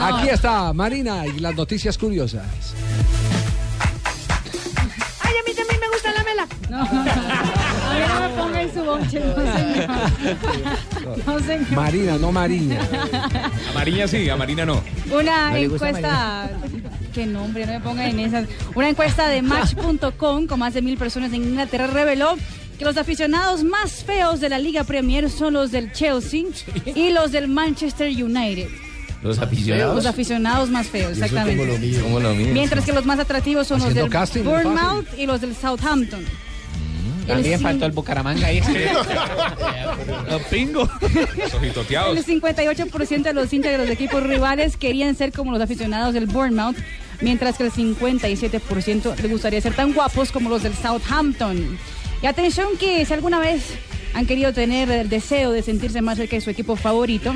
Aquí 0.00 0.28
está 0.28 0.72
Marina 0.72 1.26
y 1.26 1.38
las 1.40 1.54
noticias 1.54 1.96
curiosas. 1.96 2.44
Ay, 5.20 5.34
a 5.34 5.42
mí 5.48 5.54
también 5.54 5.80
me 5.80 5.88
gusta 5.88 6.12
la 6.12 6.24
mela. 6.24 7.54
No, 7.98 8.04
a 8.04 8.08
mí 8.08 8.14
no 8.14 8.28
me 8.28 8.42
ponga 8.42 8.62
en 8.62 8.74
su 8.74 8.84
bonche, 8.84 9.20
no 9.20 9.34
señor. 9.34 9.88
No 11.26 11.40
señor. 11.40 11.70
Marina, 11.70 12.18
no 12.18 12.32
Marina. 12.32 12.78
A 13.70 13.74
Marina 13.74 14.08
sí, 14.08 14.28
a 14.28 14.36
Marina 14.36 14.66
no. 14.66 14.82
Una 15.10 15.50
¿No 15.50 15.56
le 15.56 15.68
gusta 15.68 15.88
encuesta, 15.88 16.50
qué 17.14 17.26
nombre, 17.26 17.66
no 17.66 17.72
me 17.72 17.80
pongan 17.80 18.06
en 18.10 18.20
esas. 18.20 18.48
Una 18.74 18.88
encuesta 18.88 19.28
de 19.28 19.42
Match.com 19.42 20.46
con 20.46 20.58
más 20.58 20.74
de 20.74 20.82
mil 20.82 20.96
personas 20.96 21.32
en 21.32 21.42
Inglaterra 21.44 21.86
reveló 21.86 22.36
que 22.78 22.84
los 22.84 22.96
aficionados 22.96 23.64
más 23.64 24.04
feos 24.04 24.40
de 24.40 24.48
la 24.48 24.58
Liga 24.58 24.84
Premier 24.84 25.30
son 25.30 25.54
los 25.54 25.72
del 25.72 25.92
Chelsea 25.92 26.44
y 26.86 27.10
los 27.10 27.32
del 27.32 27.48
Manchester 27.48 28.08
United. 28.10 28.68
Los 29.22 29.40
aficionados. 29.40 29.96
Los 29.96 30.06
aficionados 30.06 30.70
más 30.70 30.86
feos, 30.86 31.12
exactamente. 31.12 32.00
¿Cómo 32.00 32.20
lo 32.20 32.34
miden? 32.34 32.54
Mientras 32.54 32.84
que 32.84 32.92
los 32.92 33.04
más 33.04 33.18
atractivos 33.18 33.66
son 33.66 33.80
los 33.80 33.92
del. 33.92 34.08
Bournemouth 34.08 35.06
y 35.18 35.26
los 35.26 35.40
del 35.40 35.56
Southampton. 35.56 36.24
También 37.28 37.60
faltó 37.60 37.86
el 37.86 37.92
Bucaramanga 37.92 38.46
ahí. 38.46 38.60
Los 40.30 40.42
pingos. 40.44 40.88
El 41.02 42.24
58% 42.24 43.22
de 43.22 43.32
los 43.34 43.52
hinchas 43.52 43.72
de 43.72 43.78
los 43.78 43.90
equipos 43.90 44.22
rivales 44.22 44.76
querían 44.76 45.14
ser 45.14 45.32
como 45.32 45.52
los 45.52 45.60
aficionados 45.60 46.14
del 46.14 46.26
Bournemouth, 46.26 46.76
mientras 47.20 47.56
que 47.56 47.64
el 47.64 47.72
57% 47.72 49.16
les 49.16 49.30
gustaría 49.30 49.60
ser 49.60 49.74
tan 49.74 49.92
guapos 49.92 50.32
como 50.32 50.48
los 50.48 50.62
del 50.62 50.74
Southampton. 50.74 51.78
Y 52.22 52.26
atención 52.26 52.76
que 52.78 53.04
si 53.04 53.12
alguna 53.12 53.38
vez 53.38 53.62
han 54.14 54.26
querido 54.26 54.52
tener 54.52 54.90
el 54.90 55.08
deseo 55.08 55.52
de 55.52 55.62
sentirse 55.62 56.02
más 56.02 56.18
cerca 56.18 56.36
de 56.36 56.40
su 56.40 56.50
equipo 56.50 56.76
favorito, 56.76 57.34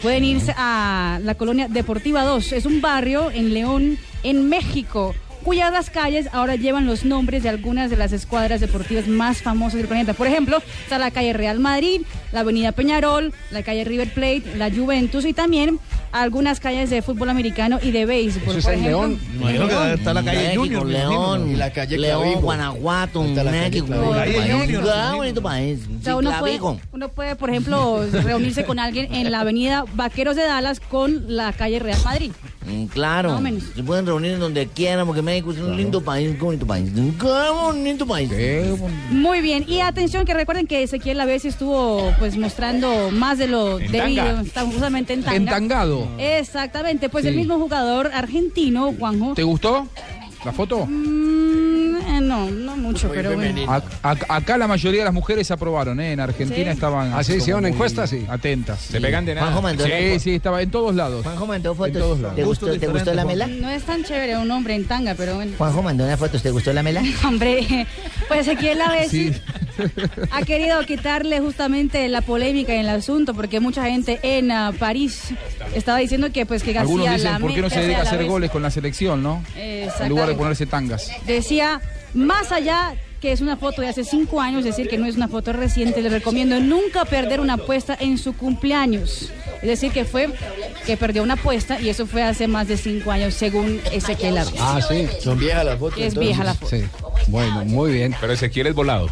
pueden 0.00 0.24
irse 0.24 0.54
a 0.56 1.20
la 1.22 1.34
colonia 1.34 1.68
Deportiva 1.68 2.24
2. 2.24 2.52
Es 2.52 2.66
un 2.66 2.80
barrio 2.80 3.30
en 3.30 3.54
León, 3.54 3.98
en 4.22 4.48
México 4.48 5.14
cuyas 5.42 5.72
las 5.72 5.90
calles 5.90 6.28
ahora 6.32 6.56
llevan 6.56 6.86
los 6.86 7.04
nombres 7.04 7.42
de 7.42 7.48
algunas 7.48 7.90
de 7.90 7.96
las 7.96 8.12
escuadras 8.12 8.60
deportivas 8.60 9.06
más 9.08 9.42
famosas 9.42 9.78
del 9.78 9.86
planeta. 9.88 10.14
Por 10.14 10.26
ejemplo, 10.26 10.62
está 10.84 10.98
la 10.98 11.10
calle 11.10 11.32
Real 11.32 11.58
Madrid, 11.60 12.02
la 12.32 12.40
avenida 12.40 12.72
Peñarol, 12.72 13.32
la 13.50 13.62
calle 13.62 13.84
River 13.84 14.08
Plate, 14.12 14.42
la 14.56 14.70
Juventus 14.70 15.24
y 15.24 15.32
también 15.32 15.78
algunas 16.12 16.60
calles 16.60 16.90
de 16.90 17.00
fútbol 17.00 17.30
americano 17.30 17.78
y 17.82 17.90
de 17.90 18.04
béisbol. 18.04 18.56
Eso 18.56 18.58
es 18.58 18.64
Por 18.64 18.74
en 18.74 18.80
ejemplo, 18.80 19.08
León. 19.48 19.68
Que 19.68 19.94
estar 19.94 20.14
la 20.14 20.22
calle 20.22 20.38
México, 20.42 20.60
Junior. 20.62 20.84
me 20.86 20.92
León. 20.92 21.50
Y 21.50 21.56
la 21.56 21.72
calle 21.72 21.98
León, 21.98 22.20
Clavijo. 22.22 22.40
Guanajuato, 22.42 23.24
Está 23.24 23.44
la 23.44 23.50
México. 23.50 23.86
Me 23.88 25.16
bonito 25.16 25.42
país. 25.42 25.80
o 25.84 25.98
Sí, 25.98 26.04
sea, 26.04 26.16
uno, 26.16 26.38
puede, 26.38 26.60
uno 26.92 27.08
puede, 27.08 27.36
por 27.36 27.50
ejemplo, 27.50 28.04
reunirse 28.12 28.64
con 28.64 28.78
alguien 28.78 29.12
en 29.14 29.30
la 29.32 29.40
avenida 29.40 29.84
Vaqueros 29.94 30.36
de 30.36 30.42
Dallas 30.42 30.80
con 30.80 31.24
la 31.34 31.52
calle 31.52 31.78
Real 31.78 31.98
Madrid. 32.04 32.32
Mm, 32.66 32.84
Claro, 32.86 33.40
menos. 33.40 33.64
se 33.74 33.82
pueden 33.82 34.06
reunir 34.06 34.32
en 34.32 34.40
donde 34.40 34.66
quieran 34.66 35.06
porque 35.06 35.22
México 35.32 35.52
es 35.52 35.58
un 35.60 35.74
lindo 35.78 36.02
país, 36.02 36.30
qué 36.38 36.44
bonito 36.44 36.66
país. 36.66 36.90
Qué 36.92 37.50
bonito 37.54 38.06
país. 38.06 38.30
Muy 39.10 39.40
bien, 39.40 39.64
y 39.66 39.80
atención 39.80 40.26
que 40.26 40.34
recuerden 40.34 40.66
que 40.66 40.82
Ezequiel 40.82 41.18
a 41.20 41.24
veces 41.24 41.54
estuvo 41.54 42.12
pues 42.18 42.36
mostrando 42.36 43.10
más 43.10 43.38
de 43.38 43.46
lo 43.46 43.78
En 43.78 43.90
debido, 43.90 44.24
tanga. 44.26 44.42
está 44.42 44.66
justamente 44.66 45.14
en 45.14 45.22
tanga. 45.22 45.36
Entangado. 45.36 46.06
Exactamente, 46.18 47.08
pues 47.08 47.24
el 47.24 47.34
mismo 47.34 47.58
jugador 47.58 48.10
argentino, 48.12 48.92
Juanjo. 48.98 49.32
¿Te 49.32 49.42
gustó 49.42 49.88
la 50.44 50.52
foto? 50.52 50.86
Mm, 50.86 51.96
eh, 51.96 52.20
no, 52.20 52.50
no 52.50 52.76
mucho, 52.76 53.08
pero 53.12 53.34
bueno. 53.34 53.70
A- 53.70 53.82
a- 54.02 54.36
acá 54.36 54.58
la 54.58 54.66
mayoría 54.66 55.00
de 55.00 55.04
las 55.04 55.14
mujeres 55.14 55.50
aprobaron, 55.50 56.00
¿eh? 56.00 56.12
En 56.12 56.20
Argentina 56.20 56.64
Sí. 56.72 56.74
estaban. 56.76 57.12
Ah, 57.12 57.22
sí, 57.22 57.32
como 57.32 57.42
hicieron 57.42 57.66
encuestas, 57.66 58.10
sí. 58.10 58.24
Atentas. 58.28 58.80
Se 58.80 59.00
pegan 59.00 59.24
de 59.24 59.32
Juanjo 59.34 59.50
nada. 59.50 59.62
mandó, 59.62 59.84
Sí, 59.84 60.18
sí, 60.20 60.34
estaba 60.34 60.60
en 60.62 60.70
todos 60.70 60.94
lados. 60.94 61.22
Juanjo 61.24 61.46
mandó 61.46 61.70
En 61.72 61.76
todos 61.76 61.88
fotos. 61.94 62.20
lados. 62.20 62.36
¿Te 62.36 62.44
gustó, 62.44 62.78
¿te 62.78 62.86
gustó 62.88 63.14
la 63.14 63.24
mela? 63.24 63.46
No 63.46 63.70
es 63.70 63.82
tan 63.84 64.02
chévere 64.04 64.36
un 64.36 64.50
hombre 64.50 64.74
en 64.74 64.84
tanga, 64.86 65.14
pero 65.14 65.36
bueno. 65.36 65.52
Juanjo 65.58 65.82
mandó 65.82 66.04
una 66.04 66.16
foto, 66.16 66.38
¿te 66.40 66.50
gustó 66.50 66.72
la 66.72 66.82
mela? 66.82 67.02
Hombre, 67.26 67.86
pues 68.28 68.40
Ezequiel 68.48 68.80
a 68.82 68.90
veces 68.92 69.10
Sí. 69.12 69.32
ha 70.30 70.42
querido 70.42 70.84
quitarle 70.84 71.40
justamente 71.40 72.06
la 72.08 72.20
polémica 72.20 72.74
en 72.74 72.80
el 72.80 72.88
asunto, 72.90 73.32
porque 73.34 73.58
mucha 73.60 73.84
gente 73.86 74.20
en 74.22 74.50
ah, 74.50 74.72
París 74.78 75.32
estaba 75.74 75.98
diciendo 75.98 76.32
que 76.32 76.46
pues 76.46 76.62
que 76.62 76.76
Algunos 76.76 77.06
García 77.06 77.30
dicen, 77.30 77.32
la 77.32 77.38
¿por 77.38 77.54
qué 77.54 77.62
no 77.62 77.70
se 77.70 77.80
dedica 77.80 78.00
a 78.00 78.02
hacer 78.02 78.24
goles 78.24 78.50
con 78.50 78.62
la 78.62 78.70
selección, 78.70 79.22
no? 79.22 79.42
En 79.56 80.08
lugar 80.08 80.28
de 80.28 80.34
ponerse 80.34 80.66
tangas. 80.66 81.10
Decía, 81.26 81.80
más 82.14 82.52
allá 82.52 82.94
que 83.22 83.30
es 83.30 83.40
una 83.40 83.56
foto 83.56 83.80
de 83.82 83.88
hace 83.88 84.02
cinco 84.02 84.40
años, 84.40 84.60
es 84.60 84.64
decir, 84.64 84.88
que 84.88 84.98
no 84.98 85.06
es 85.06 85.14
una 85.14 85.28
foto 85.28 85.52
reciente, 85.52 86.02
le 86.02 86.08
recomiendo 86.08 86.58
nunca 86.58 87.04
perder 87.04 87.38
una 87.38 87.54
apuesta 87.54 87.96
en 87.98 88.18
su 88.18 88.36
cumpleaños. 88.36 89.30
Es 89.62 89.68
decir, 89.68 89.92
que 89.92 90.04
fue 90.04 90.28
que 90.86 90.96
perdió 90.96 91.22
una 91.22 91.34
apuesta 91.34 91.80
y 91.80 91.88
eso 91.88 92.04
fue 92.04 92.24
hace 92.24 92.48
más 92.48 92.66
de 92.66 92.76
cinco 92.76 93.12
años, 93.12 93.34
según 93.34 93.80
Ezequiel 93.92 94.38
Aves. 94.38 94.54
Ah, 94.58 94.80
sí. 94.86 95.06
Son 95.20 95.38
viejas 95.38 95.64
las 95.64 95.78
fotos. 95.78 95.98
Es 95.98 96.06
entonces. 96.06 96.20
vieja 96.20 96.42
la 96.42 96.54
foto. 96.54 96.76
Sí. 96.76 96.82
Bueno, 97.28 97.64
muy 97.64 97.92
bien. 97.92 98.12
Pero 98.20 98.32
Ezequiel 98.32 98.66
es 98.66 98.74
volado. 98.74 99.06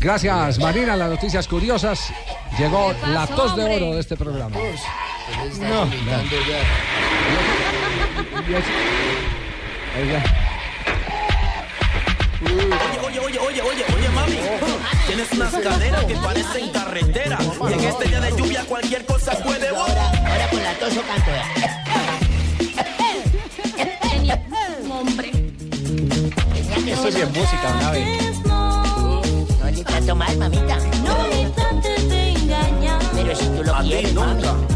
Gracias, 0.00 0.58
Marina. 0.58 0.96
Las 0.96 1.10
noticias 1.10 1.46
curiosas. 1.48 2.12
Llegó 2.58 2.88
¿Qué 2.88 2.94
pasó, 2.94 3.12
la 3.12 3.26
tos 3.26 3.56
de 3.56 3.62
hombre? 3.64 3.76
oro 3.82 3.94
de 3.94 4.00
este 4.00 4.16
programa. 4.16 4.56
Está 5.50 5.78
vomitando 5.80 6.36
ya. 6.48 6.58
Oye, 13.06 13.20
oye, 13.20 13.38
oye, 13.38 13.62
oye, 13.62 13.84
oye, 13.96 14.08
mami. 14.10 14.38
Tienes 15.06 15.32
unas 15.32 15.54
caderas 15.54 16.04
que 16.04 16.16
parecen 16.16 16.70
carretera. 16.70 17.38
Y 17.70 17.72
en 17.72 17.80
este 17.80 18.08
día 18.08 18.20
de 18.20 18.30
lluvia 18.30 18.64
cualquier 18.64 19.04
cosa 19.06 19.32
puede. 19.42 19.68
Ahora, 19.68 20.10
ahora 20.10 20.48
con 20.50 20.62
la 20.62 20.74
tos 20.74 20.94
yo 20.94 21.02
canto. 21.02 21.30
Hombre. 24.90 25.30
Eso 26.86 27.08
es 27.08 27.14
bien 27.14 27.32
música, 27.32 27.74
una 27.78 27.90
vez. 27.90 28.43
No 29.74 29.80
le 29.80 29.84
canto 29.86 30.14
mal, 30.14 30.36
mamita. 30.38 30.78
Pero 33.12 33.34
si 33.34 33.46
tú 33.48 33.64
lo 33.64 33.74
A 33.74 33.82
quieres, 33.82 34.14
mami. 34.14 34.73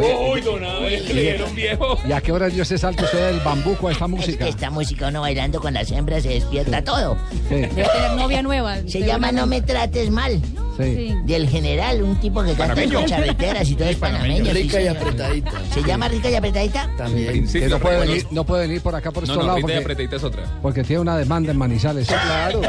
Uy, 0.00 0.40
don 0.40 0.64
Abel, 0.64 1.06
le 1.14 1.20
dieron 1.22 1.54
viejo. 1.54 1.98
¿Y 2.08 2.12
a 2.12 2.20
qué 2.20 2.32
hora 2.32 2.48
dio 2.48 2.62
ese 2.62 2.78
salto 2.78 3.04
usted 3.04 3.28
del 3.32 3.40
bambuco 3.40 3.88
a 3.88 3.92
esta 3.92 4.06
música? 4.06 4.46
Esta 4.48 4.70
música 4.70 5.08
uno 5.08 5.20
bailando 5.22 5.60
con 5.60 5.74
las 5.74 5.90
hembras 5.90 6.22
se 6.22 6.30
despierta 6.30 6.82
todo. 6.84 7.16
Sí. 7.48 7.56
Debe 7.56 7.68
tener 7.72 8.12
novia 8.16 8.42
nueva. 8.42 8.76
Se 8.86 9.00
llama 9.00 9.32
No 9.32 9.46
me 9.46 9.60
trates 9.62 10.10
mal. 10.10 10.40
Sí. 10.78 11.14
Del 11.24 11.46
general, 11.48 12.02
un 12.02 12.16
tipo 12.20 12.42
que 12.42 12.54
canta 12.54 12.82
con 12.90 13.04
charreteras 13.04 13.68
y 13.68 13.74
todo 13.74 13.88
es 13.88 13.96
panameño. 13.96 14.46
sí, 14.46 14.52
Rica 14.52 14.80
y 14.80 14.86
apretadita. 14.86 15.52
¿Se 15.74 15.82
llama 15.82 16.08
rica 16.08 16.30
y 16.30 16.34
apretadita? 16.36 16.88
También. 16.96 17.46
Que 17.46 17.68
no 17.68 17.78
puede, 17.78 17.98
venir, 18.00 18.26
no 18.30 18.44
puede 18.44 18.66
venir 18.66 18.80
por 18.80 18.94
acá 18.94 19.10
por 19.10 19.24
No, 19.26 19.32
estos 19.32 19.36
no, 19.44 19.46
lados 19.46 19.62
Rita 19.62 19.74
y 19.74 19.82
apretadita 19.82 20.16
es 20.16 20.24
otra. 20.24 20.44
porque 20.62 20.82
tiene 20.82 21.00
una 21.02 21.18
demanda 21.18 21.50
en 21.52 21.58
Manizales. 21.58 22.06
Claro. 22.08 22.62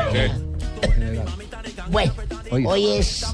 Bueno, 1.90 2.14
hoy 2.52 2.88
es. 2.92 3.26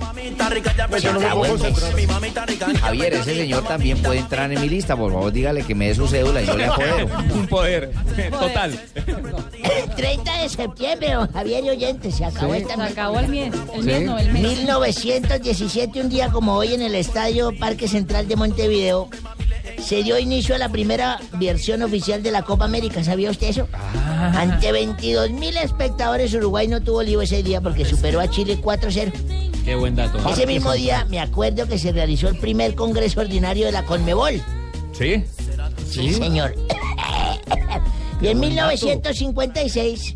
Yo 1.02 1.14
no 1.14 1.20
me 1.20 1.30
puedo 1.30 1.58
concentrar. 1.58 2.78
Javier, 2.80 3.14
ese 3.14 3.36
señor 3.36 3.64
también 3.64 4.02
puede 4.02 4.20
entrar 4.20 4.52
en 4.52 4.60
mi 4.62 4.70
lista. 4.70 4.96
Por 4.96 5.12
favor, 5.12 5.32
dígale 5.32 5.64
que 5.64 5.76
me 5.76 5.88
dé 5.90 5.96
su 5.96 6.08
cédula 6.08 6.42
y 6.42 6.46
yo 6.48 6.56
le 6.58 6.66
apodero. 6.66 7.08
Un 7.34 7.48
poder 7.48 7.92
total. 8.32 8.80
30 9.96 10.38
de 10.42 10.50
septiembre, 10.50 11.14
don 11.14 11.32
Javier 11.32 11.64
y 11.66 11.70
oyentes, 11.70 12.16
se 12.16 12.26
acabó 12.26 12.54
Sí. 12.54 12.60
esta 12.62 12.74
Se 12.76 12.80
mes. 12.82 12.92
acabó 12.92 13.20
el 13.20 13.28
mes. 13.28 13.54
El 13.74 13.82
Sí. 13.82 13.88
mes 13.88 14.02
no, 14.04 14.18
el 14.20 14.32
mes. 14.32 14.44
1917, 14.44 16.02
un 16.02 16.10
día 16.10 16.30
como 16.30 16.54
hoy 16.56 16.74
en 16.74 16.82
el 16.82 16.96
Estadio 16.96 17.52
Parque 17.58 17.88
Central 17.88 18.28
de 18.28 18.36
Montevideo, 18.36 19.10
se 19.78 20.04
dio 20.04 20.18
inicio 20.18 20.56
a 20.56 20.58
la 20.58 20.70
primera 20.70 21.20
versión 21.34 21.82
oficial 21.82 22.24
de 22.24 22.32
la 22.32 22.44
Copa 22.44 22.66
América. 22.66 23.04
¿Sabía 23.04 23.32
usted 23.32 23.48
eso? 23.48 23.68
Ante 23.74 24.72
22 24.72 25.32
mil 25.32 25.56
espectadores, 25.58 26.34
Uruguay 26.34 26.68
no 26.68 26.82
tuvo 26.82 27.04
lío 27.04 27.22
ese 27.22 27.44
día 27.44 27.62
porque 27.62 27.86
superó 27.86 28.20
a 28.20 28.30
Chile 28.30 28.60
4-0. 28.62 29.12
Qué 29.64 29.76
buen 29.76 29.96
dato. 29.96 30.18
Ese 30.30 30.46
mismo 30.48 30.74
día 30.74 31.06
me 31.10 31.20
acuerdo 31.20 31.68
que 31.68 31.78
se 31.78 31.92
realizó 31.92 32.30
el 32.30 32.38
primer 32.38 32.76
congreso 32.76 33.22
ordinario 33.22 33.66
de 33.66 33.72
la 33.72 33.84
Conmebol. 33.84 34.42
¿Sí? 34.94 35.24
Sí, 35.90 36.14
señor. 36.14 36.56
y 38.22 38.28
en 38.28 38.40
1956, 38.40 40.16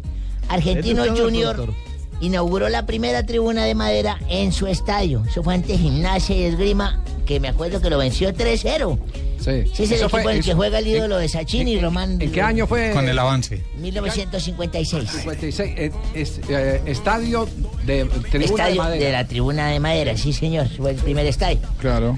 Argentino 0.49 1.05
Este 1.05 1.22
Junior 1.22 1.74
inauguró 2.22 2.70
la 2.70 2.86
primera 2.86 3.26
tribuna 3.26 3.66
de 3.66 3.76
madera 3.76 4.20
en 4.30 4.51
su 4.51 4.68
estadio. 4.68 5.24
Eso 5.28 5.43
fue 5.43 5.55
ante 5.55 5.78
Gimnasia 5.78 6.36
y 6.36 6.43
Esgrima, 6.43 7.01
que 7.26 7.39
me 7.39 7.47
acuerdo 7.47 7.82
que 7.82 7.89
lo 7.89 7.97
venció 7.97 8.34
3-0. 8.34 8.99
Sí. 9.41 9.63
Sí, 9.73 9.83
es 9.83 9.91
el 9.91 9.95
Eso 9.97 10.05
equipo 10.05 10.09
fue- 10.09 10.21
en 10.21 10.29
el 10.37 10.43
que 10.43 10.49
eso- 10.51 10.57
juega 10.57 10.79
el 10.79 10.87
ídolo 10.87 11.15
en- 11.15 11.21
de 11.23 11.29
Sachin 11.29 11.67
y 11.67 11.79
Román. 11.79 12.21
¿En 12.21 12.31
qué 12.31 12.41
año 12.41 12.67
fue? 12.67 12.91
Con 12.91 13.09
el 13.09 13.17
avance. 13.17 13.63
1956. 13.77 15.09
56. 15.09 15.73
eh, 15.77 15.91
es- 16.13 16.39
eh, 16.47 16.81
estadio 16.85 17.47
de 17.85 18.05
tribuna 18.05 18.29
de 18.31 18.45
estadio 18.45 18.83
madera. 18.83 19.05
de 19.05 19.11
la 19.11 19.27
tribuna 19.27 19.67
de 19.69 19.79
madera, 19.79 20.15
sí, 20.15 20.31
señor. 20.31 20.67
Fue 20.69 20.91
el 20.91 20.97
primer 20.97 21.25
estadio. 21.25 21.59
Claro. 21.79 22.17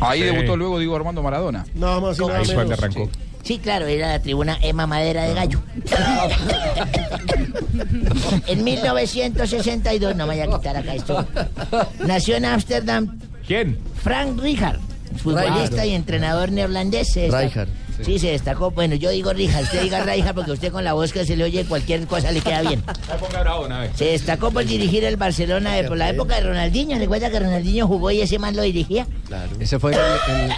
Ahí 0.00 0.20
Sí. 0.20 0.26
debutó 0.26 0.56
luego 0.56 0.78
Diego 0.78 0.96
Armando 0.96 1.22
Maradona. 1.22 1.64
Nada 1.74 2.00
más 2.00 2.18
y 2.18 2.22
nada 2.22 2.38
Ahí 2.38 2.44
fue 2.44 2.54
donde 2.54 2.76
menos. 2.76 2.96
arrancó. 2.96 3.10
Sí, 3.42 3.58
claro, 3.58 3.86
era 3.86 4.08
la 4.08 4.20
tribuna 4.20 4.58
Emma 4.60 4.86
Madera 4.86 5.22
de 5.24 5.34
Gallo. 5.34 5.60
en 8.46 8.64
1962, 8.64 10.16
no 10.16 10.26
me 10.26 10.36
vaya 10.36 10.52
a 10.52 10.56
quitar 10.58 10.76
acá 10.76 10.94
esto. 10.94 11.26
Nació 12.06 12.36
en 12.36 12.44
Ámsterdam 12.44 13.18
¿Quién? 13.46 13.78
Frank 14.02 14.38
Rijkaard, 14.40 14.78
futbolista 15.18 15.84
y 15.86 15.94
entrenador 15.94 16.50
neerlandés. 16.52 17.14
Rijkaard, 17.14 17.68
Sí. 18.04 18.18
se 18.20 18.28
destacó. 18.28 18.70
Bueno, 18.70 18.94
yo 18.94 19.10
digo 19.10 19.32
Rijkaard, 19.32 19.64
usted 19.64 19.82
diga 19.82 20.04
Rijkaard 20.04 20.34
porque 20.36 20.52
usted 20.52 20.70
con 20.70 20.84
la 20.84 20.92
voz 20.92 21.12
que 21.12 21.24
se 21.26 21.34
le 21.36 21.42
oye 21.44 21.64
cualquier 21.64 22.06
cosa 22.06 22.30
le 22.30 22.40
queda 22.40 22.62
bien. 22.62 22.82
Se 23.96 24.04
destacó 24.06 24.52
por 24.52 24.64
dirigir 24.64 25.02
el 25.04 25.16
Barcelona 25.16 25.74
de, 25.74 25.84
por 25.84 25.96
la 25.96 26.10
época 26.10 26.36
de 26.36 26.42
Ronaldinho. 26.42 26.96
¿Recuerda 26.98 27.28
que 27.30 27.40
Ronaldinho 27.40 27.88
jugó 27.88 28.10
y 28.12 28.20
ese 28.20 28.38
man 28.38 28.54
lo 28.54 28.62
dirigía? 28.62 29.06
Claro. 29.26 29.50
Ese 29.58 29.78
fue 29.80 29.92
el, 29.94 29.98
el, 29.98 30.52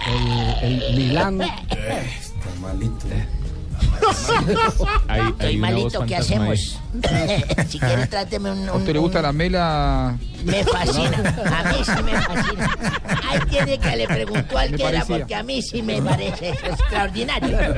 el- 0.73 0.83
el 0.83 0.95
Milán. 0.95 1.41
Hay, 5.07 5.21
Estoy 5.29 5.47
hay 5.47 5.57
una 5.57 5.71
voz 5.71 5.79
malito, 5.93 6.05
¿qué 6.05 6.15
hacemos? 6.15 6.79
si 7.69 7.79
quiere, 7.79 8.07
tráteme 8.07 8.51
un, 8.51 8.69
¿A 8.69 8.73
usted 8.73 8.93
le 8.93 8.99
gusta 8.99 9.19
un- 9.19 9.23
la 9.23 9.33
mela? 9.33 10.17
Me 10.43 10.63
fascina, 10.63 11.35
a 11.45 11.71
mí 11.71 11.77
sí 11.83 12.03
me 12.03 12.21
fascina. 12.21 12.77
Ahí 13.29 13.39
tiene 13.49 13.77
que 13.77 13.95
le 13.95 14.07
preguntó 14.07 14.57
al 14.57 14.75
que 14.75 14.83
era 14.83 15.05
porque 15.05 15.35
a 15.35 15.43
mí 15.43 15.61
sí 15.61 15.81
me 15.81 16.01
parece 16.01 16.49
extraordinario. 16.49 17.57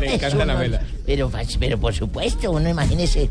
Le 0.00 0.14
encanta 0.14 0.44
la 0.44 0.54
vela. 0.54 0.80
Pero, 1.06 1.30
pero 1.60 1.78
por 1.78 1.94
supuesto, 1.94 2.50
uno 2.50 2.68
imagínese 2.68 3.30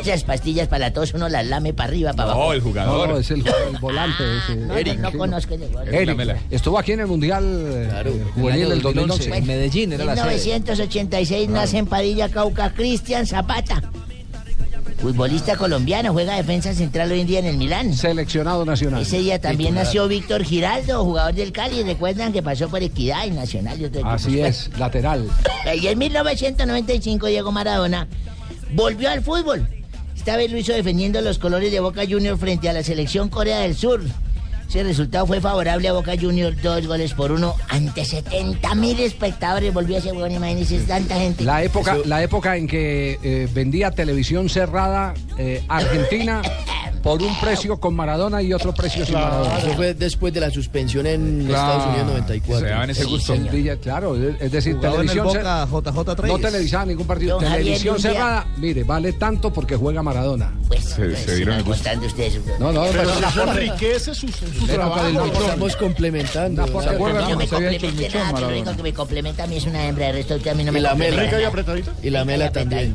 esas 0.00 0.22
pastillas 0.24 0.68
para 0.68 0.86
la 0.86 0.92
tos, 0.92 1.12
uno 1.14 1.28
las 1.28 1.44
lame 1.46 1.74
para 1.74 1.88
arriba, 1.88 2.12
para 2.12 2.30
abajo. 2.30 2.46
No, 2.46 2.52
el 2.52 2.60
jugador. 2.60 3.08
No, 3.08 3.18
es 3.18 3.30
el, 3.30 3.40
el 3.46 3.78
volante. 3.80 4.22
ese. 4.38 4.56
No, 4.56 4.74
no, 4.80 4.94
no 5.10 5.18
conozco 5.18 5.56
gol. 5.58 5.88
Eric. 5.92 6.18
Eric, 6.20 6.36
estuvo 6.50 6.78
aquí 6.78 6.92
en 6.92 7.00
el 7.00 7.06
Mundial 7.08 7.86
Claro. 7.90 8.10
eh, 8.10 8.24
juvenil 8.34 8.68
del 8.68 8.82
2011. 8.82 9.28
Bueno, 9.28 9.46
Medellín 9.46 9.92
era 9.92 10.04
la 10.04 10.16
sede. 10.16 10.34
1986 10.36 11.48
nace 11.48 11.78
en 11.78 11.86
Padilla, 11.86 12.28
Cauca, 12.28 12.72
Cristian 12.72 13.26
Zapata. 13.26 13.82
Futbolista 14.98 15.56
colombiano, 15.56 16.12
juega 16.12 16.36
defensa 16.36 16.72
central 16.72 17.12
hoy 17.12 17.20
en 17.20 17.26
día 17.26 17.38
en 17.40 17.46
el 17.46 17.56
Milán. 17.58 17.92
Seleccionado 17.92 18.64
nacional. 18.64 19.02
Ese 19.02 19.18
día 19.18 19.40
también 19.40 19.68
Titular. 19.68 19.84
nació 19.84 20.08
Víctor 20.08 20.42
Giraldo, 20.42 21.04
jugador 21.04 21.34
del 21.34 21.52
Cali. 21.52 21.82
Recuerdan 21.82 22.32
que 22.32 22.42
pasó 22.42 22.68
por 22.68 22.82
Equidad 22.82 23.26
y 23.26 23.30
Nacional 23.30 23.78
y. 23.80 23.90
Así 24.02 24.40
es, 24.40 24.70
lateral. 24.78 25.28
Y 25.80 25.86
en 25.86 25.98
1995 25.98 27.26
Diego 27.26 27.52
Maradona 27.52 28.08
volvió 28.72 29.10
al 29.10 29.22
fútbol. 29.22 29.68
Esta 30.16 30.36
vez 30.36 30.50
lo 30.50 30.58
hizo 30.58 30.72
defendiendo 30.72 31.20
los 31.20 31.38
colores 31.38 31.70
de 31.70 31.78
Boca 31.80 32.02
Juniors 32.08 32.40
frente 32.40 32.68
a 32.68 32.72
la 32.72 32.82
selección 32.82 33.28
Corea 33.28 33.60
del 33.60 33.76
Sur. 33.76 34.00
Ese 34.68 34.82
resultado 34.82 35.26
fue 35.26 35.40
favorable 35.40 35.88
a 35.88 35.92
Boca 35.92 36.12
Juniors, 36.20 36.60
dos 36.62 36.86
goles 36.86 37.14
por 37.14 37.30
uno 37.32 37.54
ante 37.68 38.04
70 38.04 38.74
mil 38.74 38.98
espectadores. 39.00 39.72
Volvió 39.72 39.98
ese 39.98 40.12
huevón, 40.12 40.32
imagínense, 40.32 40.78
tanta 40.80 41.16
gente. 41.16 41.44
La 41.44 41.62
época, 41.62 41.96
la 42.04 42.22
época 42.22 42.56
en 42.56 42.66
que 42.66 43.18
eh, 43.22 43.48
vendía 43.54 43.90
televisión 43.92 44.48
cerrada 44.48 45.14
eh, 45.38 45.62
Argentina 45.68 46.42
por 47.02 47.22
un 47.22 47.38
precio 47.38 47.78
con 47.78 47.94
Maradona 47.94 48.42
y 48.42 48.52
otro 48.52 48.74
precio 48.74 49.06
sin 49.06 49.14
Maradona. 49.14 49.58
Eso 49.58 49.72
fue 49.74 49.94
después 49.94 50.34
de 50.34 50.40
la 50.40 50.50
suspensión 50.50 51.06
en 51.06 51.44
Claro. 51.46 51.72
Estados 51.72 51.86
Unidos 51.90 52.06
94. 52.08 52.66
Se 52.66 52.72
daban 52.72 52.90
ese 52.90 53.04
Sí, 53.04 53.08
gusto. 53.08 53.34
claro, 53.80 54.16
es 54.16 54.50
decir, 54.50 54.74
el 54.74 54.80
televisión 54.80 55.24
Boca 55.26 55.68
JJ 55.70 56.16
Treyes. 56.16 56.32
no 56.40 56.48
televisaba 56.48 56.86
ningún 56.86 57.06
partido. 57.06 57.38
Don 57.40 57.52
televisión 57.52 58.00
cerrada, 58.00 58.46
mire, 58.56 58.82
vale 58.82 59.12
tanto 59.12 59.52
porque 59.52 59.76
juega 59.76 60.02
Maradona. 60.02 60.52
Pues, 60.66 60.84
Se- 60.84 60.96
pues, 61.04 61.18
se 61.20 61.36
dieron 61.36 61.54
sigan 61.54 61.58
el 61.58 61.64
gusto. 61.64 62.06
ustedes. 62.08 62.40
No, 62.58 62.72
no, 62.72 62.82
Pero 62.90 63.02
pero 63.14 63.28
eso 63.28 63.42
enriquece 63.52 64.14
su, 64.16 64.26
trabajo. 64.64 65.04
del 65.04 65.14
doctor. 65.14 65.42
Estamos 65.42 65.76
complementando. 65.76 66.66
¿se 66.82 66.88
acuerdan? 66.90 67.30
No 67.30 67.36
me 67.36 67.46
se 67.46 67.56
había 67.56 67.70
hecho 67.70 67.86
el 67.86 67.92
complemente 67.92 68.02
mechón, 68.02 68.20
nada, 68.22 68.34
que 68.34 68.40
lo 68.40 68.48
único 68.48 68.76
que 68.76 68.82
me 68.82 68.92
complementa 68.94 69.44
a 69.44 69.46
mí 69.46 69.56
es 69.56 69.66
una 69.66 69.86
hembra, 69.86 70.08
el 70.08 70.14
resto 70.16 70.34
usted 70.36 70.50
a 70.50 70.54
mí 70.54 70.64
no 70.64 70.70
Y 70.70 70.74
me 70.74 70.80
la 70.80 70.90
complementa 70.90 71.20
mela. 71.20 71.30
Rica 71.30 71.40
y 71.42 71.44
apretadita. 71.44 71.92
Y 72.02 72.10
la 72.10 72.24
mela 72.24 72.52
también. 72.52 72.94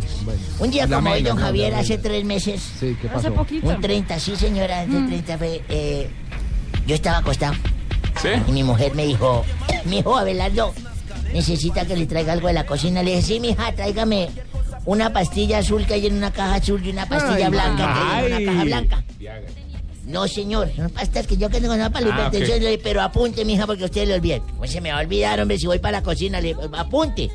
Un 0.59 0.71
día 0.71 0.87
como 0.87 1.11
hoy, 1.11 1.21
don 1.23 1.37
Javier, 1.37 1.75
hace 1.75 1.97
tres 1.97 2.23
meses, 2.25 2.61
Sí, 2.79 2.97
¿qué 3.01 3.07
Hace 3.07 3.29
pasó? 3.29 3.33
poquito. 3.33 3.67
un 3.67 3.81
30, 3.81 4.19
sí 4.19 4.35
señora, 4.35 4.81
hace 4.81 4.91
30 4.91 5.37
fue, 5.37 5.61
eh, 5.69 6.09
yo 6.87 6.95
estaba 6.95 7.17
acostado 7.19 7.53
¿Sí? 8.21 8.29
y 8.47 8.51
mi 8.51 8.63
mujer 8.63 8.93
me 8.95 9.05
dijo, 9.05 9.43
mi 9.85 9.99
hijo 9.99 10.17
Abelardo, 10.17 10.73
necesita 11.33 11.85
que 11.85 11.95
le 11.95 12.05
traiga 12.05 12.33
algo 12.33 12.47
de 12.47 12.53
la 12.53 12.65
cocina. 12.65 13.03
Le 13.03 13.11
dije, 13.11 13.21
sí, 13.21 13.39
mija, 13.39 13.71
tráigame 13.73 14.29
una 14.85 15.13
pastilla 15.13 15.59
azul 15.59 15.85
que 15.85 15.93
hay 15.93 16.07
en 16.07 16.15
una 16.17 16.31
caja 16.31 16.55
azul 16.55 16.81
y 16.85 16.89
una 16.89 17.05
pastilla 17.07 17.45
Ay, 17.45 17.51
blanca 17.51 17.93
que 17.93 17.99
hay 18.15 18.25
en 18.25 18.33
ay. 18.33 18.43
una 18.43 18.51
caja 18.53 18.63
blanca. 18.65 19.03
No, 20.11 20.27
señor, 20.27 20.71
son 20.75 20.89
pastas 20.89 21.25
que 21.27 21.37
yo 21.37 21.49
que 21.49 21.59
tengo 21.61 21.75
nada 21.75 21.89
para 21.89 22.05
la 22.07 22.15
Ah, 22.15 22.19
hipertensión. 22.27 22.57
ok. 22.57 22.63
Le 22.63 22.69
dije, 22.71 22.81
pero 22.83 23.01
apunte, 23.01 23.45
mija, 23.45 23.65
porque 23.65 23.83
a 23.83 23.85
usted 23.85 24.07
le 24.07 24.15
olvida. 24.15 24.39
Pues 24.57 24.71
se 24.71 24.81
me 24.81 24.91
va 24.91 24.97
a 24.99 25.01
olvidar, 25.01 25.39
hombre, 25.39 25.57
si 25.57 25.67
voy 25.67 25.79
para 25.79 25.99
la 25.99 26.03
cocina. 26.03 26.41
Le 26.41 26.49
dije, 26.49 26.59
apunte. 26.73 27.29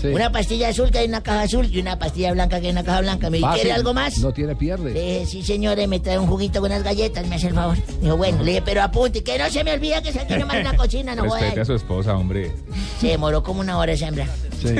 Sí. 0.00 0.08
Una 0.08 0.30
pastilla 0.30 0.68
azul 0.68 0.90
que 0.90 0.98
hay 0.98 1.04
en 1.06 1.12
una 1.12 1.22
caja 1.22 1.40
azul 1.42 1.66
y 1.72 1.80
una 1.80 1.98
pastilla 1.98 2.30
blanca 2.32 2.60
que 2.60 2.66
hay 2.66 2.70
en 2.72 2.76
una 2.76 2.84
caja 2.84 3.00
blanca. 3.00 3.30
Me 3.30 3.40
Fácil. 3.40 3.62
¿quiere 3.62 3.72
algo 3.72 3.94
más? 3.94 4.18
No 4.18 4.30
tiene 4.30 4.54
pierde. 4.54 4.92
Le 4.92 5.00
dije, 5.00 5.26
sí, 5.26 5.42
señores, 5.42 5.88
me 5.88 6.00
trae 6.00 6.18
un 6.18 6.26
juguito 6.26 6.60
con 6.60 6.70
unas 6.70 6.82
galletas, 6.84 7.26
me 7.26 7.36
hace 7.36 7.46
el 7.48 7.54
favor. 7.54 7.78
Dijo, 8.02 8.14
bueno, 8.18 8.38
le 8.42 8.50
dije, 8.50 8.62
pero 8.62 8.82
apunte, 8.82 9.24
que 9.24 9.38
no 9.38 9.48
se 9.48 9.64
me 9.64 9.72
olvida 9.72 10.02
que 10.02 10.12
se 10.12 10.20
aquí 10.20 10.34
nomás 10.34 10.56
en 10.58 10.64
la 10.64 10.76
cocina, 10.76 11.14
no 11.14 11.24
voy 11.24 11.40
Respete 11.40 11.60
a 11.60 11.62
a 11.62 11.66
su 11.66 11.74
esposa, 11.74 12.14
hombre. 12.14 12.52
Se 13.00 13.06
demoró 13.08 13.42
como 13.42 13.60
una 13.60 13.78
hora 13.78 13.92
esa 13.92 14.08
hembra. 14.08 14.26
Sí. 14.60 14.74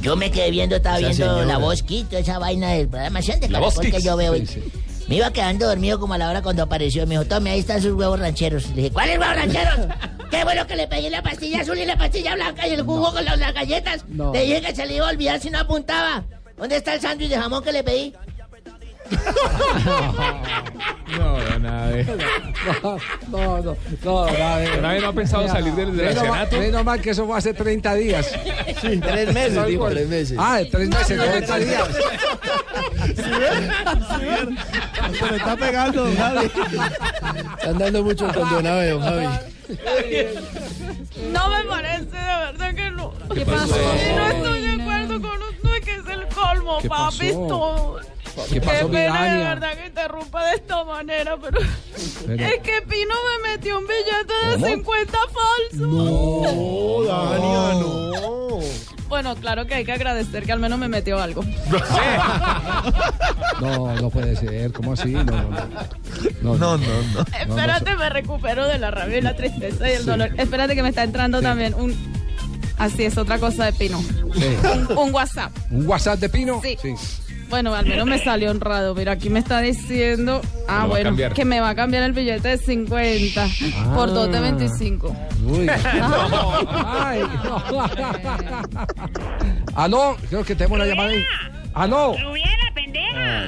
Yo 0.00 0.16
me 0.16 0.30
quedé 0.30 0.50
viendo, 0.50 0.76
estaba 0.76 0.96
Esa 0.98 1.08
viendo 1.08 1.24
señora. 1.26 1.44
la 1.46 1.58
voz 1.58 1.82
quito, 1.82 2.16
esa 2.16 2.38
vaina 2.38 2.70
del 2.70 2.88
programación 2.88 3.40
de 3.40 3.50
La 3.50 3.58
Voz 3.60 3.78
que 3.78 4.00
yo 4.00 4.16
veo. 4.16 4.34
Sí, 4.36 4.46
sí. 4.46 4.62
Me 5.12 5.18
iba 5.18 5.30
quedando 5.30 5.66
dormido 5.66 6.00
como 6.00 6.14
a 6.14 6.18
la 6.18 6.30
hora 6.30 6.40
cuando 6.40 6.62
apareció. 6.62 7.06
Me 7.06 7.16
dijo, 7.16 7.26
tome, 7.26 7.50
ahí 7.50 7.58
están 7.58 7.82
sus 7.82 7.92
huevos 7.92 8.18
rancheros. 8.18 8.70
Le 8.70 8.76
dije, 8.76 8.90
¿cuáles 8.92 9.18
huevos 9.18 9.36
rancheros? 9.36 9.80
Qué 10.30 10.42
bueno 10.42 10.66
que 10.66 10.74
le 10.74 10.88
pedí 10.88 11.10
la 11.10 11.22
pastilla 11.22 11.60
azul 11.60 11.76
y 11.76 11.84
la 11.84 11.98
pastilla 11.98 12.34
blanca 12.34 12.66
y 12.66 12.70
el 12.72 12.82
jugo 12.82 13.12
con 13.12 13.22
las, 13.22 13.38
las 13.38 13.52
galletas. 13.52 14.06
No. 14.08 14.32
Le 14.32 14.40
dije 14.40 14.62
que 14.62 14.74
se 14.74 14.86
le 14.86 14.94
iba 14.94 15.06
a 15.06 15.10
olvidar 15.10 15.38
si 15.38 15.50
no 15.50 15.58
apuntaba. 15.58 16.24
¿Dónde 16.56 16.76
está 16.76 16.94
el 16.94 17.02
sándwich 17.02 17.28
de 17.28 17.36
jamón 17.36 17.62
que 17.62 17.72
le 17.72 17.84
pedí? 17.84 18.14
No, 21.18 21.38
no, 21.38 21.58
nada 21.58 21.88
de... 21.88 22.04
No, 22.82 22.98
no, 23.28 23.62
no, 23.62 23.76
no, 24.04 24.24
David. 24.26 24.68
¿Una 24.78 24.92
vez 24.92 25.02
no 25.02 25.08
ha 25.08 25.12
pensado 25.12 25.48
salir 25.48 25.72
del, 25.74 25.96
del 25.96 26.14
Menos 26.58 26.84
mal- 26.84 27.00
que 27.00 27.10
eso 27.10 27.26
fue 27.26 27.36
hace 27.38 27.52
30 27.54 27.94
días. 27.94 28.32
Tres 28.80 29.34
meses, 29.34 29.66
dijo, 29.66 29.88
tres 29.90 30.08
meses. 30.08 30.36
Ah, 30.40 30.60
tres 30.70 30.88
meses, 30.88 31.20
30 31.20 31.58
días. 31.58 31.88
Se 35.18 35.26
le 35.30 35.36
está 35.36 35.56
pegando, 35.56 36.04
don 36.04 36.16
Javi. 36.16 36.50
Están 37.58 37.78
dando 37.78 38.02
mucho 38.02 38.28
con 38.32 38.48
Don 38.50 38.66
Abe, 38.66 38.90
don 38.90 39.02
Javi. 39.02 39.26
No 41.32 41.48
me 41.48 41.64
parece, 41.64 42.04
de 42.04 42.10
verdad 42.10 42.74
que 42.74 42.90
no. 42.90 43.12
¿Qué 43.34 43.44
pasó? 43.46 43.76
No 44.16 44.26
estoy 44.28 44.60
de 44.62 44.82
acuerdo 44.82 45.20
con 45.20 45.42
usted, 45.42 45.84
que 45.84 45.94
es 45.96 46.06
el 46.10 46.26
colmo, 46.28 46.78
¿Qué 46.80 46.88
papi. 46.88 47.30
Todo. 47.32 48.00
¿Qué 48.50 48.60
pasó, 48.60 48.88
mi 48.88 48.94
pena 48.94 49.34
de 49.34 49.44
verdad 49.44 49.72
que 49.78 49.86
interrumpa 49.86 50.44
de 50.46 50.54
esta 50.56 50.84
manera, 50.84 51.36
pero, 51.40 51.58
Pero- 52.26 52.44
es 52.46 52.58
que 52.62 52.82
Pino 52.88 53.14
me 53.44 53.50
metió 53.52 53.78
un 53.78 53.84
billete 53.86 54.46
de 54.48 54.54
¿Cómo? 54.54 54.66
50 54.66 55.18
falso. 55.18 55.86
No, 55.86 57.02
Dania, 57.04 57.80
no. 57.80 58.02
Bueno, 59.08 59.34
claro 59.36 59.66
que 59.66 59.74
hay 59.74 59.84
que 59.84 59.92
agradecer 59.92 60.44
que 60.44 60.52
al 60.52 60.58
menos 60.58 60.78
me 60.78 60.88
metió 60.88 61.20
algo. 61.20 61.42
No, 63.60 63.94
no 63.94 64.10
puede 64.10 64.34
ser. 64.36 64.72
¿Cómo 64.72 64.94
así? 64.94 65.10
No, 65.12 65.22
no, 65.22 65.50
no. 66.42 66.56
No, 66.56 66.56
no, 66.56 66.76
no. 66.78 67.20
Espérate, 67.40 67.94
me 67.96 68.08
recupero 68.10 68.66
de 68.66 68.78
la 68.78 68.90
rabia 68.90 69.18
y 69.18 69.20
la 69.20 69.36
tristeza 69.36 69.88
y 69.88 69.92
el 69.92 70.04
dolor. 70.06 70.30
Espérate 70.36 70.74
que 70.74 70.82
me 70.82 70.88
está 70.88 71.04
entrando 71.04 71.40
también 71.40 71.74
un... 71.74 71.94
Así 72.78 73.04
es, 73.04 73.16
otra 73.16 73.38
cosa 73.38 73.66
de 73.66 73.72
Pino. 73.74 74.00
Sí. 74.34 74.56
Un, 74.90 74.98
un 74.98 75.14
WhatsApp. 75.14 75.52
¿Un 75.70 75.86
WhatsApp 75.86 76.18
de 76.18 76.28
Pino? 76.28 76.60
Sí. 76.62 76.76
Bueno, 77.52 77.74
al 77.74 77.84
menos 77.84 78.06
me 78.06 78.16
salió 78.16 78.50
honrado. 78.50 78.94
Mira, 78.94 79.12
aquí 79.12 79.28
me 79.28 79.38
está 79.38 79.60
diciendo, 79.60 80.40
ah, 80.66 80.86
bueno, 80.88 81.14
que 81.34 81.44
me 81.44 81.60
va 81.60 81.68
a 81.68 81.74
cambiar 81.74 82.02
el 82.04 82.12
billete 82.14 82.48
de 82.48 82.56
50 82.56 83.46
por 83.94 84.08
Ah. 84.08 84.12
dos 84.12 84.32
de 84.32 84.40
25. 84.40 85.14
Uy. 85.44 85.68
Ay. 85.68 87.20
Aló, 89.74 90.16
creo 90.30 90.44
que 90.44 90.54
tenemos 90.54 90.76
una 90.78 90.86
llamada 90.86 91.10
ahí. 91.10 91.22
Aló. 91.74 92.14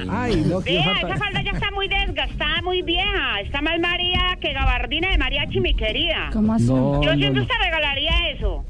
Ay, 0.07 0.43
no, 0.47 0.61
¿quién 0.61 0.83
Vea, 0.83 0.93
falta? 0.93 1.07
esa 1.07 1.17
falda 1.17 1.41
ya 1.41 1.51
está 1.51 1.71
muy 1.71 1.87
desgastada, 1.87 2.61
muy 2.61 2.81
vieja. 2.83 3.41
Está 3.43 3.61
más 3.61 3.79
María 3.79 4.37
que 4.39 4.53
gabardina 4.53 5.09
de 5.09 5.17
mariachi, 5.17 5.59
mi 5.59 5.75
querida. 5.75 6.29
¿Cómo 6.31 6.53
así? 6.53 6.65
No, 6.65 7.01
Yo 7.01 7.11
no, 7.11 7.17
siento 7.17 7.37
no. 7.37 7.41
usted 7.41 7.55
regalaría 7.63 8.29
eso. 8.35 8.63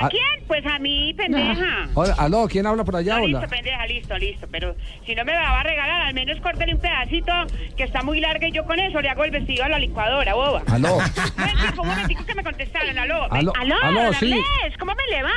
¿A 0.00 0.06
Ah. 0.06 0.08
quién? 0.08 0.22
Pues 0.46 0.64
a 0.66 0.78
mí, 0.78 1.14
pendeja. 1.14 1.88
Hola, 1.94 2.14
aló, 2.18 2.48
¿quién 2.48 2.66
habla 2.66 2.82
por 2.84 2.96
allá? 2.96 3.18
No, 3.18 3.24
Hola. 3.24 3.38
listo, 3.40 3.54
pendeja, 3.54 3.86
listo, 3.86 4.18
listo. 4.18 4.46
Pero 4.50 4.74
si 5.06 5.14
no 5.14 5.24
me 5.24 5.32
la 5.32 5.42
va 5.52 5.60
a 5.60 5.62
regalar, 5.62 6.02
al 6.02 6.14
menos 6.14 6.40
córtele 6.40 6.74
un 6.74 6.80
pedacito 6.80 7.32
que 7.76 7.84
está 7.84 8.02
muy 8.02 8.18
larga 8.20 8.48
y 8.48 8.52
yo 8.52 8.64
con 8.64 8.78
eso 8.80 9.00
le 9.00 9.08
hago 9.10 9.24
el 9.24 9.30
vestido 9.30 9.64
a 9.64 9.68
la 9.68 9.78
licuadora, 9.78 10.34
boba. 10.34 10.62
Aló. 10.68 10.98
Un 11.80 11.86
momentico 11.86 12.24
que 12.26 12.34
me 12.34 12.42
contestaron, 12.42 12.98
aló. 12.98 13.30
Aló, 13.32 13.52
aló, 13.58 13.74
aló, 13.82 14.12
sí. 14.14 14.34
¿cómo 14.78 14.92
me 14.94 15.16
le 15.16 15.22
va? 15.22 15.30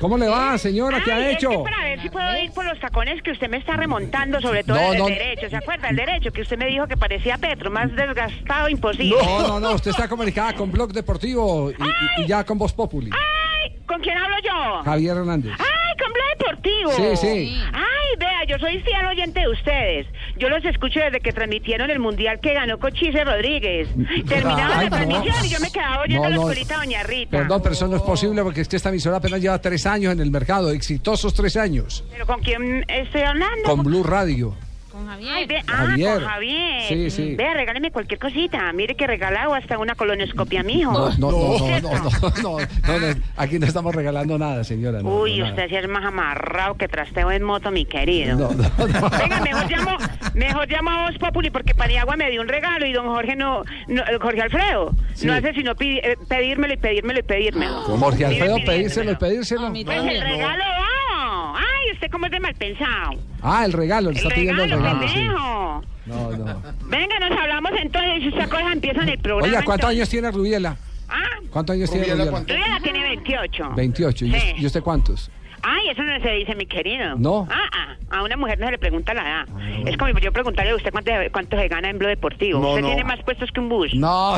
¿Cómo 0.00 0.18
le 0.18 0.28
va, 0.28 0.58
señora? 0.58 1.00
¿Qué 1.04 1.12
Ay, 1.12 1.22
ha 1.22 1.30
es 1.30 1.36
hecho? 1.36 1.50
que 1.50 1.58
para 1.58 1.82
ver 1.84 2.02
si 2.02 2.08
puedo 2.10 2.38
ir 2.38 2.50
por 2.52 2.64
los 2.64 2.78
tacones 2.80 3.22
que 3.22 3.30
usted 3.30 3.48
me 3.48 3.56
está 3.58 3.74
remontando, 3.76 4.40
sobre 4.40 4.64
todo 4.64 4.76
No, 4.76 4.92
el 4.92 4.98
no. 4.98 5.06
derecho. 5.06 5.48
¿Se 5.48 5.56
acuerda? 5.56 5.88
El 5.88 5.96
derecho, 5.96 6.30
que 6.32 6.42
usted 6.42 6.58
me 6.58 6.66
dijo 6.66 6.86
que 6.86 6.96
parecía 6.96 7.38
Petro, 7.38 7.70
más 7.70 7.94
desgastado 7.94 8.68
imposible. 8.68 9.16
No, 9.22 9.46
no, 9.48 9.60
no, 9.60 9.72
usted 9.72 9.90
está 9.92 10.08
comunicada 10.08 10.52
con 10.54 10.70
Blog 10.70 10.92
Deportivo 10.92 11.70
y, 11.70 11.74
y- 11.74 12.24
y 12.24 12.26
ya 12.26 12.44
con 12.44 12.58
Voz 12.58 12.72
Populi. 12.72 13.10
Ay, 13.12 13.57
¿con 13.86 14.00
quién 14.00 14.16
hablo 14.18 14.36
yo? 14.44 14.82
Javier 14.84 15.16
Hernández. 15.16 15.52
Ay, 15.58 15.96
con 15.98 16.12
Deportivo. 16.38 16.92
Sí, 16.92 17.16
sí. 17.16 17.62
Ay, 17.72 18.16
vea, 18.18 18.44
yo 18.48 18.58
soy 18.58 18.80
fiel 18.80 19.04
oyente 19.06 19.40
de 19.40 19.48
ustedes. 19.48 20.06
Yo 20.36 20.48
los 20.48 20.64
escucho 20.64 21.00
desde 21.00 21.20
que 21.20 21.32
transmitieron 21.32 21.90
el 21.90 21.98
mundial 21.98 22.38
que 22.40 22.54
ganó 22.54 22.78
Cochise 22.78 23.24
Rodríguez. 23.24 23.88
Terminaba 24.28 24.78
Ay, 24.78 24.88
la 24.90 24.90
no. 24.90 25.06
transmisión 25.06 25.44
y 25.44 25.48
yo 25.48 25.60
me 25.60 25.70
quedaba 25.70 26.02
oyendo 26.02 26.24
No, 26.24 26.30
la 26.30 26.36
no. 26.36 26.42
escuelita 26.42 26.76
Doña 26.76 27.02
Rita. 27.02 27.30
Perdón, 27.38 27.60
pero 27.62 27.72
eso 27.74 27.88
no 27.88 27.96
es 27.96 28.02
posible 28.02 28.42
porque 28.42 28.60
es 28.60 28.68
que 28.68 28.76
esta 28.76 28.88
emisora 28.90 29.16
apenas 29.16 29.40
lleva 29.40 29.60
tres 29.60 29.84
años 29.86 30.12
en 30.12 30.20
el 30.20 30.30
mercado, 30.30 30.70
exitosos 30.70 31.34
tres 31.34 31.56
años, 31.56 32.04
¿Pero 32.12 32.26
con 32.26 32.40
quién 32.40 32.84
estoy 32.88 33.22
hablando? 33.22 33.64
con 33.64 33.82
Blue 33.82 34.02
Radio. 34.04 34.54
Con 34.98 35.06
Javier. 35.06 35.62
ah, 35.68 35.72
Javier. 35.76 36.14
con 36.14 36.24
Javier. 36.24 36.82
Sí, 36.88 37.10
sí. 37.10 37.34
Vea, 37.36 37.54
regáleme 37.54 37.92
cualquier 37.92 38.18
cosita. 38.18 38.72
Mire 38.72 38.96
que 38.96 39.06
regalado 39.06 39.54
hasta 39.54 39.78
una 39.78 39.94
colonoscopia, 39.94 40.64
mijo. 40.64 40.90
No, 40.92 41.10
no, 41.18 41.30
no, 41.30 41.58
no, 41.58 41.80
no, 41.80 42.10
no, 42.42 42.58
no, 42.58 42.98
no, 42.98 43.20
aquí 43.36 43.60
no 43.60 43.66
estamos 43.66 43.94
regalando 43.94 44.36
nada, 44.38 44.64
señora. 44.64 45.00
no, 45.00 45.08
Uy, 45.08 45.38
no, 45.38 45.44
nada. 45.44 45.50
usted 45.50 45.68
sí 45.68 45.76
es 45.76 45.88
más 45.88 46.04
amarrado 46.04 46.74
que 46.76 46.88
trasteo 46.88 47.30
en 47.30 47.44
moto, 47.44 47.70
mi 47.70 47.84
querido. 47.84 48.36
No, 48.36 48.50
no, 48.50 48.64
no. 48.88 49.10
Venga, 49.10 49.40
mejor 49.40 49.70
llamo, 49.70 49.96
mejor 50.34 50.68
llamo 50.68 50.90
a 50.90 51.06
Voz 51.10 51.18
Populi 51.18 51.50
porque 51.50 51.76
Paniagua 51.76 52.16
me 52.16 52.28
dio 52.30 52.40
un 52.40 52.48
regalo 52.48 52.84
y 52.84 52.92
don 52.92 53.06
Jorge 53.06 53.36
no, 53.36 53.62
no 53.86 54.02
Jorge 54.20 54.42
Alfredo 54.42 54.90
Sí. 55.14 55.26
no 55.28 55.34
hace 55.34 55.52
sino 55.52 55.72
eh, 55.78 56.16
pedírmelo 56.28 56.74
y 56.74 56.76
pedírmelo 56.76 57.20
y 57.20 57.22
pedírmelo. 57.22 57.82
Jorge 57.82 58.26
Alfredo, 58.26 58.56
pedírselo 58.66 59.12
y 59.12 59.16
pedírselo. 59.16 59.70
Pues 59.72 59.86
el 59.86 60.20
regalo, 60.22 60.64
oh. 60.80 61.07
Ay, 61.56 61.92
usted 61.94 62.10
cómo 62.10 62.26
es 62.26 62.32
de 62.32 62.40
mal 62.40 62.54
pensado. 62.54 63.12
Ah, 63.42 63.64
el 63.64 63.72
regalo, 63.72 64.10
le 64.10 64.18
El 64.18 64.22
está 64.24 64.34
pidiendo 64.34 64.62
el 64.64 64.70
regalo, 64.70 65.08
sí. 65.08 65.24
No, 65.24 65.82
no. 66.06 66.62
Venga, 66.86 67.18
nos 67.20 67.38
hablamos 67.38 67.72
entonces 67.80 68.22
y 68.22 68.28
esta 68.28 68.48
cosa 68.48 68.72
empieza 68.72 69.02
en 69.02 69.08
el 69.10 69.18
programa. 69.18 69.46
Oiga, 69.46 69.62
¿cuántos 69.64 69.90
entonces. 69.90 69.98
años 69.98 70.08
tiene 70.08 70.30
Rubiela? 70.30 70.76
Ah, 71.08 71.22
¿Cuántos 71.50 71.74
años 71.74 71.90
tiene 71.90 72.06
Rubiela? 72.06 72.30
Rubiela 72.40 72.80
tiene 72.82 73.02
28. 73.02 73.70
28. 73.76 74.24
¿Y, 74.26 74.32
Sí. 74.40 74.54
¿Y 74.58 74.66
usted 74.66 74.82
cuántos? 74.82 75.30
Ay, 75.62 75.88
eso 75.90 76.02
no 76.02 76.20
se 76.20 76.30
dice, 76.30 76.54
mi 76.54 76.66
querido. 76.66 77.16
No. 77.16 77.46
Ah, 77.50 77.68
ah, 77.72 77.96
a 78.10 78.22
una 78.22 78.36
mujer 78.36 78.58
no 78.58 78.66
se 78.66 78.72
le 78.72 78.78
pregunta 78.78 79.14
la 79.14 79.22
edad. 79.22 79.48
Es 79.86 79.96
como 79.96 80.18
yo 80.18 80.32
preguntarle 80.32 80.72
a 80.72 80.76
usted 80.76 80.90
cuánto, 80.90 81.10
cuánto 81.32 81.56
se 81.56 81.68
gana 81.68 81.90
en 81.90 81.98
Blog 81.98 82.10
Deportivo. 82.10 82.60
No, 82.60 82.68
usted 82.70 82.82
no. 82.82 82.86
tiene 82.88 83.04
más 83.04 83.22
puestos 83.22 83.50
que 83.52 83.60
un 83.60 83.68
bus. 83.68 83.94
No. 83.94 84.36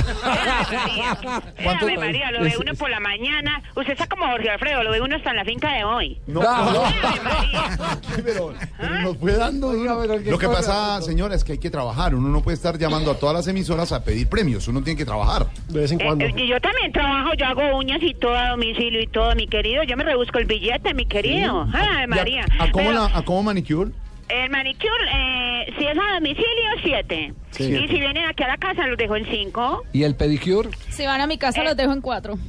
¿Cuánto? 1.63 1.87
María, 1.99 2.31
lo 2.31 2.43
ve 2.43 2.55
uno 2.59 2.75
por 2.75 2.91
la 2.91 3.01
mañana. 3.01 3.63
Usted 3.77 3.93
está 3.93 4.07
como 4.07 4.27
Jorge 4.27 4.51
Alfredo, 4.51 4.83
lo 4.83 4.91
ve 4.91 5.01
uno 5.01 5.17
hasta 5.17 5.31
en 5.31 5.37
la 5.37 5.45
finca 5.45 5.73
de 5.73 5.85
hoy. 5.85 6.21
No, 6.27 6.41
no. 6.41 6.83
María. 7.23 7.79
pero, 8.25 8.55
pero 8.79 9.01
nos 9.01 9.17
fue 9.19 9.33
dando. 9.33 9.73
Lo 9.73 10.39
que 10.39 10.49
pasa, 10.49 11.01
señora, 11.03 11.35
es 11.35 11.45
que 11.45 11.53
hay 11.53 11.59
que 11.59 11.71
trabajar. 11.71 12.15
Uno 12.15 12.29
no 12.29 12.43
puede 12.43 12.57
estar 12.57 12.79
llamando 12.79 13.11
a 13.11 13.19
todas 13.19 13.35
las 13.35 13.47
emisoras 13.49 13.93
a 13.93 14.03
pedir 14.05 14.29
premios. 14.29 14.67
Uno 14.69 14.83
tiene 14.83 14.97
que 14.99 15.05
trabajar. 15.05 15.47
De 15.69 15.81
vez 15.81 15.93
en 15.93 16.01
Eh, 16.01 16.35
eh, 16.37 16.47
yo 16.47 16.61
también 16.61 16.93
trabajo, 16.93 17.31
yo 17.39 17.47
hago 17.47 17.77
uñas 17.77 18.03
y 18.03 18.15
todo 18.15 18.35
a 18.37 18.51
domicilio 18.51 19.01
y 19.01 19.07
todo, 19.07 19.35
mi 19.35 19.47
querido. 19.47 19.83
Yo 19.85 19.97
me 19.97 20.05
rebusco 20.05 20.39
el 20.39 20.47
billete, 20.47 20.95
mi 20.95 21.07
querido. 21.11 21.69
Ay, 21.75 22.07
María. 22.07 22.47
¿A, 22.59 22.65
a 22.65 22.71
cómo 22.71 22.89
Pero- 22.89 23.01
la- 23.09 23.19
a 23.19 23.23
cómo 23.23 23.43
manicure? 23.43 23.91
El 24.29 24.49
manicure, 24.49 25.05
eh, 25.13 25.75
si 25.77 25.85
es 25.85 25.99
a 25.99 26.15
domicilio, 26.15 26.71
siete. 26.83 27.35
Sí. 27.51 27.65
Y 27.75 27.89
si 27.89 27.99
vienen 28.01 28.25
aquí 28.27 28.43
a 28.45 28.49
la 28.49 28.57
casa, 28.57 28.87
los 28.87 28.97
dejo 28.97 29.17
en 29.17 29.27
cinco. 29.27 29.83
¿Y 29.93 30.05
el 30.05 30.15
pedicure? 30.15 30.69
Si 30.89 31.05
van 31.05 31.21
a 31.21 31.27
mi 31.27 31.37
casa, 31.39 31.63
los 31.65 31.77
dejo 31.77 31.93
en 31.93 32.01
cuatro. 32.01 32.39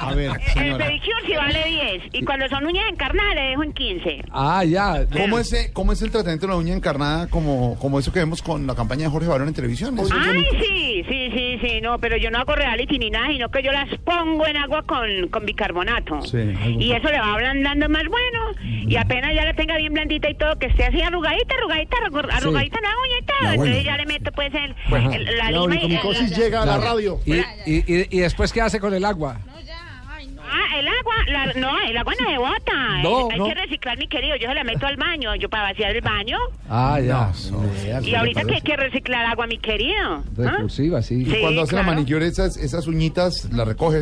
A 0.00 0.14
ver, 0.14 0.30
El 0.56 0.76
pedicure 0.76 1.26
si 1.26 1.34
vale 1.34 1.64
10. 1.64 2.02
Y 2.14 2.24
cuando 2.24 2.48
son 2.48 2.64
uñas 2.64 2.84
encarnadas, 2.90 3.34
le 3.34 3.42
dejo 3.50 3.62
en 3.64 3.72
15. 3.72 4.22
Ah, 4.30 4.64
ya. 4.64 5.04
¿Cómo 5.12 5.38
es, 5.38 5.52
eh, 5.52 5.70
¿Cómo 5.72 5.92
es 5.92 6.00
el 6.02 6.10
tratamiento 6.10 6.46
de 6.46 6.52
la 6.52 6.58
uña 6.58 6.74
encarnada 6.74 7.28
como, 7.28 7.78
como 7.78 7.98
eso 7.98 8.12
que 8.12 8.20
vemos 8.20 8.42
con 8.42 8.66
la 8.66 8.74
campaña 8.74 9.04
de 9.04 9.10
Jorge 9.10 9.28
Barón 9.28 9.48
en 9.48 9.54
televisión? 9.54 9.96
Ay, 9.98 10.26
bonito. 10.26 10.50
sí, 10.60 11.04
sí, 11.08 11.30
sí, 11.34 11.58
sí, 11.62 11.80
no, 11.80 11.98
pero 11.98 12.16
yo 12.16 12.30
no 12.30 12.38
hago 12.38 12.54
reality 12.54 12.98
ni 12.98 13.10
nada, 13.10 13.28
sino 13.28 13.50
que 13.50 13.62
yo 13.62 13.72
las 13.72 13.88
pongo 14.04 14.46
en 14.46 14.56
agua 14.56 14.82
con, 14.84 15.28
con 15.30 15.44
bicarbonato. 15.44 16.22
Sí. 16.22 16.38
Y 16.78 16.92
eso 16.92 17.08
le 17.08 17.18
va 17.20 17.34
ablandando 17.34 17.88
más 17.88 18.04
bueno. 18.08 18.40
Y 18.88 18.96
apenas 18.96 19.34
ya 19.34 19.44
la 19.44 19.54
tenga 19.54 19.76
bien 19.76 19.92
blandita 19.92 20.30
y 20.30 20.34
todo, 20.34 20.58
que 20.58 20.66
esté 20.66 20.84
así 20.84 21.00
arrugadita, 21.02 21.54
arrugadita, 21.56 21.96
arru- 21.98 22.28
arrugadita 22.32 22.59
la 22.59 22.59
y 22.64 22.70
todo. 22.70 23.36
La 23.42 23.54
Entonces 23.54 23.84
ya 23.84 23.96
le 23.96 24.06
meto 24.06 24.32
pues 24.32 24.52
el, 24.54 24.74
el- 25.14 25.24
la 25.38 25.44
La 25.44 25.50
lima 25.50 25.74
y 25.74 25.78
onicomicosis 25.78 26.36
llega 26.36 26.62
a 26.62 26.66
la 26.66 26.78
radio. 26.78 27.20
¿Y, 27.26 27.34
y, 27.34 27.44
y, 27.66 28.06
y 28.10 28.20
después 28.20 28.52
qué 28.52 28.60
hace 28.60 28.80
con 28.80 28.94
el 28.94 29.04
agua? 29.04 29.38
Ah, 30.52 30.78
el 30.80 30.88
agua, 30.88 31.14
la- 31.28 31.52
no, 31.60 31.78
el 31.80 31.96
agua 31.96 32.12
no 32.20 32.28
se 32.30 32.38
bota. 32.38 32.98
No, 33.02 33.30
Hay 33.30 33.38
no. 33.38 33.46
que 33.46 33.54
reciclar, 33.54 33.96
mi 33.98 34.08
querido. 34.08 34.34
Yo 34.36 34.48
se 34.48 34.54
la 34.54 34.64
meto 34.64 34.84
al 34.86 34.96
baño, 34.96 35.34
yo 35.36 35.48
para 35.48 35.64
vaciar 35.64 35.94
el 35.94 36.00
baño. 36.02 36.38
Ah, 36.68 36.98
ya. 37.00 37.30
Y 38.02 38.14
ahorita 38.14 38.42
que 38.44 38.54
hay 38.56 38.60
que 38.60 38.76
reciclar 38.76 39.26
agua, 39.26 39.46
mi 39.46 39.58
querido. 39.58 40.16
¿Ah? 40.16 40.22
Repulsiva, 40.36 41.02
sí. 41.02 41.24
Sí, 41.24 41.36
Cuando 41.40 41.62
hace 41.62 41.76
la 41.76 41.82
claro. 41.82 41.94
manicure, 41.96 42.26
esas, 42.26 42.56
esas 42.56 42.86
uñitas 42.88 43.44
las 43.52 43.66
recoge 43.68 44.00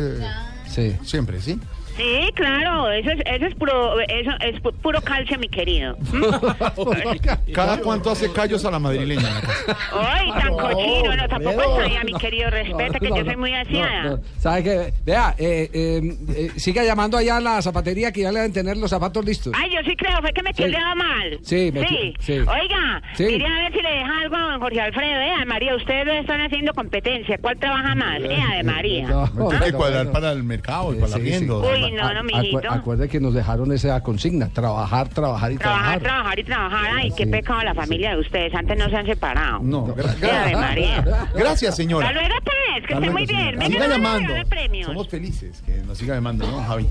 sí. 0.67 0.95
siempre, 1.03 1.39
¿sí? 1.39 1.59
Sí, 1.99 2.29
claro, 2.33 2.89
eso 2.91 3.09
es, 3.11 3.19
eso 3.25 3.45
es 3.45 3.55
puro, 3.55 3.99
eso 3.99 4.31
es 4.39 4.55
pu- 4.63 4.73
puro 4.81 5.01
calcio, 5.01 5.37
mi 5.37 5.49
querido. 5.49 5.97
¿Cada 7.53 7.77
cuánto 7.81 8.09
hace 8.11 8.31
callos 8.31 8.63
a 8.65 8.71
la 8.71 8.79
madrileña? 8.79 9.21
la? 9.23 9.77
Ay, 9.91 10.31
tan 10.31 10.53
cochino, 10.55 11.15
no, 11.15 11.27
tampoco 11.27 11.59
Alfredo. 11.59 11.81
es 11.81 11.91
allá, 11.91 12.03
mi 12.05 12.13
querido, 12.13 12.49
respeta 12.49 12.99
que 12.99 13.09
No, 13.09 13.17
yo 13.17 13.23
no, 13.23 13.29
soy 13.31 13.35
muy 13.37 13.51
no, 13.51 13.57
aseada. 13.59 14.03
no. 14.03 14.19
¿Sabe 14.37 14.63
qué? 14.63 14.93
Vea, 15.05 15.35
eh, 15.37 15.69
eh, 15.73 16.17
eh, 16.35 16.51
siga 16.55 16.83
llamando 16.83 17.17
allá 17.17 17.37
a 17.37 17.41
la 17.41 17.61
zapatería 17.61 18.11
que 18.11 18.21
ya 18.21 18.31
le 18.31 18.39
deben 18.39 18.53
tener 18.53 18.77
los 18.77 18.89
zapatos 18.89 19.25
listos. 19.25 19.53
Ay, 19.55 19.69
yo 19.73 19.79
sí 19.85 19.95
creo, 19.95 20.17
fue 20.21 20.31
que 20.31 20.43
me 20.43 20.53
Sí. 20.53 20.63
el 20.63 20.71
dedo 20.71 20.95
mal. 20.95 21.39
Sí, 21.43 21.71
metió- 21.73 22.13
sí. 22.19 22.33
Oiga, 22.39 23.01
Sí. 23.15 23.23
mire 23.25 23.45
a 23.45 23.63
ver 23.63 23.73
si 23.73 23.81
le 23.81 23.89
deja 23.89 24.21
algo 24.21 24.35
a 24.35 24.51
don 24.51 24.59
Jorge 24.61 24.81
Alfredo, 24.81 25.19
eh, 25.21 25.45
María, 25.45 25.75
ustedes 25.75 26.05
lo 26.05 26.13
están 26.13 26.41
haciendo 26.41 26.73
competencia, 26.73 27.37
¿cuál 27.41 27.57
trabaja 27.59 27.93
más? 27.95 28.19
Eh, 28.21 28.37
de 28.57 28.63
María. 28.63 29.07
No, 29.09 29.49
Hay 29.51 29.59
que 29.59 29.71
no, 29.71 29.77
cuadrar 29.77 30.05
no. 30.07 30.11
para 30.11 30.31
el 30.31 30.43
mercado 30.43 30.93
y 30.93 30.97
para 30.99 31.13
Sí, 31.13 31.29
el 31.33 31.39
sí. 31.39 31.49
Uy, 31.49 31.88
no, 31.91 32.13
no, 32.13 32.21
Acu-. 32.29 32.61
Acuerde 32.69 33.07
que 33.09 33.19
nos 33.19 33.33
dejaron 33.33 33.71
esa 33.71 34.01
consigna, 34.01 34.49
trabajar, 34.49 35.09
trabajar 35.09 35.51
y 35.51 35.57
Trabajar, 35.57 35.99
trabajar. 35.99 36.01
trabajar 36.03 36.39
y 36.39 36.43
trabajar. 36.43 36.85
Ay, 36.97 37.11
qué 37.15 37.25
Sí. 37.25 37.29
pecado 37.31 37.61
la 37.63 37.73
familia 37.73 38.11
de 38.15 38.19
ustedes. 38.21 38.53
Antes 38.55 38.77
no 38.77 38.89
se 38.89 38.95
han 38.95 39.05
separado. 39.05 39.59
No, 39.61 39.87
gra- 39.95 40.15
Ave 40.43 40.55
María. 40.55 41.01
Gracias, 41.35 41.71
Hasta 41.71 41.83
señora. 41.83 42.11
luego, 42.11 42.35
pues, 42.43 42.87
que 42.87 42.93
Hasta 42.93 43.05
esté 43.05 43.09
muy 43.11 43.25
bien. 43.25 43.59
Siga 43.61 43.79
no, 43.79 43.87
no, 43.87 43.93
llamando. 43.95 44.33
no, 44.35 44.43
no. 44.43 44.85
Somos 44.85 45.07
felices 45.09 45.61
que 45.65 45.77
nos 45.81 45.97
siga 45.97 46.15
llamando, 46.15 46.45
¿no, 46.47 46.63
Javi? 46.63 46.87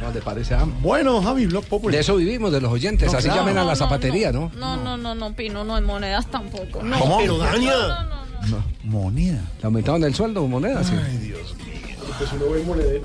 No, 0.00 0.10
¿le 0.12 0.20
parece? 0.20 0.54
ah? 0.54 0.66
Bueno, 0.80 1.22
Javi, 1.22 1.46
Blog 1.46 1.64
Popular. 1.66 1.94
De 1.94 2.00
eso 2.00 2.16
vivimos, 2.16 2.52
de 2.52 2.60
los 2.60 2.70
oyentes. 2.72 3.10
No, 3.12 3.18
Así 3.18 3.28
claro. 3.28 3.40
llamen 3.42 3.56
a 3.58 3.60
la 3.60 3.64
No, 3.66 3.70
no, 3.70 3.76
zapatería, 3.76 4.32
¿no? 4.32 4.50
No, 4.58 4.76
no, 4.76 4.96
no, 4.96 5.14
no, 5.14 5.32
Pino, 5.34 5.64
no 5.64 5.78
en 5.78 5.84
monedas 5.84 6.26
tampoco. 6.26 6.82
No. 6.82 6.98
¿Cómo? 6.98 7.18
Pero 7.18 7.38
Dania. 7.38 7.72
Moneda. 8.82 9.40
¿Le 9.60 9.64
aumentaron 9.64 10.04
el 10.04 10.14
sueldo 10.14 10.42
o 10.42 10.48
moneda? 10.48 10.82
Sí. 10.84 10.94
Ay, 11.02 11.16
Dios 11.18 11.54
mío. 11.64 11.96
Pues 12.18 12.30
uno 12.32 12.50
ve 12.50 12.62
monedero. 12.64 13.04